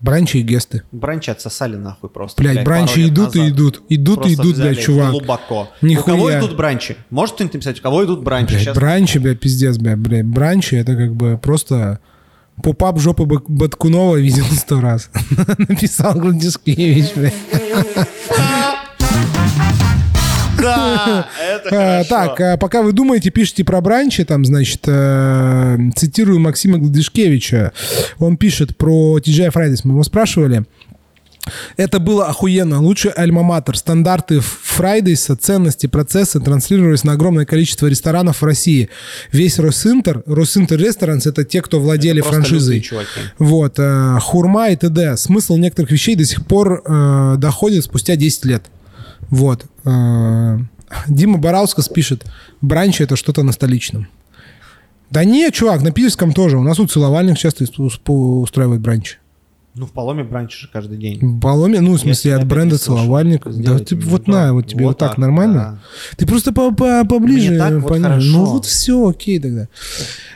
Бранчи 0.00 0.38
и 0.38 0.42
гесты. 0.42 0.82
Бранчи 0.92 1.30
отсосали 1.30 1.76
нахуй 1.76 2.10
просто. 2.10 2.42
Блядь, 2.42 2.64
бранчи 2.64 3.08
идут 3.08 3.34
и 3.34 3.38
назад. 3.38 3.54
идут. 3.54 3.82
Идут 3.88 4.18
и 4.18 4.20
Просто 4.20 4.34
идут, 4.34 4.54
взяли 4.54 4.74
блядь, 4.74 4.84
чувак. 4.84 5.10
Глубоко. 5.10 5.68
Нихуя. 5.82 6.14
У 6.14 6.18
кого 6.18 6.38
идут 6.38 6.56
бранчи? 6.56 6.96
Может 7.10 7.34
кто-нибудь 7.34 7.54
написать, 7.54 7.80
у 7.80 7.82
кого 7.82 8.04
идут 8.04 8.22
бранчи? 8.22 8.52
Блядь, 8.52 8.62
Сейчас 8.62 8.76
бранчи, 8.76 9.18
блядь, 9.18 9.40
пиздец, 9.40 9.78
блядь, 9.78 9.98
блядь. 9.98 10.26
Бранчи 10.26 10.76
это 10.76 10.96
как 10.96 11.14
бы 11.14 11.38
просто 11.38 12.00
попап 12.62 12.98
жопы 12.98 13.24
Баткунова 13.26 14.16
видел 14.16 14.44
сто 14.56 14.80
раз. 14.80 15.10
Написал 15.58 16.14
Гладишкевич, 16.14 17.14
блядь. 17.14 17.34
Да, 20.66 21.28
это 21.54 21.68
А, 21.68 22.04
хорошо. 22.04 22.08
Так, 22.08 22.40
а 22.40 22.56
пока 22.56 22.82
вы 22.82 22.92
думаете, 22.92 23.30
пишите 23.30 23.64
про 23.64 23.80
бранчи, 23.80 24.24
там, 24.24 24.44
значит, 24.44 24.80
э, 24.86 25.78
цитирую 25.94 26.40
Максима 26.40 26.78
Гладышкевича. 26.78 27.72
Он 28.18 28.36
пишет 28.36 28.76
про 28.76 29.18
TGI 29.18 29.52
Fridays. 29.52 29.80
Мы 29.84 29.94
его 29.94 30.02
спрашивали. 30.02 30.64
Это 31.76 32.00
было 32.00 32.26
охуенно. 32.26 32.80
Лучший 32.80 33.12
альма-матер. 33.12 33.76
Стандарты 33.76 34.40
Фрайдейса, 34.40 35.36
ценности, 35.36 35.86
процессы 35.86 36.40
транслировались 36.40 37.04
на 37.04 37.12
огромное 37.12 37.46
количество 37.46 37.86
ресторанов 37.86 38.42
в 38.42 38.44
России. 38.44 38.88
Весь 39.32 39.58
Росинтер, 39.58 40.22
Росинтер 40.26 40.78
Ресторанс, 40.78 41.26
это 41.26 41.44
те, 41.44 41.62
кто 41.62 41.80
владели 41.80 42.20
Просто 42.20 42.40
франшизой. 42.40 42.80
Вот, 43.38 43.74
э, 43.78 44.18
хурма 44.20 44.70
и 44.70 44.76
т.д. 44.76 45.16
Смысл 45.16 45.56
некоторых 45.56 45.90
вещей 45.90 46.16
до 46.16 46.24
сих 46.24 46.44
пор 46.46 46.82
э, 46.84 47.34
доходит 47.38 47.84
спустя 47.84 48.16
10 48.16 48.44
лет. 48.46 48.64
Вот. 49.30 49.64
Э, 49.84 50.58
Дима 51.08 51.38
Бараускас 51.38 51.88
пишет, 51.88 52.24
бранчи 52.60 53.02
это 53.02 53.16
что-то 53.16 53.42
на 53.42 53.52
столичном. 53.52 54.06
Да 55.10 55.24
не, 55.24 55.50
чувак, 55.50 55.82
на 55.82 55.92
Питерском 55.92 56.32
тоже. 56.32 56.58
У 56.58 56.62
нас 56.62 56.76
тут 56.76 56.90
целовальник 56.90 57.38
часто 57.38 57.64
ус- 57.78 57.96
по- 57.98 58.40
устраивает 58.40 58.80
бранчи. 58.80 59.16
Ну, 59.74 59.84
в 59.86 59.92
Паломе 59.92 60.24
бранчи 60.24 60.58
же 60.58 60.68
каждый 60.72 60.96
день. 60.96 61.18
В 61.20 61.40
Паломе, 61.40 61.80
ну, 61.80 61.92
в 61.92 62.00
смысле, 62.00 62.30
Если 62.30 62.42
от 62.42 62.46
бренда 62.46 62.78
целовальник. 62.78 63.44
Да, 63.46 63.78
ты, 63.78 63.94
вот 63.94 64.24
да. 64.24 64.32
на, 64.32 64.52
вот 64.54 64.66
тебе 64.68 64.84
вот, 64.84 64.90
Вот 64.92 64.98
так, 64.98 65.10
так, 65.10 65.18
нормально? 65.18 65.80
Ты 66.16 66.26
просто 66.26 66.52
по, 66.52 66.72
по, 66.74 67.04
поближе. 67.04 67.50
Мне 67.50 67.58
так 67.58 67.74
вот 67.82 68.00
хорошо. 68.00 68.26
Ну 68.26 68.44
вот 68.46 68.64
все, 68.64 69.06
окей 69.06 69.38
тогда. 69.38 69.68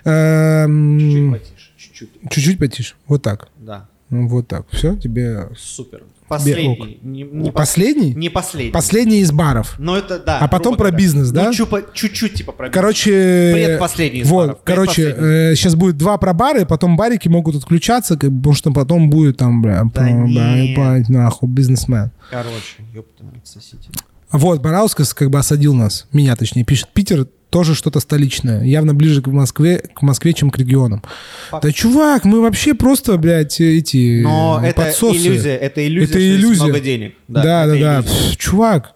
Эм, 0.04 1.00
Чуть 1.00 1.30
потише, 1.32 1.70
чуть-чуть. 1.78 2.10
Чуть-чуть 2.30 2.58
потише. 2.58 2.94
Вот 3.08 3.22
так. 3.22 3.48
Да, 3.58 3.88
Ну, 4.10 4.28
Вот 4.28 4.46
так. 4.46 4.66
Все, 4.72 4.94
тебе... 4.96 5.48
супер. 5.58 6.02
Последний. 6.30 6.98
Не, 7.02 7.22
не 7.24 7.48
пос- 7.50 7.52
Последний? 7.52 8.14
Не 8.14 8.28
последний. 8.30 8.72
Последний 8.72 9.18
из 9.20 9.32
баров. 9.32 9.74
Но 9.78 9.96
это, 9.96 10.18
да. 10.18 10.38
А 10.38 10.48
потом 10.48 10.76
про 10.76 10.90
бизнес, 10.90 11.28
Ну, 11.28 11.34
да? 11.34 11.50
чупа- 11.50 11.84
чуть-чуть 11.92 12.34
типа 12.34 12.52
про 12.52 12.66
бизнес. 12.68 12.74
Короче... 12.80 13.50
Предпоследний 13.52 14.20
из 14.20 14.28
Вот, 14.28 14.46
баров, 14.46 14.58
короче, 14.64 15.02
предпоследний. 15.06 15.56
сейчас 15.56 15.74
будет 15.74 15.96
два 15.96 16.16
про 16.18 16.32
бары, 16.32 16.64
потом 16.66 16.96
барики 16.96 17.28
могут 17.28 17.56
отключаться, 17.56 18.16
как 18.16 18.30
потому 18.30 18.54
что 18.54 18.70
потом 18.72 19.10
будет 19.10 19.36
там, 19.36 19.60
бля, 19.60 19.82
Да 19.84 19.90
про- 19.90 20.26
бля, 20.26 21.04
нахуй, 21.08 21.48
бизнесмен. 21.48 22.10
Короче, 22.30 22.76
ёпта, 22.94 23.24
сосите. 23.44 23.88
Вот, 24.32 24.62
Бараускас 24.62 25.12
как 25.12 25.28
бы 25.30 25.40
осадил 25.40 25.74
нас, 25.74 26.06
меня 26.12 26.36
точнее, 26.36 26.62
пишет, 26.64 26.88
Питер 26.94 27.26
тоже 27.50 27.74
что-то 27.74 28.00
столичное, 28.00 28.62
явно 28.64 28.94
ближе 28.94 29.20
к 29.22 29.26
Москве, 29.26 29.78
к 29.94 30.02
Москве, 30.02 30.32
чем 30.32 30.50
к 30.50 30.58
регионам. 30.58 31.02
Факт. 31.50 31.64
Да, 31.64 31.72
чувак, 31.72 32.24
мы 32.24 32.40
вообще 32.40 32.74
просто, 32.74 33.16
блядь, 33.18 33.60
эти 33.60 34.22
Но 34.22 34.60
э, 34.62 34.68
это 34.68 34.82
подсосы. 34.82 35.16
иллюзия, 35.18 35.56
это 35.56 35.86
иллюзия, 35.86 36.04
Это 36.04 36.12
что 36.12 36.20
есть 36.20 36.38
иллюзия. 36.40 36.62
много 36.64 36.80
денег. 36.80 37.14
Да, 37.28 37.42
да, 37.42 37.64
это 37.66 37.80
да. 37.80 38.00
иллюзия. 38.00 38.30
Пф, 38.30 38.36
Чувак, 38.36 38.94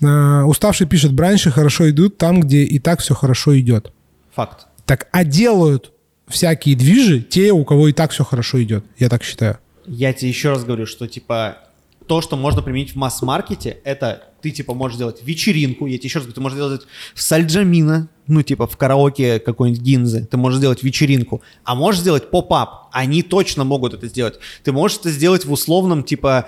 э, 0.00 0.42
уставший 0.42 0.86
пишет, 0.86 1.12
бранчи 1.12 1.50
хорошо 1.50 1.90
идут 1.90 2.16
там, 2.16 2.40
где 2.40 2.62
и 2.62 2.78
так 2.78 3.00
все 3.00 3.14
хорошо 3.14 3.58
идет. 3.58 3.92
Факт. 4.34 4.66
Так, 4.86 5.08
а 5.12 5.24
делают 5.24 5.92
всякие 6.28 6.76
движи 6.76 7.20
те, 7.20 7.52
у 7.52 7.64
кого 7.64 7.88
и 7.88 7.92
так 7.92 8.10
все 8.12 8.24
хорошо 8.24 8.62
идет. 8.62 8.84
Я 8.98 9.08
так 9.08 9.22
считаю. 9.22 9.58
Я 9.86 10.12
тебе 10.12 10.30
еще 10.30 10.50
раз 10.50 10.64
говорю, 10.64 10.86
что 10.86 11.06
типа 11.06 11.58
то, 12.06 12.20
что 12.20 12.36
можно 12.36 12.62
применить 12.62 12.92
в 12.92 12.96
масс-маркете, 12.96 13.78
это 13.84 14.24
ты 14.42 14.50
типа 14.50 14.74
можешь 14.74 14.96
сделать 14.96 15.22
вечеринку, 15.22 15.86
я 15.86 15.96
тебе 15.96 16.08
еще 16.08 16.18
раз 16.18 16.26
говорю, 16.26 16.34
ты 16.34 16.40
можешь 16.40 16.56
сделать 16.56 16.82
в 17.14 17.22
Сальджамина, 17.22 18.08
ну 18.26 18.42
типа 18.42 18.66
в 18.66 18.76
караоке 18.76 19.38
какой-нибудь 19.38 19.82
Гинзы, 19.82 20.26
ты 20.30 20.36
можешь 20.36 20.58
сделать 20.58 20.82
вечеринку, 20.82 21.42
а 21.64 21.74
можешь 21.74 22.02
сделать 22.02 22.30
pop-up, 22.30 22.88
они 22.92 23.22
точно 23.22 23.64
могут 23.64 23.94
это 23.94 24.06
сделать. 24.06 24.38
Ты 24.62 24.72
можешь 24.72 24.98
это 24.98 25.10
сделать 25.10 25.44
в 25.44 25.52
условном 25.52 26.04
типа, 26.04 26.46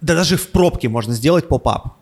да 0.00 0.14
даже 0.14 0.36
в 0.36 0.48
пробке 0.48 0.88
можно 0.88 1.14
сделать 1.14 1.46
pop-up. 1.46 1.94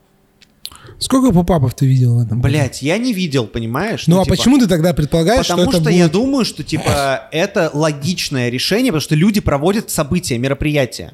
Сколько 0.98 1.32
pop-up 1.32 1.64
ов 1.64 1.74
ты 1.74 1.86
видел 1.86 2.16
в 2.16 2.22
этом? 2.24 2.40
Блять, 2.40 2.80
я 2.80 2.96
не 2.96 3.12
видел, 3.12 3.46
понимаешь? 3.46 4.06
Ну, 4.06 4.18
а 4.18 4.24
типа, 4.24 4.36
почему 4.36 4.58
ты 4.58 4.66
тогда 4.66 4.94
предполагаешь, 4.94 5.46
Потому 5.46 5.64
что 5.64 5.72
что, 5.72 5.80
это 5.82 5.90
я 5.90 6.04
будет... 6.04 6.12
думаю, 6.12 6.44
что 6.46 6.62
типа 6.62 7.28
это 7.32 7.70
логичное 7.74 8.48
решение, 8.48 8.92
потому 8.92 9.02
что 9.02 9.14
люди 9.14 9.40
проводят 9.40 9.90
события, 9.90 10.38
мероприятия. 10.38 11.12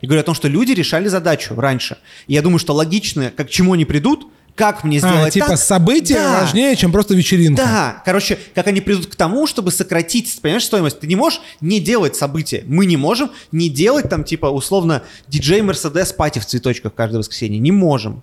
И 0.00 0.06
говорю 0.06 0.20
о 0.20 0.24
том, 0.24 0.34
что 0.34 0.48
люди 0.48 0.72
решали 0.72 1.08
задачу 1.08 1.54
раньше. 1.56 1.98
И 2.26 2.34
я 2.34 2.42
думаю, 2.42 2.58
что 2.58 2.74
логично, 2.74 3.32
как 3.36 3.48
к 3.48 3.50
чему 3.50 3.72
они 3.72 3.84
придут, 3.84 4.28
как 4.54 4.82
мне 4.82 4.98
сделать 4.98 5.28
А, 5.28 5.30
типа 5.30 5.46
так. 5.48 5.58
событие 5.58 6.18
Да. 6.18 6.40
важнее, 6.40 6.74
чем 6.74 6.90
просто 6.90 7.14
вечеринка. 7.14 7.62
Да, 7.62 8.02
короче, 8.04 8.38
как 8.54 8.66
они 8.66 8.80
придут 8.80 9.06
к 9.06 9.14
тому, 9.14 9.46
чтобы 9.46 9.70
сократить, 9.70 10.36
понимаешь, 10.42 10.64
стоимость. 10.64 10.98
Ты 10.98 11.06
не 11.06 11.14
можешь 11.14 11.40
не 11.60 11.78
делать 11.78 12.16
события. 12.16 12.64
Мы 12.66 12.86
не 12.86 12.96
можем 12.96 13.30
не 13.52 13.68
делать 13.68 14.08
там, 14.08 14.24
типа, 14.24 14.46
условно, 14.46 15.02
диджей 15.28 15.62
Мерседес 15.62 16.12
пати 16.12 16.40
в 16.40 16.46
цветочках 16.46 16.92
каждое 16.94 17.18
воскресенье. 17.18 17.60
Не 17.60 17.70
можем. 17.70 18.22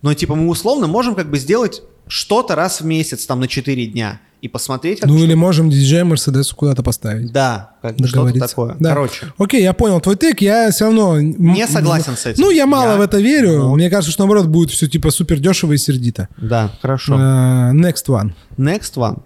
Но, 0.00 0.14
типа, 0.14 0.34
мы 0.34 0.48
условно 0.48 0.86
можем 0.86 1.14
как 1.14 1.30
бы 1.30 1.38
сделать 1.38 1.82
что-то 2.06 2.54
раз 2.54 2.80
в 2.80 2.84
месяц, 2.84 3.26
там, 3.26 3.40
на 3.40 3.48
4 3.48 3.86
дня. 3.86 4.20
И 4.42 4.48
посмотреть, 4.48 5.00
как 5.00 5.08
Ну 5.08 5.16
или 5.24 5.32
можем 5.32 5.70
диджея 5.70 6.04
Мерседесу 6.04 6.54
куда-то 6.54 6.82
поставить. 6.82 7.32
Да, 7.32 7.76
как 7.80 7.96
что-то 8.04 8.38
такое. 8.38 8.76
Да. 8.78 8.90
Короче. 8.90 9.32
Окей, 9.38 9.62
я 9.62 9.72
понял 9.72 10.02
твой 10.02 10.16
тык, 10.16 10.42
я 10.42 10.70
все 10.70 10.84
равно... 10.84 11.18
Не 11.18 11.66
согласен 11.66 12.14
с 12.14 12.26
этим. 12.26 12.42
Ну, 12.42 12.50
я 12.50 12.66
мало 12.66 12.90
Я- 12.90 12.96
в 12.98 13.00
это 13.00 13.20
верю. 13.20 13.58
Ну. 13.60 13.74
Мне 13.74 13.88
кажется, 13.88 14.12
что 14.12 14.20
наоборот 14.20 14.48
будет 14.48 14.70
все 14.70 14.86
типа 14.86 15.10
супер 15.10 15.38
дешево 15.38 15.72
и 15.72 15.78
сердито. 15.78 16.28
Да, 16.36 16.70
хорошо. 16.82 17.14
Э, 17.14 17.72
Next 17.72 18.06
one. 18.08 18.32
Next 18.58 18.96
one. 18.96 19.22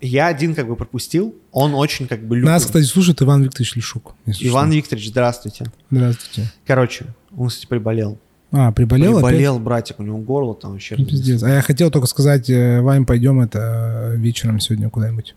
Я 0.00 0.28
один 0.28 0.54
как 0.54 0.66
бы 0.66 0.76
пропустил. 0.76 1.34
Он 1.52 1.74
очень 1.74 2.06
как 2.06 2.26
бы 2.26 2.36
любит. 2.36 2.48
Нас, 2.48 2.64
кстати, 2.64 2.84
слушает 2.84 3.20
Иван 3.20 3.42
Викторович 3.42 3.76
Лешук. 3.76 4.14
Иван 4.40 4.68
что. 4.68 4.76
Викторович, 4.76 5.08
здравствуйте. 5.08 5.66
Здравствуйте. 5.90 6.50
Короче, 6.66 7.04
он, 7.36 7.48
кстати, 7.48 7.66
приболел. 7.66 8.18
А, 8.50 8.72
приболел 8.72 9.18
опять? 9.18 9.30
приболел, 9.30 9.58
братик, 9.58 10.00
у 10.00 10.02
него 10.02 10.18
горло 10.18 10.54
там 10.54 10.72
вообще. 10.72 10.96
Ну, 10.96 11.04
Пиздец. 11.04 11.42
А 11.42 11.50
я 11.50 11.60
хотел 11.60 11.90
только 11.90 12.06
сказать, 12.06 12.48
э, 12.48 12.80
Вань, 12.80 13.04
пойдем 13.04 13.40
это 13.40 14.12
э, 14.14 14.16
вечером 14.16 14.58
сегодня 14.60 14.88
куда-нибудь. 14.88 15.34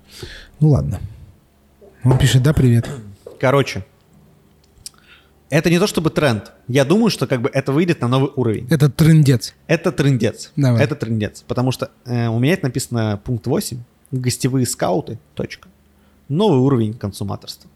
Ну 0.60 0.70
ладно. 0.70 1.00
Он 2.04 2.18
пишет, 2.18 2.42
да, 2.42 2.54
привет. 2.54 2.88
Короче, 3.40 3.86
это 5.50 5.70
не 5.70 5.80
то 5.80 5.88
чтобы 5.88 6.10
тренд. 6.10 6.54
Я 6.70 6.86
думаю, 6.86 7.10
что 7.10 7.28
как 7.28 7.42
бы 7.42 7.50
это 7.54 7.74
выйдет 7.74 8.00
на 8.00 8.08
новый 8.08 8.32
уровень. 8.38 8.68
Это 8.70 8.90
трендец. 8.90 9.54
Это 9.68 9.92
трендец. 9.92 10.52
Давай. 10.56 10.82
Это 10.82 10.96
трендец. 10.96 11.44
Потому 11.46 11.74
что 11.74 11.92
э, 12.06 12.28
у 12.28 12.40
меня 12.40 12.54
это 12.54 12.68
написано 12.68 13.20
пункт 13.22 13.46
8. 13.46 13.78
Гостевые 14.12 14.66
скауты. 14.66 15.20
Точка. 15.36 15.68
Новый 16.30 16.60
уровень 16.60 16.94
консуматорства. 16.94 17.70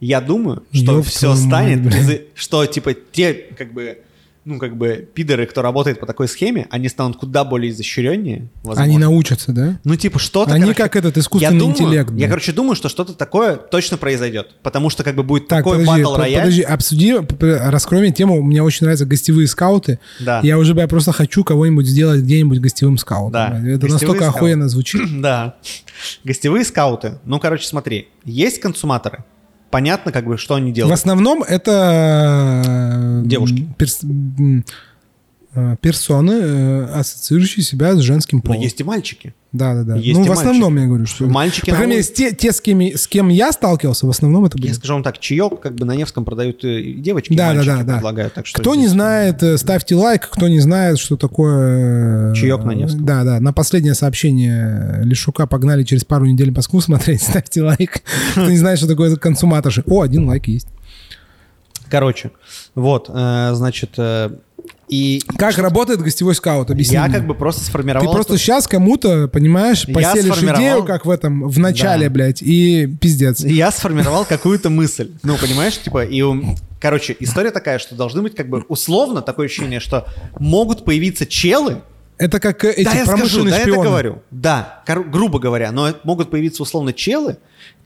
Я 0.00 0.22
думаю, 0.22 0.64
что 0.72 0.96
Ёб 0.96 1.06
все 1.06 1.34
станет, 1.34 1.84
мать, 1.84 2.22
что 2.34 2.64
типа 2.64 2.94
те 2.94 3.34
как 3.56 3.72
бы 3.74 3.98
ну 4.44 4.58
как 4.58 4.76
бы 4.76 5.08
пидоры, 5.14 5.46
кто 5.46 5.62
работает 5.62 6.00
по 6.00 6.06
такой 6.06 6.28
схеме, 6.28 6.66
они 6.70 6.88
станут 6.88 7.16
куда 7.16 7.44
более 7.44 7.70
изощреннее. 7.72 8.48
возможно. 8.62 8.82
Они 8.82 8.98
научатся, 8.98 9.52
да? 9.52 9.78
Ну, 9.84 9.96
типа, 9.96 10.18
что-то... 10.18 10.52
Они 10.52 10.62
короче, 10.64 10.82
как 10.82 10.96
этот 10.96 11.16
искусственный 11.16 11.54
я 11.54 11.58
думаю- 11.58 11.74
интеллект, 11.76 12.10
Я, 12.10 12.14
блин. 12.16 12.28
короче, 12.28 12.52
думаю, 12.52 12.74
что 12.76 12.88
что-то 12.88 13.14
такое 13.14 13.56
точно 13.56 13.96
произойдет. 13.96 14.54
Потому 14.62 14.90
что, 14.90 15.02
как 15.04 15.16
бы, 15.16 15.22
будет 15.22 15.48
Так, 15.48 15.60
такой 15.64 15.78
подожди, 15.78 16.02
батл 16.02 16.16
рояль. 16.16 16.40
подожди, 16.42 16.62
обсуди, 16.62 17.14
раскрой 17.70 18.00
мне 18.02 18.12
тему. 18.12 18.42
Мне 18.42 18.62
очень 18.62 18.84
нравятся 18.84 19.06
гостевые 19.06 19.48
скауты. 19.48 19.98
Да. 20.20 20.40
Я 20.42 20.58
уже 20.58 20.74
бля, 20.74 20.88
просто 20.88 21.12
хочу 21.12 21.42
кого-нибудь 21.44 21.86
сделать 21.86 22.20
где-нибудь 22.20 22.58
гостевым 22.60 22.98
скаутом. 22.98 23.32
Да. 23.32 23.46
Это 23.48 23.56
гостевые 23.62 23.92
настолько 23.92 24.20
скауты. 24.24 24.36
охуенно 24.38 24.68
звучит. 24.68 25.00
Да. 25.22 25.54
Гостевые 26.24 26.64
скауты. 26.64 27.18
Ну, 27.24 27.38
короче, 27.40 27.66
смотри. 27.66 28.08
Есть 28.24 28.60
консуматоры. 28.60 29.24
Понятно, 29.74 30.12
как 30.12 30.24
бы, 30.26 30.38
что 30.38 30.54
они 30.54 30.70
В 30.70 30.74
делают. 30.74 30.94
основном 30.96 31.42
это... 31.42 32.62
э, 32.64 33.22
Девушки. 33.26 33.66
перс- 33.76 34.04
персоны, 35.80 36.32
э, 36.32 36.84
ассоциирующие 36.94 37.62
себя 37.64 37.94
с 37.94 38.00
женским 38.00 38.38
Но 38.38 38.42
полом. 38.42 38.60
есть 38.60 38.80
и 38.80 38.84
мальчики. 38.84 39.34
Да, 39.52 39.72
да, 39.74 39.84
да. 39.84 39.94
есть 39.96 40.18
ну, 40.18 40.24
и 40.24 40.28
в 40.28 40.32
основном 40.32 40.76
я 40.78 40.86
говорю, 40.86 41.06
что... 41.06 41.26
Мальчики 41.26 41.66
По 41.66 41.70
на 41.72 41.76
крайней 41.76 41.92
мере, 41.98 42.04
те, 42.04 42.32
те 42.32 42.50
с, 42.52 42.60
кем, 42.60 42.80
с 42.80 43.06
кем 43.06 43.28
я 43.28 43.52
сталкивался, 43.52 44.04
в 44.04 44.10
основном 44.10 44.44
это 44.46 44.56
были. 44.58 44.66
Я 44.68 44.74
скажу 44.74 44.94
вам 44.94 45.04
так, 45.04 45.18
чаек 45.18 45.60
как 45.60 45.76
бы 45.76 45.84
на 45.84 45.92
Невском 45.94 46.24
продают 46.24 46.64
э, 46.64 46.80
и 46.80 46.94
девочки, 46.94 47.32
и 47.32 47.36
Да, 47.36 47.50
да, 47.50 47.54
мальчики 47.54 47.70
да, 47.76 47.82
да. 47.84 47.92
предлагают. 47.94 48.34
Так 48.34 48.46
что 48.48 48.60
Кто 48.60 48.74
не 48.74 48.80
здесь- 48.82 48.90
знает, 48.92 49.42
э, 49.44 49.56
ставьте 49.56 49.94
лайк. 49.94 50.28
Кто 50.28 50.48
не 50.48 50.58
знает, 50.58 50.98
что 50.98 51.16
такое... 51.16 52.32
э, 52.32 52.34
Чаек 52.34 52.64
на 52.64 52.72
Невском. 52.72 53.04
Да, 53.04 53.22
да. 53.22 53.38
На 53.38 53.52
последнее 53.52 53.94
сообщение 53.94 55.00
Лешука 55.04 55.46
погнали 55.46 55.84
через 55.84 56.04
пару 56.04 56.24
недель 56.26 56.50
Москву 56.50 56.80
смотреть. 56.82 57.22
Ставьте 57.22 57.62
лайк. 57.62 58.02
Кто 58.32 58.50
не 58.50 58.56
знает, 58.58 58.78
что 58.78 58.88
такое 58.88 59.14
консуматорши. 59.14 59.84
О, 59.86 60.02
один 60.02 60.26
лайк 60.26 60.48
есть. 60.48 60.66
Короче, 61.88 62.32
вот, 62.74 63.08
э, 63.12 63.50
значит, 63.54 63.90
э, 63.98 64.30
и 64.88 65.20
Как 65.38 65.56
работает 65.58 66.00
гостевой 66.00 66.34
скаут? 66.34 66.70
Объясни 66.70 66.94
я 66.94 67.04
мне. 67.06 67.14
как 67.14 67.26
бы 67.26 67.34
просто 67.34 67.62
Ты 67.62 67.66
сформировал... 67.68 68.12
просто 68.12 68.34
эту- 68.34 68.42
сейчас 68.42 68.66
кому-то, 68.68 69.28
понимаешь, 69.28 69.84
Я 69.86 69.94
поселишь 69.94 70.36
идею, 70.42 70.84
как 70.84 71.06
в 71.06 71.10
этом, 71.10 71.48
в 71.48 71.58
начале, 71.58 72.08
Да. 72.08 72.12
блядь, 72.12 72.42
и 72.42 72.86
пиздец. 73.00 73.40
Я 73.42 73.70
сформировал 73.72 74.24
какую-то 74.24 74.70
мысль. 74.70 75.10
Ну, 75.22 75.36
понимаешь, 75.36 75.78
типа, 75.78 76.04
и... 76.04 76.22
Короче, 76.80 77.16
история 77.18 77.50
такая, 77.50 77.78
что 77.78 77.94
должны 77.94 78.20
быть 78.20 78.34
как 78.34 78.48
бы 78.50 78.62
условно 78.68 79.22
такое 79.22 79.46
ощущение, 79.46 79.80
что 79.80 80.06
могут 80.38 80.84
появиться 80.84 81.24
челы, 81.24 81.80
Это 82.18 82.38
как 82.38 82.62
э, 82.64 82.72
эти 82.72 82.84
да, 82.84 82.92
я 82.92 83.06
скажу, 83.06 83.42
да, 83.44 83.56
я 83.56 83.62
шпионы. 83.62 83.72
это 83.80 83.88
говорю. 83.88 84.22
Да, 84.30 84.82
грубо 84.86 85.38
говоря, 85.38 85.72
но 85.72 85.94
могут 86.04 86.30
появиться 86.30 86.62
условно 86.62 86.92
челы, 86.92 87.38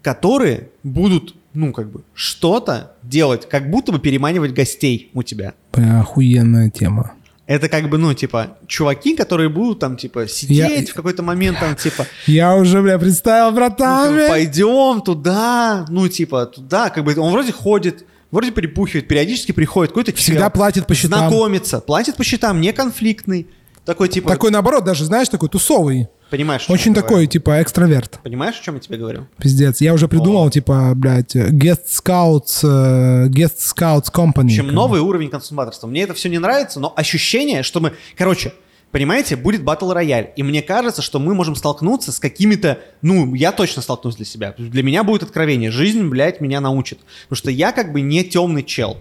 которые 0.03 0.69
будут, 0.83 1.35
ну, 1.55 1.73
как 1.73 1.91
бы, 1.91 2.03
что-то 2.15 2.93
делать, 3.03 3.49
как 3.49 3.71
будто 3.71 3.93
бы 3.93 3.99
переманивать 3.99 4.53
гостей 4.53 5.11
у 5.15 5.23
тебя. 5.23 5.55
Бля, 5.73 6.01
охуенная 6.01 6.71
тема. 6.71 7.13
Это 7.47 7.71
как 7.71 7.89
бы, 7.89 7.97
ну, 7.97 8.13
типа, 8.13 8.59
чуваки, 8.67 9.17
которые 9.17 9.49
будут 9.49 9.79
там, 9.79 9.97
типа, 9.97 10.29
сидеть 10.29 10.81
Я- 10.87 10.87
в 10.87 10.95
какой-то 10.95 11.23
момент, 11.23 11.59
там, 11.59 11.75
типа, 11.77 12.07
Я 12.27 12.55
уже, 12.55 12.83
бля, 12.83 12.99
представил, 12.99 13.51
ну, 13.51 13.57
братан. 13.57 14.13
бля. 14.15 14.29
пойдем 14.29 15.01
туда, 15.01 15.87
ну, 15.89 16.09
типа, 16.09 16.45
туда, 16.47 16.91
как 16.91 17.05
бы, 17.05 17.19
он 17.19 17.33
вроде 17.33 17.53
ходит, 17.53 18.05
вроде 18.31 18.51
перепухивает, 18.51 19.09
периодически 19.09 19.53
приходит 19.53 19.93
какой-то 19.93 20.13
Всегда 20.15 20.43
чел, 20.43 20.51
платит 20.51 20.87
по 20.87 20.95
счетам. 20.95 21.21
знакомится, 21.31 21.81
платит 21.81 22.17
по 22.17 22.25
счетам, 22.25 22.61
не 22.61 22.75
конфликтный, 22.75 23.47
такой, 23.87 24.11
типа, 24.11 24.29
Такой, 24.29 24.51
наоборот, 24.51 24.85
даже, 24.85 25.07
знаешь, 25.07 25.31
такой 25.31 25.49
тусовый. 25.49 26.09
Понимаешь, 26.31 26.65
о 26.69 26.73
Очень 26.73 26.95
такой, 26.95 27.11
говорю? 27.11 27.29
типа, 27.29 27.63
экстраверт. 27.63 28.21
Понимаешь, 28.23 28.59
о 28.61 28.63
чем 28.63 28.75
я 28.75 28.81
тебе 28.81 28.99
говорю? 28.99 29.27
Пиздец. 29.39 29.81
Я 29.81 29.95
уже 29.95 30.09
придумал, 30.09 30.51
типа, 30.51 30.93
блядь, 30.95 31.35
guest 31.35 31.87
scouts, 31.89 32.61
э, 32.63 33.29
guest 33.29 33.57
scouts 33.59 34.13
company. 34.13 34.57
В 34.57 34.61
общем, 34.61 34.69
новый 34.69 35.01
уровень 35.01 35.31
консуматорства. 35.31 35.87
Мне 35.87 36.03
это 36.03 36.15
все 36.15 36.29
не 36.29 36.39
нравится, 36.39 36.81
но 36.81 36.93
ощущение, 36.97 37.63
что 37.63 37.81
мы... 37.81 37.93
Короче, 38.17 38.53
понимаете, 38.91 39.37
будет 39.37 39.63
батл 39.63 39.93
рояль, 39.93 40.31
и 40.37 40.43
мне 40.43 40.63
кажется, 40.63 41.03
что 41.03 41.19
мы 41.19 41.35
можем 41.35 41.57
столкнуться 41.57 42.13
с 42.13 42.19
какими-то... 42.19 42.79
Ну, 43.03 43.35
я 43.35 43.53
точно 43.53 43.83
столкнусь 43.83 44.17
для 44.17 44.25
себя. 44.25 44.55
Для 44.59 44.83
меня 44.83 45.05
будет 45.05 45.23
откровение. 45.23 45.71
Жизнь, 45.71 46.09
блядь, 46.09 46.41
меня 46.41 46.61
научит. 46.61 46.99
Потому 47.29 47.37
что 47.37 47.51
я 47.51 47.73
как 47.73 47.93
бы 47.93 48.01
не 48.01 48.25
темный 48.25 48.63
чел. 48.63 48.99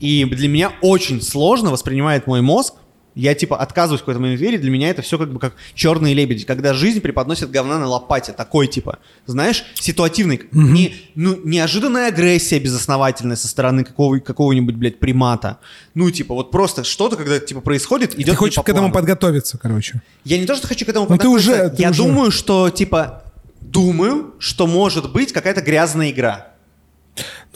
И 0.00 0.24
для 0.24 0.48
меня 0.48 0.72
очень 0.82 1.22
сложно 1.22 1.70
воспринимает 1.70 2.26
мой 2.26 2.42
мозг, 2.42 2.74
я 3.16 3.34
типа 3.34 3.56
отказываюсь 3.56 4.00
в 4.00 4.04
какой-то 4.04 4.20
момент 4.20 4.40
верить, 4.40 4.60
для 4.60 4.70
меня 4.70 4.88
это 4.90 5.02
все 5.02 5.18
как 5.18 5.32
бы 5.32 5.40
как 5.40 5.54
черные 5.74 6.14
лебеди, 6.14 6.44
когда 6.44 6.72
жизнь 6.74 7.00
преподносит 7.00 7.50
говна 7.50 7.78
на 7.80 7.86
лопате, 7.88 8.32
такой 8.32 8.68
типа, 8.68 8.98
знаешь, 9.26 9.64
ситуативный, 9.74 10.42
не, 10.52 10.94
ну, 11.16 11.36
неожиданная 11.42 12.08
агрессия 12.08 12.58
безосновательная 12.60 13.36
со 13.36 13.48
стороны 13.48 13.82
какого, 13.84 14.18
какого-нибудь, 14.20 14.74
блядь, 14.76 15.00
примата. 15.00 15.58
Ну, 15.94 16.10
типа, 16.10 16.34
вот 16.34 16.50
просто 16.52 16.84
что-то, 16.84 17.16
когда, 17.16 17.40
типа, 17.40 17.60
происходит, 17.60 18.14
идет 18.14 18.26
Ты 18.26 18.34
хочешь 18.36 18.54
по 18.56 18.62
к 18.62 18.68
этому 18.68 18.88
плану. 18.90 18.94
подготовиться, 18.94 19.58
короче. 19.58 20.02
Я 20.24 20.38
не 20.38 20.46
то, 20.46 20.54
что 20.54 20.68
хочу 20.68 20.84
к 20.84 20.88
этому 20.90 21.06
Ну, 21.08 21.16
ты 21.16 21.24
подготовиться, 21.24 21.50
уже- 21.64 21.70
ты 21.70 21.82
я 21.82 21.90
уже. 21.90 22.02
думаю, 22.02 22.30
что, 22.30 22.70
типа, 22.70 23.24
думаю, 23.62 24.34
что 24.38 24.66
может 24.66 25.10
быть 25.12 25.32
какая-то 25.32 25.62
гразная 25.62 26.10
игра. 26.10 26.48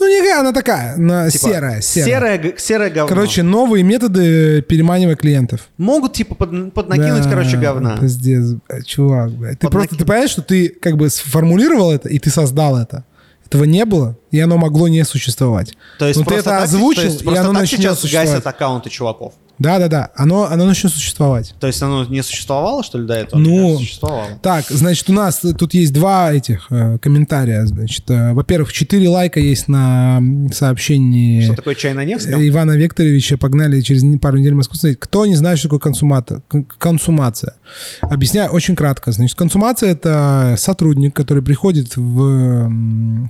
Ну, 0.01 0.07
не 0.07 0.31
она 0.31 0.51
такая, 0.51 0.97
на, 0.97 1.29
Типа, 1.29 1.45
серая, 1.45 1.81
серая. 1.81 2.07
Серая, 2.39 2.53
серая 2.57 2.89
говно. 2.89 3.07
Короче, 3.07 3.43
новые 3.43 3.83
методы 3.83 4.63
переманивания 4.63 5.15
клиентов. 5.15 5.67
Могут, 5.77 6.13
типа, 6.13 6.33
под- 6.33 6.73
поднакинуть, 6.73 7.23
Да, 7.25 7.29
короче, 7.29 7.55
говна. 7.57 7.97
Пиздец, 7.97 8.55
блядь, 8.67 8.87
чувак, 8.87 9.29
блядь. 9.31 9.59
Ты 9.59 9.69
просто, 9.69 9.95
ты 9.95 10.03
понимаешь, 10.03 10.31
что 10.31 10.41
ты 10.41 10.69
как 10.69 10.97
бы 10.97 11.07
сформулировал 11.11 11.91
это, 11.91 12.09
и 12.09 12.17
ты 12.17 12.31
создал 12.31 12.77
это. 12.77 13.05
Этого 13.45 13.65
не 13.65 13.85
было, 13.85 14.17
и 14.31 14.39
оно 14.39 14.57
могло 14.57 14.87
не 14.87 15.03
существовать. 15.05 15.75
То 15.99 16.07
есть 16.07 16.19
Но 16.19 16.25
ты 16.25 16.35
это 16.35 16.45
так, 16.45 16.63
озвучил, 16.63 17.03
то 17.03 17.07
есть 17.09 17.21
и 17.21 17.27
оно 17.27 17.51
так 17.51 17.61
начнет 17.61 17.81
сейчас 17.81 17.99
существовать. 17.99 18.29
гасят 18.29 18.47
аккаунты 18.47 18.89
чуваков. 18.89 19.33
Да-да-да, 19.59 20.09
оно, 20.15 20.45
оно 20.49 20.65
начнет 20.65 20.91
существовать. 20.91 21.53
То 21.59 21.67
есть 21.67 21.81
оно 21.83 22.03
не 22.05 22.23
существовало, 22.23 22.83
что 22.83 22.97
ли, 22.97 23.05
до 23.05 23.13
этого? 23.13 23.39
Ну, 23.39 23.77
существовало. 23.77 24.25
Так, 24.41 24.65
значит, 24.69 25.07
у 25.09 25.13
нас 25.13 25.41
тут 25.57 25.73
есть 25.75 25.93
два 25.93 26.33
этих 26.33 26.67
э, 26.71 26.97
комментария. 26.99 27.65
Значит, 27.67 28.09
э, 28.09 28.33
во-первых, 28.33 28.73
четыре 28.73 29.07
лайка 29.09 29.39
есть 29.39 29.67
на 29.67 30.19
сообщении 30.51 31.41
Что 31.43 31.53
такое 31.55 31.75
чай 31.75 31.93
на 31.93 32.03
Невском? 32.03 32.39
э, 32.39 32.47
Ивана 32.47 32.71
Викторовича. 32.71 33.37
Погнали 33.37 33.81
через 33.81 34.03
пару 34.19 34.37
недель 34.37 34.53
в 34.53 34.57
Москву 34.57 34.75
смотреть. 34.77 34.99
Кто 34.99 35.25
не 35.27 35.35
знает, 35.35 35.59
что 35.59 35.67
такое 35.67 35.79
консумата- 35.79 36.41
кон- 36.47 36.65
консумация? 36.77 37.53
Объясняю 38.01 38.49
очень 38.51 38.75
кратко. 38.75 39.11
Значит, 39.11 39.37
консумация— 39.37 39.89
это 39.91 40.55
сотрудник, 40.57 41.15
который 41.15 41.43
приходит 41.43 41.95
в 41.97 42.71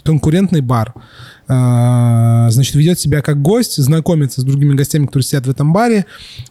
конкурентный 0.04 0.62
бар, 0.62 0.94
э, 0.96 1.41
значит, 1.52 2.76
ведет 2.76 3.00
себя 3.00 3.22
как 3.22 3.42
гость, 3.42 3.78
знакомится 3.78 4.42
с 4.42 4.44
другими 4.44 4.74
гостями, 4.74 5.06
которые 5.06 5.24
сидят 5.24 5.48
в 5.48 5.50
этом 5.50 5.74
баре, 5.74 6.06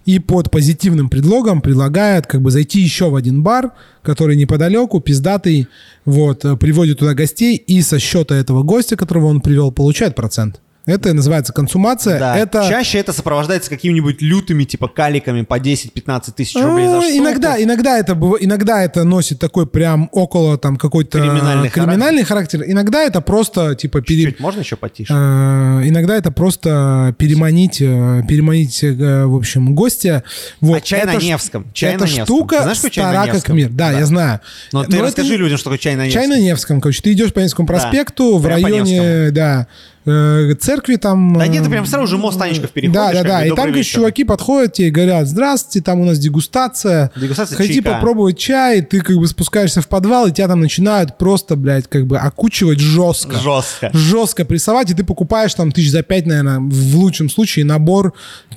и 0.04 0.18
под 0.18 0.50
позитивным 0.50 1.08
предлогом 1.08 1.62
предлагает 1.62 2.26
как 2.26 2.42
бы 2.42 2.50
зайти 2.50 2.80
еще 2.80 3.08
в 3.08 3.16
один 3.16 3.42
бар, 3.42 3.72
который 4.02 4.36
неподалеку, 4.36 5.00
пиздатый, 5.00 5.68
вот, 6.04 6.44
э, 6.44 6.56
приводит 6.56 6.98
туда 6.98 7.14
гостей, 7.14 7.56
и 7.56 7.82
со 7.82 7.98
счета 7.98 8.34
этого 8.34 8.62
гостя, 8.62 8.96
которого 8.96 9.26
он 9.26 9.40
привел, 9.40 9.72
получает 9.72 10.14
процент. 10.14 10.60
Это 10.86 11.12
называется 11.12 11.52
консумация. 11.52 12.18
Да. 12.18 12.36
Это... 12.36 12.66
Чаще 12.68 12.98
это 12.98 13.12
сопровождается 13.12 13.68
какими-нибудь 13.70 14.22
лютыми, 14.22 14.64
типа, 14.64 14.88
каликами 14.88 15.42
по 15.42 15.58
10-15 15.58 16.32
тысяч 16.34 16.54
рублей 16.56 16.86
за 16.86 16.94
Ну, 16.96 17.02
штуку. 17.02 17.18
иногда, 17.18 17.62
иногда 17.62 17.98
это 17.98 18.12
иногда 18.40 18.82
это 18.82 19.04
носит 19.04 19.38
такой 19.38 19.66
прям 19.66 20.08
около 20.12 20.56
там 20.58 20.76
какой-то 20.76 21.18
Криминальный 21.20 21.68
криминальный 21.68 22.24
характер. 22.24 22.64
Иногда 22.66 23.02
это 23.04 23.20
просто 23.20 23.74
типа 23.74 24.00
пере- 24.00 24.22
Чуть-чуть 24.24 24.40
можно 24.40 24.60
еще 24.60 24.76
потише? 24.76 25.12
Э, 25.12 25.82
иногда 25.84 26.16
это 26.16 26.30
просто 26.32 27.14
переманить, 27.18 27.80
э, 27.80 28.22
переманить, 28.28 28.82
э, 28.82 29.24
в 29.26 29.36
общем, 29.36 29.74
гостя. 29.74 30.24
Вот. 30.60 30.78
А 30.78 30.80
чай 30.80 31.04
на 31.04 31.10
Эта 31.10 31.20
ш- 31.20 31.26
Невском? 31.26 31.66
Чай 31.72 31.90
эта 31.94 32.04
на 32.04 32.06
Невском. 32.06 32.24
штука 32.24 32.56
Ты 32.56 32.62
знаешь, 32.62 32.78
чай 32.78 33.04
на 33.04 33.10
стара 33.12 33.26
как 33.26 33.34
Невском? 33.34 33.56
мир. 33.56 33.68
Да, 33.68 33.92
Да. 33.92 33.98
я 33.98 34.06
знаю. 34.06 34.40
Но 34.72 34.84
ты 34.84 34.90
Но 34.90 34.96
это 34.96 35.06
расскажи 35.06 35.30
не- 35.32 35.36
людям, 35.36 35.58
что 35.58 35.64
такое 35.70 35.78
чай 35.78 35.94
на 35.96 36.06
Невском. 36.06 36.20
Чай 36.22 36.28
на 36.28 36.40
Невском, 36.40 36.80
короче. 36.80 37.02
Ты 37.02 37.12
идешь 37.12 37.32
по 37.32 37.40
Невскому 37.40 37.68
проспекту 37.68 38.38
в 38.38 38.42
прям 38.44 38.60
по 38.60 38.68
районе, 38.68 39.30
да, 39.30 39.66
э, 40.10 40.54
церкви 40.54 40.96
там. 40.96 41.36
Да 41.36 41.46
нет, 41.46 41.62
ты 41.62 41.68
э, 41.68 41.72
прям 41.72 41.86
сразу 41.86 42.06
же 42.06 42.18
мост 42.18 42.40
Анечков 42.40 42.70
переходишь. 42.70 42.94
Да, 42.94 43.12
да, 43.12 43.22
да. 43.22 43.44
И 43.46 43.48
«Добрый 43.50 43.66
там, 43.66 43.74
вечер». 43.74 43.94
чуваки 43.96 44.24
подходят 44.24 44.72
тебе 44.74 44.88
и 44.88 44.90
говорят, 44.90 45.26
здравствуйте, 45.28 45.80
там 45.84 46.00
у 46.00 46.04
нас 46.04 46.18
дегустация. 46.18 47.10
Дегустация 47.16 47.56
Хотите 47.56 47.82
чайка». 47.82 47.92
попробовать 47.94 48.38
чай, 48.38 48.82
ты 48.82 49.00
как 49.00 49.16
бы 49.16 49.26
спускаешься 49.26 49.80
в 49.82 49.88
подвал, 49.88 50.26
и 50.26 50.32
тебя 50.32 50.48
там 50.48 50.60
начинают 50.60 51.18
просто, 51.18 51.56
блядь, 51.56 51.88
как 51.88 52.06
бы 52.06 52.18
окучивать 52.18 52.80
жестко. 52.80 53.38
Жестко. 53.38 53.90
Жестко 53.92 54.44
прессовать, 54.44 54.90
и 54.90 54.94
ты 54.94 55.04
покупаешь 55.04 55.54
там 55.54 55.72
тысяч 55.72 55.90
за 55.90 56.02
пять, 56.02 56.26
наверное, 56.26 56.58
в 56.60 56.96
лучшем 56.96 57.28
случае 57.30 57.64
набор 57.64 58.12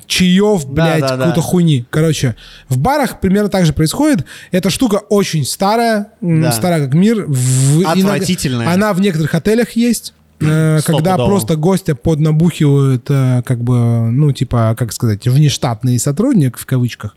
чаев, 0.06 0.66
блядь, 0.66 1.00
да, 1.00 1.16
да. 1.16 1.16
какой-то 1.16 1.40
хуйни. 1.40 1.84
Короче, 1.90 2.36
в 2.68 2.78
барах 2.78 3.20
примерно 3.20 3.48
так 3.48 3.64
же 3.66 3.72
происходит. 3.72 4.24
Эта 4.50 4.70
штука 4.70 4.96
очень 5.08 5.44
старая, 5.44 6.08
Да. 6.20 6.52
старая 6.52 6.84
как 6.84 6.94
мир. 6.94 7.24
В- 7.26 7.82
иногда- 7.82 7.92
Отвратительная. 7.92 8.72
Она 8.72 8.92
в 8.92 9.00
некоторых 9.00 9.34
отелях 9.34 9.72
есть. 9.72 10.12
Э, 10.40 10.80
Когда 10.84 11.16
просто 11.16 11.56
гостя 11.56 11.94
поднабухивают, 11.94 13.06
э, 13.08 13.42
как 13.44 13.62
бы, 13.62 14.10
ну, 14.10 14.32
типа, 14.32 14.74
как 14.78 14.92
сказать, 14.92 15.26
внештатный 15.26 15.98
сотрудник, 15.98 16.58
в 16.58 16.66
кавычках. 16.66 17.16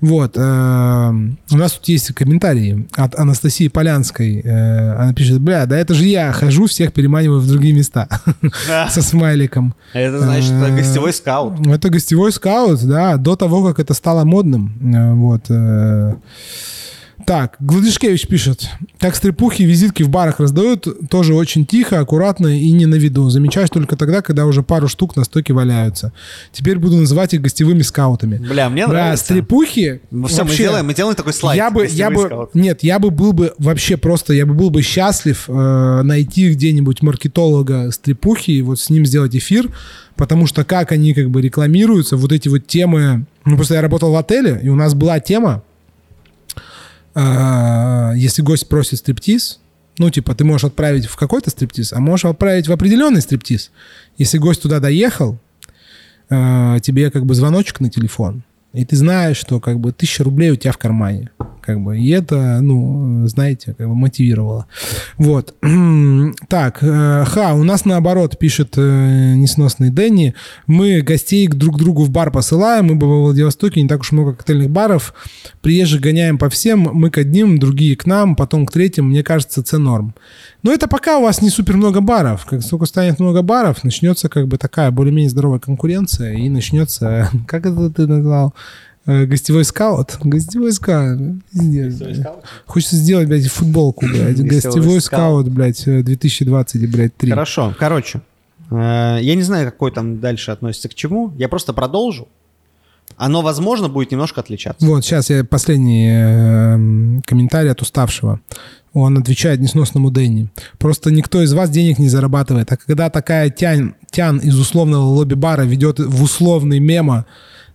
Вот. 0.00 0.36
э, 0.36 1.10
У 1.50 1.56
нас 1.56 1.72
тут 1.72 1.88
есть 1.88 2.12
комментарии 2.14 2.88
от 2.96 3.14
Анастасии 3.18 3.68
Полянской. 3.68 4.40
Она 4.40 5.12
пишет, 5.14 5.40
бля, 5.40 5.66
да 5.66 5.78
это 5.78 5.94
же 5.94 6.04
я 6.04 6.32
хожу, 6.32 6.66
всех 6.66 6.92
переманиваю 6.92 7.40
в 7.40 7.46
другие 7.48 7.74
места. 7.74 8.08
Со 8.90 9.02
смайликом. 9.02 9.74
Это 9.92 10.20
значит 10.20 10.52
это 10.52 10.70
гостевой 10.70 11.12
скаут. 11.12 11.66
Это 11.66 11.90
гостевой 11.90 12.32
скаут, 12.32 12.82
да, 12.84 13.16
до 13.16 13.36
того, 13.36 13.64
как 13.66 13.78
это 13.78 13.94
стало 13.94 14.24
модным. 14.24 14.72
Вот. 15.20 15.50
Так, 17.26 17.56
Гладышкевич 17.60 18.26
пишет. 18.26 18.68
Как 18.98 19.14
стрипухи 19.14 19.62
визитки 19.62 20.02
в 20.02 20.08
барах 20.08 20.40
раздают, 20.40 20.86
тоже 21.08 21.34
очень 21.34 21.64
тихо, 21.66 22.00
аккуратно 22.00 22.48
и 22.48 22.70
не 22.72 22.86
на 22.86 22.96
виду. 22.96 23.30
Замечаешь 23.30 23.70
только 23.70 23.96
тогда, 23.96 24.22
когда 24.22 24.46
уже 24.46 24.62
пару 24.62 24.88
штук 24.88 25.16
на 25.16 25.24
стойке 25.24 25.52
валяются. 25.52 26.12
Теперь 26.52 26.78
буду 26.78 26.96
называть 26.96 27.34
их 27.34 27.40
гостевыми 27.42 27.82
скаутами. 27.82 28.36
Бля, 28.38 28.68
мне 28.68 28.86
Бля, 28.86 28.92
нравится. 29.04 29.24
стрипухи... 29.26 30.00
Ну, 30.10 30.26
все, 30.26 30.42
мы 30.42 30.48
вообще- 30.48 30.62
делаем, 30.64 30.86
мы 30.86 30.94
делаем 30.94 31.16
такой 31.16 31.32
слайд. 31.32 31.56
я 31.56 31.70
бы, 31.70 31.86
я 31.86 32.10
бы, 32.10 32.48
нет, 32.54 32.82
я 32.82 32.98
бы 32.98 33.10
был 33.10 33.32
бы 33.32 33.54
вообще 33.58 33.96
просто, 33.96 34.32
я 34.32 34.46
бы 34.46 34.54
был 34.54 34.70
бы 34.70 34.82
счастлив 34.82 35.44
э, 35.48 36.02
найти 36.02 36.50
где-нибудь 36.50 37.02
маркетолога 37.02 37.90
стрипухи 37.90 38.50
и 38.52 38.62
вот 38.62 38.80
с 38.80 38.90
ним 38.90 39.06
сделать 39.06 39.34
эфир, 39.36 39.68
потому 40.16 40.46
что 40.46 40.64
как 40.64 40.92
они 40.92 41.14
как 41.14 41.30
бы 41.30 41.40
рекламируются, 41.40 42.16
вот 42.16 42.32
эти 42.32 42.48
вот 42.48 42.66
темы. 42.66 43.24
Ну 43.44 43.56
просто 43.56 43.74
я 43.74 43.80
работал 43.80 44.12
в 44.12 44.16
отеле 44.16 44.60
и 44.62 44.68
у 44.68 44.74
нас 44.74 44.94
была 44.94 45.18
тема, 45.20 45.62
э, 47.14 48.12
если 48.16 48.42
гость 48.42 48.68
просит 48.68 48.98
стриптиз, 48.98 49.60
ну 49.98 50.10
типа 50.10 50.34
ты 50.34 50.44
можешь 50.44 50.64
отправить 50.64 51.06
в 51.06 51.16
какой-то 51.16 51.50
стриптиз, 51.50 51.92
а 51.92 52.00
можешь 52.00 52.24
отправить 52.24 52.68
в 52.68 52.72
определенный 52.72 53.20
стриптиз. 53.20 53.70
Если 54.16 54.38
гость 54.38 54.62
туда 54.62 54.80
доехал, 54.80 55.38
э, 56.28 56.78
тебе 56.82 57.10
как 57.10 57.26
бы 57.26 57.34
звоночек 57.34 57.80
на 57.80 57.90
телефон, 57.90 58.42
и 58.72 58.84
ты 58.84 58.96
знаешь, 58.96 59.36
что 59.36 59.58
как 59.58 59.80
бы 59.80 59.92
тысяча 59.92 60.22
рублей 60.22 60.50
у 60.50 60.56
тебя 60.56 60.72
в 60.72 60.78
кармане. 60.78 61.30
Как 61.60 61.80
бы, 61.80 61.98
и 61.98 62.08
это, 62.10 62.60
ну, 62.60 63.26
знаете, 63.26 63.74
как 63.76 63.88
бы 63.88 63.94
мотивировало. 63.94 64.66
Вот. 65.18 65.54
Так, 66.48 66.82
э, 66.82 67.24
ха, 67.26 67.54
у 67.54 67.64
нас 67.64 67.84
наоборот, 67.84 68.38
пишет 68.38 68.74
э, 68.76 69.34
несносный 69.34 69.90
Дэнни, 69.90 70.34
мы 70.66 71.00
гостей 71.00 71.48
друг 71.48 71.78
другу 71.78 72.04
в 72.04 72.10
бар 72.10 72.30
посылаем, 72.30 72.86
мы 72.86 72.98
во 72.98 73.22
Владивостоке 73.22 73.82
не 73.82 73.88
так 73.88 74.00
уж 74.00 74.12
много 74.12 74.32
коктейльных 74.32 74.70
баров, 74.70 75.14
приезжих 75.60 76.00
гоняем 76.00 76.38
по 76.38 76.48
всем, 76.48 76.88
мы 76.92 77.10
к 77.10 77.18
одним, 77.18 77.58
другие 77.58 77.96
к 77.96 78.06
нам, 78.06 78.36
потом 78.36 78.66
к 78.66 78.72
третьим, 78.72 79.08
мне 79.08 79.22
кажется, 79.22 79.62
це 79.62 79.78
норм. 79.78 80.14
Но 80.62 80.72
это 80.72 80.88
пока 80.88 81.18
у 81.18 81.22
вас 81.22 81.40
не 81.42 81.50
супер 81.50 81.76
много 81.76 82.00
баров. 82.00 82.44
Как 82.46 82.66
только 82.68 82.86
станет 82.86 83.18
много 83.18 83.42
баров, 83.42 83.82
начнется 83.84 84.28
как 84.28 84.46
бы 84.48 84.58
такая 84.58 84.90
более-менее 84.90 85.30
здоровая 85.30 85.58
конкуренция, 85.58 86.34
и 86.34 86.48
начнется, 86.48 87.30
как 87.46 87.66
это 87.66 87.90
ты 87.90 88.06
назвал, 88.06 88.54
Э, 89.06 89.24
гостевой 89.24 89.64
скаут? 89.64 90.18
Гостевой 90.22 90.72
скаут. 90.72 91.42
Хочется 92.66 92.96
сделать, 92.96 93.28
блядь, 93.28 93.46
футболку, 93.46 94.06
блядь. 94.06 94.40
Гостевой 94.40 95.00
скаут. 95.00 95.48
блядь, 95.48 95.86
э, 95.86 96.02
2020, 96.02 96.90
блядь, 96.90 97.16
3. 97.16 97.30
Хорошо, 97.30 97.74
короче. 97.78 98.20
э, 98.70 99.18
Я 99.22 99.34
не 99.34 99.42
знаю, 99.42 99.64
какой 99.64 99.90
там 99.90 100.20
дальше 100.20 100.50
относится 100.50 100.88
к 100.88 100.94
чему. 100.94 101.32
Я 101.38 101.48
просто 101.48 101.72
продолжу. 101.72 102.28
Оно, 103.16 103.42
возможно, 103.42 103.88
будет 103.88 104.12
немножко 104.12 104.40
отличаться. 104.40 104.86
Вот, 104.86 105.04
сейчас 105.04 105.30
я 105.30 105.44
последний 105.44 106.08
э, 106.08 107.20
комментарий 107.26 107.70
от 107.72 107.82
уставшего. 107.82 108.40
Он 108.92 109.18
отвечает 109.18 109.60
несносному 109.60 110.10
Дэнни. 110.10 110.48
Просто 110.78 111.10
никто 111.10 111.42
из 111.42 111.52
вас 111.52 111.70
денег 111.70 111.98
не 111.98 112.08
зарабатывает. 112.08 112.72
А 112.72 112.76
когда 112.76 113.08
такая 113.08 113.50
тянь, 113.50 113.94
тян 114.10 114.38
из 114.38 114.58
условного 114.58 115.02
лобби-бара 115.04 115.62
ведет 115.62 116.00
в 116.00 116.22
условный 116.22 116.80
мемо 116.80 117.26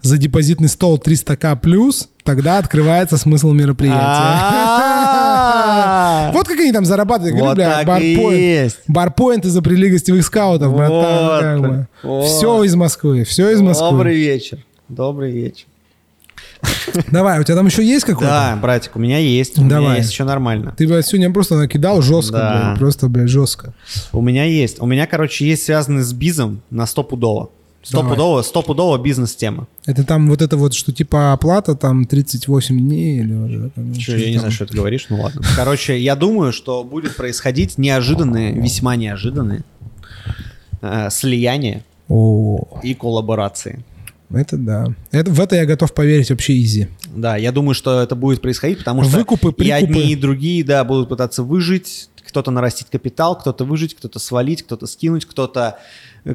за 0.01 0.17
депозитный 0.17 0.67
стол 0.67 1.01
300к 1.03 1.59
плюс, 1.61 2.09
тогда 2.23 2.57
открывается 2.57 3.17
смысл 3.17 3.51
мероприятия. 3.51 4.51
Вот 6.33 6.47
как 6.47 6.59
они 6.59 6.71
там 6.71 6.85
зарабатывают. 6.85 7.39
Вот 7.39 7.55
бля, 7.55 7.83
барпоинт. 7.85 8.79
Барпоинт 8.87 9.45
изобрели 9.45 9.89
гостевых 9.89 10.25
скаутов, 10.25 10.73
братан. 10.75 11.87
Все 12.01 12.63
из 12.63 12.75
Москвы, 12.75 13.23
все 13.23 13.51
из 13.51 13.61
Москвы. 13.61 13.91
Добрый 13.91 14.15
вечер. 14.17 14.57
Добрый 14.89 15.31
вечер. 15.31 15.65
Давай, 17.11 17.39
у 17.39 17.43
тебя 17.43 17.55
там 17.55 17.65
еще 17.65 17.85
есть 17.85 18.05
какой-то? 18.05 18.29
Да, 18.31 18.55
братик, 18.61 18.95
у 18.95 18.99
меня 18.99 19.17
есть. 19.17 19.57
У 19.57 19.61
меня 19.63 19.75
Давай. 19.75 19.97
есть 19.97 20.11
еще 20.11 20.23
нормально. 20.23 20.73
Ты, 20.77 20.87
блядь, 20.87 21.05
сегодня 21.05 21.31
просто 21.31 21.55
накидал 21.55 22.01
жестко, 22.01 22.37
Да. 22.37 22.63
блядь, 22.67 22.79
просто, 22.79 23.07
блядь, 23.07 23.29
жестко. 23.29 23.73
У 24.13 24.21
меня 24.21 24.43
есть. 24.45 24.79
У 24.81 24.85
меня, 24.85 25.07
короче, 25.07 25.45
есть 25.47 25.63
связанный 25.65 26.03
с 26.03 26.13
бизом 26.13 26.61
на 26.69 26.85
стопудово. 26.85 27.49
Стопудово, 27.83 28.41
стопудово 28.41 28.97
бизнес-тема. 28.97 29.67
Это 29.85 30.03
там 30.03 30.27
вот 30.27 30.41
это 30.41 30.57
вот, 30.57 30.73
что 30.73 30.91
типа 30.91 31.33
оплата 31.33 31.75
там 31.75 32.05
38 32.05 32.79
дней 32.79 33.19
или 33.19 33.33
уже 33.33 33.69
там, 33.69 33.93
Чё, 33.93 34.17
я 34.17 34.25
не 34.27 34.33
там. 34.33 34.39
знаю, 34.39 34.51
что 34.53 34.65
ты 34.65 34.75
говоришь, 34.75 35.05
ну 35.09 35.21
ладно. 35.21 35.43
Короче, 35.55 35.99
я 35.99 36.15
думаю, 36.15 36.51
что 36.51 36.83
будет 36.83 37.15
происходить 37.15 37.77
неожиданные, 37.77 38.53
весьма 38.53 38.95
неожиданные 38.95 39.63
э, 40.81 41.09
слияния 41.11 41.83
О, 42.09 42.79
и 42.81 42.95
коллаборации. 42.95 43.83
Это 44.31 44.57
да. 44.57 44.87
Это, 45.11 45.31
в 45.31 45.39
это 45.39 45.55
я 45.55 45.65
готов 45.65 45.93
поверить 45.93 46.29
вообще 46.29 46.59
изи. 46.61 46.87
Да, 47.07 47.37
я 47.37 47.51
думаю, 47.51 47.75
что 47.75 48.01
это 48.01 48.15
будет 48.15 48.41
происходить, 48.41 48.79
потому 48.79 49.03
что 49.03 49.17
Выкупы, 49.17 49.53
и 49.63 49.71
одни, 49.71 50.11
и 50.11 50.15
другие, 50.15 50.63
да, 50.63 50.83
будут 50.83 51.09
пытаться 51.09 51.43
выжить, 51.43 52.09
кто-то 52.27 52.51
нарастить 52.51 52.89
капитал, 52.89 53.37
кто-то 53.37 53.65
выжить, 53.65 53.95
кто-то 53.95 54.19
свалить, 54.19 54.63
кто-то 54.63 54.87
скинуть, 54.87 55.25
кто-то 55.25 55.77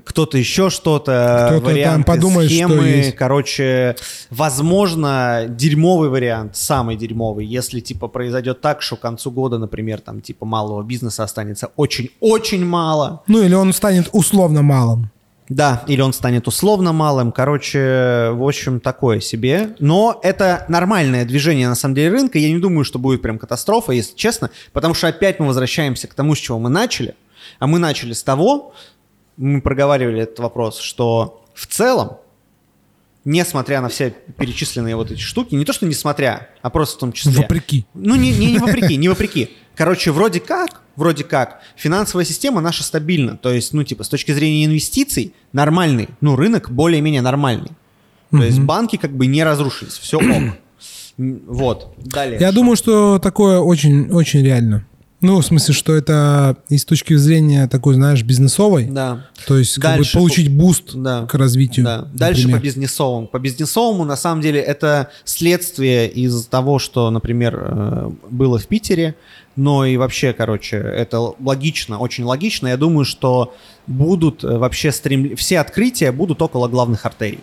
кто-то 0.04 0.38
еще 0.38 0.70
что-то, 0.70 1.48
там 1.50 1.60
варианты, 1.60 2.06
подумает, 2.06 2.48
что 2.48 2.68
схемы, 2.68 2.84
есть. 2.86 3.16
короче, 3.16 3.96
возможно, 4.30 5.46
дерьмовый 5.48 6.08
вариант, 6.08 6.56
самый 6.56 6.96
дерьмовый, 6.96 7.44
если, 7.44 7.80
типа, 7.80 8.06
произойдет 8.06 8.60
так, 8.60 8.82
что 8.82 8.96
к 8.96 9.00
концу 9.00 9.32
года, 9.32 9.58
например, 9.58 10.00
там, 10.00 10.20
типа, 10.20 10.46
малого 10.46 10.84
бизнеса 10.84 11.24
останется 11.24 11.70
очень-очень 11.74 12.64
мало, 12.64 13.24
Ну 13.26 13.42
или 13.42 13.54
он 13.54 13.72
станет 13.72 14.08
условно 14.12 14.62
малым. 14.62 15.10
Да, 15.50 15.82
или 15.88 16.00
он 16.00 16.12
станет 16.12 16.46
условно 16.46 16.92
малым. 16.92 17.32
Короче, 17.32 18.30
в 18.32 18.46
общем, 18.46 18.78
такое 18.78 19.18
себе. 19.18 19.74
Но 19.80 20.20
это 20.22 20.64
нормальное 20.68 21.24
движение, 21.24 21.68
на 21.68 21.74
самом 21.74 21.96
деле, 21.96 22.10
рынка. 22.10 22.38
Я 22.38 22.52
не 22.52 22.60
думаю, 22.60 22.84
что 22.84 23.00
будет 23.00 23.20
прям 23.20 23.36
катастрофа, 23.36 23.90
если 23.90 24.14
честно. 24.14 24.50
Потому 24.72 24.94
что 24.94 25.08
опять 25.08 25.40
мы 25.40 25.48
возвращаемся 25.48 26.06
к 26.06 26.14
тому, 26.14 26.36
с 26.36 26.38
чего 26.38 26.60
мы 26.60 26.70
начали. 26.70 27.16
А 27.58 27.66
мы 27.66 27.80
начали 27.80 28.12
с 28.12 28.22
того, 28.22 28.72
мы 29.36 29.60
проговаривали 29.60 30.22
этот 30.22 30.38
вопрос, 30.38 30.78
что 30.78 31.44
в 31.52 31.66
целом, 31.66 32.18
несмотря 33.24 33.80
на 33.80 33.88
все 33.88 34.14
перечисленные 34.38 34.96
вот 34.96 35.10
эти 35.10 35.20
штуки, 35.20 35.54
не 35.54 35.64
то, 35.64 35.72
что 35.72 35.86
несмотря, 35.86 36.48
а 36.62 36.70
просто 36.70 36.96
в 36.96 37.00
том 37.00 37.12
числе... 37.12 37.32
Вопреки. 37.32 37.86
Ну, 37.94 38.16
не, 38.16 38.32
не, 38.32 38.52
не 38.52 38.58
вопреки, 38.58 38.96
не 38.96 39.08
вопреки. 39.08 39.50
Короче, 39.74 40.10
вроде 40.12 40.40
как, 40.40 40.82
вроде 40.96 41.24
как, 41.24 41.60
финансовая 41.76 42.24
система 42.24 42.60
наша 42.60 42.82
стабильна. 42.82 43.36
То 43.36 43.52
есть, 43.52 43.72
ну, 43.72 43.84
типа, 43.84 44.04
с 44.04 44.08
точки 44.08 44.32
зрения 44.32 44.64
инвестиций, 44.64 45.34
нормальный. 45.52 46.08
Ну, 46.20 46.36
рынок 46.36 46.70
более-менее 46.70 47.22
нормальный. 47.22 47.70
То 48.30 48.42
есть 48.42 48.60
банки 48.60 48.96
как 48.96 49.10
бы 49.10 49.26
не 49.26 49.42
разрушились, 49.42 49.94
все 49.94 50.18
ок. 50.18 50.54
Вот, 51.16 51.92
далее. 51.98 52.40
Я 52.40 52.50
думаю, 52.50 52.76
что 52.76 53.18
такое 53.18 53.58
очень, 53.58 54.10
очень 54.10 54.42
реально. 54.42 54.86
Ну, 55.22 55.38
в 55.40 55.44
смысле, 55.44 55.74
что 55.74 55.94
это 55.94 56.56
и 56.70 56.78
с 56.78 56.84
точки 56.86 57.14
зрения 57.14 57.68
такой, 57.68 57.94
знаешь, 57.94 58.22
бизнесовой, 58.22 58.84
Да. 58.86 59.26
то 59.46 59.58
есть 59.58 59.78
как 59.78 59.98
бы 59.98 60.04
получить 60.12 60.50
boost 60.50 60.94
Да. 60.94 61.26
к 61.26 61.34
развитию. 61.34 61.84
Да. 61.84 62.08
Дальше 62.14 62.42
например. 62.42 62.60
по 62.60 62.64
бизнесовому. 62.64 63.26
По 63.26 63.38
бизнесовому, 63.38 64.04
на 64.04 64.16
самом 64.16 64.40
деле, 64.40 64.60
это 64.60 65.10
следствие 65.24 66.08
из 66.08 66.46
того, 66.46 66.78
что, 66.78 67.10
например, 67.10 67.58
э, 67.60 68.10
было 68.30 68.58
в 68.58 68.66
Питере, 68.66 69.14
но 69.56 69.84
и 69.84 69.98
вообще, 69.98 70.32
короче, 70.32 70.76
это 70.76 71.20
логично, 71.38 71.98
очень 71.98 72.24
логично. 72.24 72.68
Я 72.68 72.78
думаю, 72.78 73.04
что 73.04 73.54
будут 73.86 74.42
э, 74.42 74.56
вообще 74.56 74.90
стрем... 74.90 75.36
все 75.36 75.58
открытия 75.60 76.12
будут 76.12 76.40
около 76.40 76.66
главных 76.68 77.04
артерий. 77.04 77.40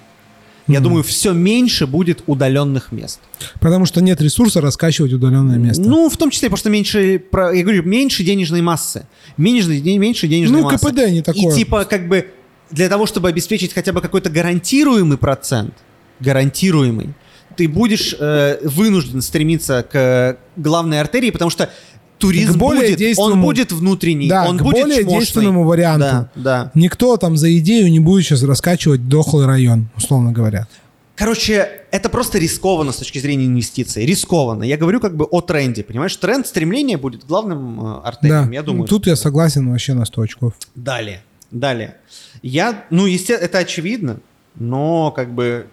Я 0.68 0.80
думаю, 0.80 1.04
все 1.04 1.34
меньше 1.34 1.88
будет 1.88 2.24
удаленных 2.28 2.92
мест. 2.92 3.20
Потому 3.60 3.86
что 3.86 4.02
нет 4.02 4.22
ресурса 4.22 4.62
раскачивать 4.62 5.14
удаленное 5.14 5.58
место. 5.58 5.88
Ну, 5.88 6.10
в 6.10 6.18
том 6.18 6.30
числе, 6.30 6.50
потому 6.50 6.58
что 6.58 6.70
меньше, 6.70 7.22
я 7.32 7.64
говорю, 7.64 7.84
меньше 7.84 8.24
денежной 8.24 8.62
массы. 8.62 9.08
Меньше, 9.38 9.70
меньше 9.70 10.28
денежной 10.28 10.62
Ну, 10.62 10.70
массы. 10.70 10.86
КПД 10.86 11.10
не 11.10 11.22
такое. 11.22 11.54
И 11.54 11.56
типа, 11.56 11.86
как 11.86 12.08
бы, 12.08 12.28
для 12.70 12.90
того, 12.90 13.06
чтобы 13.06 13.30
обеспечить 13.30 13.74
хотя 13.74 13.94
бы 13.94 14.02
какой-то 14.02 14.30
гарантируемый 14.30 15.18
процент, 15.18 15.74
гарантируемый, 16.20 17.14
ты 17.56 17.68
будешь 17.68 18.16
э, 18.18 18.60
вынужден 18.62 19.22
стремиться 19.22 19.86
к 19.90 20.38
главной 20.58 21.00
артерии, 21.02 21.32
потому 21.32 21.50
что 21.50 21.70
туризм 22.18 22.54
К 22.54 22.58
более 22.58 22.82
будет, 22.82 22.92
он 22.92 22.98
действенному- 22.98 23.42
будет 23.44 23.72
внутренний, 23.72 24.28
Да, 24.28 24.48
он 24.50 24.58
к 24.58 24.64
будет 24.64 24.74
более 24.84 25.02
чмошный. 25.04 25.20
действенному 25.20 25.64
варианту. 25.64 26.00
Да, 26.06 26.30
да. 26.36 26.72
Никто 26.74 27.18
там 27.18 27.38
за 27.38 27.56
идею 27.58 27.90
не 27.92 28.00
будет 28.00 28.26
сейчас 28.26 28.44
раскачивать 28.44 29.08
дохлый 29.08 29.46
район, 29.46 29.90
условно 29.96 30.32
говоря. 30.32 30.68
Короче, 31.16 31.68
это 31.90 32.10
просто 32.10 32.38
рискованно 32.38 32.92
с 32.92 32.98
точки 32.98 33.18
зрения 33.18 33.46
инвестиций. 33.48 34.06
Рискованно. 34.06 34.64
Я 34.64 34.78
говорю 34.78 35.00
как 35.00 35.16
бы 35.18 35.26
о 35.26 35.42
тренде. 35.42 35.84
Понимаешь, 35.84 36.16
тренд 36.16 36.46
стремления 36.46 36.98
будет 36.98 37.26
главным 37.26 37.80
э, 37.84 38.02
артерием. 38.04 38.46
Да, 38.48 38.54
Я 38.54 38.62
думаю, 38.62 38.88
тут 38.88 39.08
я 39.08 39.16
согласен 39.16 39.68
вообще 39.72 39.96
на 39.96 40.06
100 40.06 40.22
очков. 40.22 40.54
Далее, 40.76 41.24
далее. 41.50 41.96
Я, 42.44 42.86
ну, 42.92 43.08
естественно, 43.08 43.46
это 43.46 43.58
очевидно, 43.58 44.20
но 44.56 45.10
как 45.12 45.34
бы 45.34 45.66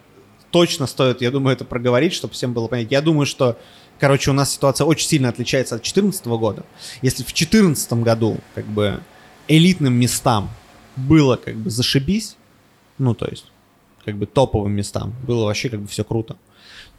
точно 0.50 0.86
стоит, 0.86 1.20
я 1.20 1.30
думаю, 1.30 1.54
это 1.54 1.64
проговорить, 1.66 2.14
чтобы 2.14 2.32
всем 2.32 2.54
было 2.54 2.66
понятно. 2.68 2.94
Я 2.94 3.02
думаю, 3.02 3.26
что, 3.26 3.58
короче, 4.04 4.30
у 4.30 4.34
нас 4.34 4.52
ситуация 4.52 4.84
очень 4.84 5.08
сильно 5.08 5.30
отличается 5.30 5.76
от 5.76 5.80
2014 5.80 6.26
года. 6.26 6.62
Если 7.00 7.22
в 7.22 7.32
2014 7.32 7.92
году 7.94 8.36
как 8.54 8.66
бы 8.66 9.00
элитным 9.48 9.94
местам 9.94 10.50
было 10.94 11.36
как 11.36 11.56
бы 11.56 11.70
зашибись, 11.70 12.36
ну, 12.98 13.14
то 13.14 13.26
есть 13.30 13.50
как 14.04 14.18
бы 14.18 14.26
топовым 14.26 14.72
местам 14.72 15.14
было 15.26 15.46
вообще 15.46 15.70
как 15.70 15.80
бы 15.80 15.88
все 15.88 16.04
круто, 16.04 16.36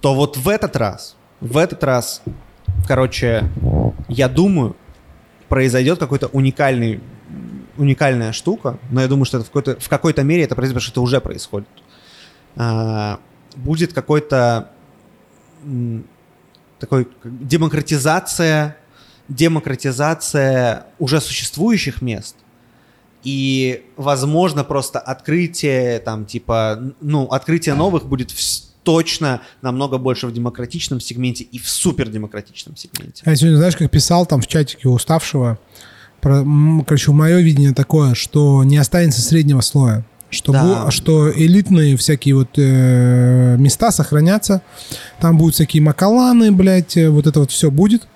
то 0.02 0.16
вот 0.16 0.36
в 0.38 0.50
этот 0.50 0.76
раз, 0.76 1.16
в 1.42 1.58
этот 1.58 1.84
раз 1.84 2.24
короче, 2.88 3.52
я 4.08 4.28
думаю, 4.28 4.76
произойдет 5.48 6.00
какой-то 6.00 6.26
уникальный 6.30 7.02
уникальная 7.78 8.32
штука, 8.32 8.80
но 8.90 9.02
я 9.02 9.08
думаю, 9.08 9.26
что 9.26 9.38
это 9.38 9.46
в 9.46 9.52
какой-то, 9.52 9.80
в 9.80 9.90
какой-то 9.90 10.24
мере 10.24 10.42
это 10.42 10.56
произойдет, 10.56 10.82
потому 10.82 10.92
что 10.92 10.92
это 10.94 11.02
уже 11.02 11.22
происходит. 11.22 11.68
А, 12.56 13.20
будет 13.56 13.94
какой-то 13.94 14.72
такой 16.86 17.08
демократизация, 17.24 18.78
демократизация 19.28 20.86
уже 21.00 21.20
существующих 21.20 22.02
мест 22.02 22.36
и, 23.24 23.84
возможно, 23.98 24.64
просто 24.64 25.00
открытие 25.00 26.00
там 26.00 26.26
типа, 26.26 26.80
ну, 27.02 27.26
открытие 27.26 27.74
новых 27.76 28.06
будет 28.06 28.32
в- 28.32 28.66
точно 28.84 29.42
намного 29.64 29.98
больше 29.98 30.28
в 30.28 30.32
демократичном 30.34 31.00
сегменте 31.00 31.44
и 31.44 31.58
в 31.58 31.68
супердемократичном 31.68 32.76
сегменте. 32.78 33.24
Я 33.26 33.36
сегодня, 33.36 33.58
знаешь, 33.58 33.76
как 33.76 33.90
писал 33.90 34.28
там 34.28 34.42
в 34.42 34.48
чатике 34.48 34.88
уставшего, 34.90 35.58
про, 36.22 36.44
короче, 36.86 37.12
мое 37.12 37.40
видение 37.40 37.74
такое, 37.74 38.14
что 38.14 38.64
не 38.64 38.78
останется 38.78 39.22
среднего 39.22 39.62
слоя. 39.62 40.06
Что, 40.30 40.52
Да. 40.52 40.64
бу- 40.64 40.92
что 40.92 41.32
элитные 41.32 41.96
всякие 41.98 42.36
вот 42.36 42.50
э, 42.58 43.56
места 43.58 43.92
сохранятся. 43.92 44.62
Там 45.22 45.38
будут 45.38 45.56
всякие 45.56 45.82
макаланы, 45.82 46.52
блядь, 46.52 46.98
э, 46.98 47.10
вот 47.10 47.28
это 47.28 47.40
вот 47.40 47.52
все 47.52 47.72
будет. 47.72 48.08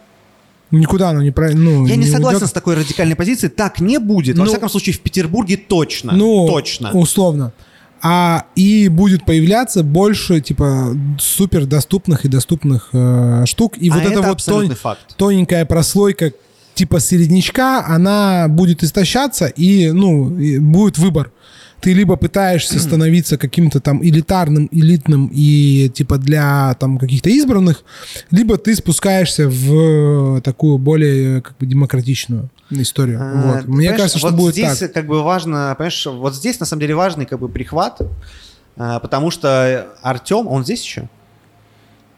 Никуда 0.71 1.09
оно 1.09 1.23
не 1.23 1.31
про... 1.31 1.51
Ну, 1.53 1.85
Я 1.87 1.95
не 1.95 2.05
согласен 2.05 2.37
уйдет. 2.37 2.49
с 2.49 2.51
такой 2.51 2.75
радикальной 2.75 3.15
позицией. 3.15 3.49
Так 3.51 3.79
не 3.79 3.97
будет. 3.99 4.37
Во 4.37 4.43
Ну, 4.45 4.49
всяком 4.51 4.69
случае, 4.69 4.93
в 4.95 4.99
Петербурге 4.99 5.57
точно. 5.57 6.11
Ну, 6.13 6.47
точно. 6.47 6.91
условно. 6.91 7.53
А 8.01 8.45
и 8.55 8.87
будет 8.87 9.25
появляться 9.25 9.83
больше, 9.83 10.41
типа, 10.41 10.95
супер 11.19 11.65
доступных 11.65 12.23
и 12.25 12.27
доступных 12.27 12.89
э, 12.93 13.43
штук. 13.45 13.77
И 13.77 13.89
А 13.89 13.93
вот 13.95 14.03
это, 14.03 14.11
это 14.11 14.21
вот 14.21 14.37
тон- 14.45 14.75
факт. 14.75 15.15
тоненькая 15.17 15.65
прослойка 15.65 16.31
типа 16.75 16.99
середнячка, 17.01 17.85
она 17.85 18.47
будет 18.47 18.83
истощаться, 18.83 19.47
и, 19.47 19.91
ну, 19.91 20.37
и 20.39 20.59
будет 20.59 20.97
выбор. 20.97 21.31
Ты 21.81 21.93
либо 21.93 22.15
пытаешься 22.15 22.79
становиться 22.79 23.37
каким-то 23.37 23.79
там 23.79 24.03
элитарным, 24.03 24.67
элитным 24.71 25.29
и 25.33 25.89
типа 25.89 26.17
для 26.17 26.75
там 26.79 26.97
каких-то 26.97 27.29
избранных, 27.29 27.83
либо 28.31 28.57
ты 28.57 28.75
спускаешься 28.75 29.47
в 29.49 30.41
такую 30.41 30.77
более 30.77 31.41
как 31.41 31.57
бы 31.57 31.65
демократичную 31.65 32.49
историю. 32.69 33.19
А, 33.21 33.53
вот. 33.57 33.67
Мне 33.67 33.91
кажется, 33.91 34.19
что 34.19 34.29
вот 34.29 34.37
будет 34.37 34.53
здесь 34.53 34.79
так. 34.79 34.93
как 34.93 35.07
бы 35.07 35.23
важно, 35.23 35.73
понимаешь, 35.77 36.05
вот 36.05 36.35
здесь 36.35 36.59
на 36.59 36.65
самом 36.65 36.81
деле 36.81 36.95
важный 36.95 37.25
как 37.25 37.39
бы 37.39 37.49
прихват, 37.49 38.01
а, 38.77 38.99
потому 38.99 39.31
что 39.31 39.87
Артем, 40.01 40.47
он 40.47 40.63
здесь 40.63 40.83
еще? 40.83 41.09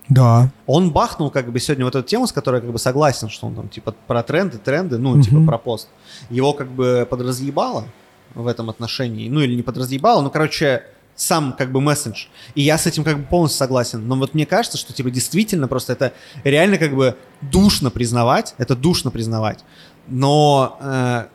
Да. 0.09 0.51
Он 0.65 0.91
бахнул 0.91 1.29
как 1.29 1.51
бы 1.51 1.59
сегодня 1.59 1.85
вот 1.85 1.95
эту 1.95 2.05
тему, 2.05 2.27
с 2.27 2.33
которой 2.33 2.59
как 2.59 2.71
бы 2.71 2.77
согласен, 2.77 3.29
что 3.29 3.47
он 3.47 3.55
там 3.55 3.69
типа 3.69 3.95
про 4.07 4.23
тренды, 4.23 4.57
тренды, 4.57 4.97
ну 4.97 5.21
типа 5.21 5.37
Мгм. 5.37 5.47
про 5.47 5.57
пост. 5.57 5.87
Его 6.29 6.51
как 6.51 6.69
бы 6.69 7.07
подразъебало 7.09 7.85
в 8.33 8.47
этом 8.47 8.69
отношении, 8.69 9.29
ну 9.29 9.41
или 9.41 9.55
не 9.55 9.63
подразъебало, 9.63 10.21
ну 10.21 10.29
короче 10.29 10.83
сам 11.15 11.53
как 11.57 11.71
бы 11.71 11.81
месседж. 11.81 12.25
И 12.55 12.61
я 12.61 12.77
с 12.77 12.87
этим 12.87 13.03
как 13.03 13.19
бы 13.19 13.25
полностью 13.25 13.59
согласен. 13.59 14.07
Но 14.07 14.15
вот 14.15 14.33
мне 14.33 14.45
кажется, 14.45 14.77
что 14.77 14.93
типа 14.93 15.11
действительно 15.11 15.67
просто 15.67 15.93
это 15.93 16.13
реально 16.43 16.77
как 16.77 16.95
бы 16.95 17.15
душно 17.41 17.91
признавать, 17.91 18.55
это 18.57 18.75
душно 18.75 19.11
признавать. 19.11 19.59
Но 20.07 20.77
э, 20.81 21.25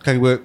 как 0.00 0.20
бы 0.20 0.42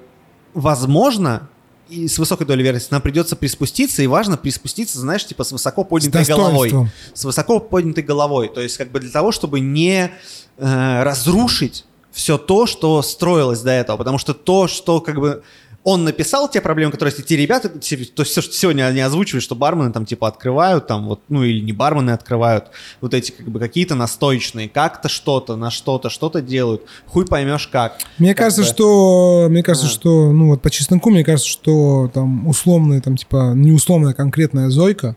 возможно 0.54 1.50
и 1.90 2.08
с 2.08 2.18
высокой 2.18 2.48
долей 2.48 2.64
вероятности 2.64 2.94
нам 2.94 3.02
придется 3.02 3.36
приспуститься, 3.36 4.02
и 4.02 4.08
важно 4.08 4.38
приспуститься, 4.38 4.98
знаешь, 4.98 5.26
типа 5.26 5.44
с 5.44 5.52
высоко 5.52 5.84
С 5.84 5.88
поднятой 5.88 6.24
головой 6.24 6.70
достоинством. 6.70 6.90
с 7.14 7.26
высоко 7.26 7.60
поднятой 7.60 8.04
головой. 8.04 8.50
То 8.54 8.62
есть 8.62 8.78
как 8.78 8.92
бы 8.92 9.02
для 9.02 9.12
того, 9.12 9.34
чтобы 9.34 9.60
не 9.60 10.10
э, 10.58 11.04
разрушить 11.04 11.86
все 12.12 12.38
то, 12.38 12.66
что 12.66 13.02
строилось 13.02 13.62
до 13.62 13.72
этого. 13.72 13.98
Потому 13.98 14.18
что 14.18 14.34
то, 14.34 14.68
что 14.68 15.02
как 15.02 15.20
бы 15.20 15.44
он 15.84 16.04
написал 16.04 16.48
те 16.48 16.62
проблемы, 16.62 16.92
которые 16.92 17.12
есть, 17.12 17.26
и 17.26 17.28
те 17.28 17.36
ребята, 17.42 17.68
то 17.70 17.80
есть 17.82 18.32
все, 18.32 18.42
что 18.42 18.54
сегодня 18.54 18.84
они 18.86 19.00
озвучивали, 19.02 19.42
что 19.42 19.56
бармены 19.56 19.92
там 19.92 20.06
типа 20.06 20.28
открывают, 20.28 20.86
там 20.86 21.08
вот, 21.08 21.22
ну 21.30 21.44
или 21.44 21.60
не 21.60 21.74
бармены 21.74 22.12
открывают, 22.12 22.66
вот 23.02 23.16
эти 23.16 23.32
как 23.32 23.48
бы 23.50 23.60
какие-то 23.60 23.96
настоечные, 23.96 24.70
как-то 24.70 25.10
что-то, 25.10 25.56
на 25.56 25.72
что-то, 25.72 26.12
что-то 26.12 26.42
делают. 26.42 26.84
Хуй 27.08 27.26
поймешь 27.26 27.68
как. 27.68 27.98
Мне 28.20 28.36
Как 28.36 28.46
кажется, 28.46 28.62
бы. 28.62 28.68
что, 28.68 29.48
мне 29.50 29.64
кажется, 29.64 29.88
А. 29.88 29.90
что, 29.90 30.32
ну 30.32 30.50
вот 30.50 30.62
по 30.62 30.70
чесноку, 30.70 31.10
мне 31.10 31.24
кажется, 31.24 31.50
что 31.50 32.12
там 32.14 32.48
условная, 32.48 33.02
там 33.02 33.18
типа 33.18 33.54
не 33.56 33.72
условная 33.72 34.14
конкретная 34.14 34.70
Зойка 34.70 35.16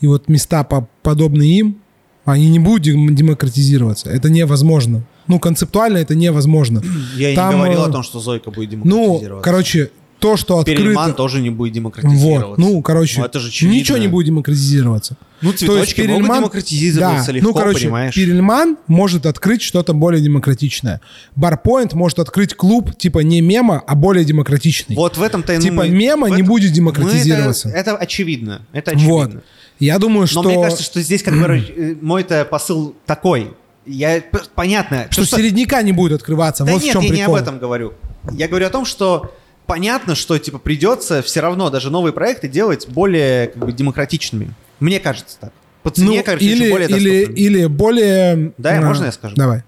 и 0.00 0.06
вот 0.06 0.28
места 0.28 0.62
по, 0.64 0.86
подобные 1.02 1.58
им, 1.58 1.78
они 2.26 2.50
не 2.50 2.58
будут 2.58 2.82
дем- 2.82 3.14
демократизироваться. 3.14 4.10
Это 4.10 4.28
невозможно. 4.30 5.04
Ну 5.26 5.38
концептуально 5.38 5.98
это 5.98 6.14
невозможно. 6.14 6.82
Я 7.16 7.34
Там, 7.34 7.50
не 7.50 7.56
говорил 7.56 7.80
э, 7.82 7.86
о 7.86 7.90
том, 7.90 8.02
что 8.02 8.20
Зойка 8.20 8.50
будет 8.50 8.72
Ну, 8.84 8.96
демократизироваться. 9.20 9.44
короче, 9.44 9.90
то, 10.22 10.36
что 10.36 10.58
открыто... 10.58 10.80
Перельман 10.80 11.14
тоже 11.14 11.40
не 11.40 11.50
будет 11.50 11.74
демократизироваться. 11.74 12.46
Вот, 12.48 12.58
ну, 12.58 12.80
короче, 12.80 13.20
Ну, 13.20 13.26
это 13.26 13.40
же 13.40 13.48
очевидно. 13.48 13.76
ничего 13.78 13.98
не 13.98 14.06
будет 14.08 14.26
демократизироваться. 14.28 15.16
Ну, 15.42 15.48
То 15.48 15.52
есть 15.52 15.58
цветочки 15.58 16.00
могут 16.02 16.26
Перельман- 16.26 16.38
демократизироваться 16.38 17.26
да, 17.26 17.32
легко, 17.32 17.48
ну, 17.48 17.54
короче, 17.54 17.80
понимаешь? 17.86 18.14
Перельман 18.14 18.76
может 18.86 19.26
открыть 19.26 19.60
что-то 19.62 19.92
более 19.92 20.22
демократичное. 20.22 21.00
Барпоинт 21.36 21.94
может 21.94 22.20
открыть 22.20 22.54
клуб 22.54 22.96
типа 22.96 23.18
не 23.18 23.40
мема, 23.40 23.82
а 23.86 23.94
более 23.96 24.24
демократичный. 24.24 24.94
Вот 24.94 25.16
в 25.16 25.22
этом-то 25.22 25.52
ну, 25.54 25.60
Типа 25.60 25.74
мы- 25.82 25.88
мема 25.88 26.26
в 26.28 26.30
не 26.30 26.36
этом- 26.36 26.46
будет 26.46 26.70
мы 26.70 26.76
демократизироваться. 26.76 27.68
Это, 27.70 27.90
это 27.90 27.96
очевидно. 27.96 28.62
Это 28.72 28.92
вот. 28.96 29.22
очевидно. 29.24 29.42
Я 29.80 29.98
думаю, 29.98 30.20
Но 30.22 30.26
что, 30.26 30.42
мне 30.44 30.62
кажется, 30.62 30.84
что 30.84 31.00
здесь 31.02 31.24
как 31.24 31.34
бы 31.34 31.46
э, 31.76 31.96
мой-то 32.00 32.44
посыл 32.44 32.94
такой. 33.04 33.50
Я 33.84 34.22
понятно, 34.54 35.08
что 35.10 35.24
середняка 35.26 35.82
не 35.82 35.90
будет 35.90 36.12
открываться. 36.12 36.62
Да 36.64 36.72
вот 36.72 36.82
нет, 36.82 36.90
в 36.90 36.92
чем 36.92 37.02
я 37.02 37.08
прикол. 37.08 37.34
не 37.34 37.38
об 37.38 37.42
этом 37.42 37.58
говорю. 37.58 37.94
Я 38.30 38.46
говорю 38.46 38.66
о 38.66 38.70
том, 38.70 38.84
что 38.84 39.34
понятно, 39.72 40.14
что 40.14 40.36
типа 40.36 40.58
придется 40.58 41.22
все 41.22 41.40
равно 41.40 41.70
даже 41.70 41.88
новые 41.88 42.12
проекты 42.12 42.46
делать 42.46 42.86
более 42.88 43.46
как 43.46 43.64
бы 43.64 43.72
демократичными. 43.72 44.52
Мне 44.80 45.00
кажется 45.00 45.38
так. 45.40 45.50
По 45.82 45.90
цене, 45.90 46.18
Ну, 46.18 46.24
кажется, 46.24 46.46
или, 46.46 46.70
более 46.70 46.88
или, 46.90 47.20
доступными. 47.20 47.46
или 47.46 47.66
более... 47.66 48.52
Да, 48.58 48.76
а, 48.76 48.82
можно 48.82 49.06
я 49.06 49.12
скажу? 49.12 49.34
Давай. 49.34 49.62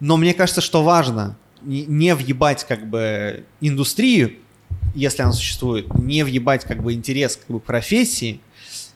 Но 0.00 0.18
мне 0.18 0.34
кажется, 0.34 0.60
что 0.60 0.82
важно 0.82 1.34
не, 1.62 2.14
въебать 2.14 2.66
как 2.68 2.86
бы 2.90 3.44
индустрию, 3.62 4.34
если 4.94 5.22
она 5.22 5.32
существует, 5.32 5.86
не 5.94 6.22
въебать 6.22 6.64
как 6.66 6.82
бы 6.82 6.92
интерес 6.92 7.36
как 7.36 7.46
бы 7.48 7.58
профессии 7.58 8.42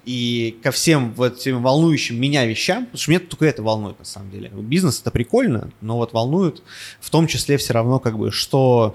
и 0.05 0.59
ко 0.63 0.71
всем 0.71 1.13
вот 1.15 1.39
этим 1.39 1.63
волнующим 1.63 2.21
меня 2.21 2.47
вещам, 2.47 2.87
потому 2.87 2.99
что 2.99 3.11
меня 3.11 3.21
только 3.21 3.45
это 3.47 3.63
волнует 3.63 3.99
на 3.99 4.05
самом 4.05 4.31
деле. 4.31 4.51
Бизнес 4.55 5.01
это 5.01 5.11
прикольно, 5.11 5.71
но 5.81 5.97
вот 5.97 6.13
волнует 6.13 6.63
в 7.01 7.11
том 7.11 7.27
числе 7.27 7.59
все 7.59 7.75
равно 7.75 7.99
как 7.99 8.19
бы 8.19 8.31
что, 8.31 8.95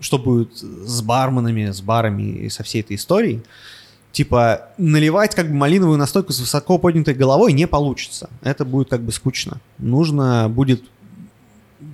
что 0.00 0.18
будет 0.18 0.56
с 0.56 1.02
барменами, 1.02 1.70
с 1.70 1.80
барами 1.80 2.22
и 2.22 2.48
со 2.48 2.62
всей 2.62 2.80
этой 2.80 2.96
историей. 2.96 3.42
Типа 4.12 4.70
наливать 4.76 5.34
как 5.34 5.48
бы 5.48 5.54
малиновую 5.54 5.98
настойку 5.98 6.32
с 6.32 6.40
высоко 6.40 6.78
поднятой 6.78 7.14
головой 7.14 7.52
не 7.52 7.66
получится. 7.66 8.28
Это 8.42 8.64
будет 8.64 8.88
как 8.88 9.02
бы 9.02 9.12
скучно. 9.12 9.60
Нужно 9.78 10.48
будет 10.48 10.82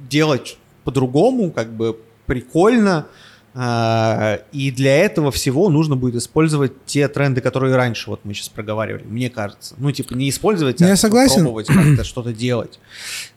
делать 0.09 0.57
по-другому, 0.85 1.51
как 1.51 1.73
бы 1.73 1.99
прикольно. 2.27 3.07
А, 3.59 4.41
И 4.53 4.71
для 4.71 4.95
этого 4.97 5.31
всего 5.33 5.71
нужно 5.71 5.97
будет 5.97 6.17
использовать 6.17 6.73
те 6.85 7.09
тренды, 7.09 7.41
которые 7.41 7.75
раньше 7.75 8.11
вот 8.11 8.21
мы 8.25 8.35
сейчас 8.35 8.51
проговаривали, 8.51 9.05
мне 9.05 9.31
кажется. 9.31 9.75
Ну, 9.79 9.91
типа, 9.93 10.13
не 10.13 10.29
использовать, 10.29 10.81
Я 10.81 10.93
а 10.93 10.97
согласен. 10.97 11.41
пробовать 11.41 11.69
как-то 11.69 12.05
что-то 12.05 12.35
делать 12.35 12.79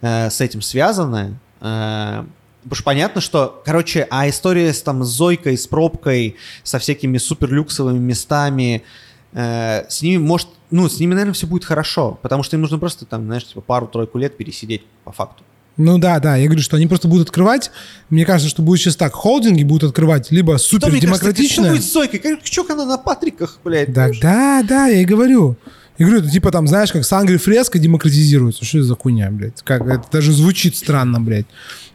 э, 0.01 0.29
с 0.29 0.41
этим 0.41 0.61
связанное. 0.61 1.39
Э, 1.61 2.25
Потому 2.63 2.75
что 2.75 2.83
понятно, 2.83 3.21
что, 3.21 3.61
короче, 3.65 4.05
а 4.11 4.27
история 4.27 4.73
с, 4.73 4.81
там, 4.81 5.05
с 5.05 5.07
Зойкой, 5.07 5.57
с 5.57 5.65
пробкой, 5.65 6.35
со 6.63 6.77
всякими 6.77 7.17
суперлюксовыми 7.17 7.97
местами, 7.97 8.83
э, 9.31 9.85
с 9.87 10.01
ними 10.01 10.17
может, 10.17 10.49
ну, 10.69 10.89
с 10.89 10.99
ними, 10.99 11.13
наверное, 11.13 11.33
все 11.33 11.47
будет 11.47 11.63
хорошо, 11.63 12.19
потому 12.21 12.43
что 12.43 12.57
им 12.57 12.61
нужно 12.61 12.77
просто 12.77 13.05
там, 13.05 13.25
знаешь, 13.25 13.45
типа 13.45 13.61
пару-тройку 13.61 14.17
лет 14.17 14.35
пересидеть 14.35 14.83
по 15.05 15.13
факту. 15.13 15.43
Ну 15.77 15.97
да, 15.97 16.19
да, 16.19 16.35
я 16.35 16.45
говорю, 16.47 16.61
что 16.61 16.75
они 16.75 16.87
просто 16.87 17.07
будут 17.07 17.29
открывать. 17.29 17.71
Мне 18.09 18.25
кажется, 18.25 18.49
что 18.49 18.61
будет 18.61 18.81
сейчас 18.81 18.95
так. 18.97 19.13
Холдинги 19.13 19.63
будут 19.63 19.89
открывать 19.91 20.29
либо 20.31 20.57
супер 20.57 20.87
кажется, 21.07 21.43
Что 21.53 21.61
будет 21.71 21.83
с 21.83 21.93
Зойкой? 21.93 22.21
Чё 22.43 22.65
она 22.69 22.85
на 22.85 22.97
Патриках, 22.97 23.59
блядь? 23.63 23.93
Да, 23.93 24.09
да, 24.21 24.61
да, 24.67 24.87
я 24.87 25.01
и 25.01 25.05
говорю. 25.05 25.55
Я 25.97 26.05
говорю, 26.05 26.21
это 26.23 26.31
типа 26.31 26.51
там, 26.51 26.67
знаешь, 26.67 26.91
как 26.91 27.05
Сангри 27.05 27.37
Фреско 27.37 27.77
демократизируется. 27.79 28.63
Что 28.65 28.79
это 28.79 28.87
за 28.87 28.95
хуйня, 28.95 29.29
блядь? 29.31 29.61
Как, 29.63 29.85
это 29.85 30.03
даже 30.11 30.31
звучит 30.33 30.75
странно, 30.77 31.19
блядь. 31.21 31.45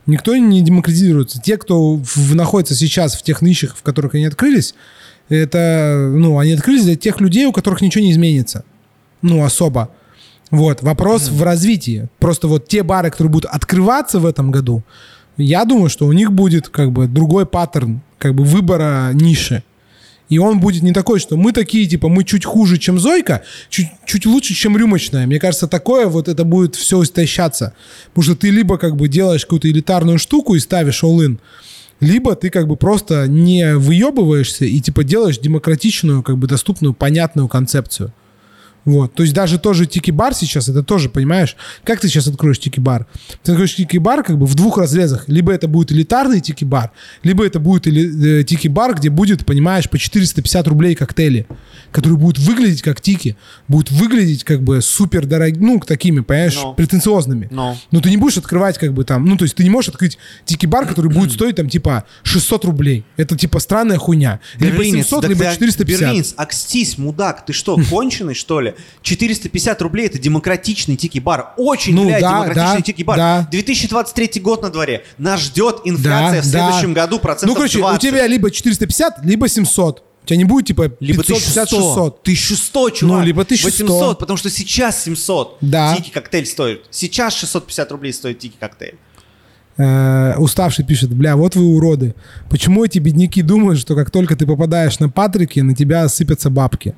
Никто 0.06 0.36
не 0.36 0.60
демократизируется. 0.62 1.40
Те, 1.40 1.56
кто 1.56 1.96
в- 1.96 2.34
находится 2.34 2.74
сейчас 2.74 3.14
в 3.14 3.22
тех 3.22 3.40
нишах, 3.42 3.74
в 3.76 3.82
которых 3.82 4.14
они 4.14 4.26
открылись, 4.26 4.74
это, 5.30 6.10
ну, 6.14 6.38
они 6.38 6.52
открылись 6.52 6.84
для 6.84 6.96
тех 6.96 7.20
людей, 7.20 7.46
у 7.46 7.52
которых 7.52 7.80
ничего 7.80 8.04
не 8.04 8.12
изменится. 8.12 8.64
Ну, 9.22 9.42
особо. 9.42 9.90
Вот, 10.50 10.82
вопрос 10.82 11.28
в 11.28 11.42
развитии. 11.42 12.08
Просто 12.18 12.48
вот 12.48 12.68
те 12.68 12.82
бары, 12.82 13.10
которые 13.10 13.30
будут 13.30 13.50
открываться 13.50 14.18
в 14.18 14.26
этом 14.26 14.50
году, 14.50 14.82
я 15.36 15.64
думаю, 15.64 15.88
что 15.88 16.06
у 16.06 16.12
них 16.12 16.32
будет 16.32 16.68
как 16.68 16.92
бы 16.92 17.06
другой 17.06 17.46
паттерн 17.46 18.00
как 18.18 18.34
бы 18.34 18.44
выбора 18.44 19.10
ниши. 19.12 19.62
И 20.30 20.38
он 20.38 20.58
будет 20.58 20.82
не 20.82 20.92
такой, 20.92 21.20
что 21.20 21.36
мы 21.36 21.52
такие, 21.52 21.86
типа, 21.86 22.08
мы 22.08 22.24
чуть 22.24 22.44
хуже, 22.44 22.78
чем 22.78 22.98
Зойка, 22.98 23.42
чуть, 23.68 23.88
чуть 24.06 24.24
лучше, 24.24 24.54
чем 24.54 24.76
рюмочная. 24.76 25.26
Мне 25.26 25.38
кажется, 25.38 25.68
такое 25.68 26.06
вот 26.06 26.28
это 26.28 26.44
будет 26.44 26.76
все 26.76 27.02
истощаться. 27.02 27.74
Потому 28.08 28.24
что 28.24 28.36
ты 28.36 28.50
либо 28.50 28.78
как 28.78 28.96
бы 28.96 29.08
делаешь 29.08 29.44
какую-то 29.44 29.68
элитарную 29.68 30.18
штуку 30.18 30.54
и 30.54 30.60
ставишь 30.60 31.02
all-in, 31.02 31.38
либо 32.00 32.34
ты 32.36 32.50
как 32.50 32.66
бы 32.66 32.76
просто 32.76 33.28
не 33.28 33.76
выебываешься 33.76 34.64
и 34.64 34.80
типа 34.80 35.04
делаешь 35.04 35.38
демократичную, 35.38 36.22
как 36.22 36.38
бы 36.38 36.46
доступную, 36.46 36.94
понятную 36.94 37.48
концепцию. 37.48 38.12
Вот. 38.84 39.14
То 39.14 39.22
есть 39.22 39.34
даже 39.34 39.58
тоже 39.58 39.86
тики-бар 39.86 40.34
сейчас, 40.34 40.68
это 40.68 40.82
тоже, 40.82 41.08
понимаешь, 41.08 41.56
как 41.84 42.00
ты 42.00 42.08
сейчас 42.08 42.26
откроешь 42.28 42.58
тики-бар? 42.58 43.06
Ты 43.42 43.52
откроешь 43.52 43.74
тики-бар 43.76 44.22
как 44.22 44.38
бы 44.38 44.46
в 44.46 44.54
двух 44.54 44.78
разрезах. 44.78 45.24
Либо 45.28 45.52
это 45.52 45.68
будет 45.68 45.90
элитарный 45.92 46.40
тики-бар, 46.40 46.90
либо 47.22 47.46
это 47.46 47.60
будет 47.60 47.86
эли- 47.86 48.40
э, 48.40 48.44
тики-бар, 48.44 48.94
где 48.94 49.08
будет, 49.10 49.46
понимаешь, 49.46 49.88
по 49.88 49.98
450 49.98 50.68
рублей 50.68 50.94
коктейли, 50.94 51.46
которые 51.92 52.18
будут 52.18 52.38
выглядеть 52.38 52.82
как 52.82 53.00
тики, 53.00 53.36
будут 53.68 53.90
выглядеть 53.90 54.44
как 54.44 54.62
бы 54.62 54.82
супер 54.82 55.26
дорогими, 55.26 55.64
ну, 55.64 55.80
такими, 55.80 56.20
понимаешь, 56.20 56.56
Но. 56.56 56.74
претенциозными. 56.74 57.48
Но. 57.50 57.76
Но 57.90 58.00
ты 58.00 58.10
не 58.10 58.16
будешь 58.18 58.36
открывать 58.36 58.76
как 58.78 58.92
бы 58.92 59.04
там, 59.04 59.24
ну, 59.24 59.36
то 59.36 59.44
есть 59.44 59.54
ты 59.54 59.62
не 59.64 59.70
можешь 59.70 59.88
открыть 59.88 60.18
тики-бар, 60.44 60.86
который 60.86 61.10
будет 61.10 61.32
стоить 61.32 61.56
там 61.56 61.68
типа 61.68 62.04
600 62.22 62.64
рублей. 62.66 63.04
Это 63.16 63.36
типа 63.36 63.60
странная 63.60 63.96
хуйня. 63.98 64.40
Либо 64.58 64.76
Берлинец, 64.78 65.06
700, 65.06 65.22
да 65.22 65.28
либо 65.28 65.44
ты- 65.44 65.50
450. 65.52 66.00
Берлинец, 66.00 66.34
акстись, 66.36 66.98
мудак, 66.98 67.46
ты 67.46 67.52
что, 67.52 67.78
конченый, 67.90 68.34
что 68.34 68.60
ли? 68.60 68.73
450 69.02 69.82
рублей— 69.82 70.06
это 70.08 70.18
демократичный 70.18 70.96
тики-бар. 70.96 71.52
Очень, 71.56 71.94
Ну 71.94 72.04
блядь, 72.06 72.20
да, 72.20 72.30
демократичный 72.44 72.76
да, 72.78 72.82
тики-бар. 72.82 73.16
да. 73.16 73.48
2023 73.50 74.40
год 74.40 74.62
на 74.62 74.70
дворе. 74.70 75.04
Нас 75.18 75.40
ждет 75.40 75.80
инфляция 75.84 76.42
в 76.42 76.50
Да, 76.50 76.50
следующем 76.70 76.94
да. 76.94 77.02
году 77.02 77.18
процентов 77.18 77.48
Ну, 77.48 77.54
короче, 77.54 77.78
20. 77.78 77.98
у 78.02 78.06
тебя 78.06 78.26
либо 78.26 78.50
450, 78.50 79.24
либо 79.24 79.48
700. 79.48 80.02
У 80.22 80.26
тебя 80.26 80.36
не 80.38 80.44
будет 80.44 80.66
типа 80.66 80.92
Либо 81.00 81.22
550, 81.22 81.68
1100. 81.72 81.76
600. 81.76 82.20
1100, 82.22 82.90
чувак. 82.90 83.18
Ну, 83.18 83.24
либо 83.24 83.42
1100. 83.42 83.84
800, 83.84 84.18
потому 84.18 84.36
что 84.38 84.48
сейчас 84.50 85.02
700 85.04 85.58
Да. 85.60 85.94
тики-коктейль 85.96 86.46
стоит. 86.46 86.84
Сейчас 86.90 87.34
650 87.34 87.92
рублей 87.92 88.12
стоит 88.14 88.38
тики-коктейль. 88.38 88.94
Э, 89.76 90.36
уставший 90.38 90.84
пишет, 90.84 91.10
бля, 91.12 91.36
вот 91.36 91.56
вы 91.56 91.64
уроды. 91.64 92.14
Почему 92.48 92.84
эти 92.84 93.00
бедняки 93.00 93.42
думают, 93.42 93.80
что 93.80 93.96
как 93.96 94.10
только 94.12 94.36
ты 94.36 94.46
попадаешь 94.46 95.00
на 95.00 95.08
Патрики, 95.08 95.58
на 95.60 95.74
тебя 95.74 96.08
сыпятся 96.08 96.48
бабки? 96.48 96.94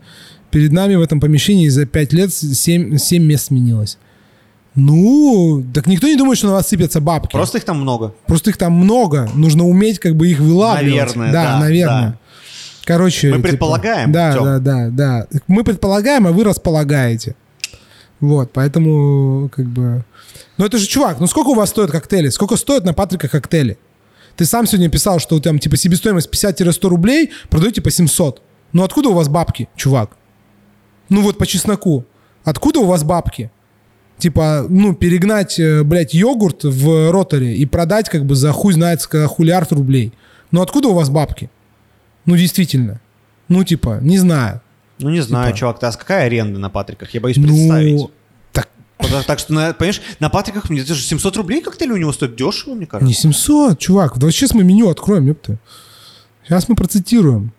Перед 0.51 0.73
нами 0.73 0.94
в 0.94 1.02
этом 1.02 1.20
помещении 1.20 1.68
за 1.68 1.86
5 1.86 2.12
лет 2.12 2.32
7, 2.32 2.97
7 2.97 3.23
мест 3.23 3.47
сменилось. 3.47 3.98
Ну, 4.74 5.64
так 5.73 5.86
никто 5.86 6.06
не 6.06 6.16
думает, 6.16 6.36
что 6.39 6.48
на 6.48 6.52
вас 6.55 6.68
сыпятся 6.68 7.01
бабки. 7.01 7.32
Просто 7.32 7.59
их 7.59 7.64
там 7.64 7.81
много. 7.81 8.14
Просто 8.27 8.51
их 8.51 8.59
там 8.59 8.74
много. 8.74 9.28
Нужно 9.35 9.64
уметь 9.66 9.98
как 9.98 10.14
бы 10.16 10.28
их 10.28 10.39
вылавливать. 10.39 11.16
Наверное, 11.16 11.32
да. 11.32 11.44
да, 11.44 11.60
наверное. 11.60 12.09
да. 12.10 12.18
Короче, 12.85 13.31
Мы 13.31 13.36
типа, 13.39 13.48
предполагаем, 13.48 14.12
Да, 14.12 14.32
Тём. 14.32 14.44
да, 14.44 14.59
да, 14.59 14.89
да. 14.90 15.27
Мы 15.48 15.64
предполагаем, 15.64 16.27
а 16.27 16.32
вы 16.32 16.44
располагаете. 16.44 17.35
Вот, 18.20 18.52
поэтому 18.52 19.51
как 19.55 19.66
бы... 19.66 20.05
Ну 20.56 20.64
это 20.64 20.78
же, 20.78 20.86
чувак, 20.86 21.20
ну 21.20 21.27
сколько 21.27 21.48
у 21.48 21.55
вас 21.55 21.70
стоят 21.70 21.90
коктейли? 21.90 22.28
Сколько 22.28 22.56
стоят 22.56 22.85
на 22.85 22.94
Патрика 22.94 23.28
коктейли? 23.28 23.78
Ты 24.36 24.44
сам 24.44 24.66
сегодня 24.66 24.89
писал, 24.90 25.18
что 25.18 25.40
там 25.40 25.59
типа 25.59 25.77
себестоимость 25.77 26.28
50-100 26.32 26.89
рублей, 26.89 27.31
продаете 27.48 27.81
по 27.81 27.90
700. 27.90 28.43
Ну 28.73 28.85
откуда 28.85 29.09
у 29.09 29.14
вас 29.14 29.28
бабки, 29.28 29.68
чувак? 29.74 30.10
Ну 31.08 31.22
вот 31.22 31.38
по 31.38 31.46
чесноку. 31.46 32.04
Откуда 32.44 32.80
у 32.80 32.86
вас 32.86 33.02
бабки? 33.04 33.50
Типа, 34.18 34.64
ну, 34.68 34.94
перегнать, 34.94 35.58
э, 35.58 35.82
блядь, 35.82 36.14
йогурт 36.14 36.64
в 36.64 37.10
роторе 37.10 37.54
и 37.54 37.66
продать 37.66 38.08
как 38.08 38.24
бы 38.24 38.34
за 38.34 38.52
хуй 38.52 38.72
знает 38.72 39.02
хулиард 39.02 39.72
рублей. 39.72 40.12
Ну 40.52 40.62
откуда 40.62 40.88
у 40.88 40.94
вас 40.94 41.10
бабки? 41.10 41.50
Ну 42.24 42.36
действительно. 42.36 43.00
Ну 43.48 43.62
типа, 43.64 43.98
не 44.00 44.18
знаю. 44.18 44.60
Ну, 44.98 45.10
не 45.10 45.20
знаю, 45.20 45.48
Типа. 45.48 45.58
чувак, 45.58 45.78
ты, 45.78 45.86
а 45.86 45.92
какая 45.92 46.24
аренда 46.24 46.58
на 46.58 46.70
Патриках? 46.70 47.10
Я 47.10 47.20
боюсь 47.20 47.36
представить. 47.36 48.00
Ну, 48.00 48.10
так 48.52 48.68
Так, 48.96 49.26
так 49.26 49.38
что, 49.38 49.52
на- 49.52 49.74
понимаешь, 49.74 50.00
на 50.20 50.30
Патриках, 50.30 50.70
мне 50.70 50.80
это 50.80 50.94
же 50.94 51.02
700 51.02 51.36
рублей 51.36 51.60
коктейль 51.60 51.90
у 51.92 51.96
него 51.98 52.12
стоит 52.12 52.34
дешево, 52.34 52.74
мне 52.74 52.86
кажется. 52.86 53.06
Не 53.06 53.12
700, 53.12 53.78
чувак. 53.78 54.16
Да 54.18 54.30
сейчас 54.30 54.54
мы 54.54 54.64
меню 54.64 54.88
откроем, 54.88 55.26
ёпта. 55.26 55.58
Сейчас 56.44 56.68
мы 56.70 56.76
процитируем. 56.76 57.52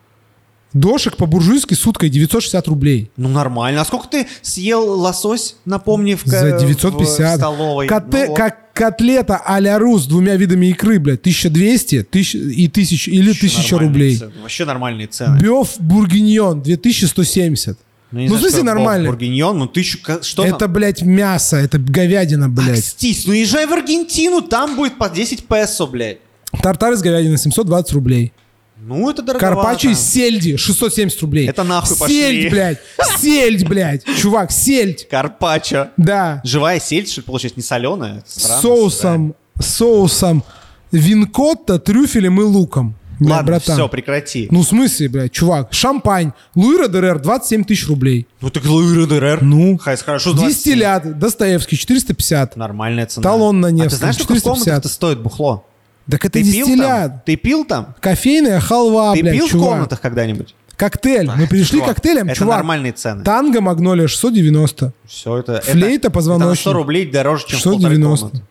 Дошек 0.73 1.15
по-буржуйски 1.17 1.73
суткой 1.73 2.09
960 2.09 2.67
рублей. 2.67 3.09
Ну, 3.17 3.29
нормально. 3.29 3.81
А 3.81 3.85
сколько 3.85 4.07
ты 4.09 4.27
съел 4.41 4.99
лосось, 4.99 5.55
напомни, 5.65 6.15
в, 6.15 6.23
За 6.25 6.55
в 6.55 6.59
950. 6.59 7.37
столовой? 7.37 7.87
Коте- 7.87 8.05
Ну 8.23 8.27
вот. 8.27 8.37
Как 8.37 8.73
котлета 8.73 9.41
а-ля 9.43 9.79
рус 9.79 10.03
с 10.03 10.05
двумя 10.07 10.35
видами 10.35 10.67
икры, 10.67 10.99
блядь, 10.99 11.21
1200 11.21 12.03
тысяч, 12.03 12.35
и 12.35 12.67
тысяч, 12.67 13.07
или 13.07 13.27
Вообще 13.29 13.47
1000 13.47 13.71
нормальные 13.75 13.87
рублей. 13.89 14.17
цены. 14.17 14.31
Вообще 14.41 14.65
нормальные 14.65 15.07
цены. 15.07 15.39
Бёв 15.39 15.75
бургиньон 15.79 16.61
2170. 16.61 17.77
Ну, 18.11 18.21
Ну, 18.21 18.35
в 18.35 18.39
смысле 18.39 18.63
нормально? 18.63 19.09
Бургиньон, 19.09 19.57
ну 19.59 19.67
тысячу... 19.67 19.99
Что 20.21 20.45
Это, 20.45 20.57
там? 20.59 20.73
блядь, 20.73 21.01
мясо, 21.01 21.57
это 21.57 21.77
говядина, 21.79 22.47
блядь. 22.49 22.79
Акстись, 22.79 23.25
ну 23.25 23.33
езжай 23.33 23.65
в 23.65 23.73
Аргентину, 23.73 24.41
там 24.41 24.75
будет 24.75 24.97
по 24.97 25.09
10 25.09 25.45
песо, 25.47 25.87
блядь. 25.87 26.19
Тартар 26.61 26.93
из 26.93 27.01
говядины 27.01 27.37
720 27.37 27.91
рублей. 27.93 28.31
Ну, 28.79 29.09
это 29.09 29.21
дороговато. 29.21 29.55
Карпаччо 29.61 29.89
из 29.89 29.99
сельди 29.99 30.55
670 30.57 31.21
рублей. 31.21 31.47
Это 31.47 31.63
нахуй 31.63 31.97
пошли. 31.97 32.15
Сельдь, 32.15 32.51
блядь. 32.51 32.77
Сельдь, 33.19 33.67
блядь. 33.67 34.03
Чувак, 34.17 34.51
сельдь. 34.51 35.07
Карпаччо. 35.09 35.89
Да. 35.97 36.41
Живая 36.43 36.79
сельдь, 36.79 37.11
что 37.11 37.21
получается, 37.23 37.59
не 37.59 37.63
соленая? 37.63 38.23
С 38.25 38.61
соусом, 38.61 39.35
соусом 39.59 40.43
винкотта, 40.91 41.79
трюфелем 41.79 42.39
и 42.41 42.43
луком. 42.43 42.95
Бля, 43.19 43.37
Ладно, 43.37 43.47
братан. 43.53 43.75
все, 43.75 43.89
прекрати. 43.89 44.47
Ну, 44.51 44.61
в 44.61 44.67
смысле, 44.67 45.09
блядь, 45.09 45.31
чувак, 45.31 45.69
шампань, 45.73 46.33
Луи 46.53 46.77
Родерер, 46.77 47.17
27 47.17 47.63
тысяч 47.63 47.87
рублей. 47.87 48.27
Ну, 48.41 48.51
так 48.51 48.63
Луи 48.63 49.05
РДР. 49.05 49.39
Ну, 49.41 49.75
Хай, 49.79 49.97
хорошо, 49.97 50.33
27. 50.33 50.55
Дистиллят, 50.55 51.17
Достоевский, 51.17 51.77
450. 51.77 52.55
Нормальная 52.57 53.07
цена. 53.07 53.23
Талон 53.23 53.59
на 53.59 53.69
А 53.69 53.71
ты 53.71 53.75
Невском, 53.75 53.97
знаешь, 53.97 54.15
сколько 54.17 54.33
в 54.33 54.35
450. 54.35 54.65
комнатах-то 54.65 54.89
стоит 54.89 55.19
бухло? 55.19 55.65
Так 56.09 56.23
это 56.25 56.33
Ты 56.33 56.43
пил 56.43 56.67
дистиллят. 56.67 56.87
там? 57.11 57.21
Ты 57.25 57.35
пил 57.35 57.65
там? 57.65 57.95
Кофейная 57.99 58.59
халва, 58.59 59.13
Ты 59.13 59.21
блядь, 59.21 59.35
пил 59.35 59.47
в 59.47 59.49
чувак. 59.51 59.69
комнатах 59.69 60.01
когда-нибудь? 60.01 60.55
Коктейль. 60.77 61.29
Мы 61.35 61.47
пришли 61.47 61.79
чувак, 61.79 61.95
коктейлем, 61.95 62.27
это 62.27 62.35
чувак. 62.37 62.57
нормальные 62.57 62.91
цены. 62.93 63.23
Танго 63.23 63.61
Магнолия 63.61 64.07
690. 64.07 64.93
Все 65.05 65.37
это... 65.37 65.59
Флейта 65.61 66.11
позвоночник. 66.11 66.61
Это 66.61 66.69
на 66.69 66.71
100 66.71 66.73
рублей 66.73 67.05
дороже, 67.11 67.45
чем 67.47 67.59
в 67.59 67.63
полторы 67.63 67.95
690. 67.95 68.25
комнаты. 68.27 68.45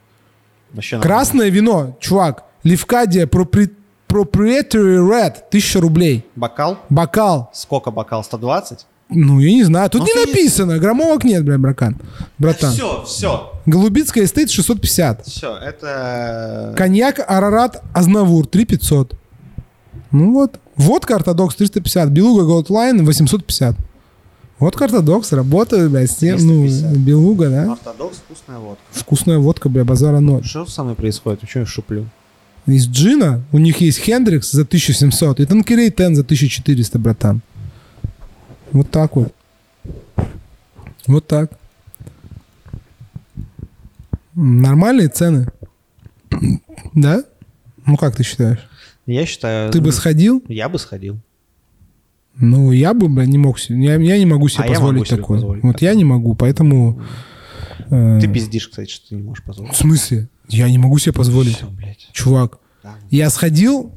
Вообще 0.72 0.96
нормально. 0.96 1.14
Красное 1.16 1.48
вино, 1.50 1.96
чувак. 2.00 2.44
Левкадия 2.64 3.26
Propri- 3.26 3.70
Proprietary 4.08 4.98
Red, 4.98 5.34
1000 5.50 5.80
рублей. 5.80 6.26
Бокал? 6.34 6.78
Бокал. 6.90 7.50
Сколько 7.54 7.90
бокал? 7.90 8.24
120? 8.24 8.86
Ну, 9.08 9.38
я 9.40 9.50
не 9.52 9.64
знаю. 9.64 9.88
Тут 9.88 10.00
Ну, 10.00 10.06
не 10.06 10.12
ты- 10.12 10.26
написано. 10.30 10.78
Громовок 10.78 11.24
нет, 11.24 11.44
бля, 11.44 11.58
бракан. 11.58 11.96
Братан. 12.38 12.72
Все, 12.72 13.04
все, 13.06 13.52
Голубицкая 13.66 14.24
эстейт 14.24 14.50
650. 14.50 15.26
все. 15.26 15.56
Это... 15.56 16.74
Коньяк 16.76 17.20
Арарат 17.26 17.82
Азнавур 17.94 18.46
3500. 18.46 19.14
Ну 20.10 20.32
вот. 20.32 20.58
Водка 20.76 21.16
Ортодокс 21.16 21.54
350. 21.56 22.10
Белуга 22.10 22.44
Gold 22.44 22.74
Line 22.74 23.04
850. 23.04 23.76
Водка 24.58 24.84
Ортодокс 24.86 25.32
работает, 25.32 25.90
бля, 25.90 26.06
с 26.06 26.16
тем, 26.16 26.38
ну, 26.46 26.62
350. 26.66 26.96
белуга, 26.96 27.48
да? 27.50 27.72
Ортодокс, 27.72 28.16
вкусная 28.26 28.58
водка. 28.58 28.82
Вкусная 28.90 29.38
водка, 29.38 29.68
бля, 29.68 29.84
базара 29.84 30.18
ноль. 30.20 30.42
Что 30.44 30.66
со 30.66 30.82
мной 30.82 30.94
происходит? 30.94 31.40
Почему 31.40 31.62
я 31.62 31.66
шуплю? 31.66 32.06
Из 32.66 32.86
джина 32.88 33.42
у 33.52 33.58
них 33.58 33.80
есть 33.82 33.98
Hendrick's 34.00 34.50
за 34.50 34.62
1700 34.64 35.40
и 35.40 35.44
Tanqueray 35.46 35.90
Ten 35.90 36.16
за 36.16 36.22
1400, 36.22 36.98
братан. 36.98 37.40
Вот 38.72 38.90
так 38.90 39.16
вот. 39.16 39.32
Вот 41.06 41.26
так. 41.26 41.50
Нормальные 44.34 45.08
цены. 45.08 45.46
Да? 46.94 47.22
Ну 47.86 47.96
как 47.96 48.16
ты 48.16 48.22
считаешь? 48.22 48.58
Я 49.06 49.24
считаю... 49.24 49.70
Ты 49.72 49.80
бы 49.80 49.92
сходил? 49.92 50.42
Я 50.48 50.68
бы 50.68 50.78
сходил. 50.78 51.18
Ну, 52.38 52.70
я 52.72 52.92
бы, 52.92 53.08
бля, 53.08 53.24
не 53.24 53.38
мог 53.38 53.58
себе. 53.58 53.82
Я, 53.82 53.94
я 53.96 54.18
не 54.18 54.26
могу 54.26 54.48
себе 54.48 54.64
А 54.64 54.66
я 54.66 54.72
позволить 54.74 54.94
могу 54.96 55.04
себе 55.06 55.16
такое. 55.16 55.36
позволить 55.38 55.62
вот 55.62 55.80
я 55.80 55.94
не 55.94 56.04
могу, 56.04 56.34
поэтому. 56.34 57.00
э, 57.88 58.18
Ты 58.20 58.28
пиздишь, 58.30 58.68
кстати, 58.68 58.90
что 58.90 59.08
ты 59.08 59.14
не 59.14 59.22
можешь 59.22 59.42
позволить. 59.42 59.72
В 59.72 59.76
смысле? 59.76 60.28
Я 60.48 60.68
не 60.68 60.76
могу 60.76 60.98
себе 60.98 61.12
позволить. 61.14 61.56
Всё, 61.56 61.70
блядь. 61.70 62.08
Чувак, 62.12 62.58
Да. 62.82 62.94
я 63.10 63.30
сходил 63.30 63.90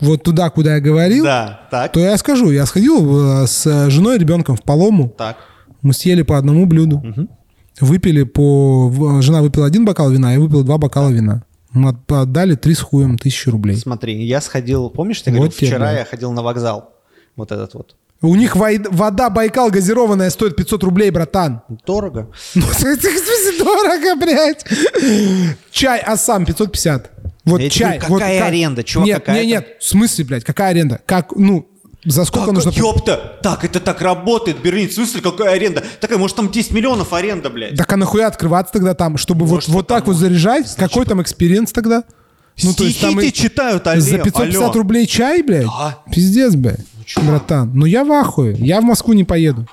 вот 0.00 0.22
туда, 0.22 0.50
куда 0.50 0.74
я 0.76 0.80
говорил. 0.80 1.24
Да, 1.24 1.60
так, 1.70 1.92
то 1.92 2.00
я 2.00 2.16
скажу, 2.16 2.50
я 2.50 2.66
сходил 2.66 3.42
э, 3.42 3.46
с 3.46 3.90
женой 3.90 4.16
и 4.16 4.18
ребенком 4.18 4.56
в 4.56 4.62
Палому, 4.62 5.08
так. 5.16 5.36
мы 5.82 5.92
съели 5.92 6.22
по 6.22 6.36
одному 6.38 6.66
блюду, 6.66 6.98
Мгм. 6.98 7.28
выпили 7.80 8.22
по... 8.24 8.90
Жена 9.20 9.42
выпила 9.42 9.66
один 9.66 9.84
бокал 9.84 10.10
вина, 10.10 10.32
я 10.32 10.40
выпил 10.40 10.62
два 10.64 10.78
бокала 10.78 11.08
вина. 11.10 11.42
Мы 11.72 11.90
от- 11.90 12.10
отдали 12.12 12.54
три 12.54 12.74
с 12.74 12.80
хуем 12.80 13.16
тысячи 13.18 13.48
рублей. 13.48 13.76
Смотри, 13.76 14.22
я 14.24 14.40
сходил, 14.40 14.90
помнишь, 14.90 15.22
ты 15.22 15.30
Вот 15.30 15.36
говорил, 15.36 15.52
вчера 15.56 15.92
я 15.92 16.04
ходил 16.04 16.32
на 16.32 16.42
вокзал. 16.42 16.90
Вот 17.36 17.50
этот 17.52 17.72
вот. 17.74 17.96
У 18.24 18.36
них 18.36 18.54
вода 18.56 19.30
Байкал 19.30 19.70
газированная 19.70 20.30
стоит 20.30 20.54
500 20.54 20.84
рублей, 20.84 21.10
братан. 21.10 21.62
Дорого. 21.86 22.28
Ну, 22.54 22.62
в 22.66 22.74
смысле 22.74 23.58
дорого, 23.58 24.16
блядь. 24.20 24.64
Чай 25.70 25.98
Ассам 26.00 26.44
550. 26.44 27.10
Вот 27.44 27.58
тебе 27.58 27.70
чай. 27.70 28.00
вот 28.08 28.18
какая 28.20 28.38
как- 28.38 28.48
аренда? 28.48 28.84
Чувак, 28.84 29.06
нет, 29.06 29.18
какая 29.20 29.44
нет, 29.44 29.66
нет. 29.68 29.76
В 29.80 29.84
смысле, 29.84 30.24
блядь, 30.24 30.44
какая 30.44 30.70
аренда? 30.70 31.00
Как, 31.06 31.34
ну, 31.34 31.68
За 32.04 32.24
сколько 32.24 32.46
так, 32.46 32.54
нужно... 32.54 32.70
ёпта, 32.70 33.38
так, 33.42 33.64
это 33.64 33.80
так 33.80 34.00
работает, 34.00 34.60
блин, 34.62 34.88
в 34.88 34.92
смысле, 34.92 35.20
какая 35.20 35.52
аренда? 35.54 35.82
Такая, 36.00 36.18
может, 36.18 36.36
там 36.36 36.50
10 36.50 36.70
миллионов 36.72 37.12
аренда, 37.12 37.50
блядь. 37.50 37.76
Так 37.76 37.92
а 37.92 37.96
нахуя 37.96 38.28
открываться 38.28 38.72
тогда 38.72 38.94
там, 38.94 39.16
чтобы 39.18 39.44
вот, 39.46 39.54
Может, 39.56 39.68
вот 39.70 39.86
так 39.88 40.06
вот 40.06 40.16
заряжать? 40.16 40.72
Какой 40.76 41.04
там 41.04 41.20
experience 41.22 41.72
тогда? 41.72 42.04
Ну, 42.62 42.72
Стихи 42.72 43.00
там 43.00 43.18
и- 43.20 43.32
читают, 43.32 43.86
алле, 43.86 44.00
За 44.00 44.18
550 44.18 44.62
алло. 44.62 44.72
рублей 44.74 45.06
чай, 45.06 45.42
блядь? 45.42 45.64
Да. 45.66 45.98
Пиздец, 46.12 46.54
блядь. 46.54 46.80
Братан, 47.22 47.72
ну 47.74 47.86
я 47.86 48.04
в 48.04 48.12
ахуе. 48.12 48.54
Я 48.58 48.80
в 48.80 48.84
Москву 48.84 49.12
не 49.14 49.24
поеду. 49.24 49.66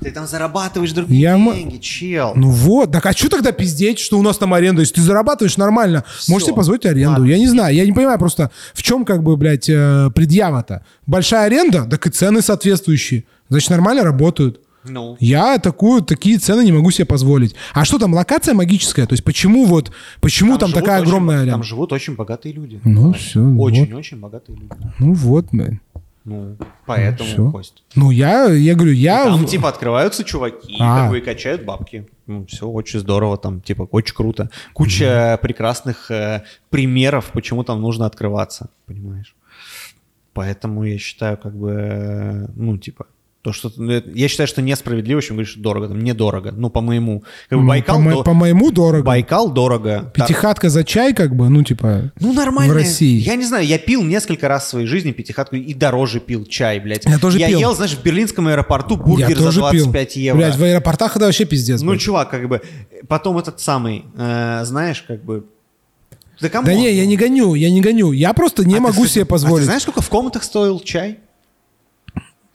Ты 0.00 0.10
там 0.10 0.26
зарабатываешь 0.26 0.92
другие 0.92 1.20
Я 1.20 1.36
деньги, 1.36 1.78
чел. 1.78 2.32
Ну 2.36 2.50
вот, 2.50 2.92
так 2.92 3.04
а 3.06 3.12
что 3.12 3.28
тогда 3.28 3.52
пиздеть, 3.52 3.98
что 3.98 4.18
у 4.18 4.22
нас 4.22 4.38
там 4.38 4.54
аренда? 4.54 4.80
Если 4.80 4.94
ты 4.94 5.00
зарабатываешь 5.00 5.56
нормально, 5.56 6.04
можешь 6.28 6.46
себе 6.46 6.56
позволить 6.56 6.86
аренду. 6.86 7.24
Я 7.24 7.38
не 7.38 7.48
знаю, 7.48 7.74
я 7.74 7.84
не 7.84 7.92
понимаю 7.92 8.18
просто, 8.18 8.50
в 8.74 8.82
чем 8.82 9.04
как 9.04 9.22
бы, 9.22 9.36
блядь, 9.36 9.68
э, 9.68 10.10
предъява-то. 10.14 10.84
Большая 11.06 11.46
аренда, 11.46 11.84
так 11.84 12.06
и 12.06 12.10
цены 12.10 12.42
соответствующие. 12.42 13.24
Значит, 13.48 13.70
нормально 13.70 14.02
работают. 14.02 14.60
Ну. 14.88 15.16
Я 15.20 15.58
такую, 15.58 16.02
такие 16.02 16.38
цены 16.38 16.64
не 16.64 16.72
могу 16.72 16.90
себе 16.90 17.04
позволить. 17.04 17.54
А 17.74 17.84
что 17.84 17.98
там, 17.98 18.14
локация 18.14 18.54
магическая? 18.54 19.06
То 19.06 19.14
есть 19.14 19.24
почему 19.24 19.64
вот, 19.64 19.90
почему 20.20 20.58
там, 20.58 20.68
живут 20.68 20.82
такая 20.82 21.00
очень 21.00 21.08
огромная 21.08 21.36
аренда? 21.36 21.52
Там 21.52 21.62
живут 21.62 21.92
очень 21.92 22.14
богатые 22.14 22.52
люди. 22.52 22.80
Ну 22.84 23.12
все, 23.12 23.40
Очень-очень 23.40 24.18
богатые 24.18 24.56
люди. 24.58 24.70
Ну 24.98 25.12
вот, 25.14 25.46
блядь. 25.52 25.80
Ну, 26.26 26.56
поэтому, 26.86 27.28
всё. 27.30 27.50
Кость. 27.52 27.84
Ну 27.94 28.10
я, 28.10 28.46
я 28.52 28.74
говорю, 28.74 28.92
я... 28.92 29.24
Там, 29.24 29.44
в- 29.44 29.48
типа, 29.48 29.68
открываются 29.68 30.24
чуваки, 30.24 30.76
А. 30.80 31.02
как 31.02 31.10
бы, 31.10 31.18
и 31.18 31.20
качают 31.20 31.64
бабки. 31.64 32.08
Ну, 32.26 32.44
все 32.46 32.66
очень 32.66 32.98
здорово, 32.98 33.38
там, 33.38 33.60
типа, 33.60 33.82
очень 33.92 34.14
круто. 34.14 34.50
Куча 34.72 35.38
прекрасных 35.40 36.10
э, 36.10 36.42
примеров, 36.68 37.30
почему 37.32 37.62
там 37.62 37.80
нужно 37.80 38.06
открываться, 38.06 38.70
понимаешь? 38.86 39.36
Поэтому 40.32 40.82
я 40.84 40.98
считаю, 40.98 41.38
как 41.38 41.54
бы, 41.56 41.70
э, 41.70 42.46
ну, 42.56 42.76
типа, 42.76 43.06
то, 43.46 43.52
что... 43.52 43.70
ну, 43.76 44.02
Я 44.12 44.26
считаю, 44.26 44.48
что 44.48 44.60
несправедливо, 44.60 45.22
чем 45.22 45.36
говоришь, 45.36 45.54
дорого. 45.54 45.86
Там 45.86 46.02
недорого. 46.02 46.50
Ну, 46.50 46.68
по 46.68 46.80
моему. 46.80 47.22
Как 47.48 47.56
бы 47.56 47.62
ну, 47.62 47.68
Байкал, 47.68 47.94
по, 47.98 48.02
мо- 48.02 48.10
до- 48.10 48.22
по 48.24 48.32
моему 48.34 48.72
дорого. 48.72 49.04
Байкал 49.04 49.52
дорого. 49.52 50.10
Пятихатка 50.12 50.68
за 50.68 50.82
чай, 50.82 51.14
как 51.14 51.36
бы, 51.36 51.48
ну 51.48 51.62
типа... 51.62 52.10
Ну, 52.18 52.32
нормально. 52.32 52.74
В 52.74 52.76
России. 52.76 53.20
Я 53.20 53.36
не 53.36 53.44
знаю, 53.44 53.64
я 53.64 53.78
пил 53.78 54.02
несколько 54.02 54.48
раз 54.48 54.64
в 54.64 54.68
своей 54.70 54.88
жизни 54.88 55.12
пятихатку 55.12 55.54
и 55.54 55.74
дороже 55.74 56.18
пил 56.18 56.44
чай, 56.44 56.80
блядь. 56.80 57.04
Я 57.04 57.18
тоже 57.20 57.38
пил. 57.38 57.60
ел, 57.60 57.72
знаешь, 57.72 57.96
в 57.96 58.02
берлинском 58.02 58.48
аэропорту 58.48 58.96
я 58.96 59.02
бургер 59.04 59.38
за 59.38 59.44
тоже 59.44 59.60
25 59.60 60.14
пил. 60.14 60.22
евро. 60.24 60.38
Блядь, 60.38 60.56
в 60.56 60.62
аэропортах 60.64 61.14
это 61.14 61.26
вообще 61.26 61.44
пиздец. 61.44 61.82
Ну, 61.82 61.92
блядь. 61.92 62.00
чувак, 62.00 62.28
как 62.28 62.48
бы, 62.48 62.62
потом 63.06 63.38
этот 63.38 63.60
самый, 63.60 64.06
э, 64.16 64.62
знаешь, 64.64 65.04
как 65.06 65.24
бы, 65.24 65.44
да 66.40 66.48
кому? 66.48 66.66
да 66.66 66.74
не, 66.74 66.92
я 66.92 67.06
не 67.06 67.16
гоню, 67.16 67.54
я 67.54 67.70
не 67.70 67.80
гоню. 67.80 68.10
Я 68.10 68.32
просто 68.32 68.64
не 68.64 68.80
могу 68.80 69.06
себе 69.06 69.22
А 69.22 69.24
ты 69.24 69.30
позволить. 69.30 69.66
знаешь, 69.66 69.82
сколько 69.82 70.00
в 70.00 70.08
комнатах 70.08 70.42
стоил 70.42 70.80
чай? 70.80 71.20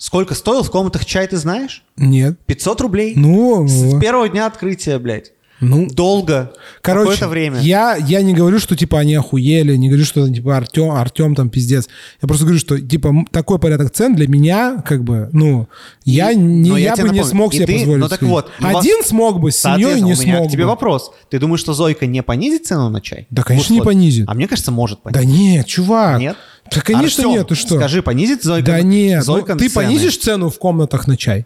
Сколько 0.02 0.34
стоил 0.34 0.64
в 0.64 0.72
комнатах 0.72 1.06
чай, 1.06 1.28
ты 1.28 1.38
знаешь? 1.38 1.84
Нет. 1.96 2.40
500 2.48 2.82
рублей. 2.82 3.14
Ну, 3.16 3.68
С 3.68 3.84
вот. 3.84 4.02
первого 4.02 4.28
дня 4.28 4.48
открытия, 4.48 4.98
блядь. 4.98 5.32
ну, 5.60 5.88
Долго. 5.92 6.54
Короче, 6.82 7.12
Какое-то 7.12 7.28
время. 7.28 7.60
Я, 7.60 7.96
я 7.98 8.24
не 8.24 8.34
говорю, 8.34 8.58
что 8.58 8.76
типа 8.76 8.98
они 9.00 9.14
охуели, 9.14 9.76
не 9.76 9.90
говорю, 9.90 10.04
что 10.06 10.28
типа 10.28 10.58
Артем, 10.58 10.90
Артем 10.90 11.36
там 11.36 11.52
пиздец. 11.52 11.88
Я 12.20 12.28
просто 12.28 12.46
говорю, 12.46 12.60
что 12.60 12.80
типа 12.82 13.14
такой 13.30 13.60
порядок 13.60 13.92
цен 13.92 14.16
для 14.16 14.28
меня, 14.28 14.82
как 14.84 15.04
бы, 15.04 15.30
ну, 15.34 15.68
я, 16.04 16.34
не, 16.34 16.70
я 16.72 16.78
я 16.80 16.92
бы 16.96 17.02
не 17.04 17.20
напомню, 17.20 17.24
смог 17.26 17.54
и 17.54 17.58
себе 17.58 17.66
ты- 17.68 17.74
позволить. 17.78 18.02
ну 18.02 18.10
так 18.10 18.22
вот, 18.24 18.50
ну, 18.60 18.76
Один 18.80 19.04
смог 19.04 19.40
бы, 19.40 19.52
с 19.52 19.58
семьей 19.62 20.02
не 20.02 20.14
у 20.14 20.16
меня 20.18 20.36
смог 20.40 20.48
к 20.48 20.52
тебе 20.52 20.64
бы. 20.64 20.70
вопрос. 20.70 21.12
Ты 21.30 21.38
думаешь, 21.38 21.60
что 21.60 21.76
Зойка 21.76 22.08
не 22.08 22.24
понизит 22.24 22.66
цену 22.66 22.90
на 22.90 23.02
чай? 23.02 23.28
Да, 23.30 23.44
конечно, 23.44 23.72
не 23.72 23.82
Вот. 23.82 23.86
понизит. 23.86 24.26
А 24.28 24.34
мне 24.34 24.48
кажется, 24.48 24.72
может 24.72 24.98
Да 25.04 25.12
понизить. 25.20 25.30
нет, 25.40 25.68
чувак. 25.68 26.20
Нет? 26.20 26.38
Да, 26.74 26.82
конечно, 26.82 27.24
Артём, 27.24 27.38
нет, 27.38 27.48
ты 27.50 27.56
что? 27.56 27.76
Скажи, 27.78 28.02
понизит 28.02 28.44
Зойка? 28.44 28.66
Да 28.68 28.82
нет, 28.82 29.20
ну, 29.20 29.24
Зойка 29.26 29.56
ты 29.56 29.68
цены? 29.70 29.86
понизишь 29.86 30.18
цену 30.18 30.50
в 30.50 30.58
комнатах 30.58 31.08
на 31.08 31.18
чай? 31.18 31.46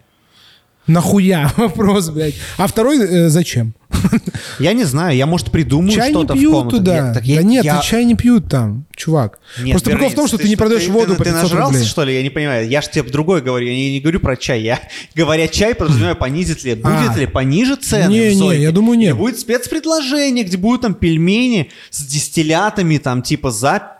Нахуя? 0.86 1.52
Вопрос, 1.56 2.10
блядь. 2.10 2.34
А 2.58 2.68
второй 2.68 2.98
э, 3.00 3.28
зачем? 3.28 3.74
Я 4.60 4.72
не 4.72 4.84
знаю, 4.84 5.16
я, 5.16 5.26
может, 5.26 5.50
придумаю 5.50 5.90
чай 5.92 6.08
не 6.08 6.14
что-то 6.14 6.34
в 6.34 6.38
пьют 6.38 6.52
комнатах. 6.52 6.78
туда. 6.78 6.96
Я- 6.96 7.14
так 7.14 7.22
да 7.24 7.32
я- 7.32 7.42
нет, 7.42 7.64
я- 7.64 7.78
ты 7.80 7.86
чай 7.86 8.04
не 8.04 8.14
пьют 8.14 8.48
там, 8.48 8.84
чувак. 8.94 9.40
Нет, 9.58 9.72
Просто 9.72 9.90
прикол 9.90 10.10
в 10.10 10.14
том, 10.14 10.28
что 10.28 10.38
ты, 10.38 10.44
не 10.44 10.54
что, 10.54 10.58
продаешь 10.58 10.84
ты- 10.84 10.92
воду 10.92 11.12
ты, 11.12 11.18
по 11.18 11.24
ты 11.24 11.30
500 11.30 11.42
нажрался, 11.42 11.72
рублей. 11.72 11.88
что 11.88 12.04
ли? 12.04 12.14
Я 12.14 12.22
не 12.22 12.30
понимаю. 12.30 12.68
Я 12.68 12.82
же 12.82 12.88
тебе 12.90 13.02
другое 13.10 13.40
говорю. 13.40 13.66
Я 13.66 13.74
не, 13.74 13.92
не 13.94 14.00
говорю 14.00 14.20
про 14.20 14.36
чай. 14.36 14.62
Я, 14.62 14.78
говоря 15.16 15.48
чай, 15.48 15.74
подразумеваю, 15.74 16.14
понизит 16.16 16.62
ли, 16.62 16.74
будет 16.76 17.10
А. 17.10 17.18
ли, 17.18 17.26
пониже 17.26 17.74
цены 17.76 18.10
Не, 18.12 18.20
в 18.28 18.32
не, 18.34 18.38
Зойке? 18.38 18.62
я 18.62 18.70
думаю, 18.70 18.96
нет. 18.98 19.10
Или 19.14 19.18
будет 19.18 19.40
спецпредложение, 19.40 20.44
где 20.44 20.56
будут 20.56 20.82
там 20.82 20.94
пельмени 20.94 21.70
с 21.90 22.00
дистиллятами, 22.04 22.98
там, 22.98 23.22
типа, 23.22 23.50
за 23.50 23.95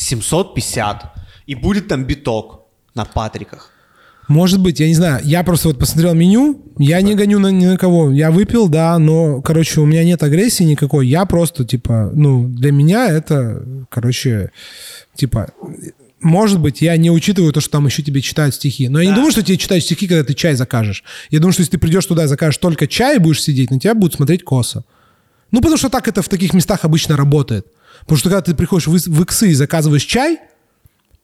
750. 0.00 1.04
И 1.46 1.54
будет 1.54 1.88
там 1.88 2.04
биток 2.04 2.62
на 2.94 3.04
Патриках. 3.04 3.70
Может 4.28 4.60
быть, 4.60 4.78
я 4.78 4.86
не 4.86 4.94
знаю. 4.94 5.20
Я 5.24 5.42
просто 5.42 5.68
вот 5.68 5.78
посмотрел 5.78 6.14
меню, 6.14 6.62
я 6.78 7.00
не 7.00 7.16
гоню 7.16 7.40
на, 7.40 7.48
ни 7.48 7.66
на 7.66 7.76
кого. 7.76 8.12
Я 8.12 8.30
выпил, 8.30 8.68
да, 8.68 8.96
но, 8.98 9.42
короче, 9.42 9.80
у 9.80 9.86
меня 9.86 10.04
нет 10.04 10.22
агрессии 10.22 10.62
никакой. 10.62 11.08
Я 11.08 11.24
просто, 11.24 11.64
типа, 11.64 12.12
ну, 12.14 12.46
для 12.46 12.70
меня 12.70 13.08
это, 13.08 13.64
короче, 13.88 14.52
типа, 15.16 15.48
может 16.20 16.60
быть, 16.60 16.80
я 16.80 16.96
не 16.96 17.10
учитываю 17.10 17.52
то, 17.52 17.60
что 17.60 17.70
там 17.70 17.86
еще 17.86 18.04
тебе 18.04 18.20
читают 18.20 18.54
стихи. 18.54 18.88
Но 18.88 19.00
я 19.00 19.10
не 19.10 19.16
думаю, 19.16 19.32
что 19.32 19.42
тебе 19.42 19.56
читают 19.56 19.82
стихи, 19.82 20.06
когда 20.06 20.22
ты 20.22 20.34
чай 20.34 20.54
закажешь. 20.54 21.02
Я 21.30 21.40
думаю, 21.40 21.52
что 21.52 21.62
если 21.62 21.72
ты 21.72 21.78
придешь 21.78 22.06
туда 22.06 22.24
и 22.24 22.28
закажешь 22.28 22.58
только 22.58 22.86
чай 22.86 23.16
и 23.16 23.18
будешь 23.18 23.42
сидеть, 23.42 23.72
на 23.72 23.80
тебя 23.80 23.94
будут 23.94 24.14
смотреть 24.14 24.44
косо. 24.44 24.84
Ну, 25.50 25.60
потому 25.60 25.76
что 25.76 25.88
так 25.88 26.06
это 26.06 26.22
в 26.22 26.28
таких 26.28 26.54
местах 26.54 26.84
обычно 26.84 27.16
работает. 27.16 27.66
Потому 28.10 28.18
что 28.18 28.28
когда 28.30 28.42
ты 28.42 28.54
приходишь 28.56 28.88
в, 28.88 28.90
в 28.90 29.22
иксы 29.22 29.50
и 29.50 29.54
заказываешь 29.54 30.02
чай, 30.02 30.40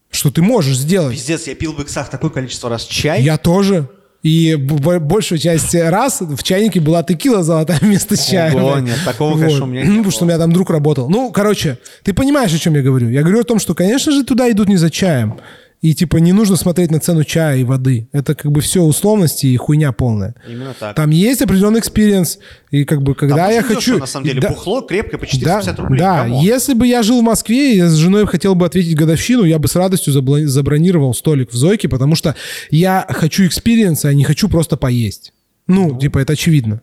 что 0.08 0.30
ты 0.30 0.40
можешь 0.40 0.76
сделать? 0.78 1.16
Пиздец, 1.16 1.48
я 1.48 1.56
пил 1.56 1.72
в 1.72 1.80
иксах 1.82 2.08
такое 2.10 2.30
количество 2.30 2.70
раз 2.70 2.84
чай. 2.84 3.20
Я 3.22 3.38
тоже. 3.38 3.88
И 4.22 4.54
большую 4.54 5.40
часть 5.40 5.74
раз 5.74 6.20
в 6.20 6.40
чайнике 6.44 6.78
была 6.78 7.02
текила 7.02 7.42
золотая 7.42 7.80
вместо 7.80 8.16
чая. 8.16 8.54
Ого, 8.54 8.78
нет, 8.78 8.98
такого, 9.04 9.36
конечно, 9.36 9.64
у 9.64 9.66
меня 9.66 9.82
не 9.82 9.88
Ну, 9.88 9.94
было. 9.94 9.98
Потому 10.02 10.10
что 10.12 10.24
у 10.26 10.28
меня 10.28 10.38
там 10.38 10.52
друг 10.52 10.70
работал. 10.70 11.10
Ну, 11.10 11.32
короче, 11.32 11.80
ты 12.04 12.14
понимаешь, 12.14 12.54
о 12.54 12.58
чем 12.60 12.76
я 12.76 12.82
говорю. 12.82 13.08
Я 13.08 13.22
говорю 13.22 13.40
о 13.40 13.44
том, 13.44 13.58
что, 13.58 13.74
конечно 13.74 14.12
же, 14.12 14.22
туда 14.22 14.48
идут 14.48 14.68
не 14.68 14.76
за 14.76 14.88
чаем. 14.88 15.40
И, 15.82 15.94
типа, 15.94 16.16
не 16.16 16.32
нужно 16.32 16.56
смотреть 16.56 16.90
на 16.90 16.98
цену 17.00 17.22
чая 17.22 17.58
и 17.58 17.64
воды. 17.64 18.08
Это, 18.12 18.34
как 18.34 18.50
бы, 18.50 18.60
все 18.62 18.82
условности 18.82 19.46
и 19.46 19.56
хуйня 19.56 19.92
полная. 19.92 20.34
Именно 20.48 20.74
так. 20.78 20.96
Там 20.96 21.10
есть 21.10 21.42
определенный 21.42 21.80
experience. 21.80 22.38
И, 22.70 22.84
как 22.84 23.02
бы, 23.02 23.14
когда 23.14 23.36
Там 23.46 23.50
я 23.52 23.62
хочу... 23.62 23.78
дешево, 23.80 23.98
на 23.98 24.06
самом 24.06 24.26
деле, 24.26 24.40
Да- 24.40 24.48
бухло 24.48 24.80
крепкое 24.80 25.18
по 25.20 25.26
да, 25.26 25.30
450 25.30 25.78
рублей. 25.78 25.98
да. 26.00 26.22
Come 26.22 26.34
on. 26.34 26.42
если 26.44 26.74
бы 26.74 26.86
я 26.86 27.02
жил 27.02 27.20
в 27.20 27.24
Москве, 27.24 27.74
и 27.74 27.76
я 27.76 27.88
с 27.88 27.94
женой 27.94 28.26
хотел 28.26 28.54
бы 28.54 28.64
отметить 28.66 28.96
годовщину, 28.96 29.44
я 29.44 29.58
бы 29.58 29.68
с 29.68 29.76
радостью 29.76 30.12
забронировал 30.48 31.12
столик 31.14 31.52
в 31.52 31.54
Зойке, 31.56 31.88
потому 31.88 32.14
что 32.16 32.34
я 32.70 33.06
хочу 33.10 33.46
experience 33.46 33.98
а, 33.98 34.08
а 34.08 34.14
не 34.14 34.24
хочу 34.24 34.48
просто 34.48 34.76
поесть. 34.76 35.32
Ну, 35.66 35.98
типа, 35.98 36.18
это 36.20 36.32
очевидно. 36.32 36.80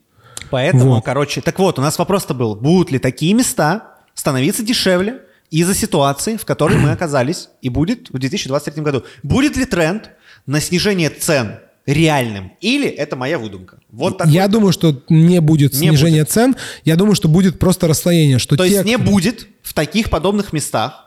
Поэтому, 0.52 0.96
Вот. 0.96 1.06
короче, 1.06 1.42
так 1.42 1.58
вот, 1.58 1.80
у 1.80 1.82
нас 1.82 1.98
вопрос-то 1.98 2.34
был, 2.36 2.56
будут 2.56 2.92
ли 2.92 3.00
такие 3.00 3.34
места 3.34 3.96
становиться 4.14 4.62
дешевле 4.64 5.22
из-за 5.60 5.76
ситуации, 5.76 6.36
в 6.38 6.46
которой 6.46 6.78
мы 6.78 6.92
оказались, 6.92 7.50
и 7.62 7.70
будет 7.70 8.10
в 8.10 8.18
2023 8.18 8.84
году. 8.84 9.04
Будет 9.24 9.56
ли 9.58 9.66
тренд 9.66 10.10
на 10.46 10.60
снижение 10.60 11.10
цен 11.10 11.60
реальным, 11.86 12.54
или 12.62 12.88
это 12.88 13.16
моя 13.16 13.38
выдумка? 13.38 13.78
Вот 13.92 14.18
такой. 14.18 14.34
Я 14.34 14.48
думаю, 14.48 14.72
что 14.74 15.02
не 15.10 15.42
будет 15.42 15.74
Не 15.74 15.80
снижения 15.90 16.26
цен. 16.26 16.56
Я 16.86 16.96
думаю, 16.96 17.16
что 17.16 17.28
будет 17.28 17.60
просто 17.60 17.88
расслоение. 17.88 18.40
Что 18.40 18.56
То 18.56 18.66
те, 18.66 18.74
есть 18.74 18.86
не 18.86 18.96
кто- 18.98 19.04
будет 19.12 19.48
в 19.62 19.74
таких 19.74 20.10
подобных 20.10 20.54
местах. 20.54 21.03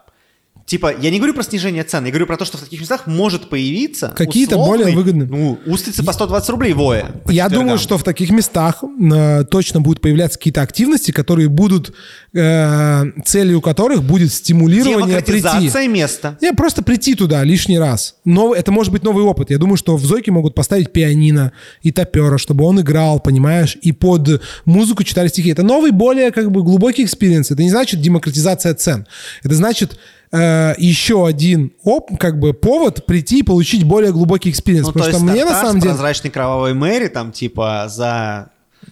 Типа, 0.67 0.93
я 1.01 1.11
не 1.11 1.19
говорю 1.19 1.33
про 1.33 1.45
снижение 1.45 1.85
цен, 1.85 2.05
я 2.05 2.11
говорю 2.11 2.27
про 2.27 2.37
то, 2.37 2.45
что 2.45 2.59
в 2.59 2.61
таких 2.61 2.81
местах 2.81 3.07
может 3.07 3.49
появиться 3.49 4.13
Какие-то 4.17 4.57
более 4.57 4.97
выгодные. 4.97 5.29
Ну, 5.29 5.61
устрицы 5.65 6.03
по 6.03 6.13
120 6.13 6.51
рублей 6.51 6.73
воя. 6.73 7.13
по 7.25 7.31
Я 7.31 7.45
четвергам. 7.45 7.67
думаю, 7.67 7.79
что 7.79 7.99
в 7.99 8.03
таких 8.03 8.31
местах 8.31 8.83
э, 8.83 9.45
точно 9.45 9.81
будут 9.81 10.01
появляться 10.01 10.39
какие-то 10.39 10.63
активности, 10.63 11.13
которые 11.13 11.49
будут, 11.49 11.95
э, 12.35 13.05
целью 13.25 13.61
которых 13.61 14.03
будет 14.03 14.33
стимулирование 14.33 15.21
прийти. 15.23 15.87
Места. 15.87 16.37
Не, 16.41 16.53
просто 16.53 16.83
прийти 16.83 17.15
туда 17.15 17.45
лишний 17.45 17.79
раз. 17.79 18.17
Но 18.25 18.53
это 18.53 18.73
может 18.73 18.93
быть 18.93 19.05
новый 19.05 19.23
опыт. 19.23 19.51
Я 19.51 19.59
думаю, 19.59 19.77
что 19.77 19.97
в 19.97 20.05
Зойке 20.05 20.33
могут 20.33 20.57
поставить 20.57 20.93
пианино 20.93 21.53
и 21.83 21.93
тапёра, 21.93 22.39
чтобы 22.39 22.65
он 22.65 22.81
играл, 22.81 23.21
понимаешь, 23.21 23.79
и 23.83 23.93
под 23.93 24.43
музыку 24.65 25.05
читали 25.05 25.29
стихи. 25.29 25.51
Это 25.51 25.63
новый, 25.63 25.93
более 25.93 26.33
как 26.33 26.51
бы 26.51 26.65
глубокий 26.65 27.05
experience. 27.05 27.53
Это 27.53 27.63
не 27.63 27.71
значит 27.71 28.01
демократизация 28.01 28.75
цен. 28.75 29.07
Это 29.45 29.55
значит 29.55 29.97
э, 30.37 30.75
еще 30.79 31.27
один 31.27 31.73
оп, 31.83 32.19
как 32.19 32.39
бы 32.39 32.53
повод 32.53 33.07
прийти 33.07 33.41
и 33.41 33.43
получить 33.43 33.85
более 33.85 34.13
глубокий 34.13 34.51
experience. 34.51 34.87
Ну, 34.87 34.93
то 34.93 34.99
Потому 34.99 35.19
что 35.19 35.25
мне 35.25 35.45
на 35.45 35.61
самом 35.61 35.81
деле... 35.81 35.95
прозрачной 35.95 36.31
кровавой 36.31 36.75
Мэри 36.75 37.09
там 37.09 37.33
типа 37.33 37.87
за 37.89 38.51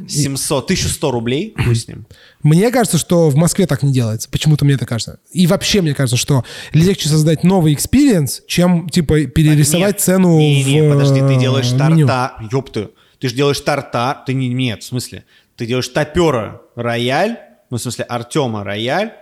700, 0.09 0.65
1100 0.65 1.11
рублей, 1.11 1.55
пусть 1.65 1.85
с 1.85 1.89
ним. 1.89 2.07
Мне 2.43 2.71
кажется, 2.71 2.99
что 2.99 3.31
в 3.31 3.37
Москве 3.37 3.67
так 3.67 3.83
не 3.83 3.93
делается. 3.93 4.29
Почему-то 4.29 4.65
мне 4.65 4.75
это 4.75 4.87
кажется. 4.87 5.21
И 5.33 5.47
вообще 5.47 5.83
мне 5.83 5.95
кажется, 5.95 6.17
что 6.17 6.45
легче 6.73 7.09
создать 7.09 7.45
новый 7.45 7.75
experience, 7.75 8.43
чем, 8.47 8.89
типа, 8.89 9.27
перерисовать 9.27 9.95
Нет, 9.95 10.01
цену 10.01 10.39
не, 10.39 10.65
не, 10.65 10.83
в 10.83 10.93
подожди, 10.93 11.21
ты 11.21 11.35
э, 11.35 11.39
делаешь 11.39 11.73
меню. 11.73 12.07
тартар, 12.07 12.45
ёпты, 12.51 12.91
ты 13.19 13.29
же 13.29 13.35
делаешь 13.35 13.61
тартар, 13.61 14.23
ты 14.27 14.35
не, 14.35 14.49
нет, 14.49 14.83
в 14.83 14.87
смысле, 14.87 15.25
ты 15.57 15.67
делаешь 15.67 15.89
тапёра 15.89 16.63
рояль, 16.75 17.39
ну, 17.71 17.77
в 17.77 17.81
смысле, 17.81 18.05
Артема 18.05 18.65
рояль, 18.65 19.13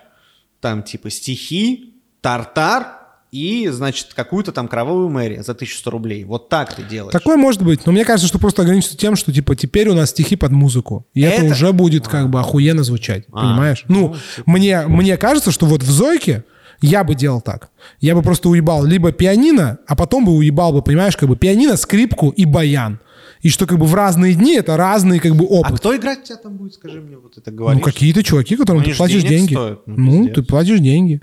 там, 0.61 0.82
типа, 0.82 1.11
стихи, 1.11 1.91
тартар, 2.23 2.86
и, 3.31 3.69
значит, 3.70 4.09
какую-то 4.15 4.53
там 4.53 4.69
кровавую 4.69 5.09
Мэри 5.09 5.36
за 5.40 5.53
1100 5.53 5.90
рублей. 5.90 6.24
Вот 6.24 6.51
так 6.51 6.74
ты 6.74 6.82
делаешь. 6.82 7.12
Такое 7.12 7.39
может 7.39 7.62
быть, 7.62 7.86
но 7.86 7.93
мне 7.93 8.05
кажется, 8.05 8.28
что 8.28 8.39
просто 8.39 8.61
ограничится 8.61 8.94
тем, 8.97 9.16
что, 9.16 9.32
типа, 9.32 9.57
теперь 9.57 9.89
у 9.89 9.94
нас 9.94 10.11
стихи 10.11 10.36
под 10.36 10.53
музыку. 10.53 11.07
И 11.15 11.23
это, 11.23 11.43
Это- 11.44 11.53
уже 11.55 11.73
будет 11.73 12.07
как 12.07 12.28
бы 12.28 12.40
охуенно 12.40 12.82
звучать, 12.82 13.24
А. 13.32 13.40
понимаешь? 13.40 13.85
Ну, 13.89 14.16
мне, 14.44 14.82
мне 14.86 15.16
кажется, 15.16 15.51
что 15.51 15.65
вот 15.65 15.82
в 15.82 15.90
Зойке 15.90 16.44
я 16.82 17.05
бы 17.05 17.15
делал 17.15 17.40
так. 17.40 17.70
Я 18.01 18.15
бы 18.15 18.20
просто 18.20 18.51
уебал 18.51 18.85
либо 18.85 19.12
пианино, 19.12 19.78
а 19.86 19.97
потом 19.97 20.27
бы 20.27 20.32
уебал 20.32 20.74
бы, 20.74 20.82
понимаешь, 20.82 21.16
как 21.16 21.28
бы 21.31 21.36
пианино, 21.36 21.78
скрипку 21.78 22.28
и 22.31 22.44
баян. 22.44 23.01
И 23.40 23.49
что 23.49 23.66
как 23.66 23.78
бы 23.78 23.86
в 23.86 23.94
разные 23.94 24.35
дни 24.35 24.57
это 24.57 24.77
разные 24.77 25.20
как 25.20 25.35
бы 25.36 25.44
А 25.47 25.49
опыт. 25.49 25.78
кто 25.78 25.97
играть 25.97 26.24
тебя 26.24 26.36
там 26.36 26.59
будет, 26.59 26.74
скажи 26.74 27.01
мне, 27.01 27.16
вот 27.16 27.39
это 27.39 27.51
Ну, 27.51 27.57
говоришь? 27.57 27.82
какие-то 27.82 28.23
чуваки, 28.23 28.57
которым 28.57 28.81
Ну, 28.82 28.85
они 28.85 28.93
ты 28.93 28.99
платишь 28.99 29.23
деньги. 29.23 29.55
стоят, 29.55 29.81
ну, 29.86 29.97
Ну, 30.24 30.28
ты 30.28 30.43
платишь 30.43 30.78
деньги. 30.81 31.23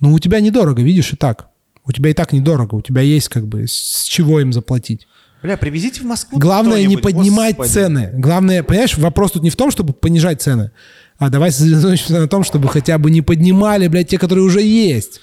Ну, 0.00 0.12
у 0.12 0.18
тебя 0.18 0.40
недорого, 0.40 0.82
видишь, 0.82 1.12
и 1.12 1.16
так. 1.16 1.48
У 1.84 1.92
тебя 1.92 2.10
и 2.10 2.14
так 2.14 2.32
недорого. 2.32 2.74
У 2.76 2.82
тебя 2.82 3.00
есть 3.02 3.28
как 3.28 3.46
бы 3.46 3.66
с 3.66 4.02
чего 4.04 4.40
им 4.40 4.52
заплатить. 4.52 5.06
Бля, 5.42 5.56
привезите 5.56 6.02
в 6.02 6.04
Москву 6.04 6.38
Главное 6.38 6.84
не 6.86 6.96
поднимать 6.98 7.56
господи. 7.56 7.72
цены. 7.72 8.10
Главное, 8.14 8.62
понимаешь, 8.62 8.98
вопрос 8.98 9.32
тут 9.32 9.42
не 9.42 9.50
в 9.50 9.56
том, 9.56 9.70
чтобы 9.70 9.94
понижать 9.94 10.42
цены, 10.42 10.70
а 11.18 11.30
давай 11.30 11.50
сосредоточимся 11.50 12.20
на 12.20 12.28
том, 12.28 12.44
чтобы 12.44 12.68
хотя 12.68 12.98
бы 12.98 13.10
не 13.10 13.22
поднимали, 13.22 13.88
блядь, 13.88 14.08
те, 14.08 14.18
которые 14.18 14.44
уже 14.44 14.60
есть. 14.60 15.20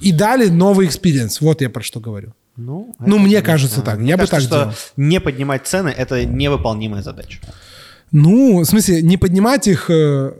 И 0.00 0.12
дали 0.12 0.48
новый 0.48 0.86
experience. 0.86 1.40
Вот 1.40 1.60
я 1.60 1.70
про 1.70 1.82
что 1.82 2.00
говорю. 2.00 2.32
Ну, 2.56 2.94
Ну, 2.98 3.18
мне 3.18 3.40
конечно, 3.42 3.46
кажется 3.46 3.82
так. 3.82 3.98
Мне 3.98 4.10
Я 4.10 4.16
бы 4.16 4.26
кажется, 4.26 4.50
так 4.50 4.72
что 4.72 4.80
делал. 4.96 5.08
не 5.08 5.20
поднимать 5.20 5.66
цены— 5.66 5.88
это 5.96 6.24
невыполнимая 6.24 7.02
задача. 7.02 7.38
Ну, 8.12 8.60
в 8.60 8.64
смысле, 8.64 9.02
не 9.02 9.16
поднимать 9.16 9.68
их 9.68 9.88
э, 9.88 9.92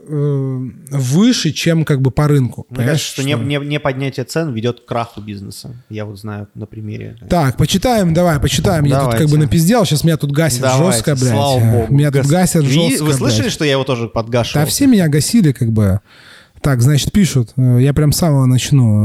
э, 0.09 0.59
выше, 0.91 1.53
чем 1.53 1.85
как 1.85 2.01
бы 2.01 2.11
по 2.11 2.27
рынку. 2.27 2.67
Мне 2.69 2.79
Понимаешь, 2.79 2.99
кажется, 2.99 3.13
что 3.13 3.23
не, 3.23 3.35
не, 3.35 3.65
не 3.65 3.79
поднятие 3.79 4.25
цен 4.25 4.53
ведет 4.53 4.81
к 4.81 4.85
краху 4.87 5.21
бизнеса. 5.21 5.77
Я 5.89 6.05
вот 6.05 6.19
знаю 6.19 6.49
на 6.57 6.67
примере. 6.67 7.17
Так, 7.29 7.57
почитаем, 7.57 8.13
давай, 8.13 8.41
почитаем. 8.41 8.85
Я 8.85 8.97
тут 8.97 9.05
Давайте. 9.05 9.23
как 9.25 9.31
бы 9.33 9.39
напиздел, 9.39 9.85
сейчас 9.85 10.03
меня 10.03 10.17
тут 10.17 10.33
гасят 10.33 10.63
Давайте, 10.63 10.93
жестко, 10.97 11.15
блядь. 11.15 11.29
Слава 11.33 11.61
богу. 11.61 11.95
Меня 11.95 12.11
тут 12.11 12.23
Гас- 12.23 12.31
гасят 12.31 12.65
Ви- 12.65 12.71
жестко, 12.91 13.05
Вы 13.05 13.13
слышали, 13.15 13.41
блядь. 13.43 13.53
что 13.53 13.65
я 13.65 13.73
его 13.73 13.85
тоже 13.85 14.09
подгашивал? 14.09 14.65
Да 14.65 14.69
все 14.69 14.87
меня 14.89 15.07
гасили, 15.09 15.53
как 15.53 15.71
бы. 15.71 16.01
Так, 16.63 16.83
значит, 16.83 17.13
пишут. 17.13 17.53
э, 17.57 17.79
Я 17.81 17.95
прям 17.95 18.11
с 18.13 18.17
самого 18.17 18.47
начну. 18.47 19.05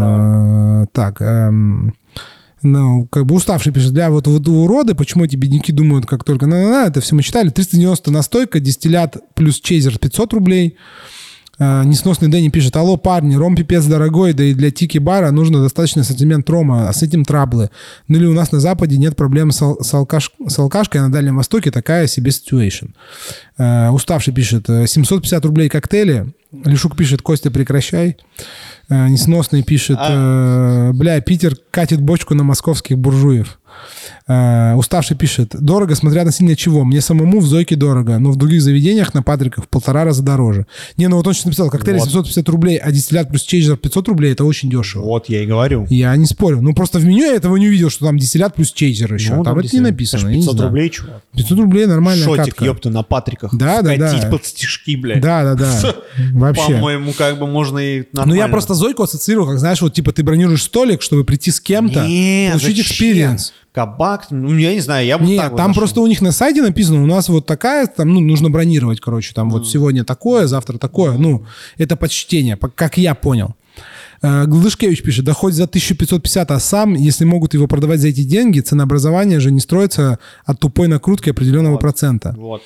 Э, 0.84 0.86
Так, 0.92 1.22
эм, 1.22 1.94
ну, 2.66 3.06
как 3.08 3.26
бы 3.26 3.36
уставший 3.36 3.72
пишет, 3.72 3.94
бля, 3.94 4.10
вот, 4.10 4.28
вот 4.28 4.48
уроды, 4.48 4.96
почему 4.96 5.24
эти 5.26 5.36
бедняки 5.36 5.72
думают, 5.72 6.06
как 6.06 6.24
только 6.24 6.46
на, 6.48 6.62
на, 6.64 6.70
на 6.70 6.88
это 6.88 7.02
все 7.02 7.16
мы 7.16 7.24
читали. 7.24 7.50
390 7.50 8.12
настойка, 8.12 8.60
дистиллят 8.60 9.18
плюс 9.36 9.60
чейзер 9.60 9.98
500 10.00 10.34
рублей. 10.34 10.76
Э, 11.58 11.84
Несносный 11.86 12.28
Дэнни 12.28 12.50
пишет, 12.50 12.76
алло, 12.76 12.98
парни, 12.98 13.36
ром 13.36 13.56
пипец 13.56 13.86
дорогой, 13.86 14.34
да 14.34 14.44
и 14.44 14.54
для 14.54 14.72
тики-бара 14.72 15.32
нужно 15.32 15.62
достаточный 15.62 16.02
ассортимент 16.02 16.50
рома, 16.50 16.90
а 16.90 16.94
с 16.94 17.02
этим 17.02 17.24
траблы. 17.24 17.70
Ну 18.10 18.18
или 18.18 18.26
у 18.26 18.34
нас 18.34 18.52
на 18.52 18.60
Западе 18.60 18.98
нет 18.98 19.16
проблем 19.16 19.52
с, 19.52 19.62
ал- 19.62 19.78
с 19.82 19.94
алкаш- 19.94 20.32
с 20.50 20.60
алкашкой, 20.60 21.00
а 21.02 21.06
на 21.06 21.12
Дальнем 21.14 21.38
Востоке 21.38 21.72
такая 21.72 22.08
себе 22.08 22.32
ситуация. 22.32 22.90
Э, 23.58 23.90
Уставший 23.92 24.34
пишет, 24.34 24.70
э, 24.70 24.86
750 24.88 25.46
рублей 25.46 25.70
коктейли. 25.70 26.34
Лешук 26.66 26.96
пишет, 26.98 27.22
Костя, 27.22 27.52
прекращай. 27.52 28.18
Э, 28.90 29.08
Несносный 29.08 29.64
пишет, 29.64 29.98
э, 30.00 30.92
бля, 30.94 31.20
Питер 31.22 31.56
катит 31.72 32.02
бочку 32.02 32.36
на 32.36 32.44
московских 32.44 32.98
буржуев. 32.98 33.60
Э, 34.28 34.74
Уставший 34.76 35.16
пишет, 35.16 35.56
дорого, 35.60 35.96
смотря 35.96 36.22
относительно 36.22 36.56
чего. 36.56 36.84
Мне 36.84 37.02
самому 37.02 37.40
в 37.40 37.46
Зойке 37.46 37.76
дорого, 37.76 38.18
но 38.20 38.32
в 38.32 38.36
других 38.38 38.62
заведениях 38.62 39.14
на 39.14 39.22
Патриках 39.22 39.66
в 39.66 39.68
полтора 39.68 40.04
раза 40.04 40.24
дороже. 40.24 40.66
Не, 40.98 41.08
ну 41.08 41.18
вот 41.18 41.28
он 41.28 41.34
сейчас 41.34 41.46
написал, 41.46 41.70
коктейль 41.70 41.98
Вот. 41.98 42.08
750 42.08 42.50
рублей, 42.50 42.78
а 42.78 42.92
дистиллят 42.92 43.30
плюс 43.30 43.44
chaser 43.44 43.78
500 43.78 44.08
рублей, 44.08 44.32
это 44.32 44.44
очень 44.44 44.70
дешево. 44.70 45.04
Вот 45.04 45.30
я 45.30 45.44
и 45.44 45.46
говорю. 45.46 45.86
Я 45.90 46.16
не 46.16 46.26
спорю. 46.26 46.62
Ну, 46.62 46.74
просто 46.74 47.00
в 47.00 47.06
меню 47.06 47.26
я 47.26 47.36
этого 47.36 47.56
не 47.58 47.68
увидел, 47.68 47.90
что 47.90 48.06
там 48.06 48.18
дистиллят 48.18 48.56
плюс 48.56 48.72
chaser 48.72 49.14
еще. 49.14 49.36
Ну, 49.36 49.44
там, 49.44 49.60
это 49.60 49.70
не 49.76 49.82
написано. 49.82 50.20
Это 50.22 50.28
ж 50.28 50.32
я 50.32 50.36
не 50.38 50.42
500 50.42 50.56
знаю. 50.56 50.70
рублей, 50.70 50.90
чувак. 50.90 51.22
500 51.36 51.60
рублей 51.60 51.86
нормальная 51.86 52.26
Шотик, 52.26 52.46
катка. 52.46 52.66
ёпта, 52.66 52.90
на 52.90 53.04
Патриках. 53.04 53.56
Да, 53.56 53.82
да, 53.82 53.96
да. 53.96 54.28
Под 54.32 54.46
стишки, 54.46 54.96
блядь. 54.96 55.22
Да, 55.22 55.44
да, 55.44 55.56
да. 55.56 55.96
Вообще. 56.34 56.74
По-моему, 56.74 57.14
как 57.14 57.38
бы 57.38 57.48
можно 57.48 57.78
и 57.80 58.00
Ну, 58.02 58.22
нормально. 58.22 58.42
я 58.42 58.48
просто 58.48 58.74
Зойку 58.74 59.04
ассоциирую, 59.04 59.48
как, 59.48 59.60
знаешь, 59.60 59.82
вот, 59.82 59.94
типа, 59.94 60.12
ты 60.12 60.24
бронируешь 60.24 60.64
столик, 60.64 61.02
чтобы 61.02 61.24
прийти 61.24 61.52
с 61.52 61.60
кем-то, 61.60 62.06
Не, 62.08 62.50
получить 62.52 62.80
experience. 62.80 63.54
Кабак, 63.76 64.28
ну, 64.32 64.58
я 64.58 64.74
не 64.74 64.80
знаю, 64.80 65.06
я 65.06 65.18
бы 65.18 65.26
Нет, 65.26 65.38
так 65.42 65.52
вот 65.52 65.58
там 65.58 65.68
зашел. 65.72 65.82
просто 65.82 66.00
у 66.02 66.08
них 66.08 66.22
на 66.22 66.32
сайте 66.32 66.62
написано, 66.62 67.04
у 67.04 67.06
нас 67.06 67.28
вот 67.28 67.46
такая, 67.46 67.88
там, 67.88 68.14
ну, 68.14 68.22
нужно 68.22 68.50
бронировать, 68.50 69.02
короче, 69.02 69.34
там 69.34 69.50
вот 69.52 69.68
сегодня 69.68 70.06
такое, 70.06 70.48
завтра 70.48 70.78
такое, 70.78 71.18
ну, 71.18 71.46
это 71.78 71.98
почтение, 71.98 72.56
по- 72.56 72.70
как 72.70 72.98
я 72.98 73.14
понял. 73.16 73.54
Э, 74.22 74.46
Глышкевич 74.46 75.04
пишет, 75.04 75.26
да 75.26 75.34
хоть 75.34 75.54
за 75.54 75.68
1550, 75.68 76.52
а 76.52 76.60
сам, 76.60 76.94
если 76.94 77.26
могут 77.26 77.54
его 77.54 77.68
продавать 77.68 78.00
за 78.00 78.08
эти 78.08 78.24
деньги, 78.24 78.62
ценообразование 78.62 79.42
же 79.42 79.52
не 79.52 79.60
строится 79.60 80.20
от 80.46 80.60
тупой 80.60 80.88
накрутки 80.88 81.30
определенного 81.30 81.78
процента. 81.78 82.34
Вот. 82.38 82.62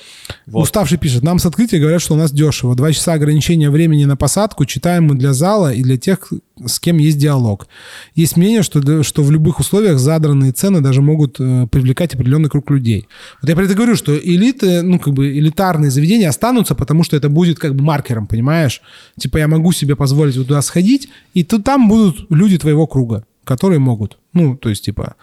Вот. 0.46 0.62
Уставший 0.62 0.96
пишет, 0.98 1.24
нам 1.24 1.38
с 1.40 1.46
открытия 1.46 1.80
говорят, 1.80 2.00
что 2.00 2.14
у 2.14 2.16
нас 2.16 2.30
дешево. 2.32 2.76
Два 2.76 2.92
часа 2.92 3.14
ограничения 3.14 3.68
времени 3.68 4.04
на 4.04 4.16
посадку 4.16 4.64
читаем 4.64 5.04
мы 5.08 5.16
для 5.16 5.32
зала 5.32 5.72
и 5.74 5.82
для 5.82 5.98
тех, 5.98 6.32
с 6.64 6.78
кем 6.80 6.98
есть 6.98 7.18
диалог. 7.18 7.66
Есть 8.14 8.36
мнение, 8.36 8.62
что, 8.62 9.02
что 9.02 9.22
в 9.22 9.30
любых 9.30 9.60
условиях 9.60 9.98
задранные 9.98 10.52
цены 10.52 10.80
даже 10.80 11.02
могут 11.02 11.36
э, 11.38 11.66
привлекать 11.70 12.14
определенный 12.14 12.48
круг 12.48 12.70
людей. 12.70 13.08
Вот 13.40 13.48
я 13.48 13.56
про 13.56 13.64
это 13.64 13.74
говорю, 13.74 13.96
что 13.96 14.16
элиты, 14.16 14.82
ну, 14.82 14.98
как 14.98 15.14
бы 15.14 15.30
элитарные 15.30 15.90
заведения 15.90 16.28
останутся, 16.28 16.74
потому 16.74 17.04
что 17.04 17.16
это 17.16 17.28
будет 17.28 17.58
как 17.58 17.74
бы 17.74 17.82
маркером, 17.82 18.26
понимаешь? 18.26 18.82
Типа 19.18 19.38
я 19.38 19.48
могу 19.48 19.72
себе 19.72 19.96
позволить 19.96 20.36
вот 20.36 20.48
туда 20.48 20.62
сходить, 20.62 21.08
и 21.34 21.44
тут 21.44 21.64
там 21.64 21.88
будут 21.88 22.26
люди 22.30 22.58
твоего 22.58 22.86
круга, 22.86 23.24
которые 23.44 23.78
могут. 23.78 24.18
Ну, 24.32 24.56
то 24.56 24.68
есть, 24.68 24.84
типа, 24.84 25.14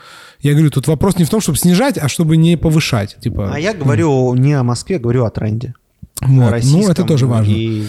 я 0.42 0.52
говорю, 0.52 0.70
тут 0.70 0.88
вопрос 0.88 1.18
не 1.18 1.26
в 1.26 1.30
том, 1.30 1.40
чтобы 1.40 1.58
снижать, 1.58 1.98
а 1.98 2.10
чтобы 2.10 2.36
не 2.38 2.58
повышать. 2.58 3.18
Типа, 3.22 3.52
А 3.54 3.60
я 3.60 3.74
говорю 3.74 4.34
не 4.36 4.54
о 4.54 4.64
Москве, 4.64 5.00
говорю 5.00 5.24
о 5.24 5.30
тренде. 5.30 5.74
Вот. 6.22 6.56
Ну, 6.64 6.90
это 6.90 7.04
тоже 7.04 7.28
важно. 7.28 7.52
и 7.52 7.84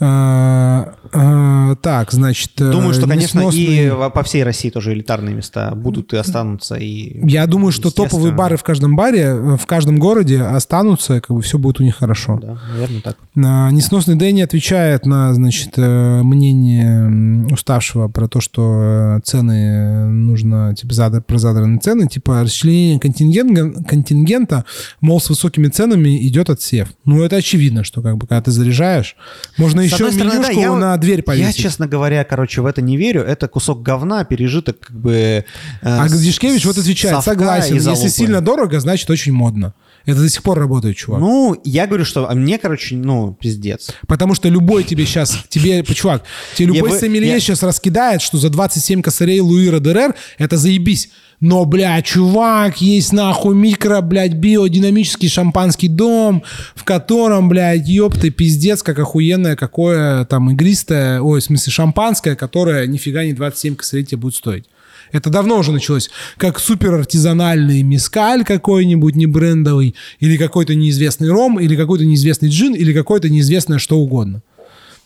А, 0.00 0.94
а, 1.12 1.76
так, 1.76 2.12
значит... 2.12 2.50
э, 2.60 2.70
Думаю, 2.70 2.94
что, 2.94 3.06
конечно, 3.06 3.48
и 3.52 3.90
по 4.12 4.22
всей 4.22 4.42
России 4.44 4.70
тоже 4.70 4.92
элитарные 4.92 5.34
места 5.34 5.72
будут 5.74 6.12
и 6.12 6.16
останутся. 6.16 6.74
И, 6.74 7.26
Я 7.28 7.46
думаю, 7.46 7.72
что 7.72 7.90
топовые 7.90 8.32
бары 8.32 8.56
в 8.56 8.62
каждом 8.62 8.96
баре, 8.96 9.20
э, 9.22 9.56
в 9.56 9.66
каждом 9.66 9.98
городе 9.98 10.42
останутся, 10.42 11.20
как 11.20 11.34
бы 11.36 11.42
все 11.42 11.58
будет 11.58 11.80
у 11.80 11.84
них 11.84 11.96
хорошо. 11.96 12.38
Да, 12.42 12.58
наверное, 12.72 13.00
так. 13.00 13.16
А, 13.36 13.70
Несносный 13.70 14.16
Дэнни 14.16 14.42
отвечает 14.42 15.06
на, 15.06 15.32
значит, 15.34 15.70
э, 15.76 16.22
мнение 16.22 17.46
уставшего 17.52 18.08
про 18.08 18.28
то, 18.28 18.40
что 18.40 19.20
цены 19.24 20.06
нужно, 20.08 20.74
типа, 20.74 20.92
задр- 20.92 21.22
про 21.22 21.38
задранные 21.38 21.78
цены, 21.80 22.08
типа, 22.08 22.42
расчленение 22.42 22.98
контингента, 23.00 23.70
контингента, 23.84 24.64
мол, 25.00 25.20
с 25.20 25.28
высокими 25.30 25.68
ценами 25.68 26.26
идет 26.26 26.50
отсев. 26.50 26.88
Ну, 27.04 27.22
это 27.22 27.36
очевидно, 27.36 27.63
что, 27.84 28.02
как 28.02 28.16
бы, 28.16 28.26
когда 28.26 28.42
ты 28.42 28.50
заряжаешь, 28.50 29.16
можно 29.56 29.82
С 29.82 29.86
еще 29.86 30.10
стороны, 30.10 30.18
да, 30.18 30.48
менюшку 30.48 30.60
я- 30.60 30.72
на 30.76 30.96
дверь 30.96 31.18
Я, 31.18 31.22
повесить. 31.22 31.56
честно 31.56 31.86
говоря, 31.86 32.24
короче, 32.24 32.60
в 32.60 32.66
это 32.66 32.82
не 32.82 32.96
верю. 32.96 33.22
Это 33.22 33.48
кусок 33.48 33.82
говна, 33.82 34.24
пережиток 34.24 34.80
как 34.80 34.96
бы... 34.98 35.12
э, 35.12 35.44
А 35.82 36.08
Гадишкевич 36.08 36.64
вот 36.66 36.78
отвечает, 36.78 37.22
согласен, 37.24 37.76
если 37.76 38.08
сильно 38.08 38.40
дорого, 38.40 38.80
значит 38.80 39.08
очень 39.10 39.32
модно. 39.32 39.74
Это 40.06 40.20
до 40.20 40.28
сих 40.28 40.42
пор 40.42 40.58
работает, 40.58 40.96
чувак. 40.96 41.18
Ну, 41.20 41.58
я 41.64 41.86
говорю, 41.86 42.04
что 42.04 42.28
а 42.28 42.34
мне, 42.34 42.58
короче, 42.58 42.94
ну, 42.94 43.32
пиздец. 43.40 43.90
Потому 44.06 44.34
что 44.34 44.50
любой 44.50 44.84
тебе 44.84 45.06
сейчас, 45.06 45.34
тебе, 45.48 45.82
чувак, 45.82 46.24
тебе 46.54 46.74
любой 46.74 46.92
Я 46.92 46.98
сомелье 46.98 47.32
я- 47.32 47.40
сейчас 47.40 47.62
раскидает, 47.62 48.20
что 48.20 48.36
за 48.36 48.50
27 48.50 49.00
косарей 49.00 49.40
Луи 49.40 49.70
Родерер 49.70 50.14
это 50.36 50.58
заебись. 50.58 51.08
Но, 51.44 51.66
бля, 51.66 52.00
чувак, 52.00 52.80
есть 52.80 53.12
нахуй 53.12 53.54
микро, 53.54 54.00
блядь, 54.00 54.32
биодинамический 54.32 55.28
шампанский 55.28 55.88
дом, 55.88 56.42
в 56.74 56.84
котором, 56.84 57.50
блядь, 57.50 57.86
ёпты, 57.86 58.30
пиздец, 58.30 58.82
как 58.82 58.98
охуенное 58.98 59.54
какое 59.54 60.24
там 60.24 60.50
игристое, 60.52 61.20
ой, 61.20 61.40
в 61.40 61.44
смысле 61.44 61.70
шампанское, 61.70 62.34
которое 62.34 62.86
нифига 62.86 63.24
не 63.26 63.34
27 63.34 63.76
косарей 63.76 64.06
тебе 64.06 64.16
будет 64.16 64.36
стоить. 64.36 64.64
Это 65.12 65.28
давно 65.28 65.58
уже 65.58 65.70
началось. 65.72 66.08
Как 66.38 66.58
супер 66.58 66.94
артизанальный 66.94 67.82
мискаль 67.82 68.42
какой-нибудь, 68.42 69.14
не 69.14 69.26
брендовый, 69.26 69.94
или 70.20 70.38
какой-то 70.38 70.74
неизвестный 70.74 71.28
ром, 71.28 71.60
или 71.60 71.76
какой-то 71.76 72.06
неизвестный 72.06 72.48
джин, 72.48 72.72
или 72.72 72.94
какое-то 72.94 73.28
неизвестное 73.28 73.76
что 73.76 73.98
угодно. 73.98 74.40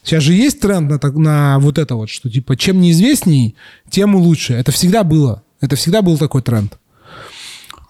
Сейчас 0.04 0.22
же 0.22 0.34
есть 0.34 0.60
тренд 0.60 0.88
на, 0.88 1.10
на 1.18 1.58
вот 1.58 1.78
это 1.78 1.96
вот, 1.96 2.10
что 2.10 2.30
типа 2.30 2.56
чем 2.56 2.80
неизвестней, 2.80 3.56
тем 3.90 4.14
лучше. 4.14 4.52
Это 4.52 4.70
всегда 4.70 5.02
было. 5.02 5.42
Это 5.60 5.76
всегда 5.76 6.02
был 6.02 6.18
такой 6.18 6.42
тренд. 6.42 6.78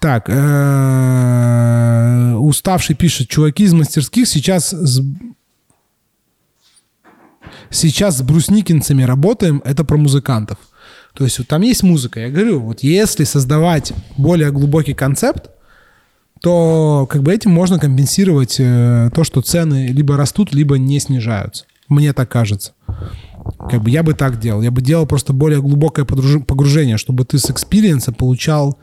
Так, 0.01 0.29
э, 0.29 2.35
уставший 2.35 2.95
пишет, 2.95 3.29
чуваки 3.29 3.65
из 3.65 3.73
мастерских 3.73 4.29
сейчас 4.29 4.71
с, 4.71 5.03
сейчас 7.71 8.19
с 8.19 8.23
брусникинцами 8.23 9.03
работаем, 9.03 9.61
это 9.65 9.85
про 9.85 9.97
музыкантов. 9.97 10.59
То 11.15 11.25
есть 11.25 11.39
вот 11.39 11.49
там 11.49 11.63
есть 11.63 11.83
музыка. 11.83 12.21
Я 12.21 12.31
говорю, 12.31 12.61
вот 12.61 12.85
если 12.85 13.25
создавать 13.25 13.93
более 14.17 14.53
глубокий 14.53 14.95
концепт, 14.95 15.51
то 16.41 17.09
как 17.11 17.25
бы 17.25 17.35
этим 17.35 17.51
можно 17.51 17.81
компенсировать 17.81 18.61
э, 18.61 19.11
то, 19.13 19.25
что 19.25 19.41
цены 19.41 19.89
либо 19.89 20.17
растут, 20.17 20.55
либо 20.55 20.79
не 20.79 21.01
снижаются. 21.01 21.65
Мне 21.89 22.13
так 22.13 22.31
кажется. 22.31 22.73
Как 23.71 23.83
бы 23.83 23.91
я 23.91 24.03
бы 24.03 24.15
так 24.15 24.39
делал. 24.39 24.63
Я 24.63 24.71
бы 24.71 24.81
делал 24.83 25.07
просто 25.07 25.33
более 25.33 25.61
глубокое 25.61 26.05
погружение, 26.05 26.99
чтобы 26.99 27.25
ты 27.25 27.39
с 27.39 27.51
experience 27.51 28.07
а 28.07 28.13
получал 28.13 28.79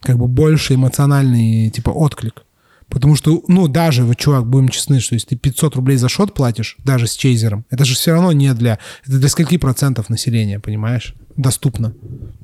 как 0.00 0.18
бы 0.18 0.28
больше 0.28 0.74
эмоциональный 0.74 1.70
типа 1.70 1.90
отклик. 1.90 2.44
Потому 2.88 3.16
что, 3.16 3.42
ну, 3.48 3.66
даже, 3.66 4.04
вот, 4.04 4.18
чувак, 4.18 4.46
будем 4.46 4.68
честны, 4.68 5.00
что 5.00 5.14
если 5.14 5.28
ты 5.28 5.36
500 5.36 5.76
рублей 5.76 5.96
за 5.96 6.08
шот 6.08 6.34
платишь, 6.34 6.76
даже 6.84 7.06
с 7.06 7.14
chaser 7.14 7.47
ом, 7.47 7.64
это 7.70 7.84
же 7.84 7.94
все 7.94 8.12
равно 8.12 8.30
не 8.32 8.52
для... 8.54 8.78
Это 9.06 9.18
для 9.18 9.28
скольки 9.28 9.56
процентов 9.56 10.10
населения, 10.10 10.60
понимаешь? 10.60 11.14
Доступно. 11.36 11.94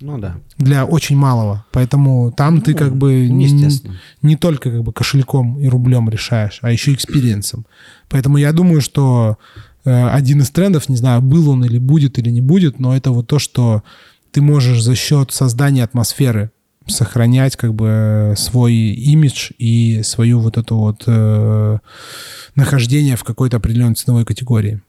Ну 0.00 0.18
да. 0.18 0.38
Для 0.56 0.84
очень 0.84 1.16
малого. 1.16 1.64
Поэтому 1.70 2.32
там 2.32 2.62
ты 2.62 2.74
как 2.74 2.96
бы 2.96 3.28
не, 3.28 3.44
естественно. 3.44 4.00
не 4.22 4.34
только 4.36 4.70
как 4.70 4.82
бы 4.82 4.92
кошельком 4.92 5.60
и 5.60 5.68
рублем 5.68 6.08
решаешь, 6.08 6.58
а 6.62 6.72
еще 6.72 6.94
experience 6.94 7.49
ом. 7.49 7.66
Поэтому 8.08 8.38
я 8.38 8.52
думаю, 8.52 8.80
что 8.80 9.38
один 9.84 10.40
из 10.40 10.50
трендов, 10.50 10.88
не 10.88 10.96
знаю, 10.96 11.22
был 11.22 11.50
он 11.50 11.64
или 11.64 11.78
будет, 11.78 12.18
или 12.18 12.30
не 12.30 12.40
будет, 12.40 12.78
но 12.78 12.96
это 12.96 13.10
вот 13.10 13.26
то, 13.26 13.38
что 13.38 13.82
ты 14.30 14.40
можешь 14.42 14.82
за 14.82 14.94
счет 14.94 15.32
создания 15.32 15.84
атмосферы 15.84 16.50
сохранять 16.86 17.56
как 17.56 17.74
бы 17.74 17.86
э, 17.88 18.36
свой 18.36 18.74
имидж 18.74 19.52
и 19.58 20.02
свою 20.02 20.40
вот 20.40 20.58
эту 20.58 20.76
вот 20.76 21.04
э, 21.06 21.78
нахождение 22.54 23.16
в 23.16 23.24
какой-то 23.24 23.58
определенной 23.58 23.94
ценовой 23.94 24.24
категории. 24.24 24.82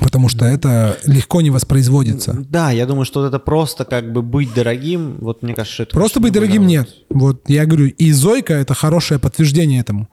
Потому 0.00 0.28
что 0.30 0.46
это 0.46 0.96
легко 1.04 1.42
не 1.42 1.50
воспроизводится. 1.50 2.34
Да, 2.48 2.70
я 2.70 2.86
думаю, 2.86 3.04
что 3.04 3.20
вот 3.20 3.26
это 3.26 3.38
просто 3.38 3.84
как 3.84 4.10
бы 4.10 4.22
быть 4.22 4.54
дорогим, 4.54 5.18
вот 5.20 5.42
мне 5.42 5.54
кажется, 5.54 5.82
это... 5.82 5.92
Просто 5.92 6.18
быть 6.18 6.32
дорогим 6.32 6.66
нет. 6.66 6.88
Вот 7.10 7.48
я 7.48 7.66
говорю, 7.66 7.86
и 7.88 8.12
Зойка 8.12 8.54
это 8.54 8.72
хорошее 8.74 9.20
подтверждение 9.20 9.80
этому, 9.80 10.08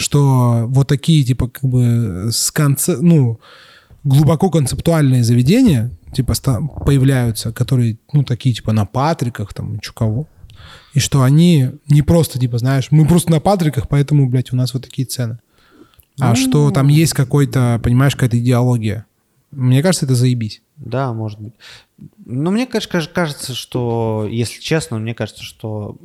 что 0.00 0.64
вот 0.68 0.88
такие 0.88 1.22
типа 1.24 1.48
как 1.48 1.64
бы 1.64 2.28
с 2.32 2.50
конце, 2.50 2.96
ну 3.00 3.38
глубоко 4.02 4.50
концептуальные 4.50 5.22
заведения 5.24 5.90
типа 6.14 6.34
появляются, 6.86 7.52
которые 7.52 7.98
ну 8.12 8.24
такие 8.24 8.54
типа 8.54 8.72
на 8.72 8.86
Патриках 8.86 9.52
там 9.52 9.78
чё 9.80 9.92
кого, 9.92 10.26
и 10.94 11.00
что 11.00 11.22
они 11.22 11.70
не 11.88 12.02
просто 12.02 12.38
типа 12.38 12.58
знаешь, 12.58 12.88
мы 12.90 13.06
просто 13.06 13.30
на 13.30 13.40
Патриках, 13.40 13.88
поэтому 13.88 14.28
блядь 14.28 14.52
у 14.52 14.56
нас 14.56 14.72
вот 14.74 14.84
такие 14.84 15.06
цены, 15.06 15.38
а 16.18 16.34
что 16.34 16.70
там 16.70 16.88
есть 16.88 17.12
какой-то 17.12 17.80
понимаешь 17.82 18.14
какая-то 18.14 18.38
идеология. 18.38 19.04
Мне 19.50 19.82
кажется, 19.82 20.06
это 20.06 20.14
заебись. 20.14 20.62
Да, 20.76 21.12
может 21.12 21.40
быть. 21.40 21.54
Но 22.24 22.50
мне 22.52 22.66
конечно, 22.66 22.90
каж- 22.92 23.08
кажется, 23.08 23.54
что, 23.54 24.26
если 24.30 24.60
честно, 24.60 24.98
мне 24.98 25.12
кажется, 25.12 25.42
что 25.42 25.96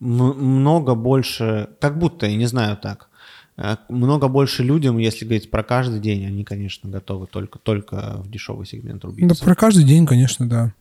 много 0.00 0.94
больше, 0.94 1.70
как 1.80 1.98
будто, 1.98 2.26
я 2.26 2.36
не 2.36 2.46
знаю 2.46 2.76
так, 2.76 3.08
э, 3.56 3.76
много 3.88 4.28
больше 4.28 4.62
людям, 4.62 4.98
если 4.98 5.24
говорить 5.24 5.50
про 5.50 5.62
каждый 5.62 6.00
день, 6.00 6.26
они, 6.26 6.44
конечно, 6.44 6.90
готовы 6.90 7.26
только, 7.26 7.58
только 7.58 8.16
в 8.18 8.30
дешевый 8.30 8.66
сегмент 8.66 9.02
Да 9.02 9.08
рубиться. 9.08 9.44
про 9.44 9.54
каждый 9.54 9.84
день, 9.84 10.06
конечно, 10.06 10.48
да. 10.48 10.72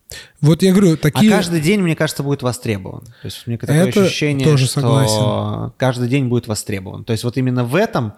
Вот 0.42 0.62
я 0.62 0.72
говорю, 0.72 0.98
такие... 0.98 1.32
А 1.32 1.38
каждый 1.38 1.62
день, 1.62 1.82
мне 1.82 1.96
кажется, 1.96 2.24
будет 2.24 2.42
востребован. 2.44 3.04
То 3.06 3.26
есть 3.26 3.44
у 3.46 3.50
меня 3.50 3.58
такое 3.58 3.88
Это 3.88 4.04
ощущение, 4.04 4.46
тоже 4.46 4.66
что 4.66 4.82
согласен. 4.82 5.72
каждый 5.78 6.10
день 6.10 6.28
будет 6.28 6.48
востребован. 6.48 7.04
То 7.04 7.12
есть 7.14 7.24
вот 7.24 7.38
именно 7.38 7.64
в 7.64 7.76
этом 7.76 8.14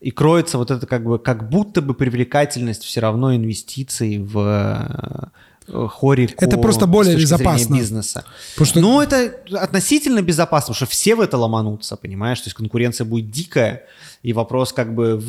и 0.00 0.10
кроется 0.10 0.56
вот 0.58 0.70
это 0.70 0.86
как 0.86 1.04
бы 1.04 1.18
как 1.18 1.48
будто 1.50 1.82
бы 1.82 1.94
привлекательность 1.94 2.82
все 2.84 3.00
равно 3.00 3.34
инвестиций 3.36 4.18
в 4.18 4.38
э, 4.38 5.28
хорику. 5.68 6.44
Это 6.44 6.58
просто 6.58 6.86
более 6.86 7.16
безопасно. 7.16 7.76
бизнеса. 7.76 8.24
Потому 8.54 8.66
что- 8.66 8.80
Ну, 8.80 9.00
это 9.00 9.34
относительно 9.52 10.22
безопасно, 10.22 10.72
потому 10.72 10.76
что 10.76 10.86
все 10.86 11.14
в 11.14 11.20
это 11.20 11.36
ломанутся, 11.36 11.96
понимаешь? 11.96 12.40
То 12.40 12.46
есть 12.46 12.56
конкуренция 12.56 13.04
будет 13.04 13.30
дикая, 13.30 13.82
и 14.22 14.32
вопрос 14.32 14.72
как 14.72 14.94
бы, 14.94 15.22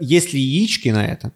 есть 0.00 0.32
ли 0.32 0.40
яички 0.40 0.88
на 0.90 1.04
это? 1.06 1.32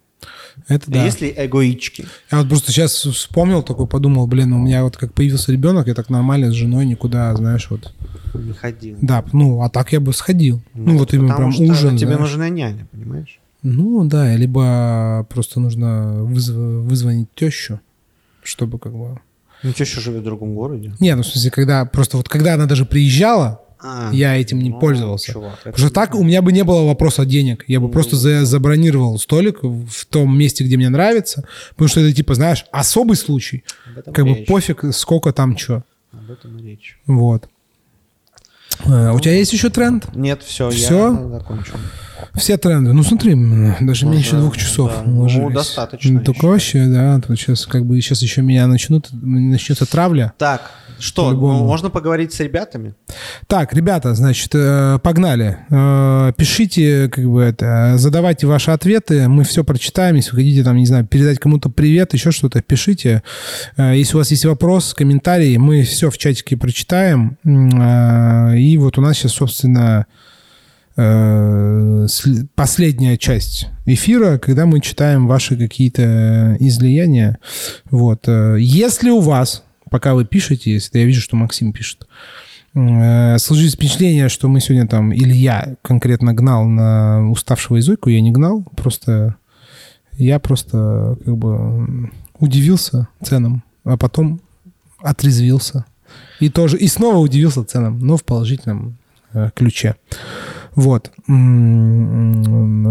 это 0.69 0.89
да. 0.89 1.03
Есть 1.03 1.21
ли 1.21 1.33
эгоички? 1.35 2.05
Я 2.31 2.39
вот 2.39 2.47
просто 2.49 2.71
сейчас 2.71 2.93
вспомнил, 2.93 3.61
такой 3.61 3.87
подумал, 3.87 4.25
блин, 4.25 4.53
у 4.53 4.59
меня 4.59 4.83
вот 4.83 4.95
как 4.97 5.13
появился 5.13 5.51
ребенок, 5.51 5.87
я 5.87 5.93
так 5.93 6.09
нормально 6.09 6.49
с 6.51 6.53
женой 6.53 6.85
никуда, 6.85 7.35
знаешь, 7.35 7.69
вот. 7.69 7.93
Не 8.33 8.53
ходил. 8.53 8.97
Да, 9.01 9.23
ну, 9.33 9.61
а 9.61 9.69
так 9.69 9.91
я 9.91 9.99
бы 9.99 10.13
сходил. 10.13 10.61
Ну, 10.73 10.97
вот 10.97 11.13
именно 11.13 11.35
прям 11.35 11.51
что 11.51 11.63
ужин. 11.63 11.97
тебе 11.97 12.07
знаешь. 12.15 12.21
нужна 12.21 12.49
няня, 12.49 12.87
понимаешь? 12.91 13.39
Ну, 13.63 14.05
да, 14.05 14.35
либо 14.35 15.25
просто 15.29 15.59
нужно 15.59 16.21
вызв- 16.21 16.81
вызвонить 16.87 17.29
тещу, 17.35 17.79
чтобы 18.47 18.79
как 18.79 18.93
бы... 18.93 19.19
Ну, 19.63 19.73
теща 19.73 19.99
живет 20.01 20.21
в 20.21 20.25
другом 20.25 20.55
городе. 20.55 20.93
Не, 20.99 21.15
ну, 21.15 21.23
в 21.23 21.27
смысле, 21.27 21.49
когда 21.51 21.85
просто 21.85 22.17
вот 22.17 22.29
когда 22.29 22.53
она 22.53 22.65
даже 22.65 22.85
приезжала, 22.85 23.61
А, 23.79 24.09
я 24.13 24.35
этим 24.35 24.59
не 24.59 24.69
ну, 24.69 24.79
пользовался. 24.79 25.31
чувак, 25.33 25.57
Потому 25.63 25.77
что 25.77 25.89
так 25.89 26.15
у 26.15 26.23
меня 26.23 26.41
бы 26.41 26.51
не 26.51 26.63
было 26.63 26.85
вопроса 26.85 27.25
денег. 27.25 27.63
Я 27.67 27.79
бы 27.79 27.89
просто 27.89 28.15
за- 28.15 28.45
забронировал 28.45 29.17
столик 29.19 29.59
в 29.63 30.05
том 30.05 30.37
месте, 30.37 30.63
где 30.63 30.77
мне 30.77 30.89
нравится. 30.89 31.45
Потому 31.71 31.87
что 31.89 31.99
это, 32.01 32.13
типа, 32.13 32.35
знаешь, 32.35 32.65
особый 32.71 33.15
случай. 33.17 33.63
Как 34.13 34.25
бы 34.25 34.33
речь. 34.35 34.47
пофиг, 34.47 34.83
сколько 34.91 35.31
там 35.33 35.57
что. 35.57 35.83
Об 36.11 36.31
этом 36.31 36.57
и 36.57 36.63
речь. 36.63 36.99
Вот. 37.07 37.49
Э, 38.85 39.11
У 39.11 39.19
тебя 39.19 39.33
есть 39.35 39.53
еще 39.53 39.69
тренд? 39.69 40.05
Нет, 40.15 40.41
все, 40.43 40.69
Всё? 40.69 41.13
я 41.13 41.29
закончил. 41.39 41.73
Все 42.33 42.57
тренды. 42.57 42.91
Ну 42.93 43.03
смотри, 43.03 43.33
даже 43.81 44.05
Ну 44.05 44.11
меньше 44.13 44.33
да, 44.33 44.39
двух 44.39 44.57
часов 44.57 44.91
да. 44.91 45.03
Ну, 45.05 45.19
уложились. 45.19 45.53
достаточно, 45.53 46.11
Ну, 46.11 46.19
я 46.19 46.25
Только 46.25 46.45
вообще, 46.45 46.85
да. 46.87 47.19
Тут 47.25 47.39
сейчас 47.39 47.65
как 47.65 47.85
бы 47.85 47.99
сейчас 48.01 48.21
еще 48.21 48.41
меня 48.41 48.67
начнут, 48.67 49.07
начнется 49.11 49.85
травля. 49.85 50.33
Так, 50.37 50.71
что, 50.99 51.27
По-любому. 51.27 51.59
ну, 51.59 51.65
можно 51.65 51.89
поговорить 51.89 52.33
с 52.33 52.39
ребятами? 52.39 52.93
Так, 53.47 53.73
ребята, 53.73 54.13
значит, 54.15 54.51
э, 54.53 54.99
погнали. 55.03 55.57
Э, 55.69 56.31
Пишите, 56.37 57.09
как 57.09 57.25
бы 57.25 57.41
это, 57.41 57.93
задавайте 57.97 58.47
ваши 58.47 58.71
ответы, 58.71 59.27
мы 59.27 59.43
все 59.43 59.63
прочитаем. 59.63 60.15
Если 60.15 60.31
вы 60.31 60.37
хотите, 60.37 60.63
там, 60.63 60.77
не 60.77 60.85
знаю, 60.85 61.05
передать 61.05 61.39
кому-то 61.39 61.69
привет, 61.69 62.13
еще 62.13 62.31
что-то, 62.31 62.61
пишите. 62.61 63.23
Э, 63.77 63.93
Если 63.95 64.15
у 64.15 64.19
вас 64.19 64.31
есть 64.31 64.45
вопрос, 64.45 64.93
комментарий, 64.93 65.57
мы 65.57 65.83
все 65.83 66.09
в 66.09 66.17
чатике 66.17 66.57
прочитаем. 66.57 67.37
И 67.45 68.77
вот 68.77 68.97
у 68.97 69.01
нас 69.01 69.17
сейчас, 69.17 69.33
собственно, 69.33 70.05
сл- 70.97 72.47
последняя 72.55 73.17
часть 73.17 73.67
эфира, 73.85 74.37
когда 74.37 74.65
мы 74.65 74.79
читаем 74.79 75.27
ваши 75.27 75.57
какие-то 75.57 76.55
излияния. 76.59 77.37
Вот. 77.91 78.27
Если 78.57 79.09
у 79.09 79.19
вас, 79.19 79.63
пока 79.89 80.13
вы 80.13 80.25
пишете, 80.25 80.71
если 80.71 80.99
я 80.99 81.05
вижу, 81.05 81.21
что 81.21 81.35
Максим 81.35 81.73
пишет, 81.73 82.07
э, 82.73 83.37
сложилось 83.37 83.75
впечатление, 83.75 84.29
что 84.29 84.47
мы 84.47 84.59
сегодня 84.59 84.87
там, 84.87 85.11
или 85.11 85.33
я 85.33 85.75
конкретно 85.81 86.33
гнал 86.33 86.65
на 86.65 87.29
уставшего 87.29 87.79
Изойку, 87.79 88.09
я 88.09 88.21
не 88.21 88.31
гнал, 88.31 88.63
просто 88.75 89.35
я 90.17 90.39
просто 90.39 91.17
как 91.25 91.37
бы 91.37 92.11
удивился 92.39 93.07
ценам, 93.21 93.63
а 93.83 93.97
потом 93.97 94.41
отрезвился. 94.99 95.85
И 96.39 96.49
тоже, 96.49 96.77
и 96.77 96.87
снова 96.87 97.17
удивился 97.17 97.63
ценам, 97.63 97.99
но 97.99 98.17
в 98.17 98.23
положительном 98.23 98.97
э, 99.33 99.49
ключе. 99.53 99.95
Вот. 100.75 101.11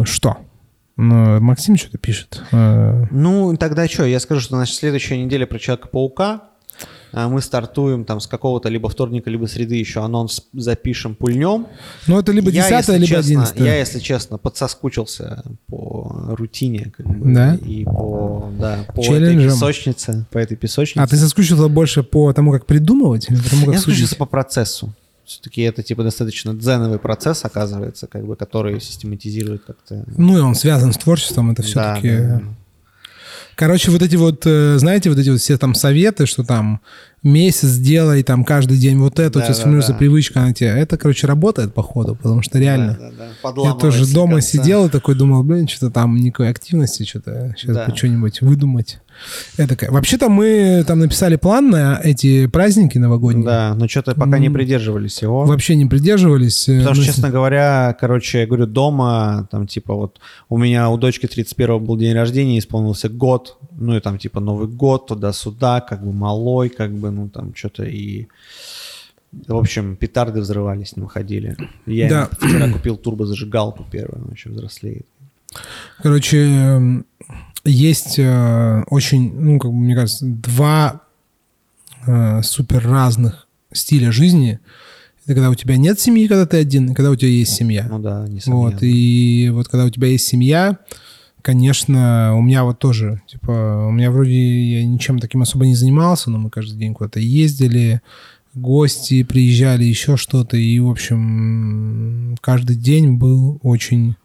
Что? 0.06 0.38
Ну, 0.96 1.40
Максим 1.40 1.76
что-то 1.76 1.98
пишет. 1.98 2.42
Э, 2.52 3.06
Ну, 3.10 3.56
тогда 3.56 3.86
что, 3.88 4.04
я 4.04 4.20
скажу, 4.20 4.40
что 4.40 4.56
значит 4.56 4.76
следующая 4.76 5.22
неделя 5.22 5.46
про 5.46 5.58
Человека-паука. 5.58 6.44
А 7.12 7.28
Мы 7.28 7.40
стартуем 7.40 8.04
там 8.04 8.18
с 8.20 8.26
какого-то 8.26 8.68
либо 8.68 8.88
вторника, 8.88 9.30
либо 9.30 9.46
среды 9.46 9.76
еще 9.76 10.04
анонс 10.04 10.42
запишем, 10.52 11.14
пульнем. 11.14 11.66
Ну, 12.08 12.18
это 12.18 12.32
либо 12.32 12.50
Я, 12.50 12.62
10 12.68 12.72
если 12.72 12.92
либо 12.94 13.06
честно, 13.06 13.20
11 13.20 13.60
Я, 13.60 13.76
если 13.78 13.98
честно, 14.00 14.38
подсоскучился 14.38 15.44
по 15.68 16.34
рутине, 16.36 16.92
как 16.96 17.06
бы, 17.06 17.32
Да? 17.32 17.54
и 17.54 17.84
по, 17.84 18.50
да, 18.58 18.84
по 18.94 19.00
этой 19.00 19.36
песочнице, 19.36 20.26
по 20.32 20.38
этой 20.38 20.56
песочнице. 20.56 20.98
А 21.04 21.06
ты 21.06 21.16
соскучился 21.16 21.68
больше 21.68 22.02
по 22.02 22.32
тому, 22.32 22.50
как 22.52 22.66
придумывать, 22.66 23.30
или 23.30 23.40
по 23.40 23.50
тому, 23.50 23.66
как 23.66 23.74
Я 23.74 23.78
соскучился 23.80 24.16
по 24.16 24.26
процессу. 24.26 24.92
Все-таки 25.24 25.62
это 25.62 25.82
типа 25.82 26.02
достаточно 26.02 26.52
дзеновый 26.52 26.98
процесс, 26.98 27.44
оказывается, 27.44 28.06
как 28.06 28.26
бы, 28.26 28.36
который 28.36 28.80
систематизирует 28.80 29.62
как-то. 29.64 30.04
Ну, 30.18 30.36
и 30.36 30.40
он 30.40 30.54
связан 30.54 30.92
с 30.92 30.98
творчеством, 30.98 31.52
это 31.52 31.62
Да, 31.62 31.68
все-таки... 31.68 32.10
да, 32.10 32.26
да. 32.38 32.42
Короче, 33.56 33.90
вот 33.90 34.02
эти 34.02 34.16
вот, 34.16 34.42
э, 34.46 34.78
знаете, 34.78 35.10
вот 35.10 35.18
эти 35.18 35.30
вот 35.30 35.40
все 35.40 35.56
там 35.58 35.74
советы, 35.74 36.26
что 36.26 36.44
там 36.44 36.80
месяц 37.24 37.76
делай, 37.76 38.22
там 38.22 38.44
каждый 38.44 38.76
день 38.78 38.98
вот 38.98 39.18
это, 39.18 39.38
у 39.38 39.40
Да, 39.40 39.46
тебя 39.46 39.54
да, 39.54 39.54
сформируется 39.54 39.92
да. 39.92 39.98
привычка 39.98 40.40
на 40.40 40.54
тебя. 40.54 40.76
Это, 40.76 40.96
короче, 40.96 41.26
работает, 41.26 41.74
походу, 41.74 42.14
потому 42.14 42.42
что 42.42 42.58
реально... 42.58 42.96
Да, 43.00 43.10
да, 43.18 43.52
да. 43.54 43.62
Я 43.62 43.72
тоже 43.72 44.06
дома 44.12 44.34
конца. 44.34 44.48
сидел 44.48 44.86
и 44.86 44.88
такой 44.90 45.14
думал, 45.14 45.42
блин, 45.42 45.66
что-то 45.66 45.90
там 45.90 46.16
никакой 46.16 46.50
активности, 46.50 47.04
что-то 47.04 47.54
сейчас 47.58 47.76
Да. 47.76 47.92
что-нибудь 47.96 48.40
выдумать. 48.42 48.98
Это 49.56 49.76
Вообще-то 49.92 50.28
мы 50.28 50.82
там 50.86 50.98
написали 50.98 51.36
план 51.36 51.70
на 51.70 52.00
эти 52.02 52.46
праздники 52.46 52.98
новогодние. 52.98 53.44
Да, 53.46 53.74
но 53.76 53.86
что-то 53.86 54.14
пока 54.14 54.38
не 54.38 54.50
придерживались 54.50 55.22
его. 55.22 55.44
Вообще 55.44 55.76
не 55.76 55.86
придерживались. 55.86 56.68
э, 56.68 56.78
Потому 56.78 56.94
что, 56.96 57.02
ну, 57.04 57.06
честно 57.06 57.30
говоря, 57.30 57.96
короче, 58.00 58.40
я 58.40 58.46
говорю, 58.46 58.66
дома, 58.66 59.46
там, 59.52 59.66
типа, 59.68 59.94
вот, 59.94 60.18
у 60.48 60.58
меня 60.58 60.90
у 60.90 60.96
дочки 60.98 61.26
31 61.26 61.78
был 61.84 61.96
день 61.96 62.12
рождения, 62.12 62.58
исполнился 62.58 63.08
год, 63.08 63.56
ну, 63.76 63.96
и 63.96 64.00
там, 64.00 64.18
типа, 64.18 64.40
Новый 64.40 64.68
год, 64.68 65.06
туда-сюда, 65.06 65.80
как 65.80 66.04
бы, 66.04 66.12
малой, 66.12 66.68
как 66.68 66.92
бы, 66.92 67.10
ну, 67.10 67.28
там, 67.28 67.54
что-то 67.54 67.84
и... 67.84 68.26
В 69.48 69.56
общем, 69.56 69.96
петарды 69.96 70.40
взрывались, 70.40 70.96
не 70.96 71.02
выходили. 71.02 71.56
Я 71.86 72.08
Да. 72.08 72.28
вчера 72.38 72.70
купил 72.72 72.96
турбозажигалку 72.96 73.84
первую, 73.90 74.22
она 74.22 74.32
еще 74.32 74.50
взрослеет. 74.50 75.06
Короче, 76.02 76.38
эм, 76.38 77.06
есть 77.64 78.18
э, 78.18 78.84
очень, 78.90 79.34
ну, 79.34 79.58
как 79.58 79.70
бы, 79.72 79.76
мне 79.76 79.94
кажется, 79.96 80.24
два 80.24 81.00
э, 82.06 82.42
супер 82.42 82.86
разных 82.86 83.48
стиля 83.72 84.12
жизни. 84.12 84.60
Это 85.24 85.34
когда 85.34 85.50
у 85.50 85.54
тебя 85.54 85.76
нет 85.76 85.98
семьи, 85.98 86.28
когда 86.28 86.46
ты 86.46 86.58
один, 86.58 86.90
и 86.90 86.94
когда 86.94 87.10
у 87.10 87.16
тебя 87.16 87.30
есть 87.30 87.54
семья. 87.54 87.86
Ну 87.88 87.98
да, 87.98 88.28
несомненно. 88.28 88.70
Вот, 88.70 88.82
и 88.82 89.50
вот 89.52 89.68
когда 89.68 89.86
у 89.86 89.90
тебя 89.90 90.08
есть 90.08 90.26
семья, 90.26 90.78
конечно, 91.44 92.34
у 92.36 92.40
меня 92.40 92.64
вот 92.64 92.78
тоже, 92.78 93.20
типа, 93.26 93.86
у 93.86 93.90
меня 93.92 94.10
вроде 94.10 94.32
я 94.32 94.84
ничем 94.84 95.18
таким 95.18 95.42
особо 95.42 95.66
не 95.66 95.74
занимался, 95.74 96.30
но 96.30 96.38
мы 96.38 96.48
каждый 96.48 96.78
день 96.78 96.94
куда-то 96.94 97.20
ездили, 97.20 98.00
гости 98.54 99.22
приезжали, 99.24 99.84
еще 99.84 100.16
что-то, 100.16 100.56
и, 100.56 100.78
в 100.80 100.88
общем, 100.88 102.36
каждый 102.40 102.76
день 102.76 103.18
был 103.18 103.58
очень... 103.62 104.16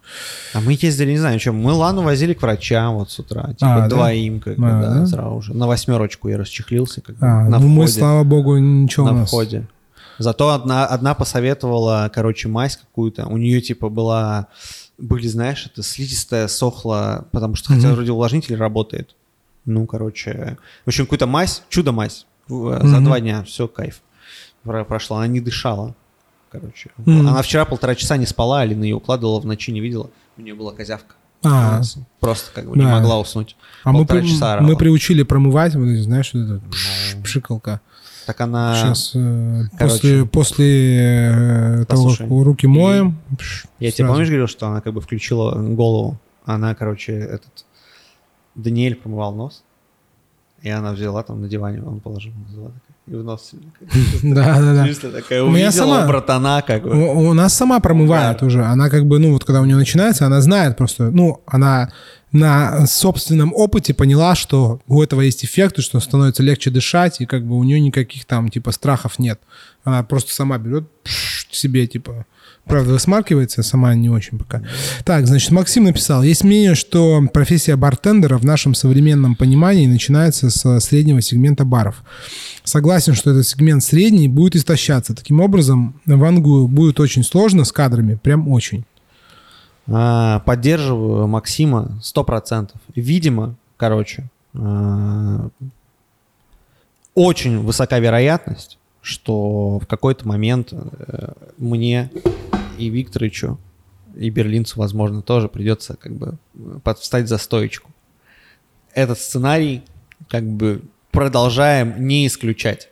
А 0.54 0.62
мы 0.62 0.78
ездили, 0.80 1.10
не 1.10 1.18
знаю, 1.18 1.38
что, 1.38 1.52
мы 1.52 1.72
Лану 1.72 2.00
возили 2.02 2.32
к 2.32 2.40
врачам 2.40 2.94
вот 2.94 3.10
с 3.10 3.18
утра, 3.18 3.48
типа 3.52 3.74
А, 3.74 3.80
да? 3.80 3.88
двоим, 3.88 4.40
как 4.40 4.56
бы, 4.56 4.66
А, 4.66 4.80
да, 4.80 4.94
да? 5.00 5.06
сразу 5.06 5.42
же. 5.42 5.54
На 5.54 5.66
восьмерочку 5.66 6.28
я 6.28 6.38
расчехлился, 6.38 7.02
как 7.02 7.18
бы, 7.18 7.26
А, 7.26 7.48
на 7.50 7.58
ну 7.58 7.68
мы, 7.68 7.82
входе. 7.82 7.98
слава 7.98 8.24
богу, 8.24 8.56
ничего 8.56 9.04
у 9.04 9.08
на 9.10 9.18
нас... 9.18 9.28
входе. 9.28 9.68
Зато 10.18 10.50
одна, 10.50 10.86
одна 10.86 11.14
посоветовала, 11.14 12.10
короче, 12.14 12.48
мазь 12.48 12.76
какую-то. 12.76 13.26
У 13.26 13.36
нее, 13.36 13.60
типа, 13.60 13.90
была... 13.90 14.48
Были, 15.00 15.26
знаешь, 15.28 15.66
это 15.66 15.82
слизистая, 15.82 16.46
сохла, 16.48 17.26
потому 17.32 17.54
что, 17.56 17.68
хотя 17.74 17.88
Мгм. 17.88 17.94
вроде 17.96 18.12
увлажнитель 18.12 18.56
работает. 18.56 19.16
Ну, 19.64 19.86
короче... 19.86 20.56
В 20.84 20.88
общем, 20.88 21.04
какую-то 21.06 21.26
мазь, 21.26 21.62
чудо-мазь. 21.68 22.26
В- 22.48 22.80
За 22.86 23.00
два 23.00 23.20
дня, 23.20 23.42
все, 23.44 23.66
кайф. 23.68 24.00
Про- 24.62 24.84
Прошла. 24.84 25.18
Она 25.18 25.26
не 25.26 25.40
дышала. 25.40 25.94
Короче. 26.50 26.90
Мгм. 26.98 27.28
Она 27.28 27.42
вчера 27.42 27.64
полтора 27.64 27.94
часа 27.94 28.16
не 28.16 28.26
спала, 28.26 28.60
Алина 28.60 28.84
ее 28.84 28.96
укладывала 28.96 29.40
в 29.40 29.46
ночи, 29.46 29.70
не 29.72 29.80
видела. 29.80 30.10
У 30.36 30.42
нее 30.42 30.54
была 30.54 30.72
козявка. 30.72 31.14
А, 31.42 31.80
Просто 32.18 32.50
как 32.52 32.68
бы 32.68 32.76
не 32.76 32.84
Да. 32.84 32.96
могла 32.98 33.18
уснуть. 33.20 33.56
а 33.84 33.92
мы, 33.92 34.00
полтора 34.00 34.20
при- 34.20 34.28
часа 34.28 34.52
орала. 34.54 34.66
мы 34.66 34.76
приучили 34.76 35.22
промывать, 35.22 35.72
знаешь, 35.72 36.32
вот 36.34 36.42
пш- 36.42 37.16
Ну. 37.16 37.22
пшикалка. 37.22 37.80
Так 38.26 38.40
она... 38.40 38.74
Сейчас 38.74 39.10
короче. 39.12 39.70
после, 39.78 40.26
после 40.26 41.80
э, 41.80 41.84
того, 41.86 42.14
как 42.16 42.28
руки 42.28 42.66
моем, 42.66 43.18
пш, 43.38 43.66
Я 43.78 43.90
тебе 43.90 44.04
сразу. 44.04 44.12
помнишь, 44.12 44.28
говорил, 44.28 44.46
что 44.46 44.66
она 44.68 44.80
как 44.80 44.92
бы 44.92 45.00
включила 45.00 45.54
голову? 45.54 46.18
Она, 46.44 46.74
короче, 46.74 47.12
этот... 47.12 47.64
Даниэль 48.54 48.96
промывал 48.96 49.34
нос, 49.34 49.62
и 50.62 50.68
она 50.68 50.92
взяла 50.92 51.22
там 51.22 51.40
на 51.40 51.48
диване, 51.48 51.82
он 51.82 52.00
положил, 52.00 52.32
взяла 52.48 52.68
такая, 52.68 52.89
и 53.10 53.14
в 53.14 53.24
нос. 53.24 53.50
Да, 54.22 54.60
да, 54.60 54.84
да. 54.84 55.10
Такая 55.10 55.42
У 55.42 55.50
меня 55.50 55.68
увидела 55.68 55.96
сама- 55.96 56.06
братана, 56.06 56.62
как 56.66 56.84
бы. 56.84 56.90
У, 56.90 57.32
нас 57.34 57.54
сама 57.54 57.80
промывает 57.80 58.42
уже. 58.42 58.64
Она 58.64 58.88
как 58.88 59.06
бы, 59.06 59.18
ну 59.18 59.32
вот 59.32 59.44
когда 59.44 59.60
у 59.60 59.64
нее 59.64 59.76
начинается, 59.76 60.26
она 60.26 60.40
знает 60.40 60.76
просто, 60.76 61.10
ну, 61.10 61.42
она 61.46 61.92
на 62.32 62.86
собственном 62.86 63.52
опыте 63.52 63.92
поняла, 63.94 64.36
что 64.36 64.80
у 64.86 65.02
этого 65.02 65.22
есть 65.22 65.44
эффект, 65.44 65.78
и 65.78 65.82
что 65.82 65.98
становится 65.98 66.44
легче 66.44 66.70
дышать, 66.70 67.20
и 67.20 67.26
как 67.26 67.44
бы 67.44 67.56
у 67.56 67.64
нее 67.64 67.80
никаких 67.80 68.24
там 68.26 68.48
типа 68.48 68.70
страхов 68.70 69.18
нет. 69.18 69.40
Она 69.82 70.04
просто 70.04 70.32
сама 70.32 70.58
берет 70.58 70.84
себе 71.50 71.88
типа 71.88 72.26
Правда, 72.64 72.92
высмаркивается, 72.92 73.62
сама 73.62 73.94
не 73.94 74.08
очень 74.08 74.38
пока. 74.38 74.62
Так, 75.04 75.26
значит, 75.26 75.50
Максим 75.50 75.84
написал. 75.84 76.22
Есть 76.22 76.44
мнение, 76.44 76.74
что 76.74 77.20
профессия 77.32 77.74
бартендера 77.74 78.38
в 78.38 78.44
нашем 78.44 78.74
современном 78.74 79.34
понимании 79.34 79.86
начинается 79.86 80.50
с 80.50 80.80
среднего 80.80 81.20
сегмента 81.20 81.64
баров. 81.64 82.04
Согласен, 82.62 83.14
что 83.14 83.30
этот 83.30 83.46
сегмент 83.46 83.82
средний 83.82 84.28
будет 84.28 84.54
истощаться. 84.56 85.14
Таким 85.14 85.40
образом, 85.40 86.00
Вангу 86.06 86.68
будет 86.68 87.00
очень 87.00 87.24
сложно 87.24 87.64
с 87.64 87.72
кадрами, 87.72 88.14
прям 88.14 88.48
очень. 88.48 88.84
А, 89.88 90.40
Поддерживаю 90.40 91.26
Максима 91.26 91.98
100%. 92.02 92.70
Видимо, 92.94 93.56
короче, 93.76 94.28
а, 94.54 95.48
очень 97.14 97.58
высока 97.58 97.98
вероятность, 97.98 98.78
что 99.02 99.78
в 99.78 99.86
какой-то 99.86 100.28
момент 100.28 100.72
э, 100.72 101.32
мне 101.58 102.10
и 102.80 102.88
Викторовичу, 102.90 103.58
и 104.16 104.30
берлинцу, 104.30 104.78
возможно, 104.78 105.22
тоже 105.22 105.48
придется 105.48 105.96
как 105.96 106.14
бы 106.14 106.38
подвстать 106.82 107.28
за 107.28 107.38
стоечку. 107.38 107.90
Этот 108.94 109.18
сценарий 109.18 109.82
как 110.28 110.44
бы 110.44 110.82
продолжаем 111.10 112.06
не 112.06 112.26
исключать. 112.26 112.88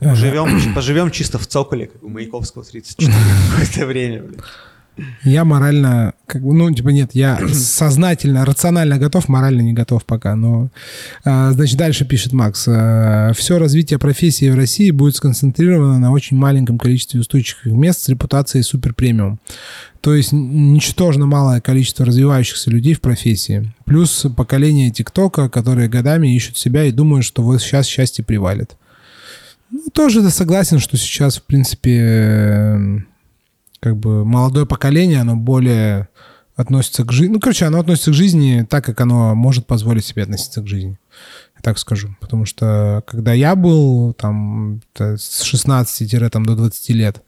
Живем, 0.00 0.74
поживем 0.74 1.10
чисто 1.10 1.38
в 1.38 1.46
цоколе, 1.46 1.86
как 1.86 2.02
у 2.02 2.08
Маяковского 2.08 2.64
34 2.64 3.12
какое-то 3.50 3.86
время. 3.86 4.22
блин. 4.22 4.42
Я 5.22 5.44
морально, 5.44 6.14
как 6.26 6.42
бы, 6.42 6.54
ну, 6.54 6.70
типа, 6.72 6.90
нет, 6.90 7.10
я 7.14 7.40
сознательно, 7.52 8.44
рационально 8.44 8.98
готов, 8.98 9.28
морально 9.28 9.62
не 9.62 9.72
готов 9.72 10.04
пока. 10.04 10.36
Но, 10.36 10.70
а, 11.24 11.52
значит, 11.52 11.76
дальше 11.76 12.04
пишет 12.04 12.32
Макс. 12.32 12.60
Все 12.62 13.58
развитие 13.58 13.98
профессии 13.98 14.48
в 14.50 14.54
России 14.54 14.90
будет 14.90 15.16
сконцентрировано 15.16 15.98
на 15.98 16.12
очень 16.12 16.36
маленьком 16.36 16.78
количестве 16.78 17.20
устойчивых 17.20 17.66
мест 17.66 18.02
с 18.02 18.08
репутацией 18.08 18.62
супер 18.62 18.94
премиум. 18.94 19.40
То 20.00 20.14
есть 20.14 20.32
ничтожно 20.32 21.24
малое 21.24 21.62
количество 21.62 22.04
развивающихся 22.04 22.70
людей 22.70 22.92
в 22.92 23.00
профессии. 23.00 23.72
Плюс 23.86 24.26
поколение 24.36 24.90
ТикТока, 24.90 25.48
которые 25.48 25.88
годами 25.88 26.34
ищут 26.36 26.58
себя 26.58 26.84
и 26.84 26.92
думают, 26.92 27.24
что 27.24 27.42
вот 27.42 27.62
сейчас 27.62 27.86
счастье 27.86 28.22
привалит. 28.22 28.76
Ну, 29.70 29.86
тоже 29.92 30.28
согласен, 30.30 30.78
что 30.78 30.96
сейчас, 30.98 31.38
в 31.38 31.42
принципе, 31.44 33.02
как 33.84 33.98
бы 33.98 34.24
молодое 34.24 34.64
поколение, 34.64 35.20
оно 35.20 35.36
более 35.36 36.08
относится 36.56 37.04
к 37.04 37.12
жизни. 37.12 37.34
Ну, 37.34 37.38
короче, 37.38 37.66
оно 37.66 37.80
относится 37.80 38.12
к 38.12 38.14
жизни 38.14 38.66
так, 38.66 38.82
как 38.82 38.98
оно 39.02 39.34
может 39.34 39.66
позволить 39.66 40.06
себе 40.06 40.22
относиться 40.22 40.62
к 40.62 40.66
жизни. 40.66 40.98
Я 41.54 41.60
так 41.60 41.78
скажу. 41.78 42.16
Потому 42.18 42.46
что 42.46 43.02
когда 43.06 43.34
я 43.34 43.54
был 43.54 44.14
там 44.14 44.80
с 44.96 45.42
16 45.42 46.32
там, 46.32 46.46
до 46.46 46.56
20 46.56 46.88
лет, 46.94 47.22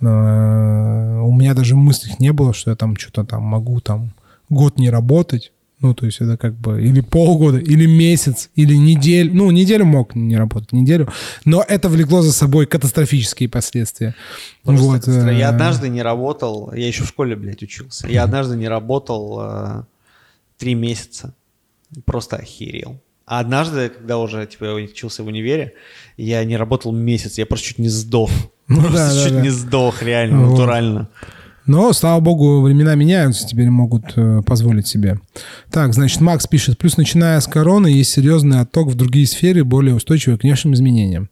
э, 0.00 0.04
у 0.04 1.34
меня 1.34 1.52
даже 1.52 1.74
мыслей 1.74 2.14
не 2.20 2.32
было, 2.32 2.54
что 2.54 2.70
я 2.70 2.76
там 2.76 2.96
что-то 2.96 3.24
там 3.24 3.42
могу 3.42 3.80
там 3.80 4.12
год 4.50 4.78
не 4.78 4.88
работать. 4.88 5.50
Ну, 5.82 5.94
то 5.94 6.06
есть 6.06 6.20
это 6.20 6.36
как 6.36 6.54
бы 6.54 6.80
или 6.80 7.00
полгода, 7.00 7.58
или 7.58 7.86
месяц, 7.86 8.50
или 8.54 8.74
неделю. 8.76 9.34
Ну, 9.34 9.50
неделю 9.50 9.84
мог 9.84 10.14
не 10.14 10.36
работать, 10.36 10.72
неделю. 10.72 11.08
Но 11.44 11.64
это 11.68 11.88
влекло 11.88 12.22
за 12.22 12.32
собой 12.32 12.66
катастрофические 12.66 13.48
последствия. 13.48 14.14
Просто 14.62 14.84
Вот, 14.84 15.00
катастро- 15.00 15.36
Я 15.36 15.46
э, 15.46 15.50
однажды 15.50 15.88
не 15.88 16.00
работал, 16.02 16.72
я 16.72 16.86
еще 16.86 17.02
в 17.02 17.08
школе, 17.08 17.34
блядь, 17.36 17.62
учился. 17.62 18.06
Я 18.08 18.22
однажды 18.22 18.56
не 18.56 18.68
работал 18.68 19.40
э, 19.42 19.82
три 20.56 20.74
месяца. 20.74 21.34
Просто 22.04 22.36
охерел. 22.36 23.00
А 23.26 23.40
однажды, 23.40 23.88
когда 23.88 24.18
уже 24.18 24.46
типа, 24.46 24.64
я 24.66 24.74
учился 24.74 25.22
в 25.22 25.26
универе, 25.26 25.74
я 26.16 26.44
не 26.44 26.56
работал 26.56 26.92
месяц, 26.92 27.38
я 27.38 27.46
просто 27.46 27.66
чуть 27.68 27.78
не 27.78 27.88
сдох. 27.88 28.30
Ну 28.68 28.80
просто 28.80 28.96
да, 28.96 29.14
да, 29.14 29.24
чуть 29.24 29.32
да. 29.34 29.40
не 29.40 29.50
сдох, 29.50 30.02
реально, 30.02 30.44
Вот. 30.46 30.50
натурально. 30.52 31.08
Но, 31.72 31.94
слава 31.94 32.20
богу, 32.20 32.60
времена 32.60 32.94
меняются, 32.96 33.46
теперь 33.46 33.70
могут 33.70 34.12
э, 34.16 34.42
позволить 34.44 34.86
себе. 34.86 35.18
Так, 35.70 35.94
значит, 35.94 36.20
Макс 36.20 36.46
пишет, 36.46 36.76
плюс 36.76 36.98
начиная 36.98 37.40
с 37.40 37.46
короны 37.46 37.86
есть 37.86 38.10
серьезный 38.10 38.60
отток 38.60 38.88
в 38.88 38.94
другие 38.94 39.26
сферы, 39.26 39.64
более 39.64 39.94
устойчивые 39.94 40.38
к 40.38 40.42
внешним 40.42 40.74
изменениям. 40.74 41.30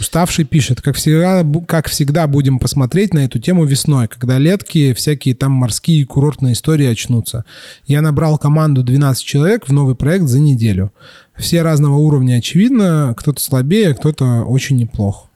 Уставший 0.00 0.44
пишет, 0.44 0.82
как 0.82 0.96
всегда, 0.96 1.46
как 1.68 1.86
всегда 1.86 2.26
будем 2.26 2.58
посмотреть 2.58 3.14
на 3.14 3.20
эту 3.20 3.38
тему 3.38 3.64
весной, 3.64 4.08
когда 4.08 4.38
летки, 4.38 4.92
всякие 4.92 5.36
там 5.36 5.52
морские 5.52 6.04
курортные 6.04 6.54
истории 6.54 6.88
очнутся. 6.88 7.44
Я 7.86 8.02
набрал 8.02 8.38
команду 8.38 8.82
12 8.82 9.24
человек 9.24 9.68
в 9.68 9.72
новый 9.72 9.94
проект 9.94 10.24
за 10.26 10.40
неделю. 10.40 10.90
Все 11.36 11.62
разного 11.62 11.94
уровня, 11.94 12.38
очевидно, 12.38 13.14
кто-то 13.16 13.40
слабее, 13.40 13.94
кто-то 13.94 14.42
очень 14.42 14.78
неплох. 14.78 15.28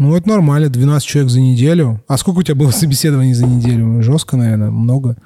Ну, 0.00 0.16
это 0.16 0.30
нормально, 0.30 0.70
12 0.70 1.06
человек 1.06 1.30
за 1.30 1.40
неделю. 1.42 2.02
А 2.08 2.16
сколько 2.16 2.38
у 2.38 2.42
тебя 2.42 2.54
было 2.54 2.70
собеседований 2.70 3.34
за 3.34 3.44
неделю? 3.44 4.02
Жестко, 4.02 4.38
наверное, 4.38 4.70
много, 4.70 5.18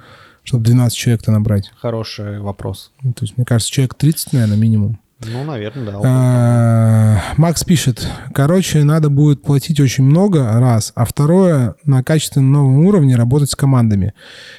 чтобы 0.42 0.64
12 0.64 0.98
человек-то 0.98 1.30
набрать. 1.30 1.70
Хороший 1.80 2.40
вопрос. 2.40 2.90
Ну, 3.01 3.12
То 3.12 3.24
есть, 3.24 3.36
мне 3.36 3.46
кажется, 3.46 3.72
человек 3.72 3.94
30, 3.94 4.32
наверное, 4.32 4.56
минимум. 4.56 4.98
Ну, 5.20 5.44
наверное, 5.44 5.92
да. 5.92 6.01
А, 6.05 7.20
Макс 7.36 7.62
пишет, 7.62 8.10
короче, 8.34 8.82
надо 8.82 9.10
будет 9.10 9.42
платить 9.42 9.78
очень 9.78 10.02
много, 10.02 10.42
раз, 10.59 10.90
а 10.96 11.05
второе, 11.05 11.76
на 11.84 12.02
качественном 12.02 12.51
новом 12.51 12.84
уровне 12.84 13.14
работать 13.14 13.52
с 13.52 13.55
командами. 13.55 14.12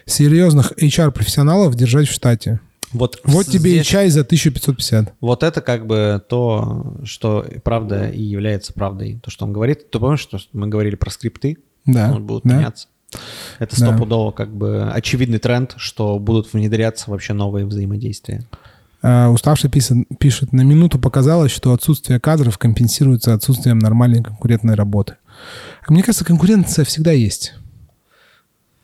Серьезных 0.06 0.72
HR-профессионалов 0.82 1.76
держать 1.76 2.08
в 2.08 2.14
штате. 2.14 2.62
Вот, 2.98 3.20
Вот 3.24 3.46
тебе 3.46 3.72
и 3.72 3.74
здесь- 3.76 3.88
чай 3.88 4.10
за 4.10 4.24
1550. 4.24 5.14
Вот 5.22 5.44
это 5.44 5.62
как 5.62 5.86
бы 5.86 6.22
то, 6.30 6.96
что 7.04 7.46
правда 7.64 8.10
и 8.10 8.22
является 8.22 8.74
правдой. 8.74 9.20
То, 9.24 9.30
что 9.30 9.46
он 9.46 9.54
говорит. 9.54 9.90
Ты 9.92 10.00
помнишь, 10.00 10.20
что 10.22 10.40
мы 10.54 10.68
говорили 10.68 10.96
про 10.96 11.10
скрипты? 11.12 11.58
Да, 11.86 12.08
Ну, 12.10 12.20
будут 12.20 12.44
да. 12.46 12.56
меняться. 12.58 12.88
Это 13.60 13.80
Да. 13.80 13.88
стопудово 13.88 14.32
как 14.32 14.54
бы 14.56 14.90
очевидный 14.92 15.40
тренд, 15.40 15.74
что 15.78 16.20
будут 16.20 16.52
внедряться 16.54 17.12
вообще 17.12 17.34
новые 17.34 17.66
взаимодействия. 17.66 18.46
А, 19.02 19.30
Уставший 19.30 19.70
пишет, 19.70 19.98
пишет, 20.20 20.52
на 20.52 20.62
минуту 20.62 20.98
показалось, 21.00 21.52
что 21.52 21.74
отсутствие 21.74 22.20
кадров 22.20 22.58
компенсируется 22.58 23.34
отсутствием 23.34 23.78
нормальной 23.80 24.24
конкурентной 24.24 24.74
работы. 24.76 25.16
А 25.88 25.92
Мне 25.94 26.02
кажется, 26.02 26.26
конкуренция 26.26 26.84
всегда 26.86 27.12
есть. 27.12 27.54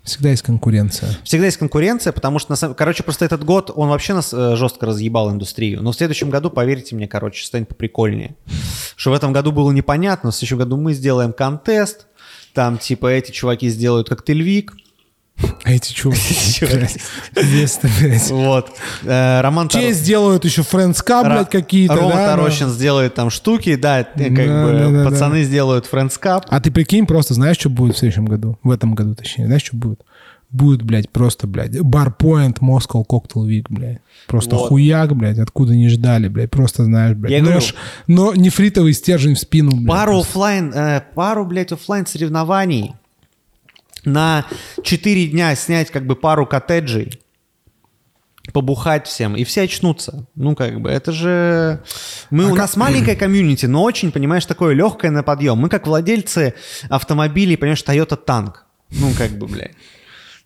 Всегда 0.03 0.29
есть 0.29 0.41
конкуренция. 0.41 1.15
Всегда 1.23 1.45
есть 1.45 1.57
конкуренция, 1.57 2.11
потому 2.11 2.39
что, 2.39 2.51
на 2.51 2.55
самом... 2.55 2.75
короче, 2.75 3.03
просто 3.03 3.25
этот 3.25 3.43
год, 3.43 3.71
он 3.73 3.89
вообще 3.89 4.13
нас 4.13 4.33
э, 4.33 4.55
жестко 4.55 4.87
разъебал 4.87 5.31
индустрию. 5.31 5.83
Но 5.83 5.91
в 5.91 5.95
следующем 5.95 6.29
году, 6.29 6.49
поверьте 6.49 6.95
мне, 6.95 7.07
короче, 7.07 7.45
станет 7.45 7.67
поприкольнее. 7.67 8.35
Что 8.95 9.11
в 9.11 9.13
этом 9.13 9.31
году 9.31 9.51
было 9.51 9.71
непонятно, 9.71 10.27
но 10.27 10.31
в 10.31 10.35
следующем 10.35 10.57
году 10.57 10.77
мы 10.77 10.93
сделаем 10.93 11.33
контест, 11.33 12.07
там, 12.53 12.77
типа, 12.77 13.07
эти 13.07 13.31
чуваки 13.31 13.69
сделают 13.69 14.09
коктейльвик, 14.09 14.73
А 15.63 15.71
эти 15.71 15.93
чуваки, 15.93 16.21
вот. 18.31 18.71
Э, 19.03 19.41
Роман 19.41 19.69
Те 19.69 19.93
сделают 19.93 20.45
еще 20.45 20.63
Ро- 21.25 21.29
блядь, 21.29 21.49
какие-то, 21.49 21.95
Рома 21.95 22.09
но- 22.09 22.15
Тарощин 22.25 22.69
сделает 22.69 23.15
там 23.15 23.29
штуки, 23.29 23.75
да, 23.75 24.01
э, 24.01 24.03
как 24.05 24.91
бы 24.91 25.03
пацаны 25.09 25.43
сделают 25.43 25.85
Cup. 26.21 26.43
А 26.47 26.59
ты 26.59 26.71
прикинь, 26.71 27.05
просто 27.05 27.33
знаешь, 27.33 27.57
что 27.57 27.69
будет 27.69 27.95
в 27.95 27.99
следующем 27.99 28.25
году? 28.25 28.57
В 28.63 28.71
этом 28.71 28.93
году, 28.93 29.15
точнее. 29.15 29.45
Знаешь, 29.45 29.63
что 29.63 29.77
будет? 29.77 30.01
Будет, 30.51 30.81
блядь, 30.83 31.09
просто, 31.09 31.47
блядь, 31.47 31.75
Barpoint 31.77 32.59
Moscow 32.59 33.03
Cocktail 33.09 33.47
Week, 33.47 33.65
блядь. 33.69 33.99
Просто 34.27 34.57
Вот. 34.57 34.67
хуяк, 34.67 35.15
блядь, 35.15 35.39
откуда 35.39 35.73
не 35.75 35.87
ждали, 35.89 36.27
блядь. 36.27 36.51
Просто, 36.51 36.83
знаешь, 36.83 37.15
блядь, 37.15 37.31
Я 37.31 37.39
говорю- 37.39 37.55
нож, 37.55 37.73
но 38.07 38.33
нефритовый 38.35 38.93
стержень 38.93 39.35
в 39.35 39.39
спину, 39.39 39.71
блядь. 39.71 39.87
Пару 39.87 40.19
оффлайн, 40.19 40.73
э, 40.73 41.01
пару, 41.15 41.45
блядь, 41.45 41.71
оффлайн 41.71 42.05
соревнований 42.05 42.93
на 44.05 44.45
4 44.83 45.27
дня 45.27 45.55
снять 45.55 45.91
как 45.91 46.05
бы 46.05 46.15
пару 46.15 46.45
коттеджей, 46.45 47.19
побухать 48.53 49.07
всем, 49.07 49.35
и 49.35 49.43
все 49.43 49.61
очнутся. 49.63 50.25
Ну, 50.35 50.55
как 50.55 50.81
бы, 50.81 50.89
это 50.89 51.11
же... 51.11 51.83
Мы, 52.31 52.51
у 52.51 52.55
нас 52.55 52.75
маленькая 52.75 53.15
комьюнити, 53.17 53.65
но 53.67 53.83
очень, 53.83 54.11
понимаешь, 54.11 54.45
такое 54.45 54.73
легкое 54.73 55.11
на 55.11 55.23
подъем. 55.23 55.57
Мы 55.57 55.69
как 55.69 55.87
владельцы 55.87 56.55
автомобилей, 56.89 57.55
понимаешь, 57.55 57.83
Toyota 57.85 58.17
Танк. 58.17 58.65
Ну, 58.89 59.11
как 59.17 59.31
бы, 59.31 59.47
блядь. 59.47 59.75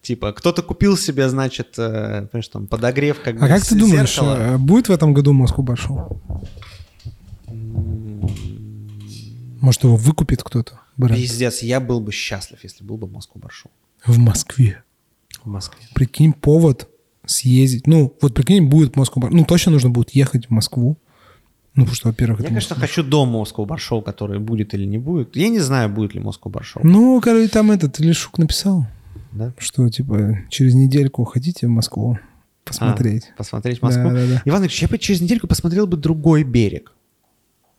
Типа, 0.01 0.33
кто-то 0.33 0.61
купил 0.61 0.97
себе, 0.97 1.27
значит, 1.29 1.79
э, 1.79 2.27
понимаешь, 2.31 2.47
там, 2.49 2.67
подогрев, 2.67 3.21
как 3.23 3.39
бы, 3.39 3.45
А 3.45 3.47
как 3.47 3.63
ты 3.65 3.73
думаешь, 3.73 4.11
зеркало. 4.13 4.35
э, 4.37 4.57
будет 4.57 4.87
в 4.87 4.91
этом 4.91 5.15
году 5.15 5.33
Москву 5.33 5.63
Большого? 5.63 6.21
Может, 9.61 9.83
его 9.83 9.95
выкупит 9.95 10.43
кто-то? 10.43 10.79
Бренд? 10.97 11.19
Пиздец, 11.21 11.61
я 11.61 11.79
был 11.79 11.99
бы 11.99 12.11
счастлив, 12.11 12.59
если 12.63 12.83
был 12.83 12.97
бы 12.97 13.07
Москву 13.07 13.39
Баршоу. 13.41 13.71
В 14.05 14.17
Москве. 14.17 14.83
В 15.43 15.47
Москве. 15.47 15.79
Прикинь, 15.93 16.33
повод 16.33 16.89
съездить. 17.25 17.87
Ну, 17.87 18.15
вот 18.21 18.33
прикинь, 18.33 18.67
будет 18.67 18.95
Москва. 18.95 19.21
Бар- 19.23 19.31
Ну, 19.31 19.45
точно 19.45 19.71
нужно 19.71 19.89
будет 19.89 20.11
ехать 20.11 20.47
в 20.47 20.49
Москву. 20.51 20.97
Ну, 21.73 21.81
потому 21.83 21.95
что, 21.95 22.07
во-первых, 22.07 22.39
Я, 22.39 22.47
конечно, 22.47 22.75
Москва. 22.75 22.87
хочу 22.87 23.03
дом 23.03 23.29
Москву 23.29 23.65
Баршоу, 23.65 24.01
который 24.01 24.39
будет 24.39 24.73
или 24.73 24.85
не 24.85 24.97
будет. 24.97 25.35
Я 25.35 25.49
не 25.49 25.59
знаю, 25.59 25.89
будет 25.89 26.13
ли 26.13 26.21
Москву 26.21 26.49
Баршоу. 26.51 26.81
Ну, 26.85 27.19
короче, 27.21 27.49
там 27.49 27.69
этот 27.71 27.99
Лешук 27.99 28.37
написал, 28.37 28.85
Да? 29.33 29.53
что, 29.57 29.89
типа, 29.89 30.39
через 30.49 30.73
недельку 30.73 31.25
хотите 31.25 31.67
в 31.67 31.71
Москву 31.71 32.17
посмотреть. 32.63 33.31
А, 33.33 33.37
посмотреть 33.39 33.81
Москву. 33.81 34.09
Да, 34.09 34.13
да, 34.15 34.27
да. 34.27 34.41
Иван 34.45 34.61
Ильич, 34.61 34.81
я 34.81 34.87
бы 34.87 34.97
через 34.97 35.19
недельку 35.19 35.47
посмотрел 35.47 35.85
бы 35.85 35.97
другой 35.97 36.43
берег. 36.43 36.93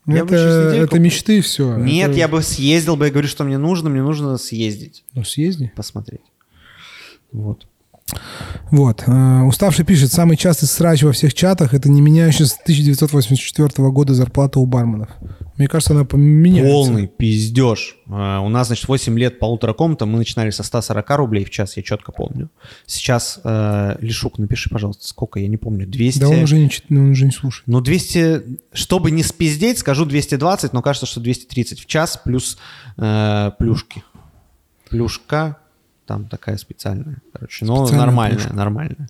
Я 0.06 0.24
бы 0.24 0.30
через 0.30 0.44
это, 0.44 0.76
это 0.76 0.98
мечты 0.98 1.40
все. 1.40 1.76
Нет, 1.76 2.14
я 2.14 2.28
бы 2.28 2.42
съездил 2.42 2.96
бы, 2.96 3.06
я 3.06 3.10
говорю, 3.10 3.28
что 3.28 3.44
мне 3.44 3.58
нужно, 3.58 3.90
мне 3.90 4.02
нужно 4.02 4.38
съездить, 4.38 5.04
Ну, 5.14 5.24
съезди. 5.24 5.72
посмотреть. 5.74 6.20
Вот. 7.32 7.66
Вот. 8.70 9.04
э, 9.06 9.42
Уставший 9.42 9.84
пишет, 9.84 10.12
самый 10.12 10.36
частый 10.36 10.68
срач 10.68 11.02
во 11.02 11.12
всех 11.12 11.34
чатах 11.34 11.72
это 11.74 11.88
не 11.88 12.00
меняющая 12.00 12.46
с 12.46 12.54
1984 12.54 13.90
года 13.90 14.14
зарплата 14.14 14.58
у 14.58 14.66
барменов. 14.66 15.10
Мне 15.56 15.68
кажется, 15.68 15.94
она 15.94 16.04
поменяется. 16.04 16.70
Полный 16.70 17.06
пиздеж. 17.06 17.96
А, 18.08 18.40
У 18.40 18.48
нас, 18.48 18.66
значит, 18.66 18.88
8 18.88 19.18
лет 19.18 19.38
полутора 19.38 19.72
комната, 19.72 20.04
мы 20.04 20.18
начинали 20.18 20.50
со 20.50 20.62
140 20.62 21.10
рублей 21.16 21.44
в 21.44 21.50
час, 21.50 21.76
я 21.76 21.82
четко 21.82 22.12
помню. 22.12 22.50
Сейчас, 22.86 23.40
э, 23.42 23.96
Лешук, 24.00 24.38
напиши, 24.38 24.68
пожалуйста, 24.68 25.06
сколько, 25.06 25.40
я 25.40 25.48
не 25.48 25.56
помню, 25.56 25.86
200... 25.86 26.18
Да 26.18 26.28
он 26.28 26.42
уже 26.42 26.58
не, 26.58 26.70
он 26.90 27.10
уже 27.10 27.24
не 27.24 27.30
слушает. 27.30 27.66
Ну, 27.66 27.80
200, 27.80 28.42
чтобы 28.72 29.10
не 29.10 29.22
спиздеть, 29.22 29.78
скажу 29.78 30.04
220, 30.04 30.72
но 30.72 30.82
кажется, 30.82 31.06
что 31.06 31.20
230 31.20 31.80
в 31.80 31.86
час 31.86 32.20
плюс 32.22 32.58
э, 32.98 33.50
плюшки. 33.58 34.02
Плюшка, 34.90 35.56
там 36.06 36.24
такая 36.26 36.56
специальная, 36.56 37.16
короче. 37.32 37.64
Но 37.64 37.86
Специальная 37.86 38.06
нормальная, 38.06 38.38
плюшка. 38.38 38.54
нормальная. 38.54 39.08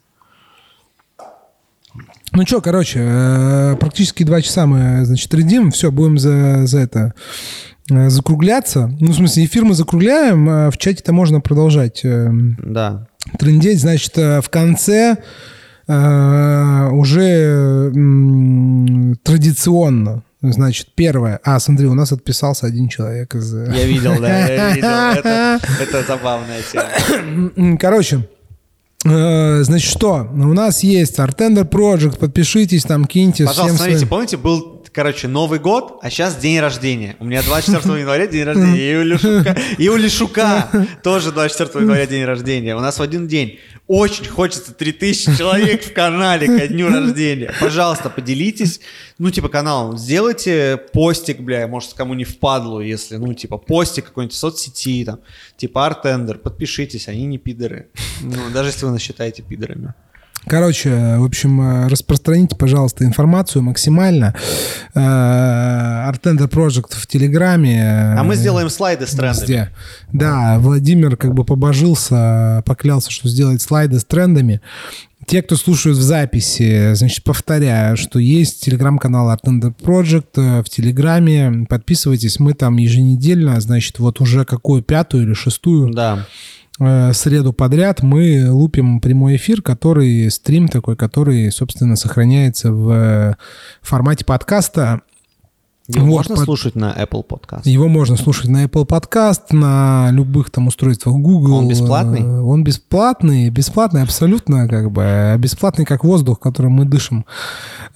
Ну 2.32 2.44
что, 2.46 2.60
короче, 2.60 3.00
э, 3.02 3.76
практически 3.80 4.22
два 4.24 4.42
часа 4.42 4.66
мы, 4.66 5.04
значит, 5.06 5.30
трендим. 5.30 5.70
Все, 5.70 5.90
будем 5.90 6.18
за, 6.18 6.66
за 6.66 6.80
это 6.80 7.14
э, 7.90 8.10
закругляться. 8.10 8.94
Ну, 9.00 9.12
в 9.12 9.14
смысле, 9.14 9.46
эфир 9.46 9.64
мы 9.64 9.74
закругляем, 9.74 10.46
а 10.48 10.70
в 10.70 10.76
чате-то 10.76 11.12
можно 11.14 11.40
продолжать 11.40 12.02
э, 12.04 12.28
Да. 12.58 13.06
трендеть. 13.38 13.80
Значит, 13.80 14.16
в 14.16 14.44
конце 14.50 15.16
уже 15.88 17.92
традиционно, 19.22 20.24
значит, 20.42 20.88
первое. 20.94 21.40
А, 21.44 21.58
смотри, 21.60 21.86
у 21.86 21.94
нас 21.94 22.12
отписался 22.12 22.66
один 22.66 22.88
человек 22.88 23.34
из... 23.34 23.54
э, 23.54 23.72
Я 23.74 23.84
видел, 23.86 24.14
да, 24.20 24.46
я 24.48 24.70
видел. 24.74 24.88
Это, 24.88 25.60
это 25.80 26.02
забавная 26.06 26.60
тема. 26.70 27.76
Короче, 27.78 28.28
э, 29.04 29.62
значит, 29.62 29.90
что? 29.90 30.28
У 30.32 30.52
нас 30.52 30.82
есть 30.82 31.18
Artender 31.18 31.68
Project, 31.68 32.18
подпишитесь, 32.18 32.82
там 32.84 33.04
киньте 33.06 33.46
Пожалуйста, 33.46 33.76
смотрите, 33.76 33.98
своим- 33.98 34.08
помните, 34.10 34.36
был, 34.36 34.75
короче, 34.96 35.28
Новый 35.28 35.58
год, 35.58 35.98
а 36.00 36.08
сейчас 36.08 36.36
день 36.36 36.58
рождения. 36.58 37.16
У 37.20 37.26
меня 37.26 37.42
24 37.42 38.00
января 38.00 38.26
день 38.26 38.44
рождения, 38.44 38.92
и 38.92 38.96
у 38.96 39.02
Лешука, 39.02 39.56
и 39.76 39.88
у 39.90 39.96
Лешука 39.96 40.70
тоже 41.02 41.32
24 41.32 41.84
января 41.84 42.06
день 42.06 42.24
рождения. 42.24 42.74
У 42.74 42.80
нас 42.80 42.98
в 42.98 43.02
один 43.02 43.28
день. 43.28 43.60
Очень 43.86 44.24
хочется 44.24 44.72
3000 44.72 45.36
человек 45.36 45.84
в 45.84 45.92
канале 45.92 46.46
ко 46.46 46.66
дню 46.66 46.88
рождения. 46.88 47.52
Пожалуйста, 47.60 48.08
поделитесь, 48.08 48.80
ну, 49.18 49.30
типа, 49.30 49.50
каналом. 49.50 49.98
Сделайте 49.98 50.80
постик, 50.94 51.40
бля, 51.40 51.68
может, 51.68 51.92
кому 51.92 52.14
не 52.14 52.24
впадлу, 52.24 52.80
если, 52.80 53.16
ну, 53.16 53.34
типа, 53.34 53.58
постик 53.58 54.06
какой-нибудь 54.06 54.34
в 54.34 54.38
соцсети, 54.38 55.04
там, 55.04 55.20
типа, 55.58 55.84
Артендер, 55.84 56.38
подпишитесь, 56.38 57.06
они 57.06 57.26
не 57.26 57.36
пидоры. 57.36 57.90
Ну, 58.22 58.50
даже 58.50 58.70
если 58.70 58.86
вы 58.86 58.92
нас 58.92 59.02
считаете 59.02 59.42
пидорами. 59.42 59.92
Короче, 60.48 61.16
в 61.18 61.24
общем, 61.24 61.60
э, 61.60 61.88
распространите, 61.88 62.54
пожалуйста, 62.56 63.04
информацию 63.04 63.62
максимально. 63.62 64.34
Э, 64.94 65.00
Artender 65.00 66.48
Project 66.48 66.94
в 66.94 67.06
Телеграме. 67.06 68.14
А 68.16 68.22
мы 68.22 68.34
э, 68.34 68.36
сделаем 68.36 68.70
слайды 68.70 69.06
с 69.06 69.10
трендами. 69.10 69.40
Везде. 69.40 69.70
Да, 70.12 70.58
Владимир 70.58 71.16
как 71.16 71.34
бы 71.34 71.44
побожился, 71.44 72.62
поклялся, 72.64 73.10
что 73.10 73.28
сделает 73.28 73.60
слайды 73.60 73.98
с 73.98 74.04
трендами. 74.04 74.60
Те, 75.26 75.42
кто 75.42 75.56
слушают 75.56 75.98
в 75.98 76.02
записи, 76.02 76.94
значит, 76.94 77.24
повторяю, 77.24 77.96
что 77.96 78.20
есть 78.20 78.64
телеграм-канал 78.64 79.32
Artender 79.32 79.74
Project 79.74 80.28
э, 80.36 80.62
в 80.62 80.70
Телеграме. 80.70 81.66
Подписывайтесь, 81.68 82.38
мы 82.38 82.54
там 82.54 82.76
еженедельно, 82.76 83.60
значит, 83.60 83.98
вот 83.98 84.20
уже 84.20 84.44
какую, 84.44 84.82
пятую 84.82 85.24
или 85.24 85.32
шестую 85.32 85.92
Да. 85.92 86.26
Э, 86.78 87.12
среду 87.12 87.52
подряд 87.52 88.02
мы 88.02 88.50
лупим 88.50 89.00
прямой 89.00 89.36
эфир, 89.36 89.62
который 89.62 90.30
стрим 90.30 90.68
такой, 90.68 90.96
который, 90.96 91.50
собственно, 91.50 91.96
сохраняется 91.96 92.72
в 92.72 92.90
э, 92.90 93.34
формате 93.82 94.24
подкаста. 94.24 95.02
Его 95.88 96.04
Вот, 96.06 96.12
можно 96.16 96.34
под- 96.34 96.44
слушать 96.44 96.74
на 96.74 96.92
Apple 96.92 97.24
Podcast? 97.26 97.62
Его 97.64 97.86
можно 97.88 98.16
слушать 98.16 98.48
на 98.48 98.64
Apple 98.64 98.86
Podcast, 98.86 99.42
на 99.52 100.08
любых 100.10 100.50
там 100.50 100.66
устройствах 100.66 101.14
Google. 101.16 101.54
Он 101.58 101.68
бесплатный? 101.68 102.20
Э, 102.22 102.40
Он 102.40 102.64
бесплатный, 102.64 103.50
бесплатный 103.50 104.02
абсолютно, 104.02 104.68
как 104.68 104.90
бы, 104.90 105.36
бесплатный 105.38 105.84
как 105.84 106.02
воздух, 106.04 106.40
которым 106.40 106.72
мы 106.72 106.84
дышим, 106.84 107.24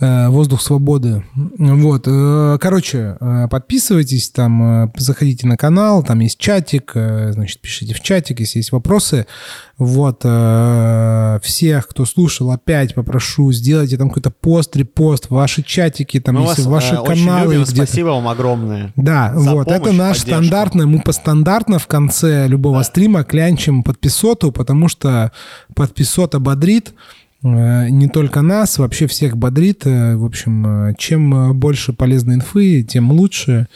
Э, 0.02 0.28
воздух 0.30 0.62
свободы. 0.62 1.24
Вот, 1.58 2.04
э, 2.06 2.58
короче, 2.58 3.18
э, 3.20 3.48
подписывайтесь, 3.50 4.30
там, 4.30 4.84
э, 4.84 4.92
заходите 4.96 5.46
на 5.46 5.58
канал, 5.58 6.02
там 6.02 6.20
есть 6.20 6.38
чатик, 6.38 6.92
э, 6.94 7.32
значит, 7.32 7.60
пишите 7.60 7.92
в 7.92 8.00
чатик, 8.00 8.40
если 8.40 8.60
есть 8.60 8.72
вопросы. 8.72 9.26
Вот, 9.80 10.20
э, 10.24 11.38
всех, 11.42 11.88
кто 11.88 12.04
слушал, 12.04 12.50
опять 12.50 12.94
попрошу, 12.94 13.50
сделайте 13.50 13.96
там 13.96 14.08
какой-то 14.10 14.30
пост, 14.30 14.76
репост, 14.76 15.30
ваши 15.30 15.62
чатики, 15.62 16.20
там, 16.20 16.34
Мы 16.34 16.42
вас 16.42 16.58
если 16.58 16.70
ваши 16.70 16.96
э, 16.96 16.98
очень 16.98 17.24
каналы 17.24 17.54
любим, 17.54 17.66
спасибо 17.66 18.08
вам 18.08 18.28
огромное. 18.28 18.92
Да, 18.96 19.32
вот, 19.34 19.68
это 19.68 19.80
помощь, 19.80 19.96
наш 19.96 20.18
поддержку. 20.18 20.28
стандартный, 20.44 20.84
мы 20.84 21.00
по 21.00 21.12
стандартно 21.12 21.78
в 21.78 21.86
конце 21.86 22.46
любого 22.46 22.82
стрима 22.82 23.24
клянчим 23.24 23.82
подписоту, 23.82 24.52
потому 24.52 24.88
что 24.88 25.32
подписота 25.74 26.40
бодрит, 26.40 26.92
э, 27.42 27.88
не 27.88 28.08
только 28.08 28.42
нас, 28.42 28.76
вообще 28.76 29.06
всех 29.06 29.38
бодрит. 29.38 29.86
э, 29.86 30.14
В 30.14 30.26
общем, 30.26 30.94
чем 30.98 31.58
больше 31.58 31.94
полезной 31.94 32.34
инфы, 32.34 32.82
тем 32.82 33.12
лучше. 33.12 33.66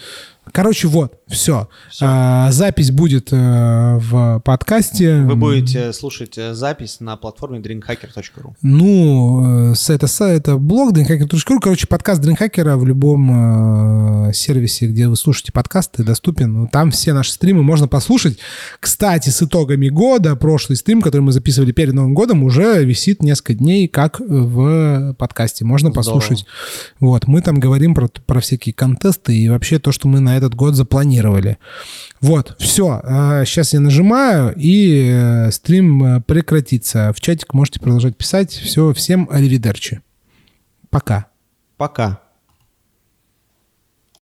Короче, 0.52 0.86
вот, 0.86 1.14
все. 1.26 1.68
А, 2.02 2.52
запись 2.52 2.90
будет 2.90 3.32
э, 3.32 3.98
в 3.98 4.42
подкасте. 4.44 5.22
Вы 5.22 5.36
будете 5.36 5.92
слушать 5.94 6.36
э, 6.36 6.52
запись 6.52 6.98
на 7.00 7.16
платформе 7.16 7.60
drinkhacker.ru. 7.60 8.52
Ну, 8.60 9.72
э, 9.72 9.74
это, 9.88 10.06
это 10.24 10.58
блог 10.58 10.92
drinkhacker.ru. 10.94 11.58
Короче, 11.62 11.86
подкаст 11.86 12.22
Drinkhacker 12.22 12.76
в 12.76 12.84
любом 12.84 14.28
э, 14.28 14.32
сервисе, 14.34 14.86
где 14.86 15.08
вы 15.08 15.16
слушаете 15.16 15.52
подкасты, 15.52 16.04
доступен. 16.04 16.52
Ну, 16.52 16.68
Там 16.70 16.90
все 16.90 17.14
наши 17.14 17.32
стримы 17.32 17.62
можно 17.62 17.88
послушать. 17.88 18.38
Кстати, 18.78 19.30
с 19.30 19.42
итогами 19.42 19.88
года, 19.88 20.36
прошлый 20.36 20.76
стрим, 20.76 21.00
который 21.00 21.22
мы 21.22 21.32
записывали 21.32 21.72
перед 21.72 21.94
Новым 21.94 22.12
годом, 22.12 22.44
уже 22.44 22.84
висит 22.84 23.22
несколько 23.22 23.54
дней 23.54 23.88
как 23.88 24.20
в 24.20 25.14
подкасте. 25.14 25.64
Можно 25.64 25.88
Здорово. 25.88 26.20
послушать. 26.20 26.46
Вот, 27.00 27.26
мы 27.26 27.40
там 27.40 27.58
говорим 27.58 27.94
про, 27.94 28.08
про 28.08 28.40
всякие 28.40 28.74
контесты 28.74 29.34
и 29.34 29.48
вообще 29.48 29.78
то, 29.78 29.90
что 29.90 30.06
мы 30.06 30.20
на 30.20 30.36
этот 30.36 30.54
год 30.54 30.74
запланировали. 30.74 31.13
Вот, 32.20 32.56
все. 32.58 33.00
Сейчас 33.44 33.74
я 33.74 33.80
нажимаю, 33.80 34.54
и 34.56 35.10
э, 35.12 35.50
стрим 35.50 36.02
э, 36.04 36.20
прекратится. 36.22 37.12
В 37.12 37.20
чатик 37.20 37.52
можете 37.52 37.80
продолжать 37.80 38.16
писать. 38.16 38.50
Все, 38.50 38.92
всем 38.94 39.28
аривидерчи. 39.30 40.00
Пока. 40.90 41.26
Пока. 41.76 42.23